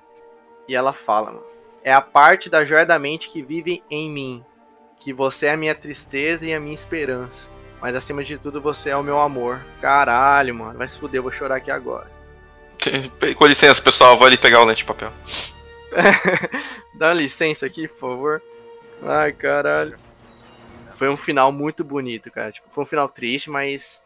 E 0.67 0.75
ela 0.75 0.95
fala, 0.95 1.33
mano. 1.33 1.45
É 1.85 1.93
a 1.93 2.01
parte 2.01 2.49
da 2.49 2.65
joia 2.65 2.87
da 2.87 2.99
mente 2.99 3.29
que 3.29 3.43
vive 3.43 3.83
em 3.91 4.11
mim. 4.11 4.45
Que 4.99 5.13
você 5.13 5.49
é 5.49 5.53
a 5.53 5.57
minha 5.57 5.75
tristeza 5.75 6.49
e 6.49 6.55
a 6.55 6.59
minha 6.59 6.75
esperança. 6.75 7.49
Mas 7.79 7.95
acima 7.95 8.25
de 8.25 8.39
tudo, 8.39 8.59
você 8.59 8.89
é 8.89 8.97
o 8.97 9.03
meu 9.03 9.21
amor. 9.21 9.61
Caralho, 9.83 10.55
mano. 10.55 10.79
Vai 10.79 10.89
se 10.89 10.99
fuder, 10.99 11.19
eu 11.19 11.23
vou 11.23 11.31
chorar 11.31 11.57
aqui 11.57 11.71
agora. 11.71 12.11
Com 13.37 13.47
licença, 13.47 13.83
pessoal, 13.83 14.17
vou 14.17 14.27
ali 14.27 14.39
pegar 14.39 14.63
o 14.63 14.65
lente 14.65 14.79
de 14.79 14.87
papel. 14.87 15.13
Dá 16.95 17.13
licença 17.13 17.67
aqui, 17.67 17.87
por 17.87 17.99
favor. 17.99 18.43
Ai, 19.03 19.31
caralho. 19.33 19.99
Foi 20.95 21.11
um 21.11 21.17
final 21.19 21.53
muito 21.53 21.85
bonito, 21.85 22.31
cara. 22.31 22.51
Tipo, 22.51 22.69
foi 22.71 22.83
um 22.83 22.87
final 22.87 23.09
triste, 23.11 23.51
mas 23.51 24.03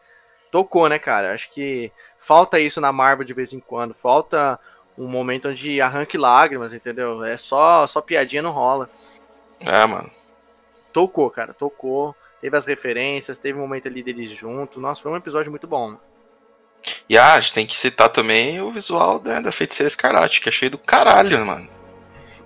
tocou, 0.51 0.87
né, 0.87 0.99
cara? 0.99 1.33
Acho 1.33 1.49
que 1.51 1.91
falta 2.19 2.59
isso 2.59 2.79
na 2.79 2.91
Marvel 2.91 3.25
de 3.25 3.33
vez 3.33 3.53
em 3.53 3.59
quando. 3.59 3.93
Falta 3.93 4.59
um 4.97 5.07
momento 5.07 5.49
onde 5.49 5.81
arranque 5.81 6.17
lágrimas, 6.17 6.73
entendeu? 6.73 7.23
É 7.23 7.37
só, 7.37 7.87
só 7.87 8.01
piadinha 8.01 8.41
não 8.41 8.51
rola. 8.51 8.89
É, 9.59 9.85
mano. 9.85 10.11
Tocou, 10.93 11.29
cara, 11.31 11.53
tocou. 11.53 12.15
Teve 12.41 12.57
as 12.57 12.65
referências, 12.65 13.37
teve 13.37 13.57
um 13.57 13.61
momento 13.61 13.87
ali 13.87 14.03
deles 14.03 14.29
juntos. 14.29 14.81
Nossa, 14.81 15.01
foi 15.01 15.11
um 15.11 15.15
episódio 15.15 15.51
muito 15.51 15.67
bom. 15.67 15.97
E 17.07 17.17
ah, 17.17 17.35
a 17.35 17.41
gente 17.41 17.53
tem 17.53 17.65
que 17.65 17.77
citar 17.77 18.09
também 18.09 18.59
o 18.61 18.71
visual 18.71 19.21
né, 19.23 19.39
da 19.39 19.51
Feiticeira 19.51 19.87
Escarlate, 19.87 20.41
que 20.41 20.49
é 20.49 20.51
cheio 20.51 20.71
do 20.71 20.77
caralho, 20.77 21.45
mano. 21.45 21.69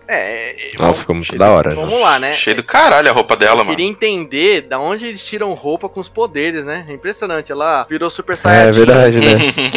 É, 0.07 0.71
Nossa, 0.79 0.99
ficou 0.99 1.15
muito 1.15 1.27
cheio 1.27 1.39
da 1.39 1.49
hora. 1.49 1.73
vamos 1.73 1.99
lá, 1.99 2.19
né? 2.19 2.35
Cheio 2.35 2.55
do 2.57 2.63
caralho 2.63 3.09
a 3.09 3.13
roupa 3.13 3.35
dela, 3.35 3.61
Eu 3.61 3.65
mano. 3.65 3.69
queria 3.71 3.87
entender 3.89 4.61
da 4.61 4.79
onde 4.79 5.07
eles 5.07 5.23
tiram 5.23 5.53
roupa 5.53 5.89
com 5.89 5.99
os 5.99 6.07
poderes, 6.09 6.63
né? 6.63 6.85
É 6.87 6.93
impressionante. 6.93 7.51
Ela 7.51 7.83
virou 7.89 8.09
Super 8.09 8.33
É 8.33 8.35
Saiyajin. 8.35 8.79
verdade, 8.85 9.17
né? 9.19 9.31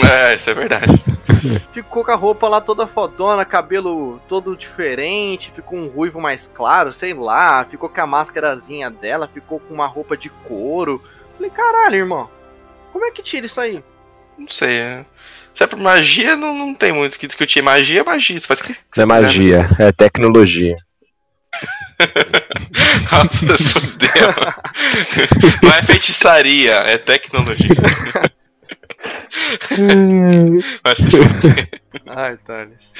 é, 0.33 0.35
isso 0.37 0.51
é 0.51 0.55
verdade. 0.55 0.87
Ficou 1.73 2.05
com 2.05 2.11
a 2.11 2.15
roupa 2.17 2.49
lá 2.49 2.61
toda 2.61 2.87
fodona, 2.87 3.45
cabelo 3.45 4.21
todo 4.29 4.57
diferente, 4.57 5.53
ficou 5.53 5.79
um 5.79 5.87
ruivo 5.87 6.21
mais 6.21 6.51
claro, 6.53 6.93
sei 6.93 7.15
lá. 7.15 7.65
Ficou 7.65 7.89
com 7.89 8.01
a 8.01 8.07
máscarazinha 8.07 8.91
dela, 8.91 9.31
ficou 9.33 9.61
com 9.61 9.73
uma 9.73 9.87
roupa 9.87 10.17
de 10.17 10.29
couro. 10.31 11.01
Falei, 11.37 11.51
caralho, 11.51 11.95
irmão. 11.95 12.29
Como 12.93 13.05
é 13.05 13.11
que 13.13 13.23
tira 13.23 13.47
isso 13.47 13.61
aí? 13.61 13.83
Não 14.37 14.49
sei. 14.49 14.79
é. 14.79 15.05
Se 15.55 15.65
é 15.65 15.67
por 15.67 15.79
magia, 15.79 16.37
não, 16.37 16.55
não 16.55 16.75
tem 16.75 16.93
muito 16.93 17.15
o 17.15 17.19
que 17.19 17.27
discutir. 17.27 17.63
Magia 17.63 18.01
é 18.01 18.05
magia. 18.05 18.39
Você 18.39 18.47
faz 18.47 18.61
o 18.61 18.65
que 18.65 18.77
Não 18.97 19.03
é 19.03 19.07
magia, 19.07 19.69
é 19.79 19.91
tecnologia. 19.91 20.75
Nossa, 23.43 23.81
fudeu. 23.81 24.09
Não 25.63 25.73
é 25.73 25.83
feitiçaria, 25.83 26.75
é 26.75 26.99
tecnologia. 26.99 27.69
Mas 30.85 30.99
Ai, 32.07 32.37
Thales. 32.47 32.93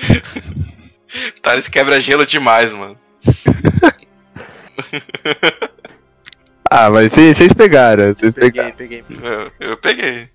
Thales 1.43 1.69
quebra 1.69 2.01
gelo 2.01 2.27
demais, 2.27 2.73
mano. 2.73 2.99
ah, 6.71 6.91
mas 6.91 7.13
vocês 7.13 7.37
vocês 7.37 7.53
pegaram. 7.53 8.15
Pegaram. 8.15 8.73
Peguei, 8.73 9.03
peguei. 9.03 9.05
Eu, 9.23 9.53
eu 9.71 9.77
peguei. 9.77 10.29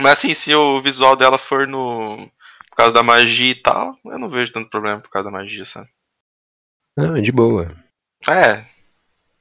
Mas 0.00 0.12
assim, 0.18 0.34
se 0.34 0.54
o 0.54 0.80
visual 0.80 1.16
dela 1.16 1.38
for 1.38 1.66
no. 1.66 2.28
Por 2.70 2.76
causa 2.76 2.92
da 2.92 3.02
magia 3.02 3.50
e 3.50 3.54
tal, 3.54 3.94
eu 4.06 4.18
não 4.18 4.30
vejo 4.30 4.52
tanto 4.52 4.70
problema 4.70 5.00
por 5.00 5.10
causa 5.10 5.30
da 5.30 5.36
magia, 5.36 5.64
sabe? 5.66 5.88
Não, 6.98 7.20
de 7.20 7.30
boa. 7.32 7.70
É, 8.28 8.62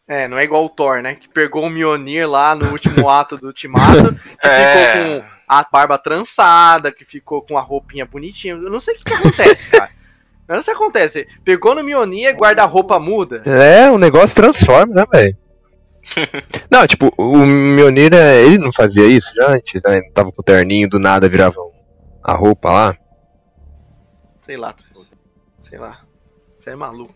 É, 0.08 0.28
não 0.28 0.38
é 0.38 0.44
igual 0.44 0.66
o 0.66 0.70
Thor, 0.70 1.02
né? 1.02 1.16
Que 1.16 1.30
pegou 1.30 1.64
o 1.66 1.70
Mjolnir 1.70 2.28
lá 2.30 2.56
no 2.56 2.72
último 2.72 3.08
ato 3.10 3.38
do 3.38 3.48
Ultimato, 3.48 4.16
que 4.42 4.48
É. 4.48 4.94
ficou 4.94 5.22
com 5.22 5.28
a 5.48 5.66
barba 5.72 5.98
trançada, 5.98 6.92
que 6.92 7.06
ficou 7.06 7.42
com 7.44 7.58
a 7.58 7.62
roupinha 7.62 8.06
bonitinha. 8.06 8.56
Eu 8.56 8.70
não 8.72 8.80
sei 8.80 8.96
o 8.96 8.98
que, 8.98 9.04
que 9.06 9.14
acontece, 9.14 9.70
cara. 9.70 9.90
Eu 10.48 10.56
não 10.56 10.62
sei 10.64 10.74
o 10.74 10.78
que 10.78 10.84
acontece. 10.84 11.28
Pegou 11.46 11.76
no 11.76 11.84
Mjolnir, 11.84 12.36
guarda-roupa 12.36 13.00
muda. 13.00 13.44
É, 13.46 13.90
o 13.92 13.98
negócio 14.00 14.36
transforma, 14.36 14.96
né, 14.96 15.06
velho? 15.12 15.38
não, 16.72 16.86
tipo, 16.88 17.12
o 17.18 17.38
Mionir, 17.46 18.14
é, 18.14 18.42
ele 18.44 18.58
não 18.58 18.72
fazia 18.74 19.06
isso 19.06 19.34
já 19.36 19.52
antes, 19.52 19.82
né? 19.84 19.98
Ele 19.98 20.12
tava 20.12 20.32
com 20.32 20.42
o 20.42 20.46
terninho, 20.46 20.90
do 20.90 21.00
nada 21.00 21.28
virava 21.30 21.56
a 22.24 22.34
roupa 22.34 22.72
lá. 22.72 22.98
Sei 24.42 24.58
lá, 24.58 24.76
sei 25.60 25.78
lá. 25.80 26.00
Você 26.58 26.72
é 26.72 26.76
maluco. 26.76 27.14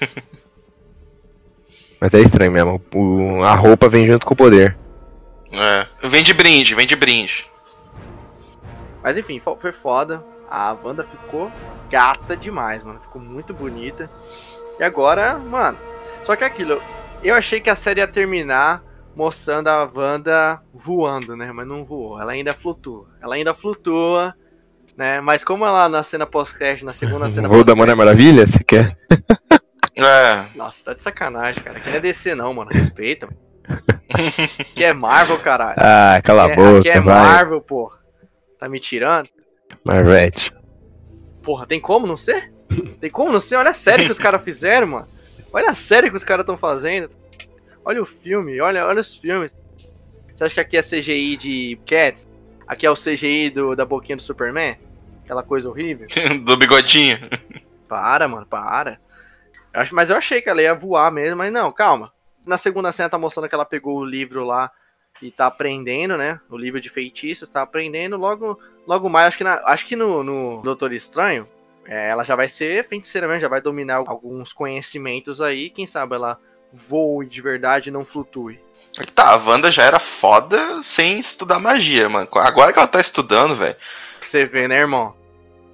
Mas 2.00 2.12
é 2.14 2.20
estranho 2.20 2.52
mesmo. 2.52 2.80
o- 2.94 3.42
a 3.44 3.54
roupa 3.54 3.88
vem 3.88 4.06
junto 4.06 4.26
com 4.26 4.34
o 4.34 4.36
poder. 4.36 4.76
é. 5.52 5.86
Vem 6.08 6.22
de 6.22 6.32
brinde, 6.34 6.74
vem 6.74 6.86
de 6.86 6.96
brinde. 6.96 7.46
Mas 9.02 9.16
enfim, 9.18 9.38
fo- 9.40 9.56
foi 9.56 9.72
foda. 9.72 10.24
A 10.50 10.72
Wanda 10.84 11.02
ficou 11.04 11.50
gata 11.90 12.36
demais, 12.36 12.82
mano. 12.84 13.00
Ficou 13.00 13.20
muito 13.22 13.54
bonita. 13.54 14.10
E 14.78 14.84
agora, 14.84 15.38
mano. 15.38 15.78
Só 16.22 16.36
que 16.36 16.44
é 16.44 16.46
aquilo, 16.46 16.80
eu 17.28 17.34
achei 17.34 17.60
que 17.60 17.70
a 17.70 17.74
série 17.74 18.00
ia 18.00 18.06
terminar 18.06 18.82
mostrando 19.14 19.68
a 19.68 19.84
Wanda 19.94 20.60
voando, 20.72 21.36
né? 21.36 21.52
Mas 21.52 21.66
não 21.66 21.84
voou. 21.84 22.20
Ela 22.20 22.32
ainda 22.32 22.52
flutua. 22.54 23.08
Ela 23.20 23.34
ainda 23.34 23.54
flutua, 23.54 24.34
né? 24.96 25.20
Mas 25.20 25.44
como 25.44 25.66
ela 25.66 25.88
na 25.88 26.02
cena 26.02 26.26
pós-crédito, 26.26 26.86
na 26.86 26.92
segunda 26.92 27.28
cena 27.30 27.48
Voo 27.48 27.62
da 27.64 27.74
Mulher 27.74 27.94
Maravilha, 27.96 28.46
você 28.46 28.58
quer? 28.62 28.96
É. 29.94 30.46
Nossa, 30.56 30.82
tá 30.86 30.94
de 30.94 31.02
sacanagem, 31.02 31.62
cara. 31.62 31.76
Aqui 31.76 31.90
não 31.90 31.96
é 31.98 32.00
DC 32.00 32.34
não, 32.34 32.54
mano. 32.54 32.70
Respeita. 32.72 33.28
Aqui 34.58 34.82
é 34.82 34.92
Marvel, 34.94 35.38
caralho. 35.38 35.76
Ah, 35.78 36.18
cala 36.24 36.46
a 36.46 36.50
É- 36.50 36.56
boca, 36.56 36.78
aqui 36.78 36.88
é 36.88 36.98
vai. 37.00 37.22
Marvel, 37.22 37.60
porra. 37.60 37.98
Tá 38.58 38.70
me 38.70 38.80
tirando? 38.80 39.28
Marvete. 39.84 40.50
Porra, 41.42 41.66
tem 41.66 41.78
como 41.78 42.06
não 42.06 42.16
ser? 42.16 42.50
Tem 43.02 43.10
como 43.10 43.30
não 43.30 43.38
ser? 43.38 43.56
Olha 43.56 43.70
a 43.70 43.74
série 43.74 44.06
que 44.06 44.12
os 44.12 44.18
caras 44.18 44.42
fizeram, 44.42 44.86
mano. 44.86 45.08
Olha 45.52 45.70
a 45.70 45.74
série 45.74 46.10
que 46.10 46.16
os 46.16 46.24
caras 46.24 46.42
estão 46.44 46.56
fazendo. 46.56 47.10
Olha 47.84 48.00
o 48.00 48.06
filme, 48.06 48.60
olha, 48.60 48.86
olha 48.86 49.00
os 49.00 49.14
filmes. 49.16 49.60
Você 50.34 50.44
acha 50.44 50.54
que 50.54 50.60
aqui 50.60 50.76
é 50.76 50.82
CGI 50.82 51.36
de 51.36 51.78
Cats? 51.86 52.28
Aqui 52.66 52.86
é 52.86 52.90
o 52.90 52.94
CGI 52.94 53.50
do, 53.50 53.76
da 53.76 53.84
boquinha 53.84 54.16
do 54.16 54.22
Superman? 54.22 54.78
Aquela 55.24 55.42
coisa 55.42 55.68
horrível? 55.68 56.06
Do 56.44 56.56
bigodinho. 56.56 57.18
Para, 57.88 58.26
mano, 58.26 58.46
para. 58.46 58.98
Mas 59.92 60.10
eu 60.10 60.16
achei 60.16 60.40
que 60.42 60.48
ela 60.48 60.62
ia 60.62 60.74
voar 60.74 61.10
mesmo, 61.12 61.36
mas 61.36 61.52
não, 61.52 61.70
calma. 61.72 62.12
Na 62.44 62.58
segunda 62.58 62.90
cena 62.92 63.08
tá 63.08 63.18
mostrando 63.18 63.48
que 63.48 63.54
ela 63.54 63.64
pegou 63.64 63.98
o 63.98 64.04
livro 64.04 64.44
lá 64.44 64.70
e 65.20 65.30
tá 65.30 65.46
aprendendo, 65.46 66.16
né? 66.16 66.40
O 66.50 66.56
livro 66.56 66.80
de 66.80 66.88
feitiços, 66.88 67.48
tá 67.48 67.62
aprendendo. 67.62 68.16
Logo, 68.16 68.58
logo 68.86 69.08
mais, 69.08 69.28
acho 69.28 69.38
que, 69.38 69.44
na- 69.44 69.62
acho 69.66 69.86
que 69.86 69.94
no, 69.96 70.22
no 70.24 70.60
Doutor 70.62 70.92
Estranho, 70.92 71.46
é, 71.86 72.08
ela 72.08 72.22
já 72.22 72.36
vai 72.36 72.48
ser 72.48 72.86
feiticeira 72.88 73.26
mesmo, 73.26 73.40
já 73.40 73.48
vai 73.48 73.60
dominar 73.60 74.02
alguns 74.06 74.52
conhecimentos 74.52 75.40
aí. 75.40 75.70
Quem 75.70 75.86
sabe 75.86 76.14
ela 76.14 76.38
voe 76.72 77.26
de 77.26 77.42
verdade 77.42 77.88
e 77.88 77.92
não 77.92 78.04
flutue. 78.04 78.60
Tá, 79.14 79.32
a 79.32 79.36
Wanda 79.36 79.70
já 79.70 79.84
era 79.84 79.98
foda 79.98 80.82
sem 80.82 81.18
estudar 81.18 81.58
magia, 81.58 82.08
mano. 82.08 82.28
Agora 82.34 82.72
que 82.72 82.78
ela 82.78 82.88
tá 82.88 83.00
estudando, 83.00 83.56
velho. 83.56 83.76
Você 84.20 84.44
ver, 84.44 84.68
né, 84.68 84.78
irmão? 84.78 85.14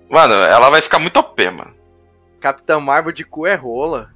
Mano, 0.08 0.34
ela 0.34 0.70
vai 0.70 0.80
ficar 0.80 0.98
muito 0.98 1.18
OP, 1.18 1.50
mano. 1.50 1.74
Capitã 2.40 2.78
Marvel 2.80 3.12
de 3.12 3.24
cu 3.24 3.46
é 3.46 3.54
rola. 3.54 4.10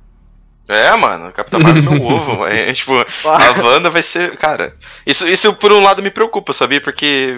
É, 0.68 0.94
mano, 0.96 1.32
Capitão 1.32 1.60
Marvel 1.60 1.82
é 1.82 1.98
meu 1.98 2.00
ovo. 2.06 2.46
É, 2.46 2.72
tipo, 2.72 2.94
a 2.94 3.60
Wanda 3.60 3.90
vai 3.90 4.02
ser. 4.02 4.36
Cara, 4.36 4.74
isso, 5.04 5.26
isso 5.28 5.52
por 5.54 5.72
um 5.72 5.82
lado 5.82 6.02
me 6.02 6.10
preocupa, 6.10 6.52
sabia? 6.52 6.80
Porque 6.80 7.36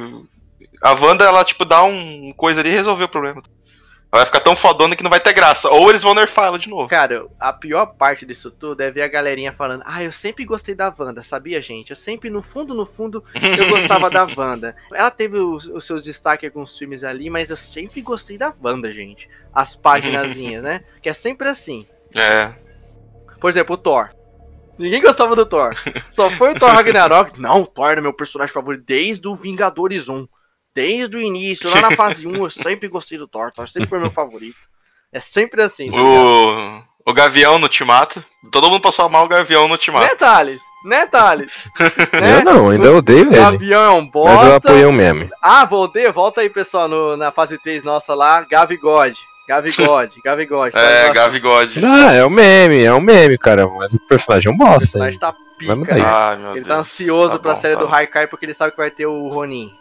a 0.83 0.93
Wanda, 0.93 1.25
ela, 1.25 1.43
tipo, 1.45 1.65
dá 1.65 1.83
um 1.83 2.33
coisa 2.37 2.61
ali 2.61 2.71
e 2.71 2.75
resolveu 2.75 3.07
o 3.07 3.11
problema. 3.11 3.43
Vai 4.15 4.27
ficar 4.27 4.39
tão 4.39 4.55
fodona 4.55 4.95
que 4.95 5.03
não 5.03 5.11
vai 5.11 5.19
ter 5.19 5.33
graça. 5.33 5.69
Ou 5.69 5.91
eles 5.91 6.05
vão 6.05 6.15
nerfar 6.15 6.47
ela 6.47 6.57
de 6.57 6.69
novo. 6.69 6.87
Cara, 6.87 7.27
a 7.41 7.53
pior 7.53 7.85
parte 7.87 8.25
disso 8.25 8.49
tudo 8.49 8.81
é 8.81 8.89
ver 8.89 9.03
a 9.03 9.09
galerinha 9.09 9.53
falando: 9.53 9.83
Ah, 9.85 10.05
eu 10.05 10.13
sempre 10.13 10.45
gostei 10.45 10.73
da 10.73 10.95
Wanda, 10.97 11.21
sabia, 11.21 11.61
gente? 11.61 11.91
Eu 11.91 11.97
sempre, 11.97 12.31
no 12.31 12.41
fundo, 12.41 12.75
no 12.75 12.87
fundo, 12.87 13.25
eu 13.35 13.69
gostava 13.69 14.09
da 14.09 14.23
Wanda. 14.39 14.77
Ela 14.93 15.11
teve 15.11 15.37
os, 15.39 15.67
os 15.67 15.85
seus 15.85 16.01
destaques 16.01 16.45
em 16.45 16.47
alguns 16.47 16.79
filmes 16.79 17.03
ali, 17.03 17.29
mas 17.29 17.51
eu 17.51 17.57
sempre 17.57 18.01
gostei 18.03 18.39
da 18.39 18.55
Wanda, 18.63 18.93
gente. 18.93 19.29
As 19.53 19.75
paginazinhas, 19.75 20.63
né? 20.63 20.85
Que 21.03 21.09
é 21.09 21.13
sempre 21.13 21.49
assim. 21.49 21.85
É. 22.15 22.55
Por 23.41 23.51
exemplo, 23.51 23.75
o 23.75 23.79
Thor. 23.79 24.11
Ninguém 24.79 25.03
gostava 25.03 25.35
do 25.35 25.45
Thor. 25.45 25.75
Só 26.09 26.31
foi 26.31 26.53
o 26.53 26.55
Thor 26.59 26.71
Ragnarok. 26.71 27.39
Não, 27.41 27.63
o 27.63 27.67
Thor 27.67 27.91
era 27.91 28.01
meu 28.01 28.13
personagem 28.13 28.55
favorito 28.55 28.85
desde 28.87 29.27
o 29.27 29.35
Vingadores 29.35 30.09
1. 30.09 30.27
Desde 30.75 31.17
o 31.17 31.21
início, 31.21 31.71
lá 31.71 31.81
na 31.81 31.91
fase 31.93 32.27
1, 32.27 32.35
eu 32.35 32.51
sempre 32.51 32.89
gostei 32.89 33.17
do 33.17 33.29
Thor. 33.29 33.53
Thor 33.53 33.69
sempre 33.69 33.89
foi 33.89 33.99
meu 34.01 34.11
favorito. 34.13 34.57
É 35.13 35.21
sempre 35.21 35.63
assim. 35.63 35.91
tá? 35.91 35.97
O, 36.03 36.83
o 37.11 37.13
Gavião 37.15 37.59
no 37.59 37.65
Ultimato. 37.67 38.25
Todo 38.51 38.69
mundo 38.69 38.83
passou 38.83 39.05
a 39.05 39.09
mal 39.09 39.25
o 39.25 39.29
Gavião 39.29 39.67
no 39.69 39.75
Ultimato. 39.75 40.05
Né, 40.05 40.15
Thales? 40.17 40.63
Né, 40.85 41.07
Thales? 41.07 41.53
Né? 42.21 42.41
Eu 42.41 42.45
não, 42.45 42.71
ainda 42.71 42.93
odeio 42.93 43.21
ele. 43.21 43.37
Gavião 43.37 43.83
é 43.83 43.91
um 43.91 44.01
Mas 44.03 44.05
eu 44.07 44.11
bosta. 44.11 44.57
apoiei 44.69 44.85
o 44.85 44.93
meme. 44.93 45.31
Ah, 45.41 45.65
voltei. 45.65 46.11
Volta 46.11 46.41
aí, 46.41 46.51
pessoal, 46.51 46.89
no- 46.89 47.17
na 47.17 47.31
fase 47.31 47.57
3 47.59 47.85
nossa 47.85 48.15
lá. 48.15 48.41
Gavigode. 48.43 49.19
Gavigode. 49.49 50.21
Gavigode. 50.25 50.73
tá 50.73 50.81
É? 50.81 51.13
Gavigode. 51.13 51.81
Ah, 51.85 52.13
é 52.13 52.25
o 52.25 52.31
meme, 52.31 52.83
é 52.83 52.93
o 52.93 53.01
meme, 53.01 53.39
cara. 53.39 53.69
Mas 53.69 53.95
o 53.95 54.01
personagem 54.09 54.51
é 54.51 54.53
um 54.53 54.55
O 54.57 54.59
bosta. 54.59 54.79
personagem 54.81 55.19
tá 55.21 55.33
pica. 55.59 55.73
Ai, 56.05 56.37
meu 56.39 56.51
Ele 56.53 56.55
Deus. 56.61 56.67
tá 56.69 56.75
ansioso 56.77 57.33
Tá 57.35 57.39
pra 57.39 57.55
bom, 57.55 57.61
série 57.61 57.77
tá 57.77 57.85
do. 57.85 57.95
Haikai 57.95 58.27
porque 58.27 58.45
ele 58.47 58.55
sabe 58.55 58.73
que 58.73 58.79
vai 58.79 58.91
ter 58.91 59.07
o 59.07 59.29
Ronin. 59.29 59.73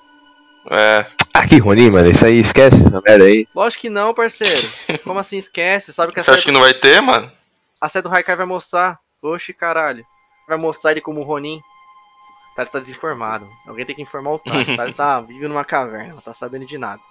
É. 0.69 1.05
Ah, 1.33 1.47
que 1.47 1.57
Ronin, 1.57 1.89
mano. 1.91 2.09
Isso 2.09 2.25
aí, 2.25 2.39
esquece 2.39 2.81
essa 2.85 3.01
merda 3.01 3.25
aí. 3.25 3.47
Lógico 3.53 3.81
que 3.81 3.89
não, 3.89 4.13
parceiro. 4.13 4.67
Como 5.03 5.19
assim 5.19 5.37
esquece? 5.37 5.91
Sabe 5.91 6.13
que 6.13 6.19
a 6.19 6.23
Você 6.23 6.31
acha 6.31 6.39
série, 6.41 6.45
que 6.45 6.53
não 6.53 6.61
vai 6.61 6.73
ter, 6.73 7.01
mano? 7.01 7.31
a 7.81 7.89
série 7.89 8.03
do 8.03 8.13
Haikai 8.13 8.35
vai 8.35 8.45
mostrar. 8.45 8.99
Oxe, 9.21 9.53
caralho. 9.53 10.05
Vai 10.47 10.57
mostrar 10.57 10.91
ele 10.91 11.01
como 11.01 11.21
Ronin. 11.23 11.59
O 12.51 12.55
Thales 12.55 12.71
tá 12.71 12.79
desinformado. 12.79 13.49
Alguém 13.67 13.85
tem 13.85 13.95
que 13.95 14.01
informar 14.01 14.31
o 14.31 14.39
Thales. 14.39 14.69
O 14.69 14.75
Thales 14.77 14.95
tá 14.95 15.19
vive 15.19 15.47
numa 15.47 15.65
caverna, 15.65 16.13
não 16.13 16.21
tá 16.21 16.31
sabendo 16.31 16.65
de 16.65 16.77
nada. 16.77 17.01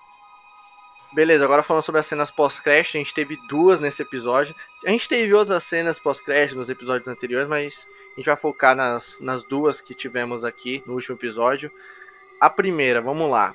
Beleza, 1.12 1.44
agora 1.44 1.62
falando 1.62 1.82
sobre 1.82 2.00
as 2.00 2.06
cenas 2.06 2.30
pós-crash, 2.30 2.96
a 2.96 2.98
gente 2.98 3.12
teve 3.12 3.36
duas 3.48 3.80
nesse 3.80 4.00
episódio. 4.00 4.54
A 4.86 4.88
gente 4.88 5.06
teve 5.06 5.34
outras 5.34 5.62
cenas 5.64 5.98
pós-crash 5.98 6.54
nos 6.54 6.70
episódios 6.70 7.06
anteriores, 7.06 7.46
mas 7.46 7.86
a 8.14 8.16
gente 8.16 8.26
vai 8.26 8.36
focar 8.36 8.74
nas, 8.74 9.18
nas 9.20 9.42
duas 9.44 9.82
que 9.82 9.94
tivemos 9.94 10.42
aqui 10.42 10.82
no 10.86 10.94
último 10.94 11.14
episódio. 11.16 11.70
A 12.42 12.50
primeira, 12.50 13.00
vamos 13.00 13.30
lá. 13.30 13.54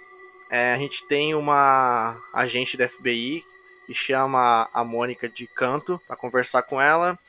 É, 0.50 0.72
a 0.72 0.78
gente 0.78 1.06
tem 1.06 1.36
uma 1.36 2.16
agente 2.34 2.78
da 2.78 2.88
FBI 2.88 3.44
que 3.86 3.94
chama 3.94 4.70
a 4.74 4.82
Mônica 4.82 5.28
de 5.28 5.46
canto 5.46 6.00
para 6.08 6.16
conversar 6.16 6.62
com 6.62 6.80
ela. 6.80 7.20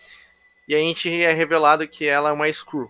E 0.69 0.75
a 0.77 0.79
gente 0.79 1.11
é 1.11 1.33
revelado 1.33 1.89
que 1.89 2.07
ela 2.07 2.29
é 2.29 2.33
uma 2.33 2.53
Screw. 2.53 2.89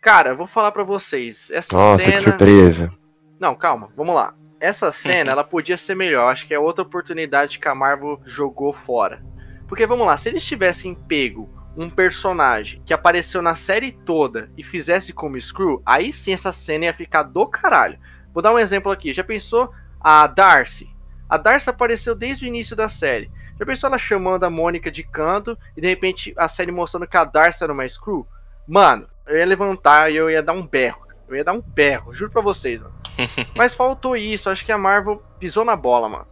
Cara, 0.00 0.30
eu 0.30 0.38
vou 0.38 0.46
falar 0.46 0.72
pra 0.72 0.84
vocês. 0.84 1.50
Essa 1.50 1.76
Nossa, 1.76 2.02
que 2.02 2.10
cena. 2.12 2.22
surpresa. 2.22 2.90
Não, 3.38 3.54
calma, 3.54 3.92
vamos 3.94 4.14
lá. 4.14 4.34
Essa 4.58 4.88
cena, 4.90 5.32
ela 5.32 5.44
podia 5.44 5.76
ser 5.76 5.94
melhor. 5.94 6.32
Acho 6.32 6.46
que 6.46 6.54
é 6.54 6.58
outra 6.58 6.82
oportunidade 6.82 7.58
que 7.58 7.68
a 7.68 7.74
Marvel 7.74 8.18
jogou 8.24 8.72
fora. 8.72 9.22
Porque 9.68 9.84
vamos 9.84 10.06
lá, 10.06 10.16
se 10.16 10.30
eles 10.30 10.42
tivessem 10.42 10.94
pego 10.94 11.46
um 11.76 11.90
personagem 11.90 12.82
que 12.84 12.94
apareceu 12.94 13.42
na 13.42 13.54
série 13.54 13.92
toda 13.92 14.50
e 14.56 14.62
fizesse 14.62 15.12
como 15.12 15.40
Screw, 15.40 15.82
aí 15.84 16.12
sim 16.12 16.32
essa 16.32 16.50
cena 16.50 16.86
ia 16.86 16.94
ficar 16.94 17.22
do 17.22 17.46
caralho. 17.46 17.98
Vou 18.32 18.42
dar 18.42 18.52
um 18.52 18.58
exemplo 18.58 18.90
aqui. 18.90 19.12
Já 19.12 19.22
pensou 19.22 19.72
a 20.00 20.26
Darcy? 20.26 20.90
A 21.28 21.36
Darcy 21.36 21.68
apareceu 21.68 22.14
desde 22.14 22.44
o 22.44 22.48
início 22.48 22.74
da 22.74 22.88
série. 22.88 23.30
Já 23.58 23.66
pensou 23.66 23.88
ela 23.88 23.98
chamando 23.98 24.44
a 24.44 24.50
Mônica 24.50 24.90
de 24.90 25.02
canto 25.02 25.58
e 25.76 25.80
de 25.80 25.88
repente 25.88 26.34
a 26.36 26.48
série 26.48 26.72
mostrando 26.72 27.06
que 27.06 27.16
a 27.16 27.24
Darcy 27.24 27.64
era 27.64 27.72
uma 27.72 27.88
Screw? 27.88 28.26
Mano, 28.66 29.08
eu 29.26 29.38
ia 29.38 29.46
levantar 29.46 30.10
e 30.10 30.16
eu 30.16 30.30
ia 30.30 30.42
dar 30.42 30.52
um 30.52 30.66
berro. 30.66 31.06
Eu 31.28 31.36
ia 31.36 31.44
dar 31.44 31.52
um 31.52 31.60
berro, 31.60 32.12
juro 32.12 32.30
pra 32.30 32.42
vocês, 32.42 32.80
mano. 32.80 32.94
Mas 33.56 33.74
faltou 33.74 34.16
isso, 34.16 34.50
acho 34.50 34.64
que 34.64 34.72
a 34.72 34.78
Marvel 34.78 35.22
pisou 35.38 35.64
na 35.64 35.74
bola, 35.74 36.08
mano. 36.08 36.26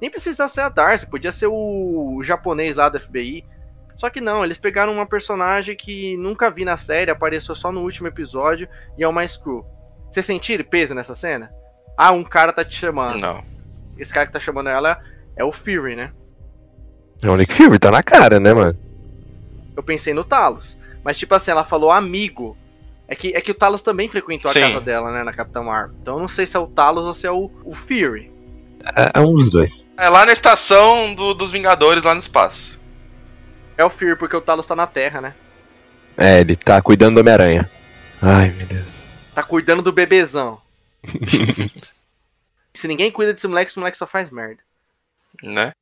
Nem 0.00 0.10
precisava 0.10 0.48
ser 0.48 0.60
a 0.62 0.68
Darcy, 0.68 1.06
podia 1.06 1.32
ser 1.32 1.46
o, 1.46 2.16
o 2.16 2.24
japonês 2.24 2.76
lá 2.76 2.88
do 2.88 2.98
FBI. 2.98 3.44
Só 3.98 4.08
que 4.08 4.20
não, 4.20 4.44
eles 4.44 4.56
pegaram 4.56 4.92
uma 4.92 5.04
personagem 5.04 5.74
que 5.76 6.16
nunca 6.18 6.52
vi 6.52 6.64
na 6.64 6.76
série, 6.76 7.10
apareceu 7.10 7.52
só 7.52 7.72
no 7.72 7.80
último 7.80 8.06
episódio 8.06 8.68
e 8.96 9.02
é 9.02 9.08
uma 9.08 9.26
Screw. 9.26 9.66
Vocês 10.08 10.24
sentiram 10.24 10.64
peso 10.64 10.94
nessa 10.94 11.16
cena? 11.16 11.50
Ah, 11.96 12.12
um 12.12 12.22
cara 12.22 12.52
tá 12.52 12.64
te 12.64 12.76
chamando. 12.76 13.18
Não. 13.18 13.42
Esse 13.98 14.14
cara 14.14 14.24
que 14.28 14.32
tá 14.32 14.38
chamando 14.38 14.68
ela 14.68 15.00
é 15.36 15.42
o 15.42 15.50
Fury, 15.50 15.96
né? 15.96 16.12
O 17.24 17.34
Nick 17.34 17.52
Fury 17.52 17.76
tá 17.80 17.90
na 17.90 18.00
cara, 18.00 18.38
né, 18.38 18.54
mano? 18.54 18.78
Eu 19.76 19.82
pensei 19.82 20.14
no 20.14 20.22
Talos. 20.22 20.78
Mas 21.02 21.18
tipo 21.18 21.34
assim, 21.34 21.50
ela 21.50 21.64
falou 21.64 21.90
amigo. 21.90 22.56
É 23.08 23.16
que, 23.16 23.34
é 23.34 23.40
que 23.40 23.50
o 23.50 23.54
Talos 23.54 23.82
também 23.82 24.06
frequentou 24.08 24.48
Sim. 24.52 24.60
a 24.62 24.66
casa 24.68 24.80
dela, 24.80 25.10
né, 25.10 25.24
na 25.24 25.32
Capitã 25.32 25.60
Marvel. 25.60 25.96
Então 26.00 26.14
eu 26.14 26.20
não 26.20 26.28
sei 26.28 26.46
se 26.46 26.56
é 26.56 26.60
o 26.60 26.68
Talos 26.68 27.04
ou 27.04 27.12
se 27.14 27.26
é 27.26 27.32
o, 27.32 27.50
o 27.64 27.74
Fury. 27.74 28.30
É, 28.94 29.18
é 29.18 29.20
um 29.20 29.34
dos 29.34 29.50
dois. 29.50 29.84
É 29.96 30.08
lá 30.08 30.24
na 30.24 30.30
estação 30.32 31.12
do- 31.16 31.34
dos 31.34 31.50
Vingadores, 31.50 32.04
lá 32.04 32.14
no 32.14 32.20
espaço. 32.20 32.77
É 33.78 33.84
o 33.84 33.88
Fury 33.90 34.16
porque 34.16 34.36
o 34.36 34.40
Talos 34.40 34.66
tá 34.66 34.74
na 34.76 34.86
Terra, 34.86 35.20
né? 35.20 35.34
É, 36.16 36.40
ele 36.40 36.54
tá 36.56 36.82
cuidando 36.82 37.14
do 37.14 37.20
Homem-Aranha. 37.20 37.70
Ai, 38.20 38.50
meu 38.50 38.66
Deus. 38.66 38.86
Tá 39.34 39.42
cuidando 39.42 39.80
do 39.82 39.92
bebezão. 39.92 40.60
Se 42.74 42.86
ninguém 42.88 43.10
cuida 43.10 43.32
desse 43.32 43.46
moleque, 43.48 43.70
esse 43.70 43.78
moleque 43.78 43.96
só 43.96 44.06
faz 44.06 44.30
merda. 44.30 44.60
Né? 45.42 45.72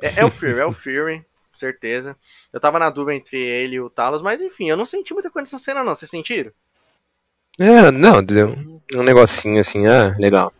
É, 0.00 0.20
é 0.20 0.24
o 0.24 0.30
Fury, 0.30 0.58
é 0.58 0.64
o 0.64 0.72
Fury, 0.72 1.18
com 1.52 1.58
certeza. 1.58 2.16
Eu 2.52 2.58
tava 2.60 2.78
na 2.78 2.90
dúvida 2.90 3.14
entre 3.14 3.38
ele 3.38 3.76
e 3.76 3.80
o 3.80 3.90
Talos, 3.90 4.22
mas 4.22 4.40
enfim, 4.40 4.68
eu 4.68 4.76
não 4.76 4.84
senti 4.84 5.12
muita 5.12 5.30
coisa 5.30 5.44
nessa 5.52 5.62
cena, 5.62 5.84
não. 5.84 5.94
Vocês 5.94 6.10
sentiram? 6.10 6.50
É, 7.58 7.90
não, 7.90 8.22
deu 8.22 8.48
um- 8.48 8.80
um 8.96 9.02
negocinho 9.02 9.60
assim, 9.60 9.86
ah, 9.86 10.16
legal. 10.18 10.52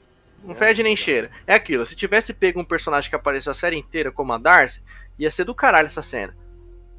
Não 0.44 0.54
fede 0.54 0.82
nem 0.82 0.94
cheira. 0.96 1.30
É 1.46 1.54
aquilo, 1.54 1.86
se 1.86 1.96
tivesse 1.96 2.34
pego 2.34 2.60
um 2.60 2.64
personagem 2.64 3.08
que 3.08 3.16
apareceu 3.16 3.50
a 3.50 3.54
série 3.54 3.76
inteira 3.78 4.12
como 4.12 4.32
a 4.32 4.38
Darcy, 4.38 4.82
ia 5.18 5.30
ser 5.30 5.44
do 5.44 5.54
caralho 5.54 5.86
essa 5.86 6.02
cena. 6.02 6.36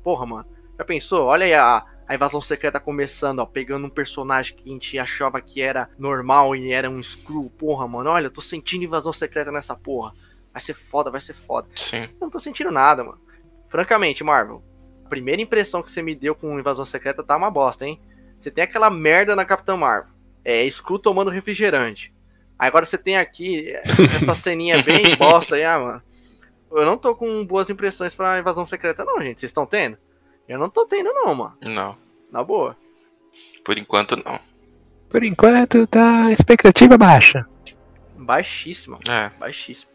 Porra, 0.04 0.26
mano. 0.26 0.46
Já 0.78 0.84
pensou? 0.84 1.26
Olha 1.26 1.46
aí 1.46 1.54
a, 1.54 1.86
a 2.08 2.16
invasão 2.16 2.42
secreta 2.42 2.80
começando, 2.80 3.40
ó, 3.40 3.46
pegando 3.46 3.88
um 3.88 3.90
personagem 3.90 4.56
que 4.56 4.70
a 4.70 4.74
gente 4.74 5.00
achava 5.00 5.42
que 5.42 5.62
era 5.62 5.90
normal 5.98 6.56
e 6.56 6.72
era 6.72 6.90
um 6.90 7.02
screw. 7.02 7.50
Porra, 7.58 7.88
mano, 7.88 8.10
olha, 8.10 8.26
eu 8.28 8.32
tô 8.32 8.42
sentindo 8.42 8.84
invasão 8.84 9.14
secreta 9.14 9.52
nessa 9.52 9.76
porra. 9.76 10.14
Vai 10.52 10.62
ser 10.62 10.74
foda, 10.74 11.10
vai 11.10 11.22
ser 11.22 11.34
foda. 11.34 11.68
Sim. 11.76 12.04
Eu 12.04 12.18
não 12.22 12.30
tô 12.30 12.40
sentindo 12.40 12.72
nada, 12.72 13.04
mano. 13.04 13.20
Francamente, 13.68 14.24
Marvel, 14.24 14.64
a 15.06 15.10
primeira 15.10 15.42
impressão 15.42 15.82
que 15.82 15.90
você 15.90 16.02
me 16.02 16.14
deu 16.14 16.36
com 16.36 16.60
invasão 16.60 16.86
secreta 16.86 17.24
tá 17.24 17.36
uma 17.36 17.50
bosta, 17.50 17.88
hein? 17.88 18.00
Você 18.38 18.52
tem 18.52 18.64
aquela 18.64 18.90
merda 18.90 19.36
na 19.36 19.46
Capitã 19.46 19.78
Marvel. 19.78 20.12
É, 20.44 20.70
Screw 20.70 21.00
tomando 21.00 21.30
refrigerante. 21.30 22.14
Agora 22.60 22.86
você 22.86 22.98
tem 22.98 23.18
aqui 23.18 23.70
é, 23.70 23.82
essa 24.22 24.36
ceninha 24.36 24.84
bem 24.84 25.16
bosta 25.18 25.56
aí, 25.56 25.64
ah, 25.64 25.80
mano. 25.80 26.02
Eu 26.74 26.86
não 26.86 26.98
tô 26.98 27.16
com 27.16 27.46
boas 27.46 27.70
impressões 27.70 28.16
pra 28.16 28.40
invasão 28.40 28.66
secreta, 28.66 29.04
não, 29.06 29.22
gente. 29.22 29.40
Vocês 29.40 29.50
estão 29.52 29.66
tendo? 29.66 29.98
Eu 30.48 30.58
não 30.60 30.70
tô 30.70 30.86
tendo, 30.86 31.14
não, 31.14 31.34
mano. 31.36 31.58
Não, 31.62 31.98
Na 32.32 32.44
boa. 32.44 32.76
por 33.64 33.78
enquanto 33.78 34.16
não. 34.18 34.40
Por 35.10 35.24
enquanto 35.24 35.86
tá 35.88 36.32
expectativa 36.32 36.98
baixa. 36.98 37.48
Baixíssima. 38.18 39.00
É. 39.08 39.30
Baixíssimo. 39.38 39.92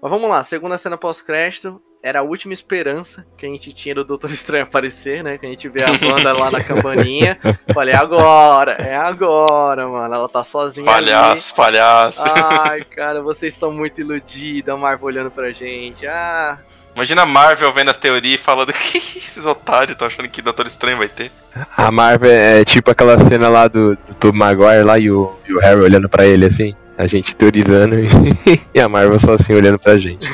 Mas 0.00 0.10
vamos 0.10 0.30
lá, 0.30 0.42
segunda 0.42 0.78
cena 0.78 0.96
pós-crédito. 0.96 1.80
Era 2.02 2.20
a 2.20 2.22
última 2.22 2.54
esperança 2.54 3.26
que 3.36 3.44
a 3.44 3.48
gente 3.48 3.72
tinha 3.74 3.94
do 3.94 4.02
Doutor 4.04 4.30
Estranho 4.30 4.64
aparecer, 4.64 5.22
né? 5.22 5.36
Que 5.36 5.44
a 5.44 5.48
gente 5.50 5.68
vê 5.68 5.82
a 5.82 5.92
banda 5.92 6.32
lá 6.32 6.50
na 6.50 6.64
cabaninha. 6.64 7.38
Falei, 7.74 7.94
agora, 7.94 8.72
é 8.72 8.96
agora, 8.96 9.86
mano. 9.86 10.14
Ela 10.14 10.28
tá 10.28 10.42
sozinha. 10.42 10.86
Palhaço, 10.86 11.54
palhaço. 11.54 12.22
Ali. 12.22 12.42
Ai, 12.70 12.84
cara, 12.84 13.20
vocês 13.20 13.52
são 13.52 13.70
muito 13.70 14.00
iludidos. 14.00 14.72
A 14.72 14.78
Marvel 14.78 15.06
olhando 15.06 15.30
pra 15.30 15.52
gente. 15.52 16.06
Ah, 16.06 16.58
Imagina 16.94 17.22
a 17.22 17.26
Marvel 17.26 17.72
vendo 17.72 17.90
as 17.90 17.98
teorias 17.98 18.34
e 18.34 18.38
falando 18.38 18.72
que 18.74 18.98
esses 18.98 19.44
otários 19.46 19.92
estão 19.92 20.08
achando 20.08 20.28
que 20.28 20.42
Doutor 20.42 20.66
Estranho 20.66 20.98
vai 20.98 21.08
ter. 21.08 21.30
A 21.76 21.90
Marvel 21.90 22.30
é 22.30 22.64
tipo 22.64 22.90
aquela 22.90 23.18
cena 23.18 23.48
lá 23.48 23.68
do, 23.68 23.96
do 24.18 24.32
Maguire 24.32 24.82
lá 24.82 24.98
e 24.98 25.10
o, 25.10 25.32
e 25.48 25.52
o 25.52 25.60
Harry 25.60 25.80
olhando 25.80 26.08
pra 26.08 26.26
ele 26.26 26.46
assim. 26.46 26.74
A 26.98 27.06
gente 27.06 27.34
teorizando 27.34 27.98
e, 27.98 28.08
e 28.74 28.80
a 28.80 28.88
Marvel 28.88 29.18
só 29.18 29.34
assim 29.34 29.54
olhando 29.54 29.78
pra 29.78 29.98
gente. 29.98 30.28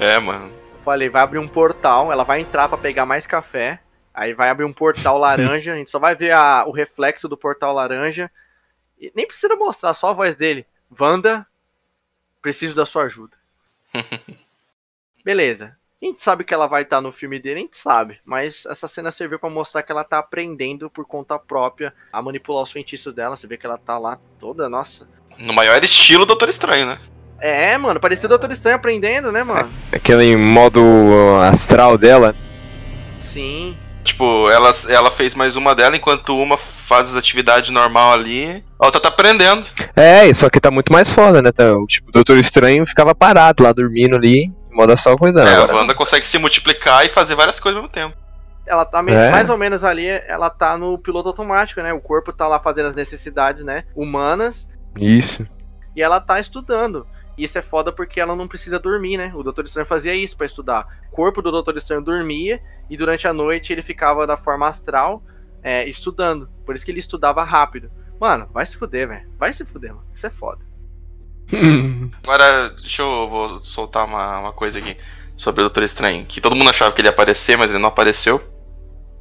É, 0.00 0.18
mano. 0.18 0.52
falei, 0.84 1.08
vai 1.08 1.22
abrir 1.22 1.38
um 1.38 1.48
portal. 1.48 2.10
Ela 2.12 2.24
vai 2.24 2.40
entrar 2.40 2.68
pra 2.68 2.78
pegar 2.78 3.04
mais 3.04 3.26
café. 3.26 3.80
Aí 4.14 4.32
vai 4.32 4.48
abrir 4.48 4.64
um 4.64 4.72
portal 4.72 5.18
laranja. 5.18 5.72
A 5.72 5.76
gente 5.76 5.90
só 5.90 5.98
vai 5.98 6.14
ver 6.14 6.32
a- 6.34 6.64
o 6.66 6.70
reflexo 6.72 7.28
do 7.28 7.36
portal 7.36 7.72
laranja. 7.74 8.30
E 9.00 9.12
nem 9.14 9.26
precisa 9.26 9.54
mostrar, 9.56 9.94
só 9.94 10.10
a 10.10 10.12
voz 10.12 10.34
dele. 10.36 10.66
Wanda, 10.98 11.46
preciso 12.42 12.74
da 12.74 12.84
sua 12.86 13.04
ajuda. 13.04 13.36
Beleza. 15.24 15.76
A 16.00 16.04
gente 16.04 16.20
sabe 16.22 16.44
que 16.44 16.54
ela 16.54 16.66
vai 16.68 16.82
estar 16.82 17.00
no 17.00 17.10
filme 17.10 17.40
dele, 17.40 17.58
a 17.58 17.62
gente 17.62 17.76
sabe. 17.78 18.20
Mas 18.24 18.64
essa 18.66 18.86
cena 18.86 19.10
serviu 19.10 19.38
pra 19.38 19.50
mostrar 19.50 19.82
que 19.82 19.90
ela 19.90 20.04
tá 20.04 20.18
aprendendo 20.18 20.88
por 20.88 21.04
conta 21.04 21.38
própria 21.38 21.92
a 22.12 22.22
manipular 22.22 22.62
os 22.62 22.70
feitiços 22.70 23.12
dela. 23.14 23.36
Você 23.36 23.46
vê 23.48 23.56
que 23.56 23.66
ela 23.66 23.76
tá 23.78 23.98
lá 23.98 24.18
toda, 24.38 24.68
nossa. 24.68 25.08
No 25.38 25.52
maior 25.52 25.82
estilo 25.82 26.24
Doutor 26.24 26.48
Estranho, 26.48 26.86
né? 26.86 27.00
É, 27.40 27.76
mano, 27.78 28.00
parecia 28.00 28.26
o 28.26 28.28
Doutor 28.28 28.50
Estranho 28.50 28.76
aprendendo, 28.76 29.30
né, 29.30 29.42
mano? 29.42 29.70
Aquele 29.92 30.36
modo 30.36 30.80
uh, 30.82 31.40
astral 31.42 31.96
dela. 31.96 32.34
Sim. 33.14 33.76
Tipo, 34.04 34.48
ela, 34.50 34.72
ela 34.88 35.10
fez 35.10 35.34
mais 35.34 35.54
uma 35.54 35.74
dela, 35.74 35.96
enquanto 35.96 36.36
uma 36.36 36.56
faz 36.56 37.10
as 37.10 37.16
atividades 37.16 37.68
normal 37.70 38.12
ali. 38.12 38.64
A 38.78 38.86
outra 38.86 39.00
tá 39.00 39.08
aprendendo. 39.08 39.66
É, 39.94 40.32
só 40.32 40.48
que 40.48 40.58
tá 40.60 40.70
muito 40.70 40.92
mais 40.92 41.08
foda, 41.10 41.42
né? 41.42 41.52
Tá, 41.52 41.74
o 41.74 41.86
tipo, 41.86 42.08
o 42.08 42.12
Doutor 42.12 42.38
Estranho 42.38 42.86
ficava 42.86 43.14
parado 43.14 43.62
lá 43.62 43.72
dormindo 43.72 44.16
ali, 44.16 44.44
em 44.44 44.74
modo 44.74 44.92
astral 44.92 45.18
coisando. 45.18 45.46
É, 45.48 45.54
a 45.54 45.58
Agora, 45.58 45.76
Wanda 45.76 45.94
consegue 45.94 46.26
se 46.26 46.38
multiplicar 46.38 47.04
e 47.04 47.10
fazer 47.10 47.34
várias 47.34 47.60
coisas 47.60 47.76
ao 47.76 47.82
mesmo 47.82 47.92
tempo. 47.94 48.16
ela 48.66 48.84
tá 48.84 49.04
É. 49.06 49.30
mais 49.30 49.50
ou 49.50 49.58
menos 49.58 49.84
ali, 49.84 50.06
ela 50.06 50.48
tá 50.48 50.78
no 50.78 50.96
piloto 50.98 51.28
automático, 51.28 51.82
né? 51.82 51.92
O 51.92 52.00
corpo 52.00 52.32
tá 52.32 52.46
lá 52.48 52.58
fazendo 52.58 52.86
as 52.86 52.94
necessidades, 52.94 53.62
né? 53.62 53.84
Humanas, 53.94 54.68
Isso. 54.98 55.46
e 55.94 56.02
ela 56.02 56.18
tá 56.20 56.40
estudando. 56.40 57.06
E 57.38 57.44
Isso 57.44 57.56
é 57.56 57.62
foda 57.62 57.92
porque 57.92 58.20
ela 58.20 58.34
não 58.34 58.48
precisa 58.48 58.78
dormir, 58.78 59.16
né? 59.16 59.32
O 59.34 59.44
Doutor 59.44 59.64
Estranho 59.64 59.86
fazia 59.86 60.14
isso 60.14 60.36
pra 60.36 60.44
estudar. 60.44 60.86
O 61.10 61.14
corpo 61.14 61.40
do 61.40 61.52
Doutor 61.52 61.76
Estranho 61.76 62.02
dormia 62.02 62.60
e 62.90 62.96
durante 62.96 63.28
a 63.28 63.32
noite 63.32 63.72
ele 63.72 63.80
ficava 63.80 64.26
da 64.26 64.36
forma 64.36 64.66
astral 64.66 65.22
é, 65.62 65.88
estudando. 65.88 66.50
Por 66.66 66.74
isso 66.74 66.84
que 66.84 66.90
ele 66.90 66.98
estudava 66.98 67.44
rápido. 67.44 67.90
Mano, 68.20 68.48
vai 68.52 68.66
se 68.66 68.76
fuder, 68.76 69.06
velho. 69.06 69.30
Vai 69.38 69.52
se 69.52 69.64
fuder, 69.64 69.94
mano. 69.94 70.06
Isso 70.12 70.26
é 70.26 70.30
foda. 70.30 70.66
Agora, 72.24 72.70
deixa 72.70 73.02
eu 73.02 73.28
vou 73.28 73.60
soltar 73.60 74.04
uma, 74.04 74.40
uma 74.40 74.52
coisa 74.52 74.80
aqui 74.80 74.96
sobre 75.36 75.60
o 75.60 75.64
Doutor 75.64 75.84
Estranho. 75.84 76.26
Que 76.26 76.40
todo 76.40 76.56
mundo 76.56 76.70
achava 76.70 76.92
que 76.92 77.00
ele 77.00 77.08
ia 77.08 77.12
aparecer, 77.12 77.56
mas 77.56 77.70
ele 77.70 77.78
não 77.78 77.88
apareceu. 77.88 78.42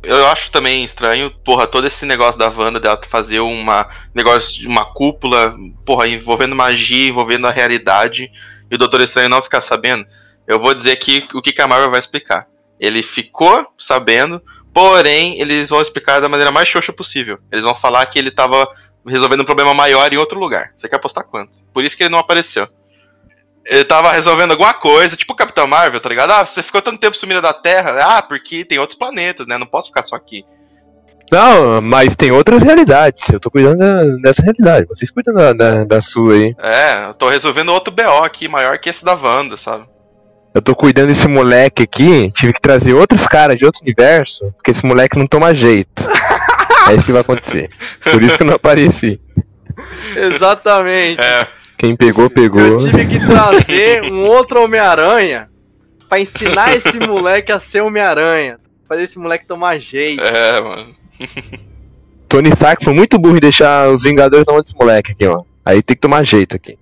Eu 0.03 0.28
acho 0.28 0.52
também 0.52 0.84
estranho, 0.84 1.32
porra, 1.44 1.68
todo 1.68 1.88
esse 1.88 2.06
negócio 2.06 2.40
da 2.40 2.49
Wanda 2.49 2.80
dela 2.80 2.99
fazer 3.07 3.40
uma 3.40 3.90
negócio 4.14 4.60
de 4.60 4.68
uma 4.68 4.86
cúpula, 4.86 5.53
porra, 5.86 6.07
envolvendo 6.07 6.56
magia, 6.56 7.10
envolvendo 7.10 7.48
a 7.48 7.52
realidade, 7.52 8.32
e 8.69 8.76
o 8.76 8.78
Doutor 8.78 9.02
Estranho 9.02 9.30
não 9.30 9.41
ficar 9.41 9.61
sabendo. 9.61 10.06
Eu 10.48 10.60
vou 10.60 10.74
dizer 10.74 10.91
aqui 10.91 11.28
o 11.34 11.41
que 11.41 11.52
que 11.52 11.61
a 11.61 11.68
Marvel 11.68 11.91
vai 11.91 11.99
explicar. 11.99 12.48
Ele 12.80 13.02
ficou 13.02 13.68
sabendo, 13.78 14.41
porém, 14.74 15.40
eles 15.41 15.69
vão 15.69 15.82
explicar 15.82 16.22
da 16.22 16.30
maneira 16.30 16.52
mais 16.52 16.69
xoxa 16.69 16.94
possível. 16.94 17.40
Eles 17.52 17.64
vão 17.64 17.76
falar 17.76 18.06
que 18.06 18.19
ele 18.19 18.32
tava 18.32 18.68
resolvendo 19.06 19.41
um 19.41 19.45
problema 19.45 19.74
maior 19.74 20.11
em 20.14 20.18
outro 20.18 20.40
lugar. 20.40 20.72
Você 20.76 20.88
quer 20.88 20.98
apostar 20.98 21.26
quanto? 21.26 21.64
Por 21.74 21.84
isso 21.84 21.98
que 21.98 22.03
ele 22.03 22.11
não 22.11 22.19
apareceu. 22.19 22.68
Ele 23.69 23.84
tava 23.84 24.11
resolvendo 24.14 24.52
alguma 24.52 24.73
coisa, 24.73 25.15
tipo 25.18 25.34
o 25.34 25.35
Capitão 25.35 25.68
Marvel, 25.68 25.99
tá 25.99 26.07
ligado? 26.07 26.31
Ah, 26.31 26.45
você 26.45 26.64
ficou 26.64 26.81
tanto 26.81 26.99
tempo 26.99 27.18
sumindo 27.18 27.41
da 27.41 27.52
Terra. 27.53 28.18
Ah, 28.18 28.22
porque 28.22 28.64
tem 28.64 28.80
outros 28.80 28.98
planetas, 28.98 29.45
né? 29.45 29.57
Não 29.57 29.68
posso 29.68 29.88
ficar 29.89 30.03
só 30.03 30.15
aqui. 30.15 30.45
Não, 31.30 31.81
mas 31.81 32.15
tem 32.15 32.31
outras 32.31 32.64
realidades. 32.64 33.27
Eu 33.30 33.39
tô 33.39 33.52
cuidando 33.52 33.80
da- 33.80 34.03
dessa 34.22 34.41
realidade. 34.41 34.88
Vocês 34.88 35.11
cuidam 35.11 35.34
da, 35.34 35.52
da, 35.52 35.84
da 35.84 36.02
sua 36.02 36.34
aí. 36.35 36.56
É, 36.57 37.07
eu 37.10 37.14
tô 37.14 37.27
resolvendo 37.27 37.73
outro 37.73 37.91
BO 37.94 38.23
aqui, 38.23 38.48
maior 38.48 38.77
que 38.80 38.89
esse 38.89 39.03
da 39.03 39.14
Wanda, 39.14 39.57
sabe? 39.57 39.85
Eu 40.56 40.61
tô 40.61 40.73
cuidando 40.73 41.07
desse 41.07 41.27
moleque 41.27 41.84
aqui. 41.84 42.31
Tive 42.31 42.53
que 42.53 42.61
trazer 42.61 42.94
outros 42.94 43.27
caras 43.27 43.57
de 43.57 43.65
outro 43.65 43.81
universo. 43.81 44.49
Porque 44.56 44.72
esse 44.72 44.85
moleque 44.85 45.18
não 45.19 45.27
toma 45.27 45.53
jeito. 45.53 46.03
é 46.89 46.94
isso 46.95 47.06
que 47.06 47.11
vai 47.11 47.22
acontecer. 47.22 47.69
Por 48.02 48.23
isso 48.23 48.38
que 48.38 48.44
eu 48.44 48.48
não 48.48 48.56
apareci. 48.56 49.19
Exatamente. 50.15 51.22
É, 51.22 51.48
Quem 51.78 51.95
pegou, 51.95 52.30
pegou. 52.30 52.60
Eu 52.60 52.78
tive 52.78 53.06
que 53.06 53.20
trazer 53.20 54.12
um 54.12 54.26
outro 54.26 54.64
Homem-Aranha 54.64 55.49
pra 56.10 56.20
ensinar 56.20 56.76
esse 56.76 56.99
moleque 57.06 57.52
a 57.52 57.60
ser 57.60 57.82
Homem-Aranha. 57.82 58.60
Fazer 58.88 59.04
esse 59.04 59.20
moleque 59.20 59.45
tomar 59.45 59.78
jeito. 59.80 60.24
é, 60.24 60.62
mano. 60.62 60.95
Tony 62.28 62.49
Stark 62.49 62.84
foi 62.84 62.94
muito 62.94 63.18
burro 63.18 63.38
em 63.38 63.40
deixar 63.40 63.90
os 63.90 64.04
Vingadores 64.04 64.45
na 64.45 64.54
mão 64.54 64.62
desse 64.62 64.76
moleque 64.76 65.12
aqui, 65.14 65.26
ó. 65.26 65.44
Aí 65.64 65.82
tem 65.82 65.95
que 65.95 66.02
tomar 66.02 66.24
jeito 66.24 66.56
aqui. 66.56 66.78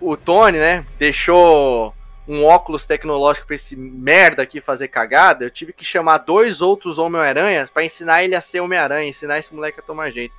O 0.00 0.16
Tony, 0.16 0.58
né, 0.58 0.84
deixou 0.98 1.92
um 2.28 2.44
óculos 2.44 2.86
tecnológico 2.86 3.46
pra 3.46 3.54
esse 3.54 3.76
merda 3.76 4.42
aqui 4.42 4.60
fazer 4.60 4.88
cagada. 4.88 5.44
Eu 5.44 5.50
tive 5.50 5.72
que 5.72 5.84
chamar 5.84 6.18
dois 6.18 6.60
outros 6.60 6.98
Homem-Aranhas 6.98 7.70
pra 7.70 7.84
ensinar 7.84 8.24
ele 8.24 8.34
a 8.34 8.40
ser 8.40 8.60
Homem-Aranha, 8.60 9.08
ensinar 9.08 9.38
esse 9.38 9.54
moleque 9.54 9.80
a 9.80 9.82
tomar 9.82 10.10
jeito. 10.10 10.34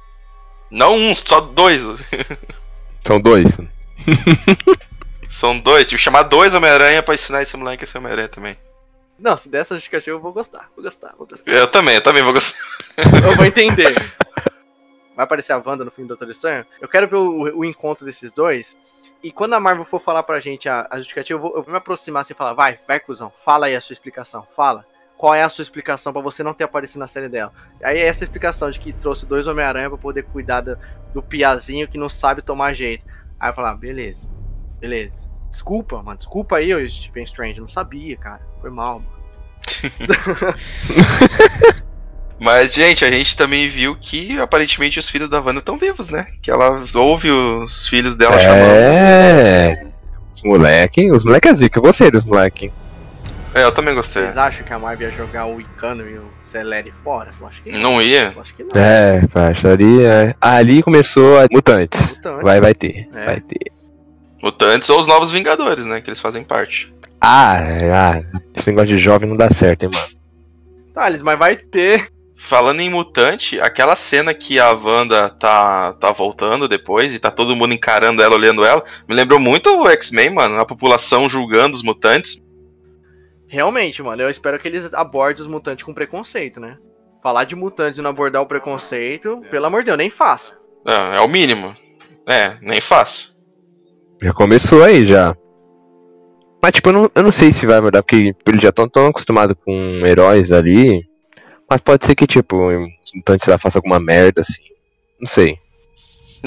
Não 0.70 0.96
um, 0.96 1.16
só 1.16 1.40
dois. 1.40 1.82
São 3.08 3.22
dois. 3.22 3.58
São 5.30 5.58
dois. 5.58 5.86
Tive 5.88 5.98
que 5.98 6.04
chamar 6.04 6.24
dois 6.24 6.54
Homem-Aranha 6.54 7.02
pra 7.02 7.16
ensinar 7.16 7.42
esse 7.42 7.56
moleque 7.56 7.86
a 7.86 7.88
ser 7.88 8.00
Homem-Aranha 8.00 8.28
também. 8.28 8.58
Não, 9.18 9.38
se 9.38 9.48
dessa 9.48 9.76
justificativa 9.76 10.18
eu 10.18 10.20
vou 10.20 10.34
gostar, 10.34 10.70
vou 10.76 10.84
gostar, 10.84 11.16
vou 11.18 11.26
gostar. 11.26 11.50
Eu 11.50 11.68
também, 11.68 11.96
eu 11.96 12.02
também 12.02 12.22
vou 12.22 12.34
gostar. 12.34 12.60
Eu 12.98 13.36
vou 13.36 13.46
entender. 13.46 13.96
Vai 15.16 15.24
aparecer 15.24 15.54
a 15.54 15.64
Wanda 15.66 15.86
no 15.86 15.90
filme 15.90 16.08
do 16.08 16.16
Doutor 16.16 16.30
Estranho. 16.30 16.66
Eu 16.82 16.88
quero 16.88 17.08
ver 17.08 17.16
o, 17.16 17.60
o 17.60 17.66
encontro 17.66 18.06
desses 18.06 18.34
dois. 18.34 18.76
E 19.24 19.32
quando 19.32 19.54
a 19.54 19.60
Marvel 19.60 19.86
for 19.86 20.00
falar 20.00 20.22
pra 20.22 20.40
gente 20.40 20.70
a, 20.70 20.86
a 20.92 20.98
justificativa, 20.98 21.40
eu 21.40 21.42
vou, 21.42 21.56
eu 21.56 21.64
vou 21.64 21.72
me 21.72 21.78
aproximar 21.78 22.22
assim 22.22 22.34
e 22.34 22.38
falar: 22.38 22.54
vai, 22.54 22.78
vai, 22.88 23.00
cuzão, 23.00 23.34
fala 23.44 23.68
aí 23.68 23.76
a 23.76 23.82
sua 23.82 23.94
explicação, 23.94 24.46
fala. 24.56 24.86
Qual 25.18 25.34
é 25.34 25.42
a 25.42 25.50
sua 25.50 25.64
explicação 25.64 26.14
pra 26.14 26.22
você 26.22 26.44
não 26.44 26.54
ter 26.54 26.64
aparecido 26.64 27.00
na 27.00 27.08
série 27.08 27.28
dela? 27.28 27.52
Aí 27.84 27.98
é 27.98 28.08
essa 28.08 28.24
explicação 28.24 28.70
de 28.70 28.80
que 28.80 28.94
trouxe 28.94 29.26
dois 29.26 29.48
Homem-Aranha 29.48 29.90
pra 29.90 29.98
poder 29.98 30.24
cuidar 30.24 30.62
do, 30.62 30.78
do 31.14 31.24
piazinho 31.24 31.88
que 31.88 31.98
não 31.98 32.10
sabe 32.10 32.42
tomar 32.42 32.74
jeito. 32.74 33.04
Aí 33.40 33.50
eu 33.50 33.54
falar, 33.54 33.76
beleza, 33.76 34.30
beleza. 34.80 35.28
Desculpa, 35.50 36.04
mano, 36.04 36.18
desculpa 36.18 36.58
aí, 36.58 36.74
ô 36.74 36.90
Stephen 36.90 37.24
Strange, 37.24 37.58
eu 37.58 37.62
não 37.62 37.70
sabia, 37.70 38.16
cara. 38.18 38.42
Foi 38.62 38.70
mal, 38.70 39.00
mano. 39.00 39.18
Mas, 42.40 42.74
gente, 42.74 43.04
a 43.04 43.12
gente 43.12 43.36
também 43.36 43.68
viu 43.68 43.96
que 44.00 44.40
aparentemente 44.40 45.00
os 45.00 45.10
filhos 45.10 45.30
da 45.30 45.42
Wanda 45.42 45.60
estão 45.60 45.78
vivos, 45.78 46.10
né? 46.10 46.28
Que 46.42 46.52
ela 46.52 46.86
ouve 46.94 47.32
os 47.32 47.88
filhos 47.88 48.16
dela 48.16 48.38
chamando. 48.40 48.72
É. 48.72 49.88
Os 50.36 50.44
moleque, 50.44 51.12
os 51.12 51.26
moleque 51.26 51.48
é 51.48 51.54
zica. 51.56 51.80
Eu 51.80 51.84
gostei 51.84 52.12
dos 52.12 52.24
moleque. 52.24 52.72
É, 53.58 53.64
eu 53.64 53.72
também 53.72 53.96
gostei. 53.96 54.24
Vocês 54.24 54.38
acham 54.38 54.66
que 54.66 54.72
a 54.72 54.78
Marvel 54.78 55.10
ia 55.10 55.16
jogar 55.16 55.48
o 55.48 55.60
Icano 55.60 56.08
e 56.08 56.18
o 56.18 56.30
Celeri 56.44 56.94
fora? 57.04 57.32
Eu 57.40 57.48
acho 57.48 57.62
que 57.64 57.72
não. 57.72 57.80
Não 57.80 58.02
ia? 58.02 58.32
Eu 58.36 58.42
acho 58.42 58.54
que 58.54 58.64
não. 58.64 58.70
É, 58.76 59.26
parça, 59.28 59.72
ali, 59.72 60.04
é, 60.04 60.36
ali 60.40 60.84
começou 60.84 61.40
a 61.40 61.48
Mutantes. 61.52 62.14
Mutante. 62.16 62.44
Vai, 62.44 62.62
vai 62.62 62.74
ter, 62.76 63.10
É. 63.16 63.26
vai 63.26 63.42
ter. 63.42 63.72
Mutantes 64.44 64.88
ou 64.90 65.02
os 65.02 65.08
Novos 65.08 65.32
Vingadores, 65.32 65.86
né? 65.88 66.00
Que 66.02 66.10
eles 66.10 66.20
fazem 66.20 66.44
parte. 66.44 66.94
Ah, 67.20 67.58
é, 67.60 67.92
ah, 67.92 68.22
esse 68.56 68.70
negócio 68.70 68.90
de 68.90 69.00
jovem 69.00 69.28
não 69.28 69.36
dá 69.36 69.50
certo, 69.50 69.84
hein, 69.84 69.90
mano. 69.92 70.08
Tá, 70.94 71.10
mas 71.24 71.40
vai 71.40 71.56
ter. 71.56 72.10
Falando 72.40 72.82
em 72.82 72.90
mutante, 72.92 73.60
aquela 73.60 73.96
cena 73.96 74.32
que 74.32 74.60
a 74.60 74.72
Wanda 74.72 75.28
tá, 75.28 75.94
tá 75.94 76.12
voltando 76.12 76.68
depois 76.68 77.16
e 77.16 77.20
tá 77.20 77.32
todo 77.32 77.56
mundo 77.56 77.74
encarando 77.74 78.22
ela, 78.22 78.36
olhando 78.36 78.64
ela, 78.64 78.84
me 79.10 79.16
lembrou 79.16 79.40
muito 79.40 79.68
o 79.76 79.90
X-Men, 79.90 80.30
mano. 80.30 80.60
A 80.60 80.66
população 80.66 81.28
julgando 81.28 81.76
os 81.76 81.82
mutantes. 81.82 82.40
Realmente, 83.48 84.04
mano, 84.04 84.22
eu 84.22 84.30
espero 84.30 84.60
que 84.60 84.68
eles 84.68 84.94
abordem 84.94 85.42
os 85.42 85.48
mutantes 85.48 85.86
com 85.86 85.94
preconceito, 85.94 86.60
né? 86.60 86.78
Falar 87.24 87.46
de 87.46 87.56
mutantes 87.56 88.00
e 88.00 88.02
não 88.02 88.10
abordar 88.10 88.42
o 88.42 88.46
preconceito, 88.48 89.42
pelo 89.50 89.66
amor 89.66 89.82
de 89.82 89.88
Deus, 89.88 89.98
nem 89.98 90.10
faça. 90.10 90.60
É, 90.86 91.18
é 91.18 91.20
o 91.22 91.28
mínimo. 91.28 91.76
É, 92.28 92.58
nem 92.62 92.82
faço. 92.82 93.38
Já 94.22 94.34
começou 94.34 94.84
aí, 94.84 95.06
já. 95.06 95.36
Mas, 96.62 96.72
tipo, 96.74 96.90
eu 96.90 96.94
não, 96.94 97.12
eu 97.16 97.24
não 97.24 97.32
sei 97.32 97.52
se 97.54 97.66
vai 97.66 97.80
mudar, 97.80 98.04
porque 98.04 98.34
eles 98.46 98.62
já 98.62 98.70
estão 98.70 98.90
tão 98.90 99.08
acostumados 99.08 99.56
com 99.64 100.06
heróis 100.06 100.52
ali. 100.52 101.08
Mas 101.70 101.82
pode 101.82 102.06
ser 102.06 102.16
que, 102.16 102.28
tipo, 102.28 102.58
os 102.58 103.12
mutantes 103.16 103.48
lá 103.48 103.58
façam 103.58 103.80
alguma 103.80 104.00
merda, 104.00 104.42
assim. 104.42 104.64
Não 105.20 105.28
sei. 105.28 105.58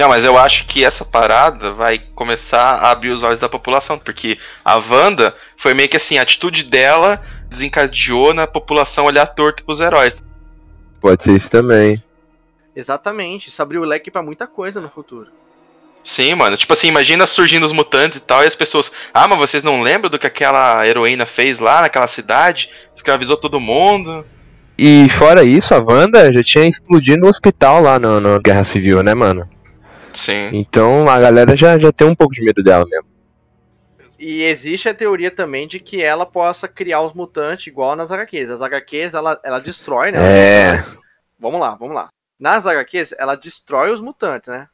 Não, 0.01 0.09
mas 0.09 0.25
eu 0.25 0.35
acho 0.35 0.65
que 0.65 0.83
essa 0.83 1.05
parada 1.05 1.73
vai 1.73 1.99
começar 2.15 2.77
a 2.77 2.89
abrir 2.89 3.11
os 3.11 3.21
olhos 3.21 3.39
da 3.39 3.47
população, 3.47 3.99
porque 3.99 4.35
a 4.65 4.77
Wanda 4.77 5.35
foi 5.55 5.75
meio 5.75 5.87
que 5.87 5.95
assim, 5.95 6.17
a 6.17 6.23
atitude 6.23 6.63
dela 6.63 7.21
desencadeou 7.47 8.33
na 8.33 8.47
população 8.47 9.05
olhar 9.05 9.27
torto 9.27 9.63
pros 9.63 9.79
heróis. 9.79 10.19
Pode 10.99 11.21
ser 11.21 11.33
isso 11.33 11.51
também. 11.51 12.03
Exatamente, 12.75 13.49
isso 13.49 13.61
abriu 13.61 13.83
o 13.83 13.85
leque 13.85 14.09
pra 14.09 14.23
muita 14.23 14.47
coisa 14.47 14.81
no 14.81 14.89
futuro. 14.89 15.27
Sim, 16.03 16.33
mano. 16.33 16.57
Tipo 16.57 16.73
assim, 16.73 16.87
imagina 16.87 17.27
surgindo 17.27 17.67
os 17.67 17.71
mutantes 17.71 18.17
e 18.17 18.21
tal, 18.21 18.43
e 18.43 18.47
as 18.47 18.55
pessoas. 18.55 18.91
Ah, 19.13 19.27
mas 19.27 19.37
vocês 19.37 19.61
não 19.61 19.83
lembram 19.83 20.09
do 20.09 20.17
que 20.17 20.25
aquela 20.25 20.83
heroína 20.83 21.27
fez 21.27 21.59
lá 21.59 21.81
naquela 21.81 22.07
cidade? 22.07 22.71
Escravizou 22.95 23.37
todo 23.37 23.59
mundo. 23.59 24.25
E 24.75 25.07
fora 25.09 25.43
isso, 25.43 25.75
a 25.75 25.77
Wanda 25.77 26.33
já 26.33 26.41
tinha 26.41 26.67
explodido 26.67 27.21
no 27.21 27.27
hospital 27.27 27.83
lá 27.83 27.99
na 27.99 28.39
Guerra 28.39 28.63
Civil, 28.63 29.03
né, 29.03 29.13
mano? 29.13 29.47
Sim. 30.13 30.49
Então 30.53 31.09
a 31.09 31.19
galera 31.19 31.55
já, 31.55 31.77
já 31.79 31.91
tem 31.91 32.07
um 32.07 32.15
pouco 32.15 32.33
de 32.33 32.43
medo 32.43 32.63
dela 32.63 32.85
mesmo. 32.85 33.11
E 34.19 34.43
existe 34.43 34.87
a 34.87 34.93
teoria 34.93 35.31
também 35.31 35.67
de 35.67 35.79
que 35.79 36.03
ela 36.03 36.27
possa 36.27 36.67
criar 36.67 37.01
os 37.01 37.11
mutantes 37.11 37.65
igual 37.65 37.95
nas 37.95 38.11
HQs. 38.11 38.51
As 38.51 38.61
HQs, 38.61 39.15
ela, 39.15 39.39
ela 39.43 39.59
destrói, 39.59 40.11
né? 40.11 40.19
É. 40.21 40.79
Vamos 41.39 41.59
lá, 41.59 41.73
vamos 41.73 41.95
lá. 41.95 42.09
Nas 42.39 42.67
HQs, 42.67 43.15
ela 43.17 43.35
destrói 43.35 43.91
os 43.91 43.99
mutantes, 43.99 44.49
né? 44.49 44.67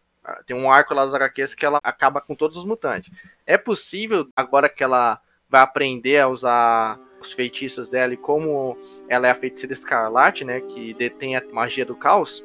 Tem 0.45 0.55
um 0.55 0.69
arco 0.69 0.93
lá 0.93 1.05
das 1.05 1.13
HQs 1.13 1.55
que 1.55 1.65
ela 1.65 1.79
acaba 1.81 2.19
com 2.19 2.35
todos 2.35 2.57
os 2.57 2.65
mutantes. 2.65 3.09
É 3.45 3.57
possível, 3.57 4.27
agora 4.35 4.67
que 4.67 4.83
ela 4.83 5.21
vai 5.49 5.61
aprender 5.61 6.19
a 6.19 6.27
usar 6.27 6.99
os 7.21 7.31
feitiços 7.31 7.87
dela 7.87 8.13
e 8.13 8.17
como 8.17 8.77
ela 9.07 9.27
é 9.27 9.31
a 9.31 9.35
feiticeira 9.35 9.71
escarlate, 9.71 10.43
né? 10.43 10.59
Que 10.59 10.93
detém 10.93 11.37
a 11.37 11.43
magia 11.53 11.85
do 11.85 11.95
caos. 11.95 12.43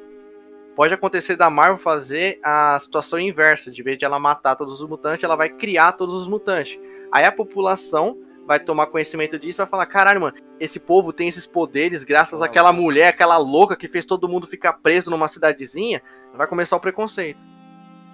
Pode 0.75 0.93
acontecer 0.93 1.35
da 1.35 1.49
Marvel 1.49 1.77
fazer 1.77 2.39
a 2.43 2.77
situação 2.79 3.19
inversa. 3.19 3.69
De 3.69 3.83
vez 3.83 3.97
de 3.97 4.05
ela 4.05 4.19
matar 4.19 4.55
todos 4.55 4.81
os 4.81 4.89
mutantes, 4.89 5.23
ela 5.23 5.35
vai 5.35 5.49
criar 5.49 5.91
todos 5.93 6.15
os 6.15 6.27
mutantes. 6.27 6.79
Aí 7.11 7.25
a 7.25 7.31
população 7.31 8.17
vai 8.47 8.59
tomar 8.59 8.87
conhecimento 8.87 9.37
disso 9.37 9.57
e 9.57 9.63
vai 9.63 9.67
falar: 9.67 9.85
caralho, 9.85 10.21
mano, 10.21 10.35
esse 10.59 10.79
povo 10.79 11.13
tem 11.13 11.27
esses 11.27 11.45
poderes 11.45 12.03
graças 12.03 12.41
àquela 12.41 12.73
mulher, 12.73 13.07
aquela 13.07 13.37
louca 13.37 13.75
que 13.75 13.87
fez 13.87 14.05
todo 14.05 14.27
mundo 14.27 14.47
ficar 14.47 14.73
preso 14.73 15.11
numa 15.11 15.27
cidadezinha. 15.27 16.01
Vai 16.35 16.47
começar 16.47 16.75
o 16.75 16.79
preconceito. 16.79 17.43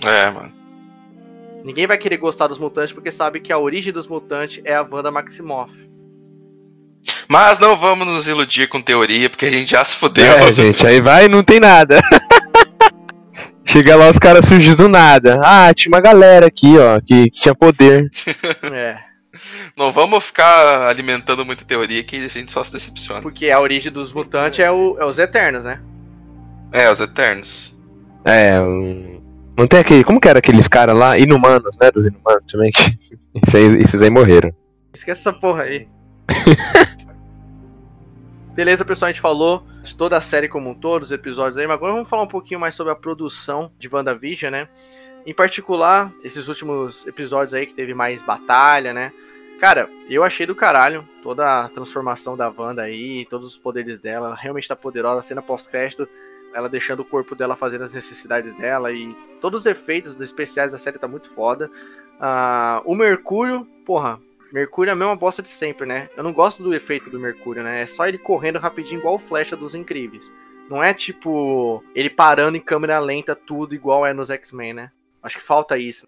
É, 0.03 0.29
mano. 0.29 0.53
Ninguém 1.63 1.87
vai 1.87 1.97
querer 1.97 2.17
gostar 2.17 2.47
dos 2.47 2.57
mutantes 2.57 2.93
porque 2.93 3.11
sabe 3.11 3.39
que 3.39 3.51
a 3.51 3.57
origem 3.57 3.93
dos 3.93 4.07
mutantes 4.07 4.61
é 4.65 4.75
a 4.75 4.81
Wanda 4.81 5.11
Maximoff. 5.11 5.71
Mas 7.27 7.59
não 7.59 7.77
vamos 7.77 8.07
nos 8.07 8.27
iludir 8.27 8.67
com 8.67 8.81
teoria, 8.81 9.29
porque 9.29 9.45
a 9.45 9.51
gente 9.51 9.71
já 9.71 9.83
se 9.85 9.95
fudeu. 9.95 10.31
É, 10.31 10.53
gente, 10.53 10.85
aí 10.85 10.99
vai 10.99 11.25
e 11.25 11.29
não 11.29 11.43
tem 11.43 11.59
nada. 11.59 12.01
Chega 13.71 13.95
lá, 13.95 14.09
os 14.09 14.17
caras 14.17 14.45
surgem 14.45 14.73
do 14.75 14.87
nada. 14.89 15.39
Ah, 15.43 15.71
tinha 15.73 15.91
uma 15.93 16.01
galera 16.01 16.47
aqui, 16.47 16.77
ó, 16.77 16.99
que, 16.99 17.29
que 17.29 17.39
tinha 17.39 17.53
poder. 17.55 18.09
É, 18.73 18.97
Não 19.77 19.91
vamos 19.93 20.23
ficar 20.23 20.87
alimentando 20.87 21.45
muita 21.45 21.63
teoria 21.63 22.03
que 22.03 22.15
a 22.17 22.27
gente 22.27 22.51
só 22.51 22.63
se 22.63 22.73
decepciona. 22.73 23.21
porque 23.21 23.51
a 23.51 23.59
origem 23.59 23.91
dos 23.91 24.11
mutantes 24.11 24.59
é, 24.59 24.71
o- 24.71 24.97
é 24.99 25.05
os 25.05 25.19
Eternos, 25.19 25.63
né? 25.65 25.79
É, 26.71 26.89
os 26.91 26.99
Eternos. 26.99 27.77
É, 28.25 28.59
um... 28.59 29.21
não 29.57 29.67
tem 29.67 29.79
aquele. 29.79 30.03
Como 30.03 30.19
que 30.19 30.27
era 30.27 30.39
aqueles 30.39 30.67
caras 30.67 30.95
lá? 30.97 31.17
Inumanos, 31.17 31.77
né? 31.79 31.91
Dos 31.91 32.05
inumanos 32.07 32.45
também. 32.45 32.71
que- 32.71 33.17
Esses 33.43 33.55
aí, 33.55 33.81
esses 33.81 34.01
aí 34.01 34.09
morreram. 34.09 34.51
Esquece 34.93 35.19
essa 35.21 35.31
porra 35.33 35.63
aí. 35.63 35.87
Beleza, 38.59 38.83
pessoal, 38.83 39.07
a 39.07 39.11
gente 39.13 39.21
falou 39.21 39.65
de 39.81 39.95
toda 39.95 40.17
a 40.17 40.21
série 40.21 40.49
como 40.49 40.71
um 40.71 40.73
todo, 40.73 41.01
os 41.01 41.13
episódios 41.13 41.57
aí, 41.57 41.65
mas 41.65 41.77
agora 41.77 41.93
vamos 41.93 42.09
falar 42.09 42.23
um 42.23 42.27
pouquinho 42.27 42.59
mais 42.59 42.75
sobre 42.75 42.91
a 42.91 42.95
produção 42.95 43.71
de 43.79 43.87
WandaVision, 43.87 44.51
né? 44.51 44.67
Em 45.25 45.33
particular, 45.33 46.11
esses 46.25 46.49
últimos 46.49 47.07
episódios 47.07 47.53
aí 47.53 47.65
que 47.65 47.73
teve 47.73 47.93
mais 47.93 48.21
batalha, 48.21 48.93
né? 48.93 49.13
Cara, 49.61 49.89
eu 50.09 50.25
achei 50.25 50.45
do 50.45 50.53
caralho 50.53 51.07
toda 51.23 51.61
a 51.63 51.69
transformação 51.69 52.35
da 52.35 52.49
Wanda 52.49 52.81
aí, 52.81 53.25
todos 53.29 53.47
os 53.47 53.57
poderes 53.57 53.97
dela, 53.97 54.27
ela 54.27 54.35
realmente 54.35 54.67
tá 54.67 54.75
poderosa, 54.75 55.19
a 55.19 55.21
cena 55.21 55.41
pós-crédito, 55.41 56.05
ela 56.53 56.67
deixando 56.67 56.99
o 56.99 57.05
corpo 57.05 57.35
dela 57.35 57.55
fazer 57.55 57.81
as 57.81 57.93
necessidades 57.93 58.53
dela 58.55 58.91
e 58.91 59.15
todos 59.39 59.61
os 59.61 59.65
efeitos 59.67 60.19
especiais 60.19 60.73
da 60.73 60.77
série 60.77 60.99
tá 60.99 61.07
muito 61.07 61.29
foda. 61.29 61.71
Ah, 62.19 62.81
o 62.83 62.93
Mercúrio, 62.93 63.65
porra, 63.85 64.19
Mercúrio 64.51 64.89
é 64.89 64.93
a 64.93 64.95
mesma 64.95 65.15
bosta 65.15 65.41
de 65.41 65.49
sempre, 65.49 65.85
né? 65.85 66.09
Eu 66.17 66.23
não 66.23 66.33
gosto 66.33 66.63
do 66.63 66.73
efeito 66.73 67.09
do 67.09 67.19
Mercúrio, 67.19 67.63
né? 67.63 67.81
É 67.81 67.85
só 67.85 68.07
ele 68.07 68.17
correndo 68.17 68.59
rapidinho 68.59 68.99
igual 68.99 69.15
o 69.15 69.19
Flecha 69.19 69.55
dos 69.55 69.75
Incríveis. 69.75 70.31
Não 70.69 70.83
é 70.83 70.93
tipo 70.93 71.83
ele 71.95 72.09
parando 72.09 72.57
em 72.57 72.61
câmera 72.61 72.99
lenta 72.99 73.35
tudo 73.35 73.75
igual 73.75 74.05
é 74.05 74.13
nos 74.13 74.29
X-Men, 74.29 74.73
né? 74.73 74.91
Acho 75.21 75.37
que 75.37 75.43
falta 75.43 75.77
isso. 75.77 76.07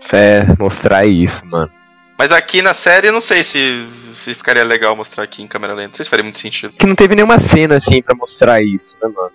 Fé, 0.00 0.44
mostrar 0.58 1.06
isso, 1.06 1.44
mano. 1.46 1.70
Mas 2.18 2.32
aqui 2.32 2.62
na 2.62 2.72
série 2.72 3.08
eu 3.08 3.12
não 3.12 3.20
sei 3.20 3.44
se, 3.44 3.86
se 4.14 4.34
ficaria 4.34 4.64
legal 4.64 4.96
mostrar 4.96 5.24
aqui 5.24 5.42
em 5.42 5.46
câmera 5.46 5.74
lenta. 5.74 5.88
Não 5.88 5.94
sei 5.94 6.04
se 6.04 6.10
faria 6.10 6.22
muito 6.24 6.38
sentido. 6.38 6.74
Que 6.74 6.86
não 6.86 6.94
teve 6.94 7.14
nenhuma 7.14 7.38
cena 7.38 7.76
assim 7.76 8.02
pra 8.02 8.14
mostrar 8.14 8.62
isso, 8.62 8.96
né, 9.02 9.08
mano? 9.08 9.32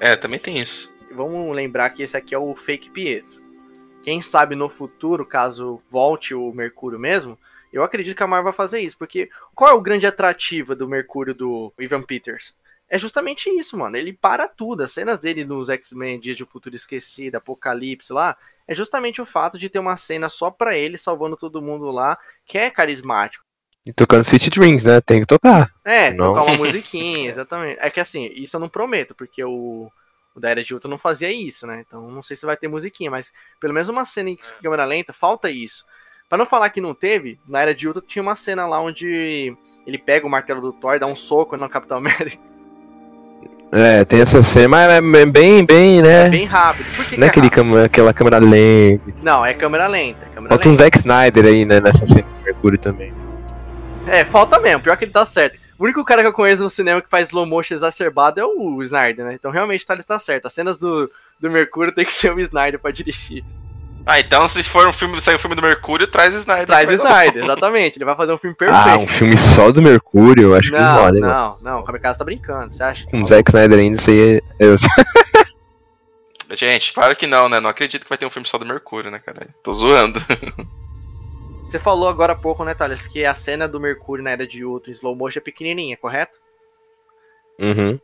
É, 0.00 0.16
também 0.16 0.38
tem 0.38 0.58
isso. 0.58 0.92
Vamos 1.12 1.54
lembrar 1.54 1.90
que 1.90 2.02
esse 2.02 2.16
aqui 2.16 2.34
é 2.34 2.38
o 2.38 2.54
fake 2.54 2.90
Pietro. 2.90 3.40
Quem 4.02 4.22
sabe 4.22 4.54
no 4.54 4.68
futuro, 4.68 5.26
caso 5.26 5.80
volte 5.90 6.34
o 6.34 6.52
Mercúrio 6.52 6.98
mesmo, 6.98 7.38
eu 7.72 7.82
acredito 7.82 8.16
que 8.16 8.22
a 8.22 8.26
Marvel 8.26 8.44
vai 8.44 8.52
fazer 8.52 8.80
isso, 8.80 8.96
porque 8.96 9.30
qual 9.54 9.70
é 9.70 9.74
o 9.74 9.80
grande 9.80 10.06
atrativo 10.06 10.74
do 10.74 10.88
Mercúrio 10.88 11.34
do 11.34 11.72
Ivan 11.78 12.02
Peters? 12.02 12.54
É 12.90 12.98
justamente 12.98 13.50
isso, 13.50 13.76
mano. 13.76 13.96
Ele 13.96 14.12
para 14.12 14.48
tudo. 14.48 14.82
As 14.82 14.92
cenas 14.92 15.18
dele 15.18 15.44
nos 15.44 15.68
X-Men 15.68 16.18
Dias 16.18 16.36
de 16.36 16.44
Futuro 16.46 16.74
Esquecido, 16.74 17.36
Apocalipse 17.36 18.12
lá, 18.12 18.36
é 18.66 18.74
justamente 18.74 19.20
o 19.20 19.26
fato 19.26 19.58
de 19.58 19.68
ter 19.68 19.78
uma 19.78 19.96
cena 19.96 20.28
só 20.28 20.50
pra 20.50 20.76
ele 20.76 20.96
salvando 20.96 21.36
todo 21.36 21.60
mundo 21.62 21.90
lá, 21.90 22.18
que 22.46 22.56
é 22.56 22.70
carismático. 22.70 23.44
E 23.86 23.92
tocando 23.92 24.24
City 24.24 24.50
Dreams, 24.50 24.84
né? 24.84 25.00
Tem 25.00 25.20
que 25.20 25.26
tocar. 25.26 25.70
É, 25.84 26.12
Não. 26.12 26.34
tocar 26.34 26.42
uma 26.42 26.56
musiquinha, 26.58 27.28
exatamente. 27.28 27.78
É 27.80 27.90
que 27.90 28.00
assim, 28.00 28.30
isso 28.34 28.56
eu 28.56 28.60
não 28.60 28.68
prometo, 28.68 29.14
porque 29.14 29.42
o, 29.44 29.90
o 30.34 30.40
da 30.40 30.50
Era 30.50 30.62
de 30.64 30.74
Ultron 30.74 30.90
não 30.90 30.98
fazia 30.98 31.30
isso, 31.32 31.66
né? 31.66 31.84
Então 31.86 32.10
não 32.10 32.22
sei 32.22 32.36
se 32.36 32.44
vai 32.44 32.56
ter 32.56 32.68
musiquinha, 32.68 33.10
mas 33.10 33.32
pelo 33.60 33.72
menos 33.72 33.88
uma 33.88 34.04
cena 34.04 34.30
em 34.30 34.36
câmera 34.62 34.84
lenta, 34.84 35.12
falta 35.12 35.50
isso. 35.50 35.86
Pra 36.28 36.36
não 36.36 36.44
falar 36.44 36.68
que 36.68 36.80
não 36.80 36.94
teve, 36.94 37.38
na 37.48 37.62
Era 37.62 37.74
de 37.74 37.86
Ultron 37.86 38.02
tinha 38.06 38.22
uma 38.22 38.36
cena 38.36 38.66
lá 38.66 38.80
onde 38.80 39.56
ele 39.86 39.96
pega 39.96 40.26
o 40.26 40.30
martelo 40.30 40.60
do 40.60 40.72
Thor, 40.72 40.98
dá 40.98 41.06
um 41.06 41.16
soco 41.16 41.56
no 41.56 41.68
Capitão 41.68 41.96
América. 41.96 42.36
É, 43.72 44.04
tem 44.04 44.20
essa 44.20 44.42
cena, 44.42 44.68
mas 44.68 44.90
é 44.90 45.00
bem, 45.26 45.64
bem, 45.64 46.02
né? 46.02 46.28
Bem 46.28 46.44
rápido. 46.44 46.86
Por 46.96 47.04
que, 47.06 47.18
Não 47.18 47.26
é 47.26 47.30
que 47.30 47.38
é 47.38 47.40
aquele 47.40 47.50
câmera, 47.50 47.84
aquela 47.84 48.12
câmera 48.14 48.38
lenta. 48.38 49.12
Não, 49.22 49.44
é 49.44 49.54
câmera 49.54 49.86
lenta. 49.86 50.24
É 50.24 50.34
câmera 50.34 50.48
Falta 50.48 50.68
um 50.68 50.72
lenta. 50.72 50.84
Zack 50.84 50.98
Snyder 50.98 51.44
aí, 51.46 51.64
né, 51.64 51.80
nessa 51.80 52.06
cena 52.06 52.26
do 52.26 52.44
Mercúrio 52.44 52.78
também. 52.78 53.12
É, 54.06 54.24
falta 54.24 54.58
mesmo. 54.58 54.82
Pior 54.82 54.96
que 54.96 55.04
ele 55.04 55.12
tá 55.12 55.24
certo. 55.24 55.58
O 55.78 55.84
único 55.84 56.04
cara 56.04 56.22
que 56.22 56.28
eu 56.28 56.32
conheço 56.32 56.62
no 56.62 56.70
cinema 56.70 57.00
que 57.00 57.08
faz 57.08 57.28
slow 57.28 57.46
motion 57.46 57.74
exacerbado 57.74 58.40
é 58.40 58.44
o 58.44 58.82
Snyder, 58.82 59.24
né? 59.24 59.34
Então 59.34 59.50
realmente 59.50 59.86
tá, 59.86 59.94
ele 59.94 60.00
está 60.00 60.18
certo. 60.18 60.46
As 60.46 60.52
cenas 60.52 60.76
do, 60.76 61.10
do 61.38 61.50
Mercúrio 61.50 61.92
tem 61.92 62.04
que 62.04 62.12
ser 62.12 62.32
o 62.34 62.40
Snyder 62.40 62.80
pra 62.80 62.90
dirigir. 62.90 63.44
Ah, 64.10 64.18
então 64.18 64.48
se 64.48 64.62
for 64.62 64.88
um 64.88 64.92
filme, 64.92 65.20
sair 65.20 65.34
um 65.34 65.38
filme 65.38 65.54
do 65.54 65.60
Mercúrio, 65.60 66.06
traz 66.06 66.34
o 66.34 66.38
Snyder. 66.38 66.66
Traz 66.66 66.88
o 66.88 66.94
Snyder, 66.94 67.44
exatamente. 67.44 67.98
Ele 67.98 68.06
vai 68.06 68.16
fazer 68.16 68.32
um 68.32 68.38
filme 68.38 68.56
Ah, 68.62 68.94
um 68.94 69.00
perfeito. 69.00 69.12
filme 69.12 69.36
só 69.36 69.70
do 69.70 69.82
Mercúrio, 69.82 70.44
eu 70.44 70.54
acho 70.54 70.70
que 70.70 70.78
não 70.78 70.82
não, 70.82 70.94
rola, 70.94 71.14
hein, 71.14 71.20
mano. 71.20 71.34
não, 71.60 71.72
não. 71.72 71.80
O 71.80 71.84
Kamikaze 71.84 72.18
tá 72.18 72.24
brincando, 72.24 72.72
você 72.72 72.82
acha? 72.82 73.06
Com 73.06 73.22
o 73.22 73.26
Zack 73.26 73.50
Snyder 73.50 73.78
ainda, 73.78 73.98
isso 73.98 74.10
aí 74.10 74.42
é. 74.58 76.56
Gente, 76.56 76.94
claro 76.94 77.14
que 77.14 77.26
não, 77.26 77.50
né? 77.50 77.60
Não 77.60 77.68
acredito 77.68 78.04
que 78.04 78.08
vai 78.08 78.16
ter 78.16 78.24
um 78.24 78.30
filme 78.30 78.48
só 78.48 78.56
do 78.56 78.64
Mercúrio, 78.64 79.10
né, 79.10 79.18
cara? 79.18 79.48
Tô 79.62 79.74
zoando. 79.74 80.18
Você 81.68 81.78
falou 81.78 82.08
agora 82.08 82.32
há 82.32 82.36
pouco, 82.36 82.64
né, 82.64 82.72
Thales, 82.72 83.06
que 83.06 83.26
a 83.26 83.34
cena 83.34 83.68
do 83.68 83.78
Mercúrio 83.78 84.24
na 84.24 84.30
Era 84.30 84.46
de 84.46 84.64
Ultron 84.64 84.90
em 84.90 84.94
slow 84.94 85.14
motion 85.14 85.40
é 85.40 85.42
pequenininha, 85.42 85.98
correto? 85.98 86.38
Uhum. 87.58 88.00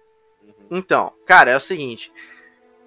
Então, 0.71 1.13
cara, 1.27 1.51
é 1.53 1.57
o 1.57 1.61
seguinte. 1.61 2.13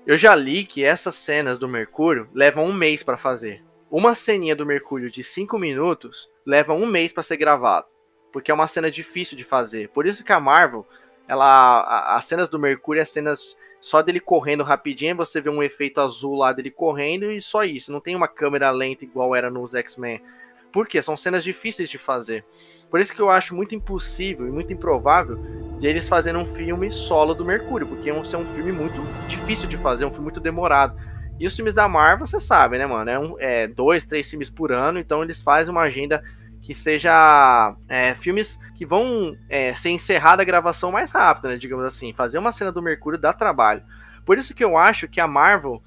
Eu 0.07 0.17
já 0.17 0.34
li 0.34 0.63
que 0.65 0.85
essas 0.85 1.15
cenas 1.15 1.57
do 1.57 1.67
Mercúrio 1.67 2.29
levam 2.34 2.65
um 2.65 2.71
mês 2.71 3.03
pra 3.03 3.17
fazer. 3.17 3.61
Uma 3.91 4.15
ceninha 4.15 4.55
do 4.55 4.65
Mercúrio 4.65 5.11
de 5.11 5.21
5 5.21 5.59
minutos 5.59 6.29
leva 6.45 6.73
um 6.73 6.85
mês 6.85 7.11
pra 7.11 7.21
ser 7.21 7.35
gravado. 7.35 7.88
Porque 8.31 8.49
é 8.49 8.53
uma 8.53 8.67
cena 8.67 8.89
difícil 8.89 9.38
de 9.38 9.43
fazer. 9.43 9.89
Por 9.89 10.07
isso 10.07 10.23
que 10.23 10.31
a 10.31 10.39
Marvel, 10.39 10.88
ela. 11.27 12.15
As 12.15 12.23
cenas 12.23 12.47
do 12.47 12.57
Mercúrio 12.57 13.01
é 13.01 13.05
cenas 13.05 13.57
só 13.81 14.01
dele 14.01 14.21
correndo 14.21 14.63
rapidinho, 14.63 15.17
você 15.17 15.41
vê 15.41 15.49
um 15.49 15.61
efeito 15.61 15.99
azul 15.99 16.35
lá 16.35 16.53
dele 16.53 16.71
correndo 16.71 17.29
e 17.29 17.41
só 17.41 17.65
isso. 17.65 17.91
Não 17.91 17.99
tem 17.99 18.15
uma 18.15 18.29
câmera 18.29 18.71
lenta 18.71 19.03
igual 19.03 19.35
era 19.35 19.51
nos 19.51 19.75
X-Men. 19.75 20.23
Por 20.71 20.88
quê? 20.88 21.01
São 21.01 21.17
cenas 21.17 21.43
difíceis 21.43 21.89
de 21.89 21.97
fazer. 21.97 22.45
Por 22.89 22.99
isso 22.99 23.14
que 23.14 23.22
eu 23.22 23.30
acho 23.30 23.53
muito 23.53 23.76
impossível 23.76 24.47
e 24.47 24.51
muito 24.51 24.72
improvável 24.72 25.38
de 25.77 25.88
eles 25.88 26.07
fazerem 26.07 26.39
um 26.39 26.45
filme 26.45 26.91
solo 26.91 27.34
do 27.34 27.45
Mercúrio, 27.45 27.88
porque 27.88 28.09
ia 28.09 28.26
ser 28.26 28.38
um 28.38 28.45
filme 28.53 28.72
muito 28.72 29.01
difícil 29.27 29.68
de 29.68 29.77
fazer, 29.77 30.05
um 30.05 30.09
filme 30.09 30.23
muito 30.23 30.39
demorado. 30.39 30.97
E 31.39 31.45
os 31.45 31.55
filmes 31.55 31.73
da 31.73 31.88
Marvel, 31.88 32.26
você 32.26 32.39
sabe, 32.39 32.77
né, 32.77 32.88
mano? 32.88 33.09
É, 33.09 33.19
um, 33.19 33.35
é 33.39 33.68
dois, 33.68 34.05
três 34.05 34.30
filmes 34.30 34.49
por 34.49 34.72
ano, 34.72 34.97
então 34.97 35.22
eles 35.22 35.41
fazem 35.41 35.72
uma 35.72 35.81
agenda 35.81 36.23
que 36.61 36.73
seja 36.73 37.76
é, 37.88 38.15
filmes 38.15 38.59
que 38.76 38.85
vão 38.85 39.38
é, 39.47 39.73
ser 39.73 39.89
encerrada 39.89 40.41
a 40.41 40.45
gravação 40.45 40.91
mais 40.91 41.11
rápido, 41.11 41.49
né, 41.49 41.57
digamos 41.57 41.85
assim. 41.85 42.11
Fazer 42.14 42.39
uma 42.39 42.51
cena 42.51 42.72
do 42.72 42.81
Mercúrio 42.81 43.19
dá 43.19 43.31
trabalho. 43.31 43.84
Por 44.26 44.38
isso 44.38 44.53
que 44.53 44.64
eu 44.64 44.76
acho 44.76 45.07
que 45.07 45.22
a 45.22 45.27
Marvel 45.27 45.81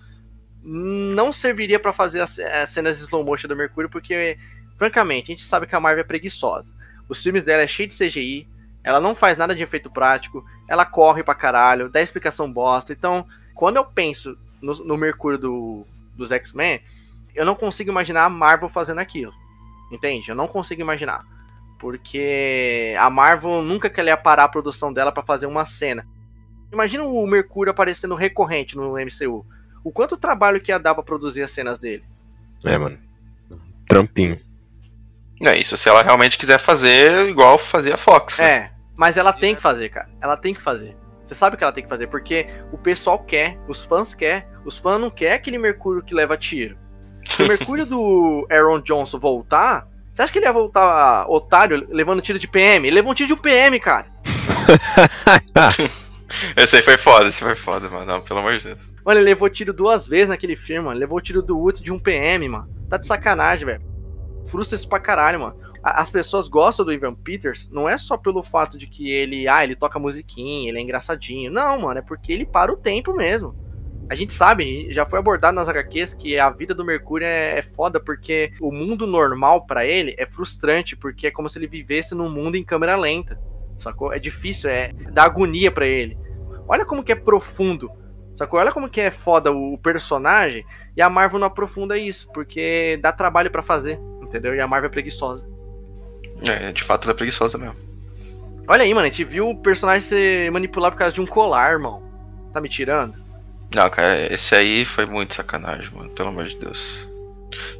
não 0.62 1.32
serviria 1.32 1.80
para 1.80 1.92
fazer 1.92 2.20
as, 2.20 2.38
as, 2.38 2.70
cenas 2.70 2.98
de 2.98 3.04
slow 3.04 3.24
motion 3.24 3.48
do 3.48 3.56
Mercúrio, 3.56 3.90
porque, 3.90 4.38
francamente, 4.76 5.32
a 5.32 5.34
gente 5.34 5.44
sabe 5.44 5.66
que 5.66 5.74
a 5.74 5.80
Marvel 5.80 6.02
é 6.02 6.06
preguiçosa. 6.06 6.74
Os 7.10 7.20
filmes 7.20 7.42
dela 7.42 7.62
é 7.62 7.66
cheio 7.66 7.88
de 7.88 7.96
CGI, 7.96 8.48
ela 8.84 9.00
não 9.00 9.16
faz 9.16 9.36
nada 9.36 9.52
de 9.52 9.62
efeito 9.62 9.90
prático, 9.90 10.44
ela 10.68 10.86
corre 10.86 11.24
pra 11.24 11.34
caralho, 11.34 11.88
dá 11.88 12.00
explicação 12.00 12.50
bosta. 12.50 12.92
Então, 12.92 13.26
quando 13.52 13.78
eu 13.78 13.84
penso 13.84 14.38
no, 14.62 14.72
no 14.84 14.96
Mercúrio 14.96 15.36
do, 15.36 15.86
dos 16.14 16.30
X-Men, 16.30 16.80
eu 17.34 17.44
não 17.44 17.56
consigo 17.56 17.90
imaginar 17.90 18.24
a 18.24 18.30
Marvel 18.30 18.68
fazendo 18.68 19.00
aquilo. 19.00 19.32
Entende? 19.90 20.30
Eu 20.30 20.36
não 20.36 20.46
consigo 20.46 20.80
imaginar. 20.80 21.26
Porque 21.80 22.94
a 22.96 23.10
Marvel 23.10 23.60
nunca 23.60 23.90
quer 23.90 24.16
parar 24.22 24.44
a 24.44 24.48
produção 24.48 24.92
dela 24.92 25.10
para 25.10 25.24
fazer 25.24 25.46
uma 25.46 25.64
cena. 25.64 26.06
Imagina 26.72 27.02
o 27.02 27.26
Mercúrio 27.26 27.72
aparecendo 27.72 28.14
recorrente 28.14 28.76
no 28.76 28.92
MCU. 28.92 29.44
O 29.82 29.90
quanto 29.90 30.16
trabalho 30.16 30.60
que 30.60 30.70
ia 30.70 30.78
dar 30.78 30.94
pra 30.94 31.02
produzir 31.02 31.42
as 31.42 31.50
cenas 31.50 31.80
dele. 31.80 32.04
É, 32.64 32.78
mano. 32.78 32.98
Trampinho. 33.88 34.38
É 35.40 35.56
isso, 35.56 35.76
se 35.76 35.88
ela 35.88 36.02
realmente 36.02 36.36
quiser 36.36 36.58
fazer 36.58 37.28
igual 37.28 37.56
fazia 37.56 37.94
a 37.94 37.98
Fox. 37.98 38.38
Né? 38.38 38.50
É, 38.50 38.70
mas 38.94 39.16
ela 39.16 39.32
tem 39.32 39.54
que 39.54 39.62
fazer, 39.62 39.88
cara. 39.88 40.08
Ela 40.20 40.36
tem 40.36 40.52
que 40.52 40.60
fazer. 40.60 40.94
Você 41.24 41.34
sabe 41.34 41.56
que 41.56 41.64
ela 41.64 41.72
tem 41.72 41.82
que 41.82 41.88
fazer, 41.88 42.08
porque 42.08 42.48
o 42.72 42.76
pessoal 42.76 43.18
quer, 43.18 43.56
os 43.66 43.84
fãs 43.84 44.14
quer, 44.14 44.48
os 44.64 44.76
fãs 44.76 45.00
não 45.00 45.08
querem 45.08 45.34
aquele 45.34 45.58
Mercúrio 45.58 46.02
que 46.02 46.14
leva 46.14 46.36
tiro. 46.36 46.76
Se 47.30 47.42
o 47.42 47.46
Mercúrio 47.48 47.86
do 47.86 48.46
Aaron 48.50 48.80
Johnson 48.80 49.18
voltar, 49.18 49.86
você 50.12 50.22
acha 50.22 50.32
que 50.32 50.38
ele 50.38 50.46
ia 50.46 50.52
voltar 50.52 51.26
otário 51.28 51.86
levando 51.88 52.20
tiro 52.20 52.38
de 52.38 52.48
PM? 52.48 52.86
Ele 52.86 52.96
levou 52.96 53.12
um 53.12 53.14
tiro 53.14 53.28
de 53.28 53.34
um 53.34 53.38
PM, 53.38 53.78
cara. 53.80 54.06
esse 56.56 56.76
aí 56.76 56.82
foi 56.82 56.98
foda, 56.98 57.28
esse 57.28 57.40
foi 57.40 57.54
foda, 57.54 57.88
mano. 57.88 58.04
Não, 58.04 58.20
pelo 58.20 58.40
amor 58.40 58.58
de 58.58 58.64
Deus. 58.64 58.90
Mano, 59.06 59.20
ele 59.20 59.30
levou 59.30 59.48
tiro 59.48 59.72
duas 59.72 60.06
vezes 60.06 60.28
naquele 60.28 60.56
filme, 60.56 60.82
mano. 60.82 60.92
Ele 60.94 61.00
levou 61.00 61.20
tiro 61.20 61.40
do 61.40 61.58
outro 61.58 61.82
de 61.82 61.92
um 61.92 61.98
PM, 61.98 62.48
mano. 62.48 62.68
Tá 62.90 62.96
de 62.96 63.06
sacanagem, 63.06 63.64
velho. 63.64 63.89
Frustra 64.46 64.76
isso 64.76 64.88
pra 64.88 65.00
caralho, 65.00 65.40
mano. 65.40 65.56
As 65.82 66.10
pessoas 66.10 66.48
gostam 66.48 66.84
do 66.84 66.92
Ivan 66.92 67.14
Peters, 67.14 67.68
não 67.72 67.88
é 67.88 67.96
só 67.96 68.16
pelo 68.16 68.42
fato 68.42 68.76
de 68.76 68.86
que 68.86 69.10
ele, 69.10 69.48
ah, 69.48 69.64
ele 69.64 69.74
toca 69.74 69.98
musiquinha, 69.98 70.68
ele 70.68 70.78
é 70.78 70.82
engraçadinho. 70.82 71.50
Não, 71.50 71.80
mano, 71.80 71.98
é 71.98 72.02
porque 72.02 72.32
ele 72.32 72.44
para 72.44 72.72
o 72.72 72.76
tempo 72.76 73.14
mesmo. 73.14 73.54
A 74.10 74.14
gente 74.16 74.32
sabe, 74.32 74.92
já 74.92 75.06
foi 75.06 75.20
abordado 75.20 75.54
nas 75.54 75.68
HQs 75.68 76.14
que 76.14 76.36
a 76.36 76.50
vida 76.50 76.74
do 76.74 76.84
Mercúrio 76.84 77.26
é, 77.26 77.60
é 77.60 77.62
foda 77.62 78.00
porque 78.00 78.52
o 78.60 78.72
mundo 78.72 79.06
normal 79.06 79.66
para 79.66 79.86
ele 79.86 80.16
é 80.18 80.26
frustrante, 80.26 80.96
porque 80.96 81.28
é 81.28 81.30
como 81.30 81.48
se 81.48 81.58
ele 81.58 81.68
vivesse 81.68 82.14
num 82.14 82.28
mundo 82.28 82.56
em 82.56 82.64
câmera 82.64 82.96
lenta. 82.96 83.40
Sacou? 83.78 84.12
É 84.12 84.18
difícil, 84.18 84.68
é 84.68 84.90
dá 85.12 85.22
agonia 85.22 85.70
para 85.70 85.86
ele. 85.86 86.18
Olha 86.66 86.84
como 86.84 87.04
que 87.04 87.12
é 87.12 87.14
profundo. 87.14 87.90
Sacou? 88.34 88.58
Olha 88.58 88.72
como 88.72 88.88
que 88.88 89.00
é 89.00 89.10
foda 89.10 89.52
o 89.52 89.78
personagem 89.78 90.64
e 90.96 91.00
a 91.00 91.08
Marvel 91.08 91.38
não 91.38 91.46
aprofunda 91.46 91.96
isso, 91.96 92.28
porque 92.32 92.98
dá 93.00 93.12
trabalho 93.12 93.50
para 93.50 93.62
fazer, 93.62 93.98
entendeu? 94.30 94.54
E 94.54 94.60
a 94.60 94.66
Marvel 94.66 94.88
é 94.88 94.92
preguiçosa. 94.92 95.44
É, 96.46 96.72
de 96.72 96.82
fato 96.82 97.04
ela 97.04 97.12
é 97.12 97.16
preguiçosa 97.16 97.58
mesmo. 97.58 97.76
Olha 98.66 98.84
aí, 98.84 98.94
mano, 98.94 99.06
a 99.06 99.10
gente 99.10 99.24
viu 99.24 99.50
o 99.50 99.56
personagem 99.56 100.00
ser 100.00 100.50
manipulado 100.52 100.94
por 100.94 101.00
causa 101.00 101.12
de 101.12 101.20
um 101.20 101.26
colar, 101.26 101.72
irmão. 101.72 102.02
Tá 102.52 102.60
me 102.60 102.68
tirando? 102.68 103.14
Não, 103.74 103.90
cara, 103.90 104.32
esse 104.32 104.54
aí 104.54 104.84
foi 104.84 105.04
muito 105.06 105.34
sacanagem, 105.34 105.90
mano. 105.92 106.10
Pelo 106.10 106.28
amor 106.28 106.46
de 106.46 106.56
Deus. 106.56 107.08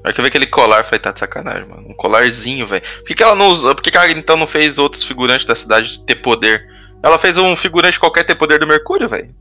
Na 0.04 0.12
que 0.12 0.20
eu 0.20 0.24
vi 0.24 0.28
aquele 0.28 0.46
colar, 0.48 0.84
foi 0.84 0.98
tá 0.98 1.12
de 1.12 1.20
sacanagem, 1.20 1.68
mano. 1.68 1.88
Um 1.88 1.94
colarzinho, 1.94 2.66
velho. 2.66 2.82
Por 2.82 3.04
que, 3.04 3.14
que 3.14 3.22
ela 3.22 3.36
não 3.36 3.48
usou? 3.48 3.74
Por 3.74 3.82
que, 3.82 3.90
que 3.90 3.96
ela 3.96 4.10
então 4.10 4.36
não 4.36 4.46
fez 4.46 4.78
outros 4.78 5.04
figurantes 5.04 5.46
da 5.46 5.54
cidade 5.54 6.02
ter 6.04 6.16
poder? 6.16 6.68
Ela 7.02 7.18
fez 7.18 7.38
um 7.38 7.56
figurante 7.56 7.98
qualquer 7.98 8.24
ter 8.24 8.34
poder 8.34 8.58
do 8.58 8.66
Mercúrio, 8.66 9.08
velho. 9.08 9.34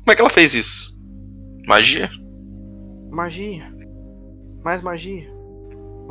Como 0.00 0.12
é 0.12 0.14
que 0.14 0.20
ela 0.20 0.30
fez 0.30 0.54
isso? 0.54 0.94
Magia? 1.66 2.10
Magia. 3.10 3.72
Mais 4.62 4.80
magia. 4.80 5.30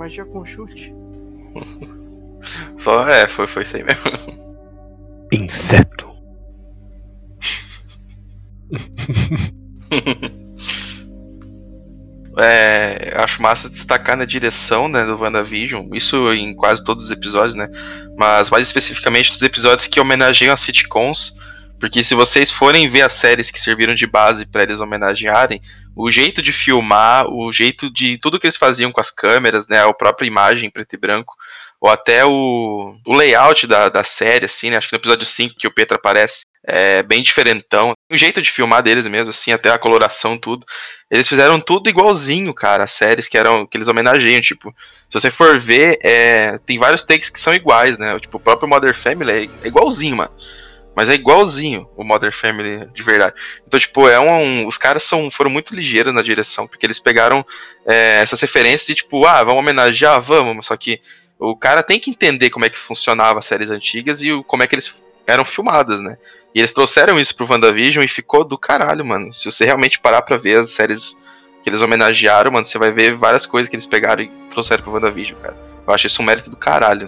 Magia 0.01 0.25
com 0.25 0.43
chute. 0.43 0.91
Só 2.75 3.07
é, 3.07 3.27
foi, 3.27 3.45
foi 3.45 3.61
isso 3.61 3.77
aí 3.77 3.83
mesmo. 3.83 4.01
Inseto. 5.31 6.09
é, 12.39 13.13
acho 13.15 13.43
massa 13.43 13.69
destacar 13.69 14.17
na 14.17 14.25
direção 14.25 14.87
né, 14.87 15.05
do 15.05 15.19
WandaVision, 15.19 15.93
isso 15.93 16.33
em 16.33 16.55
quase 16.55 16.83
todos 16.83 17.05
os 17.05 17.11
episódios, 17.11 17.53
né? 17.53 17.69
Mas 18.17 18.49
mais 18.49 18.65
especificamente 18.65 19.29
nos 19.29 19.43
episódios 19.43 19.87
que 19.87 19.99
homenageiam 19.99 20.51
as 20.51 20.61
sitcoms. 20.61 21.35
Porque 21.81 22.03
se 22.03 22.13
vocês 22.13 22.51
forem 22.51 22.87
ver 22.87 23.01
as 23.01 23.13
séries 23.13 23.49
que 23.49 23.59
serviram 23.59 23.95
de 23.95 24.05
base 24.05 24.45
para 24.45 24.61
eles 24.61 24.79
homenagearem, 24.79 25.59
o 25.95 26.11
jeito 26.11 26.39
de 26.39 26.53
filmar, 26.53 27.25
o 27.27 27.51
jeito 27.51 27.91
de 27.91 28.19
tudo 28.19 28.39
que 28.39 28.45
eles 28.45 28.55
faziam 28.55 28.91
com 28.91 29.01
as 29.01 29.09
câmeras, 29.09 29.67
né, 29.67 29.83
a 29.83 29.91
própria 29.91 30.27
imagem 30.27 30.69
preto 30.69 30.93
e 30.93 30.97
branco, 30.97 31.33
ou 31.81 31.89
até 31.89 32.23
o, 32.23 32.95
o 33.03 33.15
layout 33.15 33.65
da, 33.65 33.89
da 33.89 34.03
série, 34.03 34.45
assim, 34.45 34.69
né, 34.69 34.77
acho 34.77 34.87
que 34.87 34.93
no 34.93 34.99
episódio 34.99 35.25
5 35.25 35.55
que 35.57 35.67
o 35.67 35.73
Petra 35.73 35.97
aparece, 35.97 36.43
é 36.63 37.01
bem 37.01 37.23
diferentão. 37.23 37.93
O 38.11 38.15
jeito 38.15 38.43
de 38.43 38.51
filmar 38.51 38.83
deles 38.83 39.07
mesmo, 39.07 39.31
assim, 39.31 39.51
até 39.51 39.71
a 39.71 39.79
coloração, 39.79 40.37
tudo. 40.37 40.63
Eles 41.09 41.27
fizeram 41.27 41.59
tudo 41.59 41.89
igualzinho, 41.89 42.53
cara, 42.53 42.83
as 42.83 42.91
séries 42.91 43.27
que 43.27 43.39
eram 43.39 43.65
que 43.65 43.75
eles 43.75 43.87
homenageiam, 43.87 44.39
tipo, 44.39 44.71
se 45.09 45.19
você 45.19 45.31
for 45.31 45.59
ver, 45.59 45.97
é, 46.03 46.59
tem 46.59 46.77
vários 46.77 47.03
takes 47.03 47.31
que 47.31 47.39
são 47.39 47.55
iguais, 47.55 47.97
né? 47.97 48.19
Tipo, 48.19 48.37
o 48.37 48.39
próprio 48.39 48.69
Mother 48.69 48.95
Family 48.95 49.31
é, 49.63 49.67
igualzinho, 49.67 50.17
mano. 50.17 50.31
Mas 50.95 51.07
é 51.09 51.13
igualzinho 51.13 51.89
o 51.95 52.03
Mother 52.03 52.33
Family 52.33 52.87
de 52.93 53.01
verdade. 53.01 53.35
Então, 53.65 53.79
tipo, 53.79 54.07
é 54.09 54.19
um, 54.19 54.29
um, 54.29 54.67
os 54.67 54.77
caras 54.77 55.03
são, 55.03 55.31
foram 55.31 55.49
muito 55.49 55.73
ligeiros 55.73 56.13
na 56.13 56.21
direção, 56.21 56.67
porque 56.67 56.85
eles 56.85 56.99
pegaram 56.99 57.45
é, 57.85 58.21
essas 58.21 58.41
referências 58.41 58.89
e, 58.89 58.95
tipo, 58.95 59.25
ah, 59.25 59.43
vamos 59.43 59.59
homenagear, 59.59 60.21
vamos, 60.21 60.67
só 60.67 60.75
que 60.75 61.01
o 61.39 61.55
cara 61.55 61.81
tem 61.81 61.99
que 61.99 62.11
entender 62.11 62.49
como 62.49 62.65
é 62.65 62.69
que 62.69 62.77
funcionava 62.77 63.39
as 63.39 63.45
séries 63.45 63.71
antigas 63.71 64.21
e 64.21 64.31
o, 64.31 64.43
como 64.43 64.63
é 64.63 64.67
que 64.67 64.75
eles 64.75 65.01
eram 65.25 65.45
filmadas, 65.45 66.01
né? 66.01 66.17
E 66.53 66.59
eles 66.59 66.73
trouxeram 66.73 67.19
isso 67.19 67.35
pro 67.35 67.49
WandaVision 67.49 68.03
e 68.03 68.07
ficou 68.07 68.43
do 68.43 68.57
caralho, 68.57 69.05
mano. 69.05 69.33
Se 69.33 69.45
você 69.45 69.65
realmente 69.65 69.99
parar 69.99 70.21
pra 70.21 70.37
ver 70.37 70.59
as 70.59 70.71
séries 70.71 71.17
que 71.63 71.69
eles 71.69 71.81
homenagearam, 71.81 72.51
mano, 72.51 72.65
você 72.65 72.77
vai 72.77 72.91
ver 72.91 73.15
várias 73.15 73.45
coisas 73.45 73.69
que 73.69 73.75
eles 73.75 73.85
pegaram 73.85 74.23
e 74.23 74.31
trouxeram 74.49 74.83
pro 74.83 74.91
WandaVision, 74.91 75.39
cara. 75.39 75.57
Eu 75.87 75.93
acho 75.93 76.07
isso 76.07 76.21
um 76.21 76.25
mérito 76.25 76.49
do 76.49 76.57
caralho 76.57 77.07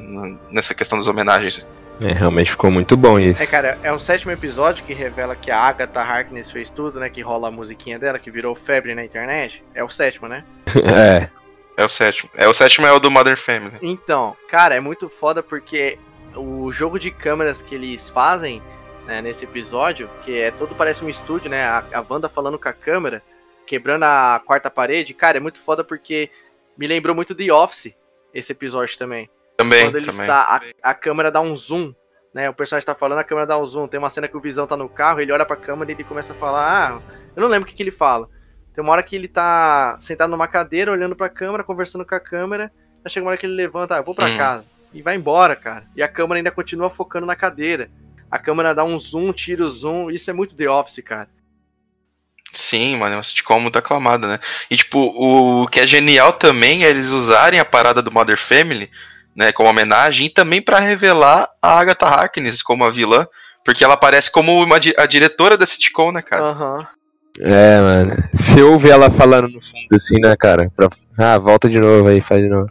nessa 0.49 0.73
questão 0.73 0.97
das 0.97 1.07
homenagens. 1.07 1.67
É, 2.01 2.11
realmente 2.11 2.51
ficou 2.51 2.71
muito 2.71 2.97
bom 2.97 3.19
isso. 3.19 3.41
É, 3.41 3.45
cara, 3.45 3.77
é 3.83 3.91
o 3.91 3.99
sétimo 3.99 4.31
episódio 4.31 4.83
que 4.83 4.93
revela 4.93 5.35
que 5.35 5.51
a 5.51 5.59
Agatha 5.59 6.01
Harkness 6.01 6.51
fez 6.51 6.69
tudo, 6.69 6.99
né? 6.99 7.09
Que 7.09 7.21
rola 7.21 7.47
a 7.47 7.51
musiquinha 7.51 7.99
dela, 7.99 8.19
que 8.19 8.31
virou 8.31 8.55
febre 8.55 8.95
na 8.95 9.03
internet. 9.03 9.63
É 9.73 9.83
o 9.83 9.89
sétimo, 9.89 10.27
né? 10.27 10.43
é. 10.75 11.29
É 11.75 11.83
o 11.83 11.89
sétimo. 11.89 12.29
É 12.35 12.47
o 12.47 12.53
sétimo 12.53 12.85
é 12.85 12.91
o 12.91 12.99
do 12.99 13.09
Modern 13.09 13.37
Family. 13.37 13.77
Então, 13.81 14.35
cara, 14.47 14.75
é 14.75 14.79
muito 14.79 15.09
foda 15.09 15.41
porque 15.41 15.97
o 16.35 16.71
jogo 16.71 16.99
de 16.99 17.09
câmeras 17.09 17.61
que 17.61 17.73
eles 17.75 18.09
fazem 18.09 18.61
né, 19.05 19.21
nesse 19.21 19.45
episódio, 19.45 20.09
que 20.23 20.39
é 20.39 20.51
todo 20.51 20.75
parece 20.75 21.03
um 21.03 21.09
estúdio, 21.09 21.49
né? 21.49 21.65
A, 21.65 21.83
a 21.93 22.05
Wanda 22.07 22.29
falando 22.29 22.59
com 22.59 22.69
a 22.69 22.73
câmera, 22.73 23.23
quebrando 23.65 24.03
a 24.03 24.41
quarta 24.45 24.69
parede, 24.69 25.13
cara, 25.13 25.37
é 25.37 25.41
muito 25.41 25.59
foda 25.59 25.83
porque 25.83 26.29
me 26.77 26.87
lembrou 26.87 27.15
muito 27.15 27.35
The 27.35 27.51
Office 27.51 27.93
esse 28.33 28.51
episódio 28.51 28.97
também. 28.97 29.29
Também, 29.57 29.85
Quando 29.85 29.97
ele 29.97 30.05
também. 30.05 30.21
está, 30.21 30.41
a, 30.83 30.91
a 30.91 30.93
câmera 30.93 31.31
dá 31.31 31.39
um 31.41 31.55
zoom, 31.55 31.93
né? 32.33 32.49
O 32.49 32.53
personagem 32.53 32.85
tá 32.85 32.95
falando, 32.95 33.19
a 33.19 33.23
câmera 33.23 33.45
dá 33.47 33.57
um 33.57 33.65
zoom. 33.65 33.87
Tem 33.87 33.99
uma 33.99 34.09
cena 34.09 34.27
que 34.27 34.35
o 34.37 34.41
Visão 34.41 34.65
tá 34.67 34.75
no 34.75 34.89
carro, 34.89 35.19
ele 35.21 35.31
olha 35.31 35.45
pra 35.45 35.55
câmera 35.55 35.91
e 35.91 35.93
ele 35.95 36.03
começa 36.03 36.33
a 36.33 36.35
falar, 36.35 36.93
ah, 36.93 37.01
eu 37.35 37.41
não 37.41 37.47
lembro 37.47 37.65
o 37.65 37.69
que, 37.69 37.75
que 37.75 37.83
ele 37.83 37.91
fala. 37.91 38.27
Tem 38.73 38.83
uma 38.83 38.91
hora 38.91 39.03
que 39.03 39.15
ele 39.15 39.27
tá 39.27 39.97
sentado 40.01 40.31
numa 40.31 40.47
cadeira, 40.47 40.91
olhando 40.91 41.15
pra 41.15 41.29
câmera, 41.29 41.63
conversando 41.63 42.03
com 42.05 42.15
a 42.15 42.19
câmera. 42.19 42.71
Aí 43.05 43.11
chega 43.11 43.23
uma 43.23 43.29
hora 43.29 43.37
que 43.37 43.45
ele 43.45 43.53
levanta, 43.53 43.95
ah, 43.95 43.97
eu 43.99 44.03
vou 44.03 44.15
pra 44.15 44.27
Hum. 44.27 44.37
casa. 44.37 44.67
E 44.91 45.01
vai 45.01 45.15
embora, 45.15 45.55
cara. 45.55 45.85
E 45.95 46.01
a 46.01 46.07
câmera 46.07 46.39
ainda 46.39 46.51
continua 46.51 46.89
focando 46.89 47.25
na 47.27 47.35
cadeira. 47.35 47.89
A 48.31 48.39
câmera 48.39 48.73
dá 48.73 48.83
um 48.83 48.97
zoom, 48.97 49.31
tira 49.31 49.63
o 49.63 49.69
zoom. 49.69 50.09
Isso 50.09 50.29
é 50.29 50.33
muito 50.33 50.55
The 50.55 50.67
Office, 50.69 51.03
cara. 51.05 51.29
Sim, 52.51 52.97
mano, 52.97 53.13
é 53.13 53.17
uma 53.17 53.23
sitcom 53.23 53.59
muito 53.59 53.77
aclamada, 53.79 54.27
né? 54.27 54.39
E, 54.69 54.77
tipo, 54.77 54.99
o 54.99 55.67
que 55.67 55.79
é 55.79 55.87
genial 55.87 56.33
também 56.33 56.83
é 56.83 56.89
eles 56.89 57.09
usarem 57.09 57.59
a 57.59 57.65
parada 57.65 58.01
do 58.01 58.11
Mother 58.11 58.37
Family, 58.37 58.91
né, 59.35 59.51
como 59.51 59.69
homenagem, 59.69 60.27
e 60.27 60.29
também 60.29 60.61
pra 60.61 60.79
revelar 60.79 61.49
a 61.61 61.79
Agatha 61.79 62.05
Harkness 62.07 62.61
como 62.61 62.83
a 62.85 62.89
vilã, 62.91 63.25
porque 63.65 63.83
ela 63.83 63.93
aparece 63.93 64.31
como 64.31 64.61
uma 64.63 64.79
di- 64.79 64.93
a 64.97 65.05
diretora 65.05 65.57
da 65.57 65.65
sitcom, 65.65 66.11
né, 66.11 66.21
cara? 66.21 66.43
Aham. 66.45 66.87
É, 67.41 67.79
mano. 67.81 68.11
Você 68.33 68.61
ouve 68.61 68.89
ela 68.91 69.09
falando 69.09 69.47
no 69.47 69.59
fundo 69.61 69.95
assim, 69.95 70.19
né, 70.19 70.35
cara? 70.37 70.71
Pra... 70.75 70.87
Ah, 71.17 71.39
volta 71.39 71.67
de 71.67 71.79
novo 71.79 72.07
aí, 72.07 72.21
faz 72.21 72.41
de 72.43 72.49
novo. 72.49 72.69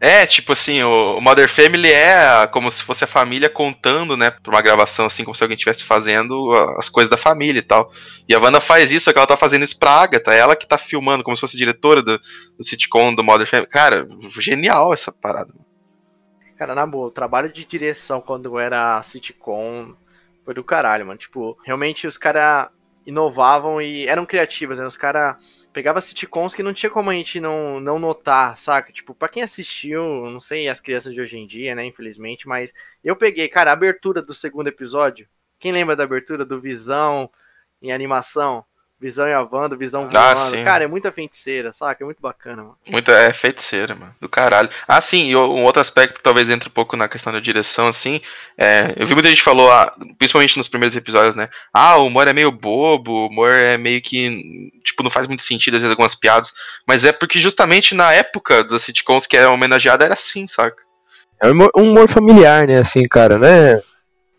É, 0.00 0.26
tipo 0.26 0.52
assim, 0.52 0.82
o 0.82 1.18
Mother 1.22 1.48
Family 1.48 1.90
é 1.90 2.46
como 2.48 2.70
se 2.70 2.82
fosse 2.82 3.04
a 3.04 3.06
família 3.06 3.48
contando, 3.48 4.18
né, 4.18 4.30
pra 4.30 4.52
uma 4.52 4.60
gravação, 4.60 5.06
assim, 5.06 5.24
como 5.24 5.34
se 5.34 5.42
alguém 5.42 5.54
estivesse 5.54 5.82
fazendo 5.82 6.52
as 6.76 6.90
coisas 6.90 7.08
da 7.10 7.16
família 7.16 7.60
e 7.60 7.62
tal. 7.62 7.90
E 8.28 8.34
a 8.34 8.38
Wanda 8.38 8.60
faz 8.60 8.92
isso, 8.92 9.06
só 9.06 9.12
que 9.12 9.18
ela 9.18 9.26
tá 9.26 9.38
fazendo 9.38 9.64
isso 9.64 9.78
pra 9.78 9.92
Agatha, 9.92 10.34
é 10.34 10.38
ela 10.40 10.54
que 10.56 10.66
tá 10.68 10.76
filmando, 10.76 11.24
como 11.24 11.34
se 11.34 11.40
fosse 11.40 11.56
diretora 11.56 12.02
do, 12.02 12.18
do 12.18 12.62
sitcom 12.64 13.14
do 13.14 13.24
Mother 13.24 13.48
Family. 13.48 13.68
Cara, 13.70 14.06
genial 14.38 14.92
essa 14.92 15.10
parada. 15.10 15.48
Cara, 16.56 16.74
na 16.74 16.86
boa, 16.86 17.08
o 17.08 17.10
trabalho 17.10 17.52
de 17.52 17.64
direção 17.64 18.20
quando 18.20 18.58
era 18.58 19.02
sitcom 19.02 19.94
foi 20.44 20.54
do 20.54 20.62
caralho, 20.62 21.06
mano. 21.06 21.18
Tipo, 21.18 21.58
realmente 21.64 22.06
os 22.06 22.16
caras 22.16 22.68
inovavam 23.04 23.80
e 23.82 24.06
eram 24.06 24.24
criativos, 24.24 24.78
né? 24.78 24.86
Os 24.86 24.96
caras 24.96 25.36
pegava 25.72 26.00
sitcoms 26.00 26.54
que 26.54 26.62
não 26.62 26.72
tinha 26.72 26.88
como 26.88 27.10
a 27.10 27.14
gente 27.14 27.40
não, 27.40 27.80
não 27.80 27.98
notar, 27.98 28.56
saca? 28.56 28.92
Tipo, 28.92 29.14
pra 29.14 29.28
quem 29.28 29.42
assistiu, 29.42 30.30
não 30.30 30.38
sei 30.40 30.68
as 30.68 30.80
crianças 30.80 31.12
de 31.12 31.20
hoje 31.20 31.36
em 31.36 31.46
dia, 31.46 31.74
né, 31.74 31.84
infelizmente, 31.84 32.46
mas 32.46 32.72
eu 33.02 33.16
peguei, 33.16 33.48
cara, 33.48 33.70
a 33.70 33.72
abertura 33.74 34.22
do 34.22 34.32
segundo 34.32 34.68
episódio. 34.68 35.28
Quem 35.58 35.72
lembra 35.72 35.96
da 35.96 36.04
abertura 36.04 36.44
do 36.44 36.60
Visão 36.60 37.28
em 37.82 37.92
animação? 37.92 38.64
Visão 39.04 39.28
e 39.28 39.34
a 39.34 39.42
Wanda, 39.42 39.76
Visão 39.76 40.08
Ah, 40.14 40.34
voando. 40.34 40.56
sim. 40.56 40.64
Cara, 40.64 40.84
é 40.84 40.86
muita 40.86 41.12
feiticeira, 41.12 41.74
saca? 41.74 42.02
É 42.02 42.06
muito 42.06 42.22
bacana, 42.22 42.62
mano. 42.62 42.76
Muita, 42.88 43.12
é 43.12 43.34
feiticeira, 43.34 43.94
mano. 43.94 44.14
Do 44.18 44.30
caralho. 44.30 44.70
Ah, 44.88 44.98
sim, 44.98 45.28
e 45.28 45.36
um 45.36 45.62
outro 45.62 45.82
aspecto 45.82 46.14
que 46.14 46.22
talvez 46.22 46.48
entre 46.48 46.70
um 46.70 46.72
pouco 46.72 46.96
na 46.96 47.06
questão 47.06 47.30
da 47.30 47.38
direção, 47.38 47.86
assim. 47.86 48.18
É, 48.56 48.94
eu 48.96 49.06
vi 49.06 49.12
muita 49.12 49.28
gente 49.28 49.42
falou, 49.42 49.70
ah, 49.70 49.94
principalmente 50.18 50.56
nos 50.56 50.68
primeiros 50.68 50.96
episódios, 50.96 51.36
né? 51.36 51.50
Ah, 51.70 51.96
o 51.98 52.06
humor 52.06 52.26
é 52.28 52.32
meio 52.32 52.50
bobo, 52.50 53.12
o 53.12 53.26
humor 53.26 53.50
é 53.52 53.76
meio 53.76 54.00
que. 54.00 54.70
Tipo, 54.82 55.02
não 55.02 55.10
faz 55.10 55.26
muito 55.26 55.42
sentido, 55.42 55.74
às 55.74 55.82
vezes, 55.82 55.90
algumas 55.92 56.14
piadas. 56.14 56.54
Mas 56.88 57.04
é 57.04 57.12
porque 57.12 57.38
justamente 57.38 57.94
na 57.94 58.10
época 58.10 58.64
das 58.64 58.80
sitcoms 58.80 59.26
que 59.26 59.36
era 59.36 59.50
homenageada 59.50 60.04
era 60.06 60.14
assim, 60.14 60.48
saca? 60.48 60.82
É 61.42 61.48
um 61.48 61.68
um 61.76 61.90
humor 61.90 62.08
familiar, 62.08 62.66
né, 62.66 62.78
assim, 62.78 63.02
cara, 63.02 63.36
né? 63.36 63.82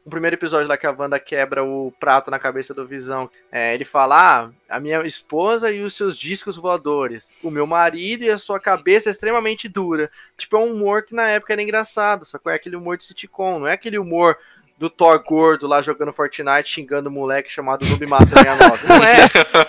O 0.06 0.10
primeiro 0.10 0.36
episódio 0.36 0.68
lá 0.68 0.78
que 0.78 0.86
a 0.86 0.92
Wanda 0.92 1.20
quebra 1.20 1.64
o 1.64 1.92
prato 2.00 2.30
na 2.30 2.38
cabeça 2.38 2.76
do 2.76 2.86
Visão, 2.86 3.28
é, 3.52 3.74
ele 3.74 3.84
fala: 3.84 4.44
ah, 4.44 4.50
a 4.70 4.80
minha 4.80 5.02
esposa 5.02 5.72
e 5.72 5.82
os 5.82 5.96
seus 5.96 6.16
discos 6.16 6.58
voadores, 6.58 7.34
o 7.44 7.50
meu 7.50 7.66
marido 7.66 8.24
e 8.24 8.30
a 8.30 8.38
sua 8.38 8.60
cabeça 8.60 9.10
extremamente 9.10 9.68
dura. 9.68 10.12
Tipo, 10.38 10.58
é 10.58 10.60
um 10.60 10.74
humor 10.76 11.02
que 11.02 11.16
na 11.16 11.28
época 11.28 11.54
era 11.54 11.62
engraçado, 11.64 12.24
só 12.24 12.38
que 12.38 12.48
é 12.48 12.54
aquele 12.54 12.76
humor 12.76 12.98
de 12.98 13.04
sitcom, 13.04 13.58
não 13.58 13.68
é 13.68 13.74
aquele 13.74 13.98
humor 13.98 14.38
do 14.78 14.92
Thor 14.92 15.18
gordo 15.24 15.66
lá 15.66 15.82
jogando 15.82 16.14
Fortnite 16.14 16.70
xingando 16.70 17.10
um 17.10 17.14
moleque 17.14 17.52
chamado 17.52 17.84
Noob 17.88 18.06
Master 18.06 18.38
69. 18.38 18.88
Não 18.88 19.04
é, 19.04 19.18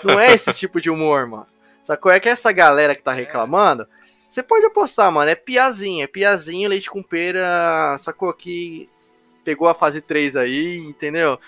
não 0.03 0.19
é 0.19 0.33
esse 0.35 0.53
tipo 0.53 0.79
de 0.79 0.91
humor, 0.91 1.25
mano. 1.25 1.47
Sacou? 1.81 2.11
É 2.11 2.19
que 2.19 2.29
essa 2.29 2.51
galera 2.51 2.93
que 2.93 3.01
tá 3.01 3.11
reclamando, 3.11 3.87
você 4.29 4.43
pode 4.43 4.67
apostar, 4.67 5.11
mano, 5.11 5.31
é 5.31 5.35
piazinha, 5.35 6.03
é 6.03 6.07
piazinha, 6.07 6.69
leite 6.69 6.91
com 6.91 7.01
pera, 7.01 7.97
sacou? 7.97 8.31
Que 8.33 8.87
pegou 9.47 9.69
a 9.69 9.73
fase 9.73 10.01
3 10.01 10.35
aí, 10.35 10.79
entendeu? 10.79 11.39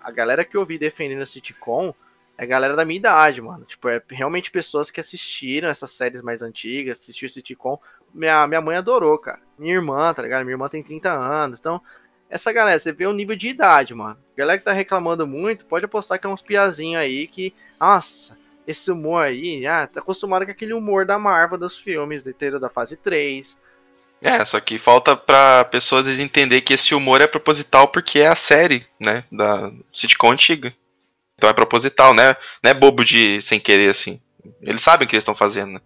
A 0.00 0.10
galera 0.10 0.42
que 0.42 0.56
eu 0.56 0.64
vi 0.64 0.78
defendendo 0.78 1.20
a 1.20 1.26
sitcom 1.26 1.92
é 2.38 2.44
a 2.44 2.46
galera 2.46 2.74
da 2.74 2.82
minha 2.82 2.96
idade, 2.96 3.42
mano. 3.42 3.66
Tipo, 3.66 3.90
é 3.90 4.00
realmente 4.08 4.50
pessoas 4.50 4.90
que 4.90 4.98
assistiram 4.98 5.68
essas 5.68 5.90
séries 5.90 6.22
mais 6.22 6.40
antigas, 6.40 6.98
assistiram 6.98 7.30
sitcom. 7.30 7.78
Minha, 8.14 8.46
minha 8.46 8.62
mãe 8.62 8.78
adorou, 8.78 9.18
cara. 9.18 9.38
Minha 9.58 9.74
irmã, 9.74 10.14
tá 10.14 10.22
ligado? 10.22 10.44
Minha 10.44 10.54
irmã 10.54 10.66
tem 10.66 10.82
30 10.82 11.12
anos. 11.12 11.60
Então, 11.60 11.78
essa 12.30 12.50
galera, 12.54 12.78
você 12.78 12.90
vê 12.90 13.04
o 13.04 13.12
nível 13.12 13.36
de 13.36 13.50
idade, 13.50 13.94
mano. 13.94 14.18
Galera 14.34 14.58
que 14.58 14.64
tá 14.64 14.72
reclamando 14.72 15.26
muito, 15.26 15.66
pode 15.66 15.84
apostar 15.84 16.18
que 16.18 16.26
é 16.26 16.30
uns 16.30 16.40
piazinhos 16.40 17.02
aí 17.02 17.26
que, 17.26 17.54
nossa, 17.78 18.38
esse 18.66 18.90
humor 18.90 19.24
aí, 19.24 19.66
ah, 19.66 19.86
tá 19.86 20.00
acostumado 20.00 20.46
com 20.46 20.52
aquele 20.52 20.72
humor 20.72 21.04
da 21.04 21.18
Marvel 21.18 21.58
dos 21.58 21.76
filmes, 21.76 22.26
entendeu? 22.26 22.58
Da 22.58 22.70
fase 22.70 22.96
3. 22.96 23.58
É, 24.22 24.44
só 24.44 24.60
que 24.60 24.78
falta 24.78 25.16
pra 25.16 25.64
pessoas 25.64 26.06
entender 26.20 26.60
que 26.60 26.74
esse 26.74 26.94
humor 26.94 27.20
é 27.20 27.26
proposital 27.26 27.88
porque 27.88 28.20
é 28.20 28.28
a 28.28 28.36
série, 28.36 28.86
né? 28.98 29.24
Da 29.32 29.72
sitcom 29.92 30.30
antiga. 30.30 30.72
Então 31.36 31.50
é 31.50 31.52
proposital, 31.52 32.14
né? 32.14 32.36
Não 32.62 32.70
é 32.70 32.74
bobo 32.74 33.04
de 33.04 33.42
sem 33.42 33.58
querer, 33.58 33.90
assim. 33.90 34.20
Eles 34.60 34.80
sabem 34.80 35.04
o 35.04 35.08
que 35.08 35.16
eles 35.16 35.22
estão 35.22 35.34
fazendo, 35.34 35.72
né? 35.72 35.80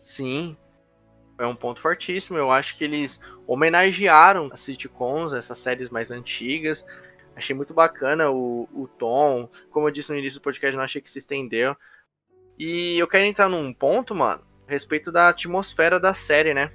Sim. 0.00 0.56
É 1.36 1.44
um 1.44 1.56
ponto 1.56 1.80
fortíssimo. 1.80 2.38
Eu 2.38 2.52
acho 2.52 2.76
que 2.76 2.84
eles 2.84 3.20
homenagearam 3.48 4.48
as 4.52 4.60
sitcoms, 4.60 5.32
essas 5.32 5.58
séries 5.58 5.90
mais 5.90 6.12
antigas. 6.12 6.86
Achei 7.34 7.54
muito 7.54 7.74
bacana 7.74 8.30
o, 8.30 8.68
o 8.72 8.86
tom. 8.86 9.50
Como 9.72 9.88
eu 9.88 9.90
disse 9.90 10.12
no 10.12 10.18
início 10.18 10.38
do 10.38 10.42
podcast, 10.44 10.76
não 10.76 10.84
achei 10.84 11.02
que 11.02 11.10
se 11.10 11.18
estendeu. 11.18 11.76
E 12.56 12.96
eu 12.96 13.08
quero 13.08 13.24
entrar 13.24 13.48
num 13.48 13.74
ponto, 13.74 14.14
mano, 14.14 14.42
a 14.68 14.70
respeito 14.70 15.10
da 15.10 15.30
atmosfera 15.30 15.98
da 15.98 16.14
série, 16.14 16.54
né? 16.54 16.70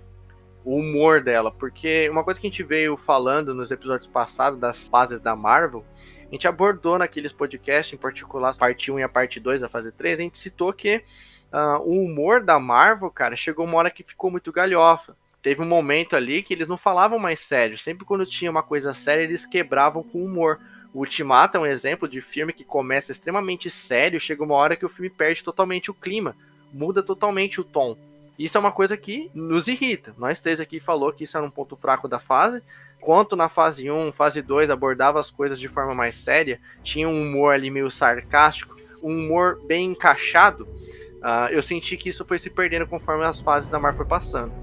O 0.64 0.78
humor 0.78 1.22
dela. 1.22 1.52
Porque 1.52 2.10
uma 2.10 2.24
coisa 2.24 2.40
que 2.40 2.48
a 2.48 2.50
gente 2.50 2.64
veio 2.64 2.96
falando 2.98 3.54
nos 3.54 3.72
episódios 3.72 4.08
passados 4.08 4.60
das 4.60 4.88
fases 4.88 5.20
da 5.20 5.36
Marvel, 5.36 5.84
a 6.28 6.32
gente 6.32 6.48
abordou 6.48 6.98
naqueles 6.98 7.34
podcasts, 7.34 7.94
em 7.94 7.98
particular, 7.98 8.52
a 8.52 8.58
parte 8.58 8.92
1 8.92 9.00
e 9.00 9.04
a 9.04 9.10
parte 9.10 9.40
2 9.40 9.62
da 9.62 9.70
fase 9.70 9.92
3, 9.92 10.20
a 10.20 10.24
gente 10.24 10.38
citou 10.38 10.72
que 10.72 11.04
Uh, 11.52 11.82
o 11.82 12.06
humor 12.06 12.42
da 12.42 12.58
Marvel, 12.58 13.12
cara, 13.12 13.36
chegou 13.36 13.66
uma 13.66 13.78
hora 13.78 13.92
que 13.92 14.04
ficou 14.04 14.32
muito 14.32 14.54
galhofa. 14.54 15.18
Teve 15.42 15.62
um 15.62 15.68
momento 15.68 16.16
ali 16.16 16.42
que 16.42 16.54
eles 16.54 16.68
não 16.68 16.78
falavam 16.78 17.20
mais 17.20 17.42
sério. 17.42 17.78
Sempre 17.78 18.06
quando 18.06 18.26
tinha 18.26 18.50
uma 18.50 18.64
coisa 18.64 18.94
séria, 18.94 19.24
eles 19.24 19.46
quebravam 19.46 20.02
com 20.02 20.24
humor. 20.24 20.60
O 20.94 21.00
Ultimato 21.00 21.58
é 21.58 21.60
um 21.60 21.66
exemplo 21.66 22.08
de 22.08 22.22
filme 22.22 22.54
que 22.54 22.64
começa 22.64 23.12
extremamente 23.12 23.70
sério, 23.70 24.20
chega 24.20 24.44
uma 24.44 24.56
hora 24.56 24.76
que 24.76 24.86
o 24.86 24.90
filme 24.90 25.10
perde 25.10 25.44
totalmente 25.44 25.92
o 25.92 25.94
clima, 25.94 26.36
muda 26.72 27.04
totalmente 27.04 27.60
o 27.60 27.64
tom. 27.64 27.98
Isso 28.44 28.58
é 28.58 28.60
uma 28.60 28.72
coisa 28.72 28.98
que 28.98 29.30
nos 29.36 29.68
irrita. 29.68 30.16
Nós 30.18 30.42
três 30.42 30.60
aqui 30.60 30.80
falou 30.80 31.14
que 31.14 31.26
isso 31.26 31.38
era 31.38 31.46
um 31.46 31.52
ponto 31.52 31.76
fraco 31.76 32.08
da 32.08 32.18
fase. 32.18 32.64
Enquanto 32.98 33.36
na 33.36 33.48
fase 33.48 33.92
1, 33.92 34.12
fase 34.12 34.42
2 34.42 34.72
abordava 34.72 35.20
as 35.20 35.30
coisas 35.30 35.60
de 35.60 35.68
forma 35.68 35.94
mais 35.94 36.16
séria, 36.16 36.60
tinha 36.82 37.08
um 37.08 37.22
humor 37.22 37.54
ali 37.54 37.70
meio 37.70 37.92
sarcástico, 37.92 38.76
um 39.02 39.14
humor 39.14 39.62
bem 39.68 39.92
encaixado. 39.92 40.64
Uh, 40.64 41.50
eu 41.52 41.62
senti 41.62 41.96
que 41.96 42.10
isso 42.10 42.26
foi 42.26 42.40
se 42.40 42.50
perdendo 42.50 42.88
conforme 42.88 43.24
as 43.24 43.40
fases 43.40 43.70
da 43.70 43.80
Marvel 43.80 43.98
foi 43.98 44.08
passando. 44.08 44.54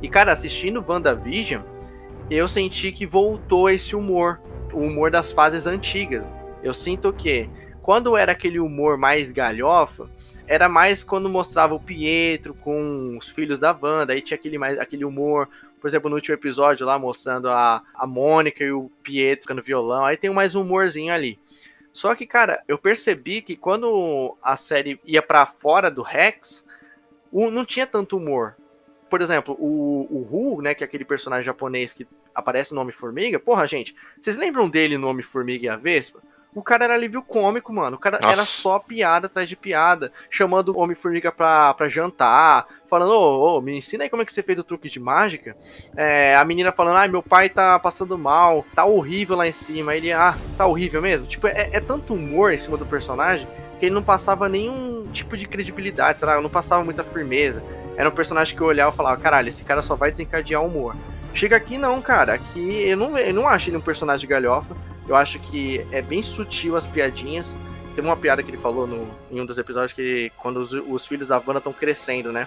E, 0.00 0.08
cara, 0.08 0.30
assistindo 0.30 0.84
WandaVision, 0.86 1.62
eu 2.30 2.46
senti 2.46 2.92
que 2.92 3.04
voltou 3.04 3.68
esse 3.68 3.96
humor, 3.96 4.40
o 4.72 4.78
humor 4.78 5.10
das 5.10 5.32
fases 5.32 5.66
antigas. 5.66 6.26
Eu 6.62 6.72
sinto 6.72 7.12
que, 7.12 7.50
quando 7.82 8.16
era 8.16 8.30
aquele 8.30 8.60
humor 8.60 8.96
mais 8.96 9.32
galhofa, 9.32 10.08
era 10.48 10.68
mais 10.68 11.04
quando 11.04 11.28
mostrava 11.28 11.74
o 11.74 11.80
Pietro 11.80 12.54
com 12.54 13.16
os 13.18 13.28
filhos 13.28 13.58
da 13.58 13.70
Wanda, 13.70 14.14
aí 14.14 14.22
tinha 14.22 14.36
aquele, 14.36 14.56
mais, 14.56 14.78
aquele 14.78 15.04
humor, 15.04 15.46
por 15.78 15.86
exemplo, 15.86 16.08
no 16.08 16.16
último 16.16 16.34
episódio 16.34 16.86
lá, 16.86 16.98
mostrando 16.98 17.50
a, 17.50 17.82
a 17.94 18.06
Mônica 18.06 18.64
e 18.64 18.72
o 18.72 18.90
Pietro 19.02 19.42
tocando 19.42 19.62
violão, 19.62 20.06
aí 20.06 20.16
tem 20.16 20.30
mais 20.30 20.54
um 20.54 20.62
humorzinho 20.62 21.12
ali. 21.12 21.38
Só 21.92 22.14
que, 22.14 22.26
cara, 22.26 22.62
eu 22.66 22.78
percebi 22.78 23.42
que 23.42 23.56
quando 23.56 24.36
a 24.42 24.56
série 24.56 24.98
ia 25.04 25.20
para 25.20 25.44
fora 25.44 25.90
do 25.90 26.02
Rex, 26.02 26.64
o, 27.30 27.50
não 27.50 27.64
tinha 27.64 27.86
tanto 27.86 28.16
humor. 28.16 28.56
Por 29.10 29.20
exemplo, 29.20 29.54
o, 29.58 30.06
o 30.10 30.28
Hu, 30.30 30.62
né, 30.62 30.74
que 30.74 30.82
é 30.82 30.86
aquele 30.86 31.04
personagem 31.04 31.44
japonês 31.44 31.92
que 31.92 32.06
aparece 32.34 32.74
no 32.74 32.80
Homem-Formiga, 32.80 33.38
porra, 33.38 33.66
gente, 33.66 33.94
vocês 34.18 34.36
lembram 34.36 34.68
dele 34.68 34.96
no 34.96 35.08
Homem-Formiga 35.08 35.66
e 35.66 35.68
a 35.68 35.76
Vespa? 35.76 36.22
O 36.54 36.62
cara 36.62 36.84
era 36.84 36.94
alívio 36.94 37.22
cômico, 37.22 37.72
mano. 37.72 37.96
O 37.96 38.00
cara 38.00 38.18
Nossa. 38.18 38.32
era 38.32 38.42
só 38.42 38.78
piada 38.78 39.26
atrás 39.26 39.48
de 39.48 39.54
piada, 39.54 40.10
chamando 40.30 40.70
o 40.70 40.78
Homem-Formiga 40.78 41.30
pra, 41.30 41.74
pra 41.74 41.88
jantar, 41.88 42.66
falando, 42.88 43.12
ô, 43.12 43.58
ô, 43.58 43.60
me 43.60 43.76
ensina 43.76 44.04
aí 44.04 44.10
como 44.10 44.22
é 44.22 44.24
que 44.24 44.32
você 44.32 44.42
fez 44.42 44.58
o 44.58 44.64
truque 44.64 44.88
de 44.88 44.98
mágica. 44.98 45.56
É, 45.96 46.34
a 46.34 46.44
menina 46.44 46.72
falando, 46.72 46.96
ai, 46.96 47.08
meu 47.08 47.22
pai 47.22 47.48
tá 47.48 47.78
passando 47.78 48.18
mal, 48.18 48.64
tá 48.74 48.84
horrível 48.84 49.36
lá 49.36 49.46
em 49.46 49.52
cima. 49.52 49.92
Aí 49.92 49.98
ele, 49.98 50.12
ah, 50.12 50.36
tá 50.56 50.66
horrível 50.66 51.02
mesmo? 51.02 51.26
Tipo, 51.26 51.46
é, 51.46 51.70
é 51.72 51.80
tanto 51.80 52.14
humor 52.14 52.52
em 52.52 52.58
cima 52.58 52.76
do 52.76 52.86
personagem 52.86 53.46
que 53.78 53.86
ele 53.86 53.94
não 53.94 54.02
passava 54.02 54.48
nenhum 54.48 55.06
tipo 55.12 55.36
de 55.36 55.46
credibilidade, 55.46 56.18
sabe? 56.18 56.42
Não 56.42 56.50
passava 56.50 56.82
muita 56.82 57.04
firmeza. 57.04 57.62
Era 57.96 58.08
um 58.08 58.12
personagem 58.12 58.56
que 58.56 58.60
eu 58.60 58.66
olhava 58.66 58.92
e 58.92 58.96
falava, 58.96 59.16
caralho, 59.20 59.48
esse 59.48 59.64
cara 59.64 59.82
só 59.82 59.94
vai 59.94 60.10
desencadear 60.10 60.64
humor. 60.64 60.96
Chega 61.34 61.56
aqui 61.56 61.78
não, 61.78 62.00
cara. 62.00 62.34
Aqui 62.34 62.88
eu 62.88 62.96
não, 62.96 63.16
eu 63.16 63.34
não 63.34 63.46
acho 63.46 63.70
ele 63.70 63.76
um 63.76 63.80
personagem 63.80 64.20
de 64.20 64.26
galhofa. 64.26 64.76
Eu 65.08 65.16
acho 65.16 65.38
que 65.38 65.86
é 65.90 66.02
bem 66.02 66.22
sutil 66.22 66.76
as 66.76 66.86
piadinhas. 66.86 67.56
Tem 67.94 68.04
uma 68.04 68.16
piada 68.16 68.42
que 68.42 68.50
ele 68.50 68.58
falou 68.58 68.86
no, 68.86 69.10
em 69.30 69.40
um 69.40 69.46
dos 69.46 69.56
episódios 69.56 69.94
que 69.94 70.30
quando 70.36 70.58
os, 70.58 70.72
os 70.72 71.06
filhos 71.06 71.28
da 71.28 71.38
Wanda 71.38 71.58
estão 71.58 71.72
crescendo, 71.72 72.30
né? 72.30 72.46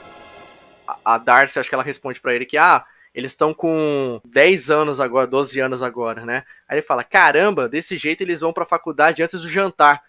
A, 0.87 1.15
a 1.15 1.17
Darcy, 1.17 1.59
acho 1.59 1.67
que 1.67 1.75
ela 1.75 1.83
responde 1.83 2.21
para 2.21 2.35
ele 2.35 2.45
que, 2.45 2.57
ah, 2.57 2.85
eles 3.13 3.31
estão 3.31 3.53
com 3.53 4.21
10 4.23 4.69
anos 4.69 4.99
agora, 4.99 5.25
12 5.27 5.59
anos 5.59 5.81
agora, 5.81 6.23
né? 6.23 6.45
Aí 6.67 6.77
ele 6.77 6.81
fala: 6.81 7.03
caramba, 7.03 7.67
desse 7.67 7.97
jeito 7.97 8.21
eles 8.21 8.41
vão 8.41 8.53
pra 8.53 8.63
faculdade 8.63 9.23
antes 9.23 9.41
do 9.41 9.49
jantar. 9.49 10.01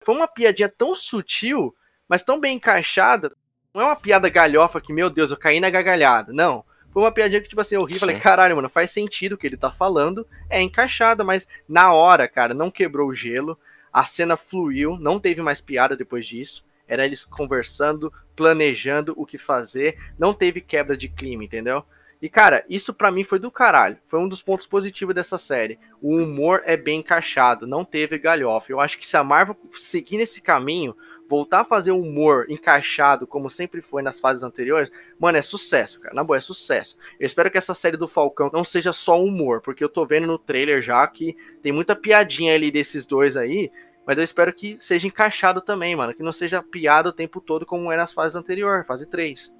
Foi 0.00 0.14
uma 0.14 0.28
piadinha 0.28 0.68
tão 0.68 0.94
sutil, 0.94 1.74
mas 2.08 2.22
tão 2.22 2.38
bem 2.38 2.56
encaixada. 2.56 3.34
Não 3.74 3.82
é 3.82 3.84
uma 3.86 3.96
piada 3.96 4.28
galhofa 4.28 4.80
que, 4.80 4.92
meu 4.92 5.10
Deus, 5.10 5.30
eu 5.30 5.36
caí 5.36 5.60
na 5.60 5.68
gargalhada. 5.68 6.32
Não. 6.32 6.64
Foi 6.98 7.04
uma 7.04 7.12
piadinha 7.12 7.40
que, 7.40 7.48
tipo 7.48 7.60
assim, 7.60 7.76
eu 7.76 7.84
ri 7.84 7.94
e 7.94 7.98
falei, 8.00 8.18
caralho, 8.18 8.56
mano, 8.56 8.68
faz 8.68 8.90
sentido 8.90 9.34
o 9.34 9.38
que 9.38 9.46
ele 9.46 9.56
tá 9.56 9.70
falando. 9.70 10.26
É 10.50 10.60
encaixada, 10.60 11.22
mas 11.22 11.46
na 11.68 11.92
hora, 11.92 12.26
cara, 12.26 12.52
não 12.52 12.72
quebrou 12.72 13.08
o 13.08 13.14
gelo. 13.14 13.56
A 13.92 14.04
cena 14.04 14.36
fluiu, 14.36 14.98
não 14.98 15.20
teve 15.20 15.40
mais 15.40 15.60
piada 15.60 15.96
depois 15.96 16.26
disso. 16.26 16.64
Era 16.88 17.04
eles 17.04 17.24
conversando, 17.24 18.12
planejando 18.34 19.14
o 19.16 19.24
que 19.24 19.38
fazer. 19.38 19.96
Não 20.18 20.34
teve 20.34 20.60
quebra 20.60 20.96
de 20.96 21.08
clima, 21.08 21.44
entendeu? 21.44 21.84
E, 22.20 22.28
cara, 22.28 22.64
isso 22.68 22.92
para 22.92 23.12
mim 23.12 23.22
foi 23.22 23.38
do 23.38 23.48
caralho. 23.48 23.98
Foi 24.08 24.18
um 24.18 24.28
dos 24.28 24.42
pontos 24.42 24.66
positivos 24.66 25.14
dessa 25.14 25.38
série. 25.38 25.78
O 26.02 26.16
humor 26.16 26.62
é 26.64 26.76
bem 26.76 26.98
encaixado, 26.98 27.64
não 27.64 27.84
teve 27.84 28.18
galhofa. 28.18 28.72
Eu 28.72 28.80
acho 28.80 28.98
que 28.98 29.06
se 29.06 29.16
a 29.16 29.22
Marvel 29.22 29.56
seguir 29.74 30.18
nesse 30.18 30.42
caminho, 30.42 30.96
voltar 31.28 31.60
a 31.60 31.64
fazer 31.64 31.92
humor 31.92 32.46
encaixado, 32.48 33.26
como 33.26 33.50
sempre 33.50 33.82
foi 33.82 34.02
nas 34.02 34.18
fases 34.18 34.42
anteriores, 34.42 34.90
mano, 35.18 35.36
é 35.36 35.42
sucesso, 35.42 36.00
cara. 36.00 36.14
Na 36.14 36.24
boa, 36.24 36.38
é 36.38 36.40
sucesso. 36.40 36.96
Eu 37.20 37.26
espero 37.26 37.50
que 37.50 37.58
essa 37.58 37.74
série 37.74 37.96
do 37.96 38.08
Falcão 38.08 38.50
não 38.52 38.64
seja 38.64 38.92
só 38.92 39.22
humor, 39.22 39.60
porque 39.60 39.84
eu 39.84 39.88
tô 39.88 40.06
vendo 40.06 40.26
no 40.26 40.38
trailer 40.38 40.80
já 40.80 41.06
que 41.06 41.36
tem 41.62 41.70
muita 41.70 41.94
piadinha 41.94 42.54
ali 42.54 42.70
desses 42.70 43.04
dois 43.04 43.36
aí. 43.36 43.70
Mas 44.06 44.16
eu 44.16 44.24
espero 44.24 44.54
que 44.54 44.76
seja 44.80 45.06
encaixado 45.06 45.60
também, 45.60 45.94
mano. 45.94 46.14
Que 46.14 46.22
não 46.22 46.32
seja 46.32 46.62
piada 46.62 47.10
o 47.10 47.12
tempo 47.12 47.42
todo 47.42 47.66
como 47.66 47.92
era 47.92 48.00
nas 48.00 48.12
fases 48.12 48.34
anteriores, 48.34 48.86
fase 48.86 49.06
3. 49.06 49.52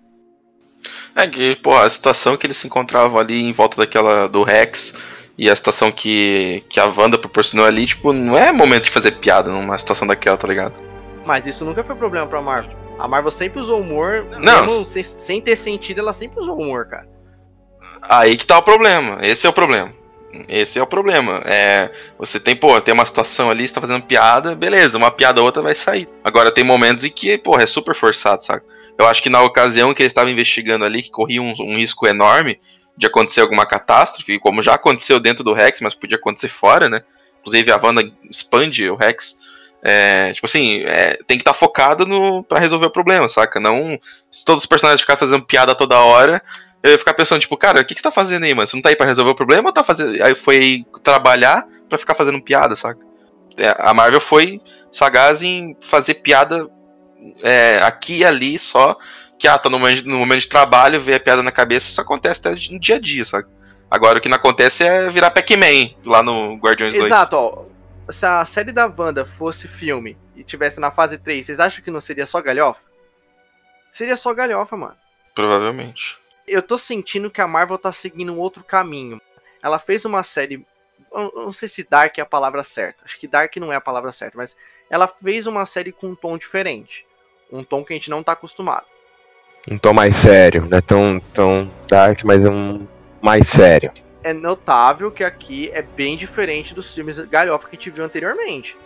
É 1.15 1.27
que, 1.27 1.57
pô, 1.57 1.77
a 1.77 1.90
situação 1.90 2.35
que 2.35 2.47
eles 2.47 2.57
se 2.57 2.66
encontravam 2.66 3.19
ali 3.19 3.43
em 3.43 3.53
volta 3.53 3.77
daquela 3.77 4.27
do 4.27 4.43
Rex 4.43 4.97
e 5.36 5.51
a 5.51 5.55
situação 5.55 5.93
que, 5.93 6.65
que 6.70 6.81
a 6.81 6.86
Wanda 6.86 7.19
proporcionou 7.19 7.66
ali, 7.66 7.85
tipo, 7.85 8.11
não 8.15 8.39
é 8.39 8.51
momento 8.51 8.85
de 8.85 8.90
fazer 8.90 9.12
piada 9.12 9.51
numa 9.51 9.77
situação 9.77 10.07
daquela, 10.07 10.39
tá 10.39 10.49
ligado? 10.49 10.88
Mas 11.28 11.46
isso 11.46 11.62
nunca 11.62 11.84
foi 11.84 11.94
problema 11.94 12.26
pra 12.26 12.40
Marvel. 12.40 12.74
A 12.98 13.06
Marvel 13.06 13.30
sempre 13.30 13.60
usou 13.60 13.82
humor, 13.82 14.24
Não. 14.38 14.64
mesmo 14.64 14.82
sem, 14.84 15.02
sem 15.02 15.40
ter 15.42 15.59
sentido, 15.59 16.00
ela 16.00 16.14
sempre 16.14 16.40
usou 16.40 16.59
humor, 16.59 16.88
cara. 16.88 17.06
Aí 18.00 18.34
que 18.34 18.46
tá 18.46 18.56
o 18.56 18.62
problema. 18.62 19.18
Esse 19.20 19.46
é 19.46 19.50
o 19.50 19.52
problema. 19.52 19.92
Esse 20.48 20.78
é 20.78 20.82
o 20.82 20.86
problema. 20.86 21.42
É, 21.44 21.90
você 22.16 22.40
tem, 22.40 22.56
pô, 22.56 22.80
tem 22.80 22.94
uma 22.94 23.05
situação 23.05 23.50
ali, 23.50 23.68
você 23.68 23.74
tá 23.74 23.80
fazendo 23.82 24.05
piada, 24.05 24.55
beleza, 24.55 24.96
uma 24.96 25.10
piada 25.10 25.38
ou 25.40 25.44
outra 25.44 25.60
vai 25.60 25.74
sair. 25.74 26.09
Agora 26.24 26.50
tem 26.50 26.64
momentos 26.64 27.05
em 27.05 27.10
que, 27.10 27.36
pô, 27.36 27.59
é 27.59 27.66
super 27.66 27.94
forçado, 27.94 28.42
sabe? 28.42 28.62
Eu 28.98 29.06
acho 29.06 29.22
que 29.22 29.28
na 29.28 29.42
ocasião 29.42 29.92
que 29.92 30.00
eles 30.00 30.12
estavam 30.12 30.32
investigando 30.32 30.82
ali, 30.82 31.02
que 31.02 31.10
corria 31.10 31.42
um, 31.42 31.52
um 31.60 31.76
risco 31.76 32.06
enorme 32.06 32.59
de 32.96 33.06
acontecer 33.06 33.42
alguma 33.42 33.66
catástrofe, 33.66 34.38
como 34.38 34.62
já 34.62 34.76
aconteceu 34.76 35.20
dentro 35.20 35.44
do 35.44 35.52
Rex, 35.52 35.82
mas 35.82 35.94
podia 35.94 36.16
acontecer 36.16 36.48
fora, 36.48 36.88
né? 36.88 37.02
Inclusive 37.42 37.70
a 37.70 37.76
Wanda 37.76 38.10
expande 38.30 38.88
o 38.88 38.96
Rex. 38.96 39.36
É, 39.82 40.32
tipo 40.32 40.46
assim, 40.46 40.82
é, 40.84 41.18
tem 41.26 41.38
que 41.38 41.42
estar 41.42 41.55
focado 41.55 42.05
no 42.05 42.42
para 42.42 42.59
resolver 42.59 42.86
o 42.86 42.90
problema, 42.90 43.28
saca? 43.28 43.60
Não 43.60 43.98
se 44.30 44.44
todos 44.44 44.64
os 44.64 44.68
personagens 44.68 45.00
ficarem 45.00 45.20
fazendo 45.20 45.44
piada 45.44 45.74
toda 45.74 46.00
hora, 46.00 46.42
eu 46.82 46.92
ia 46.92 46.98
ficar 46.98 47.14
pensando, 47.14 47.40
tipo, 47.40 47.56
cara, 47.56 47.80
o 47.80 47.84
que, 47.84 47.94
que 47.94 48.00
você 48.00 48.05
tá 48.05 48.10
fazendo 48.10 48.44
aí, 48.44 48.55
mano? 48.55 48.66
Você 48.66 48.76
não 48.76 48.82
tá 48.82 48.88
aí 48.88 48.96
pra 48.96 49.06
resolver 49.06 49.30
o 49.30 49.36
problema 49.36 49.68
ou 49.68 49.72
tá 49.72 49.82
fazendo. 49.82 50.22
Aí 50.22 50.34
foi 50.34 50.84
trabalhar 51.02 51.66
pra 51.88 51.98
ficar 51.98 52.14
fazendo 52.14 52.40
piada, 52.40 52.76
saca? 52.76 53.00
É, 53.56 53.74
a 53.78 53.92
Marvel 53.92 54.20
foi 54.20 54.60
sagaz 54.90 55.42
em 55.42 55.76
fazer 55.80 56.14
piada 56.14 56.68
é, 57.42 57.80
aqui 57.82 58.18
e 58.18 58.24
ali 58.24 58.59
só. 58.59 58.96
Que 59.38 59.46
ah, 59.46 59.56
tá 59.56 59.70
no 59.70 59.78
momento, 59.78 60.09
no 60.09 60.18
momento 60.18 60.40
de 60.40 60.48
trabalho, 60.48 61.00
ver 61.00 61.14
a 61.14 61.20
piada 61.20 61.42
na 61.42 61.52
cabeça, 61.52 61.88
isso 61.88 62.00
acontece 62.00 62.40
até 62.40 62.50
no 62.50 62.80
dia 62.80 62.96
a 62.96 63.00
dia, 63.00 63.24
saca? 63.24 63.48
Agora 63.90 64.18
o 64.18 64.20
que 64.20 64.28
não 64.28 64.36
acontece 64.36 64.84
é 64.84 65.09
virar 65.10 65.30
Pac-Man 65.30 65.90
lá 66.05 66.22
no 66.22 66.56
Guardiões 66.56 66.94
2. 66.94 67.06
Exato, 67.06 67.36
ó. 67.36 67.64
Se 68.10 68.24
a 68.24 68.44
série 68.44 68.72
da 68.72 68.86
Wanda 68.86 69.24
fosse 69.24 69.68
filme 69.68 70.16
e 70.35 70.43
tivesse 70.43 70.80
na 70.80 70.90
fase 70.90 71.18
3, 71.18 71.44
vocês 71.44 71.60
acham 71.60 71.85
que 71.85 71.90
não 71.90 72.01
seria 72.01 72.24
só 72.24 72.40
galhofa? 72.40 72.86
Seria 73.93 74.16
só 74.16 74.32
galhofa, 74.32 74.76
mano. 74.76 74.97
Provavelmente. 75.35 76.18
Eu 76.47 76.62
tô 76.62 76.78
sentindo 76.78 77.30
que 77.30 77.40
a 77.40 77.47
Marvel 77.47 77.76
tá 77.76 77.93
seguindo 77.93 78.32
um 78.32 78.39
outro 78.39 78.64
caminho. 78.64 79.20
Ela 79.62 79.78
fez 79.78 80.05
uma 80.05 80.22
série. 80.22 80.64
eu 81.12 81.32
Não 81.35 81.52
sei 81.52 81.68
se 81.68 81.86
Dark 81.89 82.16
é 82.16 82.22
a 82.22 82.26
palavra 82.26 82.62
certa. 82.62 83.05
Acho 83.05 83.18
que 83.18 83.28
Dark 83.28 83.55
não 83.56 83.72
é 83.72 83.76
a 83.76 83.80
palavra 83.80 84.10
certa, 84.12 84.39
mas 84.39 84.56
ela 84.89 85.06
fez 85.06 85.47
uma 85.47 85.66
série 85.66 85.93
com 85.93 86.09
um 86.09 86.14
tom 86.14 86.39
diferente. 86.39 87.06
Um 87.52 87.62
tom 87.62 87.85
que 87.85 87.93
a 87.93 87.97
gente 87.97 88.10
não 88.10 88.22
tá 88.22 88.32
acostumado. 88.32 88.86
Um 89.70 89.76
tom 89.76 89.93
mais 89.93 90.16
sério, 90.16 90.66
não 90.66 90.78
é 90.78 90.80
tão, 90.80 91.20
tão 91.35 91.70
dark, 91.86 92.22
mas 92.24 92.44
é 92.44 92.51
um 92.51 92.86
mais 93.20 93.48
sério. 93.48 93.93
É 94.23 94.32
notável 94.32 95.11
que 95.11 95.24
aqui 95.24 95.70
é 95.73 95.82
bem 95.82 96.16
diferente 96.16 96.74
dos 96.74 96.95
filmes 96.95 97.19
galhofa 97.20 97.69
que 97.69 97.77
a 97.77 97.78
gente 97.78 97.90
viu 97.90 98.05
anteriormente. 98.05 98.77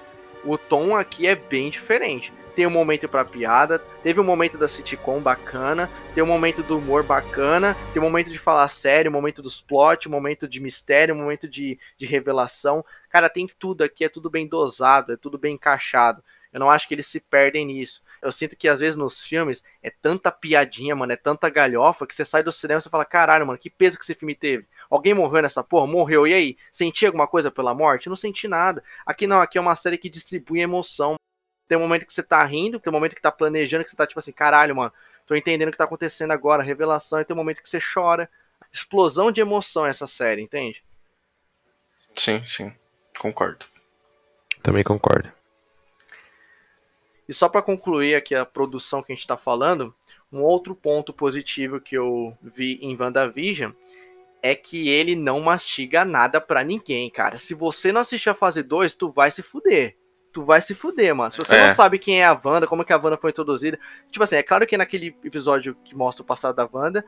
O 0.44 0.58
tom 0.58 0.96
aqui 0.96 1.26
é 1.26 1.34
bem 1.34 1.70
diferente. 1.70 2.32
Tem 2.54 2.66
um 2.66 2.70
momento 2.70 3.08
pra 3.08 3.24
piada, 3.24 3.78
teve 4.02 4.20
um 4.20 4.24
momento 4.24 4.58
da 4.58 4.68
sitcom 4.68 5.20
bacana, 5.20 5.88
tem 6.14 6.22
um 6.22 6.26
momento 6.26 6.62
do 6.62 6.76
humor 6.76 7.02
bacana, 7.02 7.74
tem 7.92 8.02
um 8.02 8.04
momento 8.04 8.30
de 8.30 8.38
falar 8.38 8.68
sério, 8.68 9.10
um 9.10 9.14
momento 9.14 9.40
dos 9.40 9.62
plot, 9.62 10.06
um 10.06 10.12
momento 10.12 10.46
de 10.46 10.60
mistério, 10.60 11.14
um 11.14 11.18
momento 11.18 11.48
de, 11.48 11.78
de 11.96 12.04
revelação. 12.04 12.84
Cara, 13.08 13.30
tem 13.30 13.46
tudo 13.58 13.82
aqui, 13.82 14.04
é 14.04 14.08
tudo 14.08 14.28
bem 14.28 14.46
dosado, 14.46 15.14
é 15.14 15.16
tudo 15.16 15.38
bem 15.38 15.54
encaixado. 15.54 16.22
Eu 16.52 16.60
não 16.60 16.70
acho 16.70 16.86
que 16.86 16.94
eles 16.94 17.06
se 17.06 17.18
perdem 17.18 17.64
nisso. 17.64 18.02
Eu 18.20 18.30
sinto 18.30 18.56
que 18.56 18.68
às 18.68 18.80
vezes 18.80 18.94
nos 18.94 19.24
filmes 19.26 19.64
é 19.82 19.90
tanta 19.90 20.30
piadinha, 20.30 20.94
mano, 20.94 21.12
é 21.12 21.16
tanta 21.16 21.48
galhofa 21.48 22.06
que 22.06 22.14
você 22.14 22.24
sai 22.24 22.42
do 22.42 22.52
cinema 22.52 22.80
e 22.84 22.90
fala, 22.90 23.04
caralho, 23.04 23.46
mano, 23.46 23.58
que 23.58 23.70
peso 23.70 23.98
que 23.98 24.04
esse 24.04 24.14
filme 24.14 24.34
teve. 24.34 24.66
Alguém 24.92 25.14
morreu 25.14 25.40
nessa 25.40 25.64
porra? 25.64 25.86
Morreu. 25.86 26.26
E 26.26 26.34
aí? 26.34 26.56
Senti 26.70 27.06
alguma 27.06 27.26
coisa 27.26 27.50
pela 27.50 27.74
morte? 27.74 28.10
Não 28.10 28.14
senti 28.14 28.46
nada. 28.46 28.84
Aqui 29.06 29.26
não, 29.26 29.40
aqui 29.40 29.56
é 29.56 29.60
uma 29.60 29.74
série 29.74 29.96
que 29.96 30.10
distribui 30.10 30.60
emoção. 30.60 31.14
Tem 31.66 31.78
um 31.78 31.80
momento 31.80 32.04
que 32.04 32.12
você 32.12 32.22
tá 32.22 32.44
rindo, 32.44 32.78
tem 32.78 32.90
um 32.90 32.92
momento 32.92 33.14
que 33.14 33.22
tá 33.22 33.32
planejando, 33.32 33.84
que 33.84 33.90
você 33.90 33.96
tá 33.96 34.06
tipo 34.06 34.18
assim, 34.18 34.32
caralho, 34.32 34.76
mano, 34.76 34.92
tô 35.26 35.34
entendendo 35.34 35.68
o 35.68 35.72
que 35.72 35.78
tá 35.78 35.84
acontecendo 35.84 36.32
agora, 36.32 36.62
revelação, 36.62 37.22
e 37.22 37.24
tem 37.24 37.34
um 37.34 37.38
momento 37.38 37.62
que 37.62 37.70
você 37.70 37.78
chora. 37.80 38.28
Explosão 38.70 39.32
de 39.32 39.40
emoção 39.40 39.86
essa 39.86 40.06
série, 40.06 40.42
entende? 40.42 40.84
Sim, 42.14 42.44
sim. 42.44 42.76
Concordo. 43.18 43.64
Também 44.62 44.84
concordo. 44.84 45.32
E 47.26 47.32
só 47.32 47.48
pra 47.48 47.62
concluir 47.62 48.14
aqui 48.14 48.34
a 48.34 48.44
produção 48.44 49.02
que 49.02 49.10
a 49.10 49.14
gente 49.14 49.26
tá 49.26 49.38
falando, 49.38 49.94
um 50.30 50.42
outro 50.42 50.74
ponto 50.74 51.14
positivo 51.14 51.80
que 51.80 51.96
eu 51.96 52.36
vi 52.42 52.78
em 52.82 52.94
WandaVision 52.94 53.72
é 54.42 54.54
que 54.54 54.88
ele 54.88 55.14
não 55.14 55.40
mastiga 55.40 56.04
nada 56.04 56.40
pra 56.40 56.64
ninguém, 56.64 57.08
cara. 57.08 57.38
Se 57.38 57.54
você 57.54 57.92
não 57.92 58.00
assistir 58.00 58.28
a 58.28 58.34
fase 58.34 58.62
2, 58.62 58.94
tu 58.94 59.10
vai 59.10 59.30
se 59.30 59.42
fuder. 59.42 59.96
Tu 60.32 60.44
vai 60.44 60.60
se 60.60 60.74
fuder, 60.74 61.14
mano. 61.14 61.30
Se 61.30 61.38
você 61.38 61.54
É. 61.54 61.68
não 61.68 61.74
sabe 61.74 61.98
quem 61.98 62.20
é 62.22 62.26
a 62.26 62.38
Wanda, 62.44 62.66
como 62.66 62.84
que 62.84 62.92
a 62.92 62.96
Wanda 62.96 63.16
foi 63.16 63.30
introduzida. 63.30 63.78
Tipo 64.10 64.24
assim, 64.24 64.36
é 64.36 64.42
claro 64.42 64.66
que 64.66 64.76
naquele 64.76 65.14
episódio 65.24 65.76
que 65.84 65.94
mostra 65.94 66.22
o 66.22 66.26
passado 66.26 66.56
da 66.56 66.68
Wanda, 66.72 67.04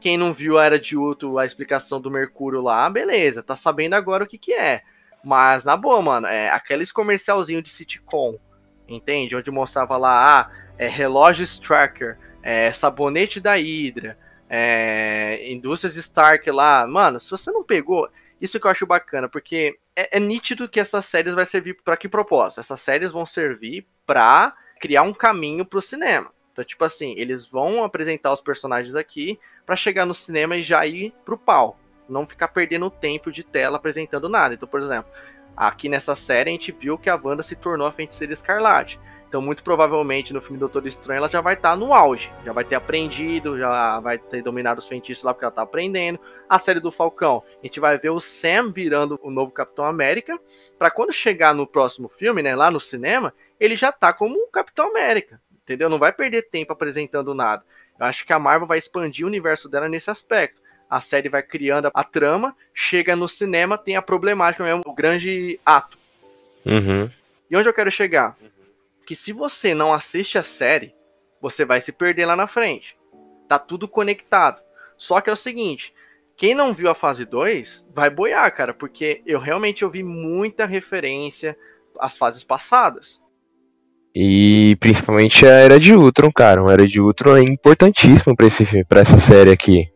quem 0.00 0.16
não 0.16 0.32
viu 0.32 0.58
a 0.58 0.64
Era 0.64 0.78
de 0.78 0.96
Ultron, 0.96 1.38
a 1.38 1.44
explicação 1.44 2.00
do 2.00 2.10
Mercúrio 2.10 2.60
lá, 2.60 2.88
beleza, 2.88 3.42
tá 3.42 3.56
sabendo 3.56 3.94
agora 3.94 4.24
o 4.24 4.26
que 4.26 4.38
que 4.38 4.52
é. 4.52 4.82
Mas, 5.24 5.64
na 5.64 5.76
boa, 5.76 6.00
mano, 6.02 6.26
é 6.26 6.50
aqueles 6.50 6.92
comercialzinho 6.92 7.62
de 7.62 7.70
sitcom, 7.70 8.38
entende? 8.86 9.34
Onde 9.34 9.50
mostrava 9.50 9.96
lá, 9.96 10.40
ah, 10.40 10.50
é 10.78 10.86
relógio 10.86 11.42
Stracker, 11.42 12.18
é 12.42 12.70
sabonete 12.70 13.40
da 13.40 13.54
Hydra, 13.56 14.16
é, 14.48 15.50
indústrias 15.50 15.96
Stark 15.96 16.50
lá. 16.50 16.86
Mano, 16.86 17.18
se 17.20 17.30
você 17.30 17.50
não 17.50 17.64
pegou, 17.64 18.08
isso 18.40 18.60
que 18.60 18.66
eu 18.66 18.70
acho 18.70 18.86
bacana, 18.86 19.28
porque 19.28 19.78
é, 19.94 20.18
é 20.18 20.20
nítido 20.20 20.68
que 20.68 20.80
essas 20.80 21.04
séries 21.04 21.34
vai 21.34 21.46
servir 21.46 21.78
para 21.82 21.96
que 21.96 22.08
propósito? 22.08 22.60
Essas 22.60 22.80
séries 22.80 23.12
vão 23.12 23.24
servir 23.24 23.86
pra 24.06 24.54
criar 24.80 25.02
um 25.02 25.12
caminho 25.12 25.64
pro 25.64 25.80
cinema. 25.80 26.30
Então, 26.52 26.64
tipo 26.64 26.84
assim, 26.84 27.14
eles 27.18 27.46
vão 27.46 27.84
apresentar 27.84 28.32
os 28.32 28.40
personagens 28.40 28.96
aqui 28.96 29.38
pra 29.64 29.76
chegar 29.76 30.06
no 30.06 30.14
cinema 30.14 30.56
e 30.56 30.62
já 30.62 30.86
ir 30.86 31.12
pro 31.24 31.36
pau. 31.36 31.78
Não 32.08 32.26
ficar 32.26 32.48
perdendo 32.48 32.88
tempo 32.88 33.32
de 33.32 33.42
tela 33.42 33.76
apresentando 33.76 34.28
nada. 34.28 34.54
Então, 34.54 34.68
por 34.68 34.80
exemplo, 34.80 35.10
aqui 35.56 35.88
nessa 35.88 36.14
série 36.14 36.50
a 36.50 36.52
gente 36.52 36.72
viu 36.72 36.96
que 36.96 37.10
a 37.10 37.16
Wanda 37.16 37.42
se 37.42 37.56
tornou 37.56 37.86
a 37.86 37.92
feiticeira 37.92 38.32
escarlate. 38.32 39.00
Então, 39.28 39.42
muito 39.42 39.62
provavelmente 39.62 40.32
no 40.32 40.40
filme 40.40 40.58
Doutor 40.58 40.86
Estranho 40.86 41.18
ela 41.18 41.28
já 41.28 41.40
vai 41.40 41.54
estar 41.54 41.76
no 41.76 41.92
auge. 41.92 42.32
Já 42.44 42.52
vai 42.52 42.64
ter 42.64 42.76
aprendido, 42.76 43.58
já 43.58 43.98
vai 44.00 44.18
ter 44.18 44.42
dominado 44.42 44.78
os 44.78 44.86
feitiços 44.86 45.24
lá 45.24 45.34
porque 45.34 45.44
ela 45.44 45.52
tá 45.52 45.62
aprendendo. 45.62 46.20
A 46.48 46.58
série 46.58 46.80
do 46.80 46.92
Falcão, 46.92 47.42
a 47.60 47.66
gente 47.66 47.80
vai 47.80 47.98
ver 47.98 48.10
o 48.10 48.20
Sam 48.20 48.70
virando 48.70 49.18
o 49.22 49.30
novo 49.30 49.50
Capitão 49.50 49.84
América. 49.84 50.38
Pra 50.78 50.90
quando 50.90 51.12
chegar 51.12 51.54
no 51.54 51.66
próximo 51.66 52.08
filme, 52.08 52.42
né, 52.42 52.54
lá 52.54 52.70
no 52.70 52.78
cinema, 52.78 53.34
ele 53.58 53.74
já 53.74 53.90
tá 53.90 54.12
como 54.12 54.36
um 54.36 54.50
Capitão 54.50 54.88
América. 54.88 55.40
Entendeu? 55.64 55.88
Não 55.88 55.98
vai 55.98 56.12
perder 56.12 56.42
tempo 56.42 56.72
apresentando 56.72 57.34
nada. 57.34 57.64
Eu 57.98 58.06
acho 58.06 58.24
que 58.24 58.32
a 58.32 58.38
Marvel 58.38 58.68
vai 58.68 58.78
expandir 58.78 59.24
o 59.24 59.28
universo 59.28 59.68
dela 59.68 59.88
nesse 59.88 60.10
aspecto. 60.10 60.60
A 60.88 61.00
série 61.00 61.28
vai 61.28 61.42
criando 61.42 61.90
a 61.92 62.04
trama, 62.04 62.54
chega 62.72 63.16
no 63.16 63.28
cinema, 63.28 63.76
tem 63.76 63.96
a 63.96 64.02
problemática 64.02 64.62
mesmo, 64.62 64.82
o 64.86 64.94
grande 64.94 65.58
ato. 65.66 65.98
Uhum. 66.64 67.10
E 67.50 67.56
onde 67.56 67.68
eu 67.68 67.74
quero 67.74 67.90
chegar? 67.90 68.36
Que 69.06 69.14
se 69.14 69.32
você 69.32 69.74
não 69.74 69.94
assiste 69.94 70.36
a 70.36 70.42
série, 70.42 70.94
você 71.40 71.64
vai 71.64 71.80
se 71.80 71.92
perder 71.92 72.26
lá 72.26 72.36
na 72.36 72.46
frente. 72.46 72.98
Tá 73.48 73.58
tudo 73.58 73.88
conectado. 73.88 74.60
Só 74.98 75.20
que 75.20 75.30
é 75.30 75.32
o 75.32 75.36
seguinte, 75.36 75.94
quem 76.36 76.54
não 76.54 76.74
viu 76.74 76.90
a 76.90 76.94
fase 76.94 77.24
2 77.24 77.86
vai 77.94 78.10
boiar, 78.10 78.54
cara, 78.54 78.74
porque 78.74 79.22
eu 79.24 79.38
realmente 79.38 79.84
ouvi 79.84 80.02
muita 80.02 80.66
referência 80.66 81.56
às 81.98 82.18
fases 82.18 82.44
passadas. 82.44 83.20
E 84.14 84.76
principalmente 84.80 85.46
a 85.46 85.50
Era 85.50 85.78
de 85.78 85.94
Ultron, 85.94 86.32
cara. 86.32 86.66
A 86.66 86.72
Era 86.72 86.86
de 86.86 87.00
Ultron 87.00 87.36
é 87.36 87.42
importantíssimo 87.42 88.34
pra, 88.34 88.46
esse, 88.46 88.84
pra 88.86 89.00
essa 89.00 89.18
série 89.18 89.50
aqui. 89.50 89.88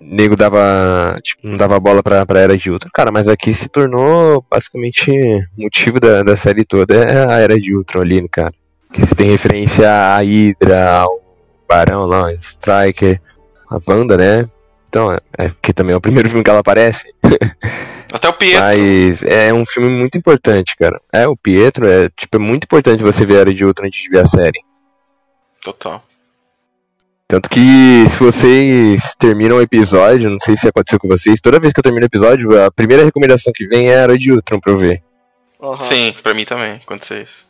Nego 0.00 0.34
dava. 0.34 1.18
Tipo, 1.22 1.46
não 1.46 1.56
dava 1.56 1.78
bola 1.78 2.02
pra, 2.02 2.24
pra 2.24 2.40
Era 2.40 2.56
de 2.56 2.70
Ultron, 2.70 2.90
cara, 2.92 3.12
mas 3.12 3.28
aqui 3.28 3.52
se 3.52 3.68
tornou 3.68 4.44
basicamente 4.50 5.10
motivo 5.56 6.00
da, 6.00 6.22
da 6.22 6.36
série 6.36 6.64
toda 6.64 6.94
é 6.94 7.26
a 7.28 7.38
Era 7.38 7.60
de 7.60 7.76
Ultron 7.76 8.00
ali, 8.00 8.28
cara. 8.28 8.54
Que 8.92 9.02
se 9.06 9.14
tem 9.14 9.30
referência 9.30 9.88
à 9.90 10.18
Hydra, 10.18 11.00
ao 11.00 11.20
Barão 11.68 12.06
lá, 12.06 12.22
ao 12.22 12.30
Striker, 12.30 13.20
a 13.70 13.78
Wanda, 13.86 14.16
né? 14.16 14.48
Então, 14.88 15.12
é, 15.12 15.20
é 15.38 15.52
que 15.62 15.72
também 15.72 15.94
é 15.94 15.96
o 15.96 16.00
primeiro 16.00 16.28
filme 16.30 16.42
que 16.42 16.50
ela 16.50 16.60
aparece. 16.60 17.04
Até 18.12 18.28
o 18.28 18.32
Pietro. 18.32 18.60
Mas 18.60 19.22
é 19.22 19.54
um 19.54 19.64
filme 19.64 19.88
muito 19.88 20.18
importante, 20.18 20.74
cara. 20.76 21.00
É, 21.12 21.28
o 21.28 21.36
Pietro 21.36 21.88
é, 21.88 22.08
tipo, 22.08 22.36
é 22.36 22.40
muito 22.40 22.64
importante 22.64 23.02
você 23.02 23.24
ver 23.24 23.36
a 23.36 23.40
Era 23.42 23.54
de 23.54 23.64
Ultron 23.64 23.86
antes 23.86 24.02
de 24.02 24.08
ver 24.08 24.20
a 24.20 24.26
série. 24.26 24.60
Total. 25.62 26.02
Tanto 27.30 27.48
que 27.48 28.08
se 28.08 28.18
vocês 28.18 29.14
terminam 29.14 29.58
o 29.58 29.62
episódio, 29.62 30.28
não 30.28 30.40
sei 30.40 30.56
se 30.56 30.66
aconteceu 30.66 30.98
com 30.98 31.06
vocês, 31.06 31.40
toda 31.40 31.60
vez 31.60 31.72
que 31.72 31.78
eu 31.78 31.82
termino 31.84 32.02
o 32.02 32.08
episódio, 32.08 32.60
a 32.60 32.72
primeira 32.72 33.04
recomendação 33.04 33.52
que 33.54 33.68
vem 33.68 33.88
é 33.88 33.94
a 33.94 34.00
Era 34.00 34.18
de 34.18 34.32
Ultron 34.32 34.58
pra 34.58 34.72
eu 34.72 34.76
ver. 34.76 35.00
Aham. 35.62 35.80
Sim, 35.80 36.12
pra 36.24 36.34
mim 36.34 36.44
também 36.44 36.80
aconteceu 36.84 37.22
isso. 37.22 37.46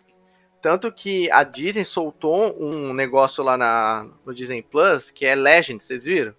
Tanto 0.60 0.92
que 0.92 1.30
a 1.30 1.42
Disney 1.44 1.82
soltou 1.82 2.54
um 2.62 2.92
negócio 2.92 3.42
lá 3.42 3.56
na, 3.56 4.06
no 4.26 4.34
Disney 4.34 4.60
Plus 4.60 5.10
que 5.10 5.24
é 5.24 5.34
Legends, 5.34 5.86
vocês 5.86 6.04
viram? 6.04 6.34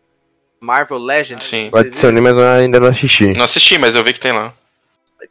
Marvel 0.59 0.99
Legends. 0.99 1.43
Sim. 1.43 1.71
ser, 1.71 2.11
viram? 2.11 2.21
mas 2.21 2.37
eu 2.37 2.47
ainda 2.47 2.79
não 2.79 2.89
assisti. 2.89 3.33
Não 3.33 3.45
assisti, 3.45 3.75
mas 3.79 3.95
eu 3.95 4.03
vi 4.03 4.13
que 4.13 4.19
tem 4.19 4.33
lá. 4.33 4.53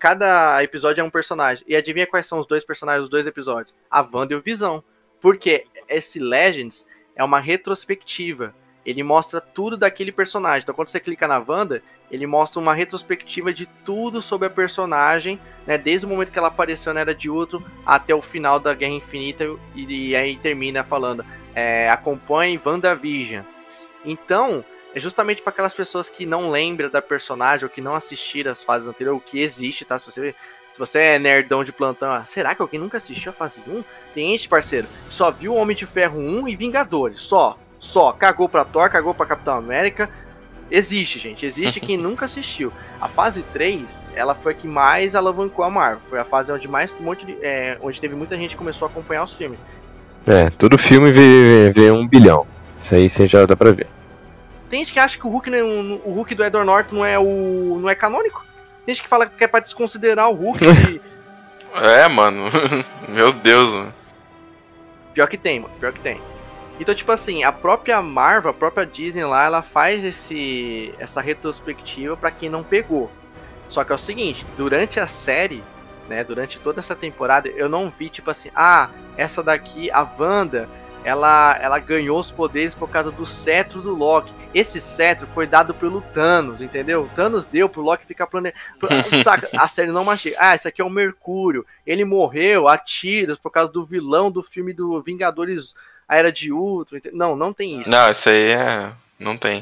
Cada 0.01 0.61
episódio 0.65 1.01
é 1.01 1.05
um 1.05 1.11
personagem. 1.11 1.65
E 1.65 1.77
adivinha 1.77 2.09
quais 2.09 2.27
são 2.27 2.41
os 2.41 2.47
dois 2.47 2.65
personagens 2.65 3.03
dos 3.03 3.09
dois 3.09 3.29
episódios? 3.29 3.73
A 3.89 4.05
Wanda 4.13 4.35
e 4.35 4.37
o 4.37 4.43
Visão. 4.43 4.83
Porque 5.21 5.65
esse 5.89 6.19
Legends 6.19 6.85
é 7.21 7.25
uma 7.25 7.39
retrospectiva. 7.39 8.55
Ele 8.85 9.03
mostra 9.03 9.43
tudo 9.43 9.77
daquele 9.77 10.11
personagem. 10.11 10.63
Então, 10.63 10.75
quando 10.75 10.89
você 10.89 10.99
clica 10.99 11.29
na 11.29 11.39
Wanda, 11.39 11.83
ele 12.11 12.27
mostra 12.27 12.59
uma 12.59 12.73
retrospectiva 12.73 13.53
de 13.53 13.67
tudo 13.85 14.23
sobre 14.23 14.47
a 14.47 14.51
personagem, 14.51 15.39
né? 15.67 15.77
Desde 15.77 16.07
o 16.07 16.09
momento 16.09 16.33
que 16.33 16.39
ela 16.39 16.49
apareceu 16.49 16.95
na 16.95 17.01
Era 17.01 17.15
de 17.15 17.29
Ultron 17.29 17.63
até 17.85 18.15
o 18.15 18.23
final 18.23 18.59
da 18.59 18.73
Guerra 18.73 18.95
Infinita. 18.95 19.45
E, 19.75 20.09
e 20.09 20.17
aí 20.17 20.35
termina 20.39 20.83
falando: 20.83 21.23
é, 21.55 21.91
acompanhe 21.91 22.59
WandaVision. 22.65 23.45
Então, 24.03 24.65
é 24.95 24.99
justamente 24.99 25.43
para 25.43 25.51
aquelas 25.51 25.75
pessoas 25.75 26.09
que 26.09 26.25
não 26.25 26.51
lembram 26.51 26.89
da 26.89 27.03
personagem 27.03 27.67
ou 27.67 27.71
que 27.71 27.83
não 27.83 27.95
assistiram 27.95 28.51
as 28.51 28.65
fases 28.65 28.89
anteriores, 28.89 29.21
o 29.21 29.25
que 29.25 29.41
existe, 29.41 29.85
tá? 29.85 29.99
Se 29.99 30.11
você, 30.11 30.35
se 30.73 30.79
você 30.79 30.99
é 31.01 31.19
nerdão 31.19 31.63
de 31.65 31.73
plantão, 31.73 32.11
ah, 32.13 32.25
será 32.25 32.55
que 32.55 32.63
alguém 32.63 32.79
nunca 32.81 32.99
assistiu 32.99 33.31
a 33.31 33.35
fase 33.35 33.63
1? 33.67 33.83
Tem 34.15 34.31
gente, 34.33 34.49
parceiro, 34.49 34.87
que 35.09 35.15
só 35.15 35.31
viu 35.31 35.55
Homem 35.55 35.77
de 35.77 35.87
Ferro 35.87 36.19
1 36.19 36.49
e 36.49 36.57
Vingadores, 36.57 37.21
só. 37.21 37.59
Só. 37.79 38.13
Cagou 38.13 38.49
pra 38.49 38.65
Thor, 38.65 38.91
cagou 38.91 39.15
pra 39.15 39.25
Capitão 39.27 39.57
América. 39.57 40.11
Existe, 40.71 41.19
gente. 41.19 41.45
Existe 41.47 41.81
quem 41.81 41.97
nunca 41.99 42.27
assistiu. 42.27 42.73
A 43.01 43.09
fase 43.09 43.43
3, 43.43 44.03
ela 44.15 44.35
foi 44.35 44.53
a 44.53 44.55
que 44.55 44.69
mais 44.69 45.17
alavancou 45.17 45.65
a 45.65 45.71
Marvel. 45.71 46.01
Foi 46.09 46.19
a 46.21 46.25
fase 46.25 46.53
onde 46.53 46.69
mais 46.69 46.95
um 47.01 47.03
monte 47.03 47.25
de, 47.27 47.37
é, 47.43 47.77
onde 47.81 48.01
teve 48.01 48.15
muita 48.15 48.37
gente 48.37 48.51
que 48.51 48.57
começou 48.59 48.87
a 48.87 48.91
acompanhar 48.91 49.25
os 49.25 49.35
filmes. 49.35 49.59
É, 50.27 50.51
todo 50.51 50.77
filme 50.79 51.11
vê, 51.11 51.73
vê 51.73 51.91
um 51.91 52.07
bilhão. 52.07 52.47
Isso 52.81 52.95
aí 52.95 53.09
você 53.09 53.27
já 53.27 53.45
dá 53.47 53.57
pra 53.57 53.73
ver. 53.73 53.87
Tem 54.69 54.81
gente 54.81 54.93
que 54.93 54.99
acha 55.01 55.19
que 55.19 55.27
o 55.27 55.31
Hulk, 55.31 55.53
é 55.53 55.65
um- 55.65 56.01
o 56.05 56.13
Hulk 56.13 56.35
do 56.35 56.45
Edward 56.45 56.67
Norton 56.67 56.97
não 56.97 57.05
é 57.05 57.19
o 57.19 57.79
não 57.81 57.89
é 57.89 57.95
canônico. 57.95 58.45
Tem 58.91 58.95
gente 58.97 59.05
que 59.05 59.09
fala 59.09 59.25
que 59.27 59.45
é 59.45 59.47
pra 59.47 59.61
desconsiderar 59.61 60.29
o 60.29 60.35
Hulk. 60.35 60.65
e- 60.65 61.01
É, 61.81 62.09
mano. 62.09 62.47
Meu 63.09 63.33
Deus, 63.33 63.73
mano. 63.73 63.95
Pior 65.15 65.29
que 65.29 65.37
tem, 65.37 65.61
mano. 65.61 65.73
Pior 65.79 65.93
que 65.93 66.01
tem. 66.01 66.21
Então, 66.81 66.93
tipo 66.93 67.13
assim, 67.13 67.45
a 67.45 67.53
própria 67.53 68.03
Marvel, 68.03 68.51
a 68.51 68.55
própria 68.55 68.85
Disney 68.85 69.23
lá, 69.23 69.45
ela 69.45 69.63
faz 69.63 70.05
esse 70.05 70.93
essa 70.99 71.21
retrospectiva 71.21 72.17
pra 72.17 72.33
quem 72.33 72.51
não 72.51 72.65
pegou. 72.65 73.09
Só 73.69 73.85
que 73.85 73.93
é 73.93 73.95
o 73.95 73.99
seguinte, 73.99 74.45
durante 74.57 74.99
a 74.99 75.07
série, 75.07 75.63
né, 76.09 76.25
durante 76.25 76.59
toda 76.59 76.81
essa 76.81 76.97
temporada, 76.97 77.49
eu 77.49 77.69
não 77.69 77.89
vi 77.91 78.09
tipo 78.11 78.29
assim, 78.29 78.51
ah, 78.57 78.89
essa 79.17 79.41
daqui, 79.41 79.89
a 79.93 80.05
Wanda, 80.19 80.69
ela 81.05 81.57
ela 81.61 81.79
ganhou 81.79 82.19
os 82.19 82.31
poderes 82.31 82.75
por 82.75 82.89
causa 82.89 83.11
do 83.11 83.25
cetro 83.25 83.81
do 83.81 83.95
Loki. 83.95 84.35
Esse 84.55 84.81
cetro 84.81 85.27
foi 85.29 85.47
dado 85.47 85.73
pelo 85.73 86.01
Thanos, 86.01 86.61
entendeu? 86.61 87.03
O 87.03 87.09
Thanos 87.09 87.45
deu 87.45 87.69
pro 87.69 87.83
Loki 87.83 88.07
ficar 88.07 88.27
planejando. 88.27 88.61
Saca? 89.25 89.49
A 89.57 89.69
série 89.69 89.91
não 89.91 90.05
mastiga. 90.05 90.37
Ah, 90.39 90.55
esse 90.55 90.69
aqui 90.69 90.83
é 90.83 90.85
o 90.85 90.91
Mercúrio. 90.91 91.65
Ele 91.87 92.05
morreu 92.05 92.69
a 92.69 92.77
tiros 92.77 93.39
por 93.39 93.51
causa 93.51 93.71
do 93.71 93.85
vilão 93.85 94.31
do 94.31 94.43
filme 94.43 94.73
do 94.73 95.01
Vingadores 95.03 95.75
a 96.11 96.17
Era 96.17 96.33
de 96.33 96.53
Ultron. 96.53 96.99
Não, 97.13 97.37
não 97.37 97.53
tem 97.53 97.81
isso. 97.81 97.89
Não, 97.91 98.11
isso 98.11 98.29
aí 98.29 98.51
é. 98.51 98.93
Não 99.17 99.37
tem. 99.37 99.61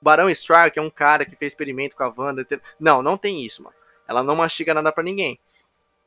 O 0.00 0.04
Barão 0.04 0.30
Stark 0.30 0.78
é 0.78 0.82
um 0.82 0.90
cara 0.90 1.24
que 1.24 1.34
fez 1.34 1.52
experimento 1.52 1.96
com 1.96 2.04
a 2.04 2.14
Wanda. 2.16 2.46
Não, 2.78 3.02
não 3.02 3.18
tem 3.18 3.44
isso, 3.44 3.64
mano. 3.64 3.74
Ela 4.06 4.22
não 4.22 4.36
mastiga 4.36 4.72
nada 4.72 4.92
pra 4.92 5.02
ninguém. 5.02 5.36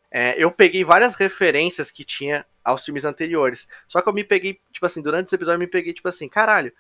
É, 0.10 0.34
eu 0.38 0.52
peguei 0.52 0.86
várias 0.86 1.16
referências 1.16 1.92
que 1.92 2.06
tinha 2.06 2.46
aos 2.64 2.84
filmes 2.84 3.06
anteriores. 3.06 3.68
Só 3.88 4.02
que 4.02 4.10
eu 4.10 4.14
me 4.14 4.24
peguei, 4.24 4.60
tipo 4.72 4.86
assim, 4.86 5.02
durante 5.02 5.28
esse 5.28 5.36
episódio 5.36 5.58
eu 5.58 5.62
me 5.62 5.68
peguei, 5.68 5.94
tipo 5.94 6.08
assim, 6.08 6.28
caralho, 6.28 6.72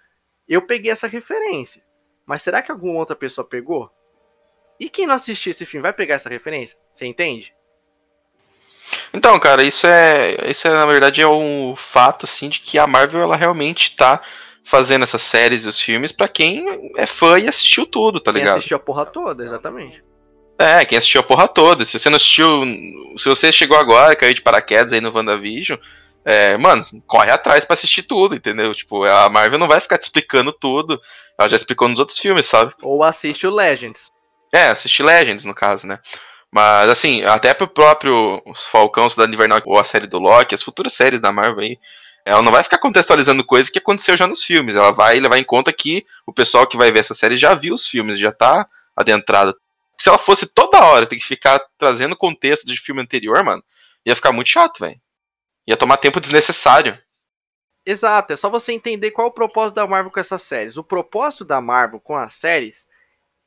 eu 0.47 0.61
peguei 0.61 0.91
essa 0.91 1.07
referência. 1.07 1.83
Mas 2.25 2.41
será 2.41 2.61
que 2.61 2.71
alguma 2.71 2.99
outra 2.99 3.15
pessoa 3.15 3.47
pegou? 3.47 3.89
E 4.79 4.89
quem 4.89 5.05
não 5.05 5.15
assistiu 5.15 5.51
esse 5.51 5.65
filme 5.65 5.83
vai 5.83 5.93
pegar 5.93 6.15
essa 6.15 6.29
referência? 6.29 6.77
Você 6.93 7.05
entende? 7.05 7.53
Então, 9.13 9.39
cara, 9.39 9.63
isso 9.63 9.85
é. 9.87 10.49
Isso 10.49 10.67
é, 10.67 10.71
na 10.71 10.85
verdade, 10.85 11.21
é 11.21 11.27
um 11.27 11.75
fato, 11.75 12.25
assim, 12.25 12.49
de 12.49 12.59
que 12.61 12.77
a 12.79 12.87
Marvel, 12.87 13.21
ela 13.21 13.35
realmente 13.35 13.95
tá 13.95 14.21
fazendo 14.63 15.03
essas 15.03 15.21
séries 15.21 15.65
e 15.65 15.67
os 15.69 15.79
filmes 15.79 16.11
pra 16.11 16.27
quem 16.27 16.91
é 16.95 17.05
fã 17.05 17.37
e 17.39 17.47
assistiu 17.47 17.85
tudo, 17.85 18.19
tá 18.19 18.31
Quem 18.31 18.41
ligado? 18.41 18.57
assistiu 18.57 18.77
a 18.77 18.79
porra 18.79 19.05
toda, 19.05 19.43
exatamente. 19.43 20.03
É, 20.61 20.85
quem 20.85 20.95
assistiu 20.95 21.21
a 21.21 21.23
porra 21.23 21.47
toda. 21.47 21.83
Se 21.83 21.97
você 21.97 22.09
não 22.09 22.17
assistiu. 22.17 22.63
Se 23.17 23.27
você 23.27 23.51
chegou 23.51 23.77
agora, 23.77 24.15
caiu 24.15 24.33
de 24.33 24.41
paraquedas 24.41 24.93
aí 24.93 25.01
no 25.01 25.11
WandaVision, 25.11 25.79
é, 26.23 26.55
mano, 26.57 26.83
corre 27.07 27.31
atrás 27.31 27.65
pra 27.65 27.73
assistir 27.73 28.03
tudo, 28.03 28.35
entendeu? 28.35 28.73
Tipo, 28.75 29.03
a 29.03 29.27
Marvel 29.27 29.57
não 29.57 29.67
vai 29.67 29.79
ficar 29.79 29.97
te 29.97 30.03
explicando 30.03 30.53
tudo. 30.53 31.01
Ela 31.37 31.49
já 31.49 31.55
explicou 31.55 31.87
nos 31.87 31.97
outros 31.97 32.19
filmes, 32.19 32.45
sabe? 32.45 32.73
Ou 32.83 33.03
assiste 33.03 33.47
o 33.47 33.49
Legends. 33.49 34.11
É, 34.53 34.67
assistir 34.67 35.01
Legends, 35.01 35.45
no 35.45 35.55
caso, 35.55 35.87
né? 35.87 35.97
Mas, 36.53 36.89
assim, 36.89 37.23
até 37.23 37.53
pro 37.53 37.67
próprio 37.67 38.39
Falcão, 38.71 39.09
Cidade 39.09 39.33
Invernal 39.33 39.61
ou 39.65 39.79
a 39.79 39.83
série 39.83 40.05
do 40.05 40.19
Loki, 40.19 40.53
as 40.53 40.61
futuras 40.61 40.93
séries 40.93 41.21
da 41.21 41.31
Marvel 41.31 41.63
aí, 41.63 41.79
ela 42.23 42.41
não 42.41 42.51
vai 42.51 42.61
ficar 42.61 42.77
contextualizando 42.77 43.43
coisas 43.43 43.71
que 43.71 43.79
aconteceu 43.79 44.15
já 44.15 44.27
nos 44.27 44.43
filmes. 44.43 44.75
Ela 44.75 44.91
vai 44.91 45.19
levar 45.19 45.39
em 45.39 45.43
conta 45.43 45.73
que 45.73 46.05
o 46.27 46.31
pessoal 46.31 46.67
que 46.67 46.77
vai 46.77 46.91
ver 46.91 46.99
essa 46.99 47.15
série 47.15 47.35
já 47.35 47.55
viu 47.55 47.73
os 47.73 47.87
filmes, 47.87 48.19
já 48.19 48.31
tá 48.31 48.67
adentrado. 48.95 49.55
Se 50.01 50.09
ela 50.09 50.17
fosse 50.17 50.51
toda 50.51 50.83
hora 50.83 51.05
ter 51.05 51.15
que 51.15 51.23
ficar 51.23 51.59
trazendo 51.77 52.15
contexto 52.17 52.65
de 52.65 52.75
filme 52.75 53.03
anterior, 53.03 53.43
mano, 53.43 53.63
ia 54.03 54.15
ficar 54.15 54.31
muito 54.31 54.49
chato, 54.49 54.79
velho. 54.79 54.99
Ia 55.67 55.77
tomar 55.77 55.97
tempo 55.97 56.19
desnecessário. 56.19 56.97
Exato, 57.85 58.33
é 58.33 58.35
só 58.35 58.49
você 58.49 58.73
entender 58.73 59.11
qual 59.11 59.27
é 59.27 59.29
o 59.29 59.33
propósito 59.33 59.75
da 59.75 59.85
Marvel 59.85 60.11
com 60.11 60.19
essas 60.19 60.41
séries. 60.41 60.75
O 60.75 60.83
propósito 60.83 61.45
da 61.45 61.61
Marvel 61.61 61.99
com 61.99 62.17
as 62.17 62.33
séries 62.33 62.87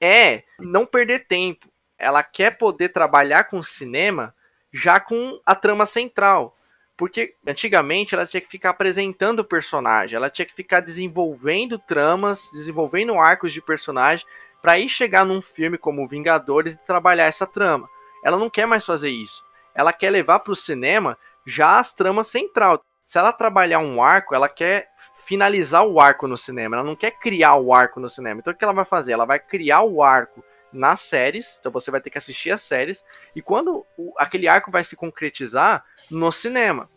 é 0.00 0.44
não 0.60 0.86
perder 0.86 1.26
tempo. 1.26 1.68
Ela 1.98 2.22
quer 2.22 2.56
poder 2.56 2.90
trabalhar 2.90 3.50
com 3.50 3.58
o 3.58 3.64
cinema 3.64 4.32
já 4.72 5.00
com 5.00 5.40
a 5.44 5.56
trama 5.56 5.86
central. 5.86 6.56
Porque 6.96 7.34
antigamente 7.44 8.14
ela 8.14 8.26
tinha 8.26 8.40
que 8.40 8.48
ficar 8.48 8.70
apresentando 8.70 9.40
o 9.40 9.44
personagem, 9.44 10.14
ela 10.14 10.30
tinha 10.30 10.46
que 10.46 10.54
ficar 10.54 10.78
desenvolvendo 10.78 11.80
tramas, 11.80 12.48
desenvolvendo 12.52 13.18
arcos 13.18 13.52
de 13.52 13.60
personagem, 13.60 14.24
para 14.64 14.72
aí 14.72 14.88
chegar 14.88 15.26
num 15.26 15.42
filme 15.42 15.76
como 15.76 16.08
Vingadores 16.08 16.74
e 16.74 16.86
trabalhar 16.86 17.26
essa 17.26 17.46
trama. 17.46 17.86
Ela 18.24 18.38
não 18.38 18.48
quer 18.48 18.64
mais 18.64 18.82
fazer 18.82 19.10
isso. 19.10 19.44
Ela 19.74 19.92
quer 19.92 20.08
levar 20.08 20.38
para 20.38 20.54
o 20.54 20.56
cinema 20.56 21.18
já 21.46 21.78
as 21.78 21.92
tramas 21.92 22.28
central. 22.28 22.82
Se 23.04 23.18
ela 23.18 23.30
trabalhar 23.30 23.80
um 23.80 24.02
arco, 24.02 24.34
ela 24.34 24.48
quer 24.48 24.88
finalizar 25.26 25.84
o 25.84 26.00
arco 26.00 26.26
no 26.26 26.38
cinema. 26.38 26.76
Ela 26.76 26.82
não 26.86 26.96
quer 26.96 27.10
criar 27.10 27.56
o 27.56 27.74
arco 27.74 28.00
no 28.00 28.08
cinema. 28.08 28.40
Então 28.40 28.54
o 28.54 28.56
que 28.56 28.64
ela 28.64 28.72
vai 28.72 28.86
fazer? 28.86 29.12
Ela 29.12 29.26
vai 29.26 29.38
criar 29.38 29.82
o 29.82 30.02
arco 30.02 30.42
nas 30.72 31.00
séries. 31.00 31.58
Então 31.60 31.70
você 31.70 31.90
vai 31.90 32.00
ter 32.00 32.08
que 32.08 32.16
assistir 32.16 32.50
as 32.50 32.62
séries. 32.62 33.04
E 33.36 33.42
quando 33.42 33.84
o- 33.98 34.14
aquele 34.16 34.48
arco 34.48 34.70
vai 34.70 34.82
se 34.82 34.96
concretizar 34.96 35.84
no 36.10 36.32
cinema. 36.32 36.88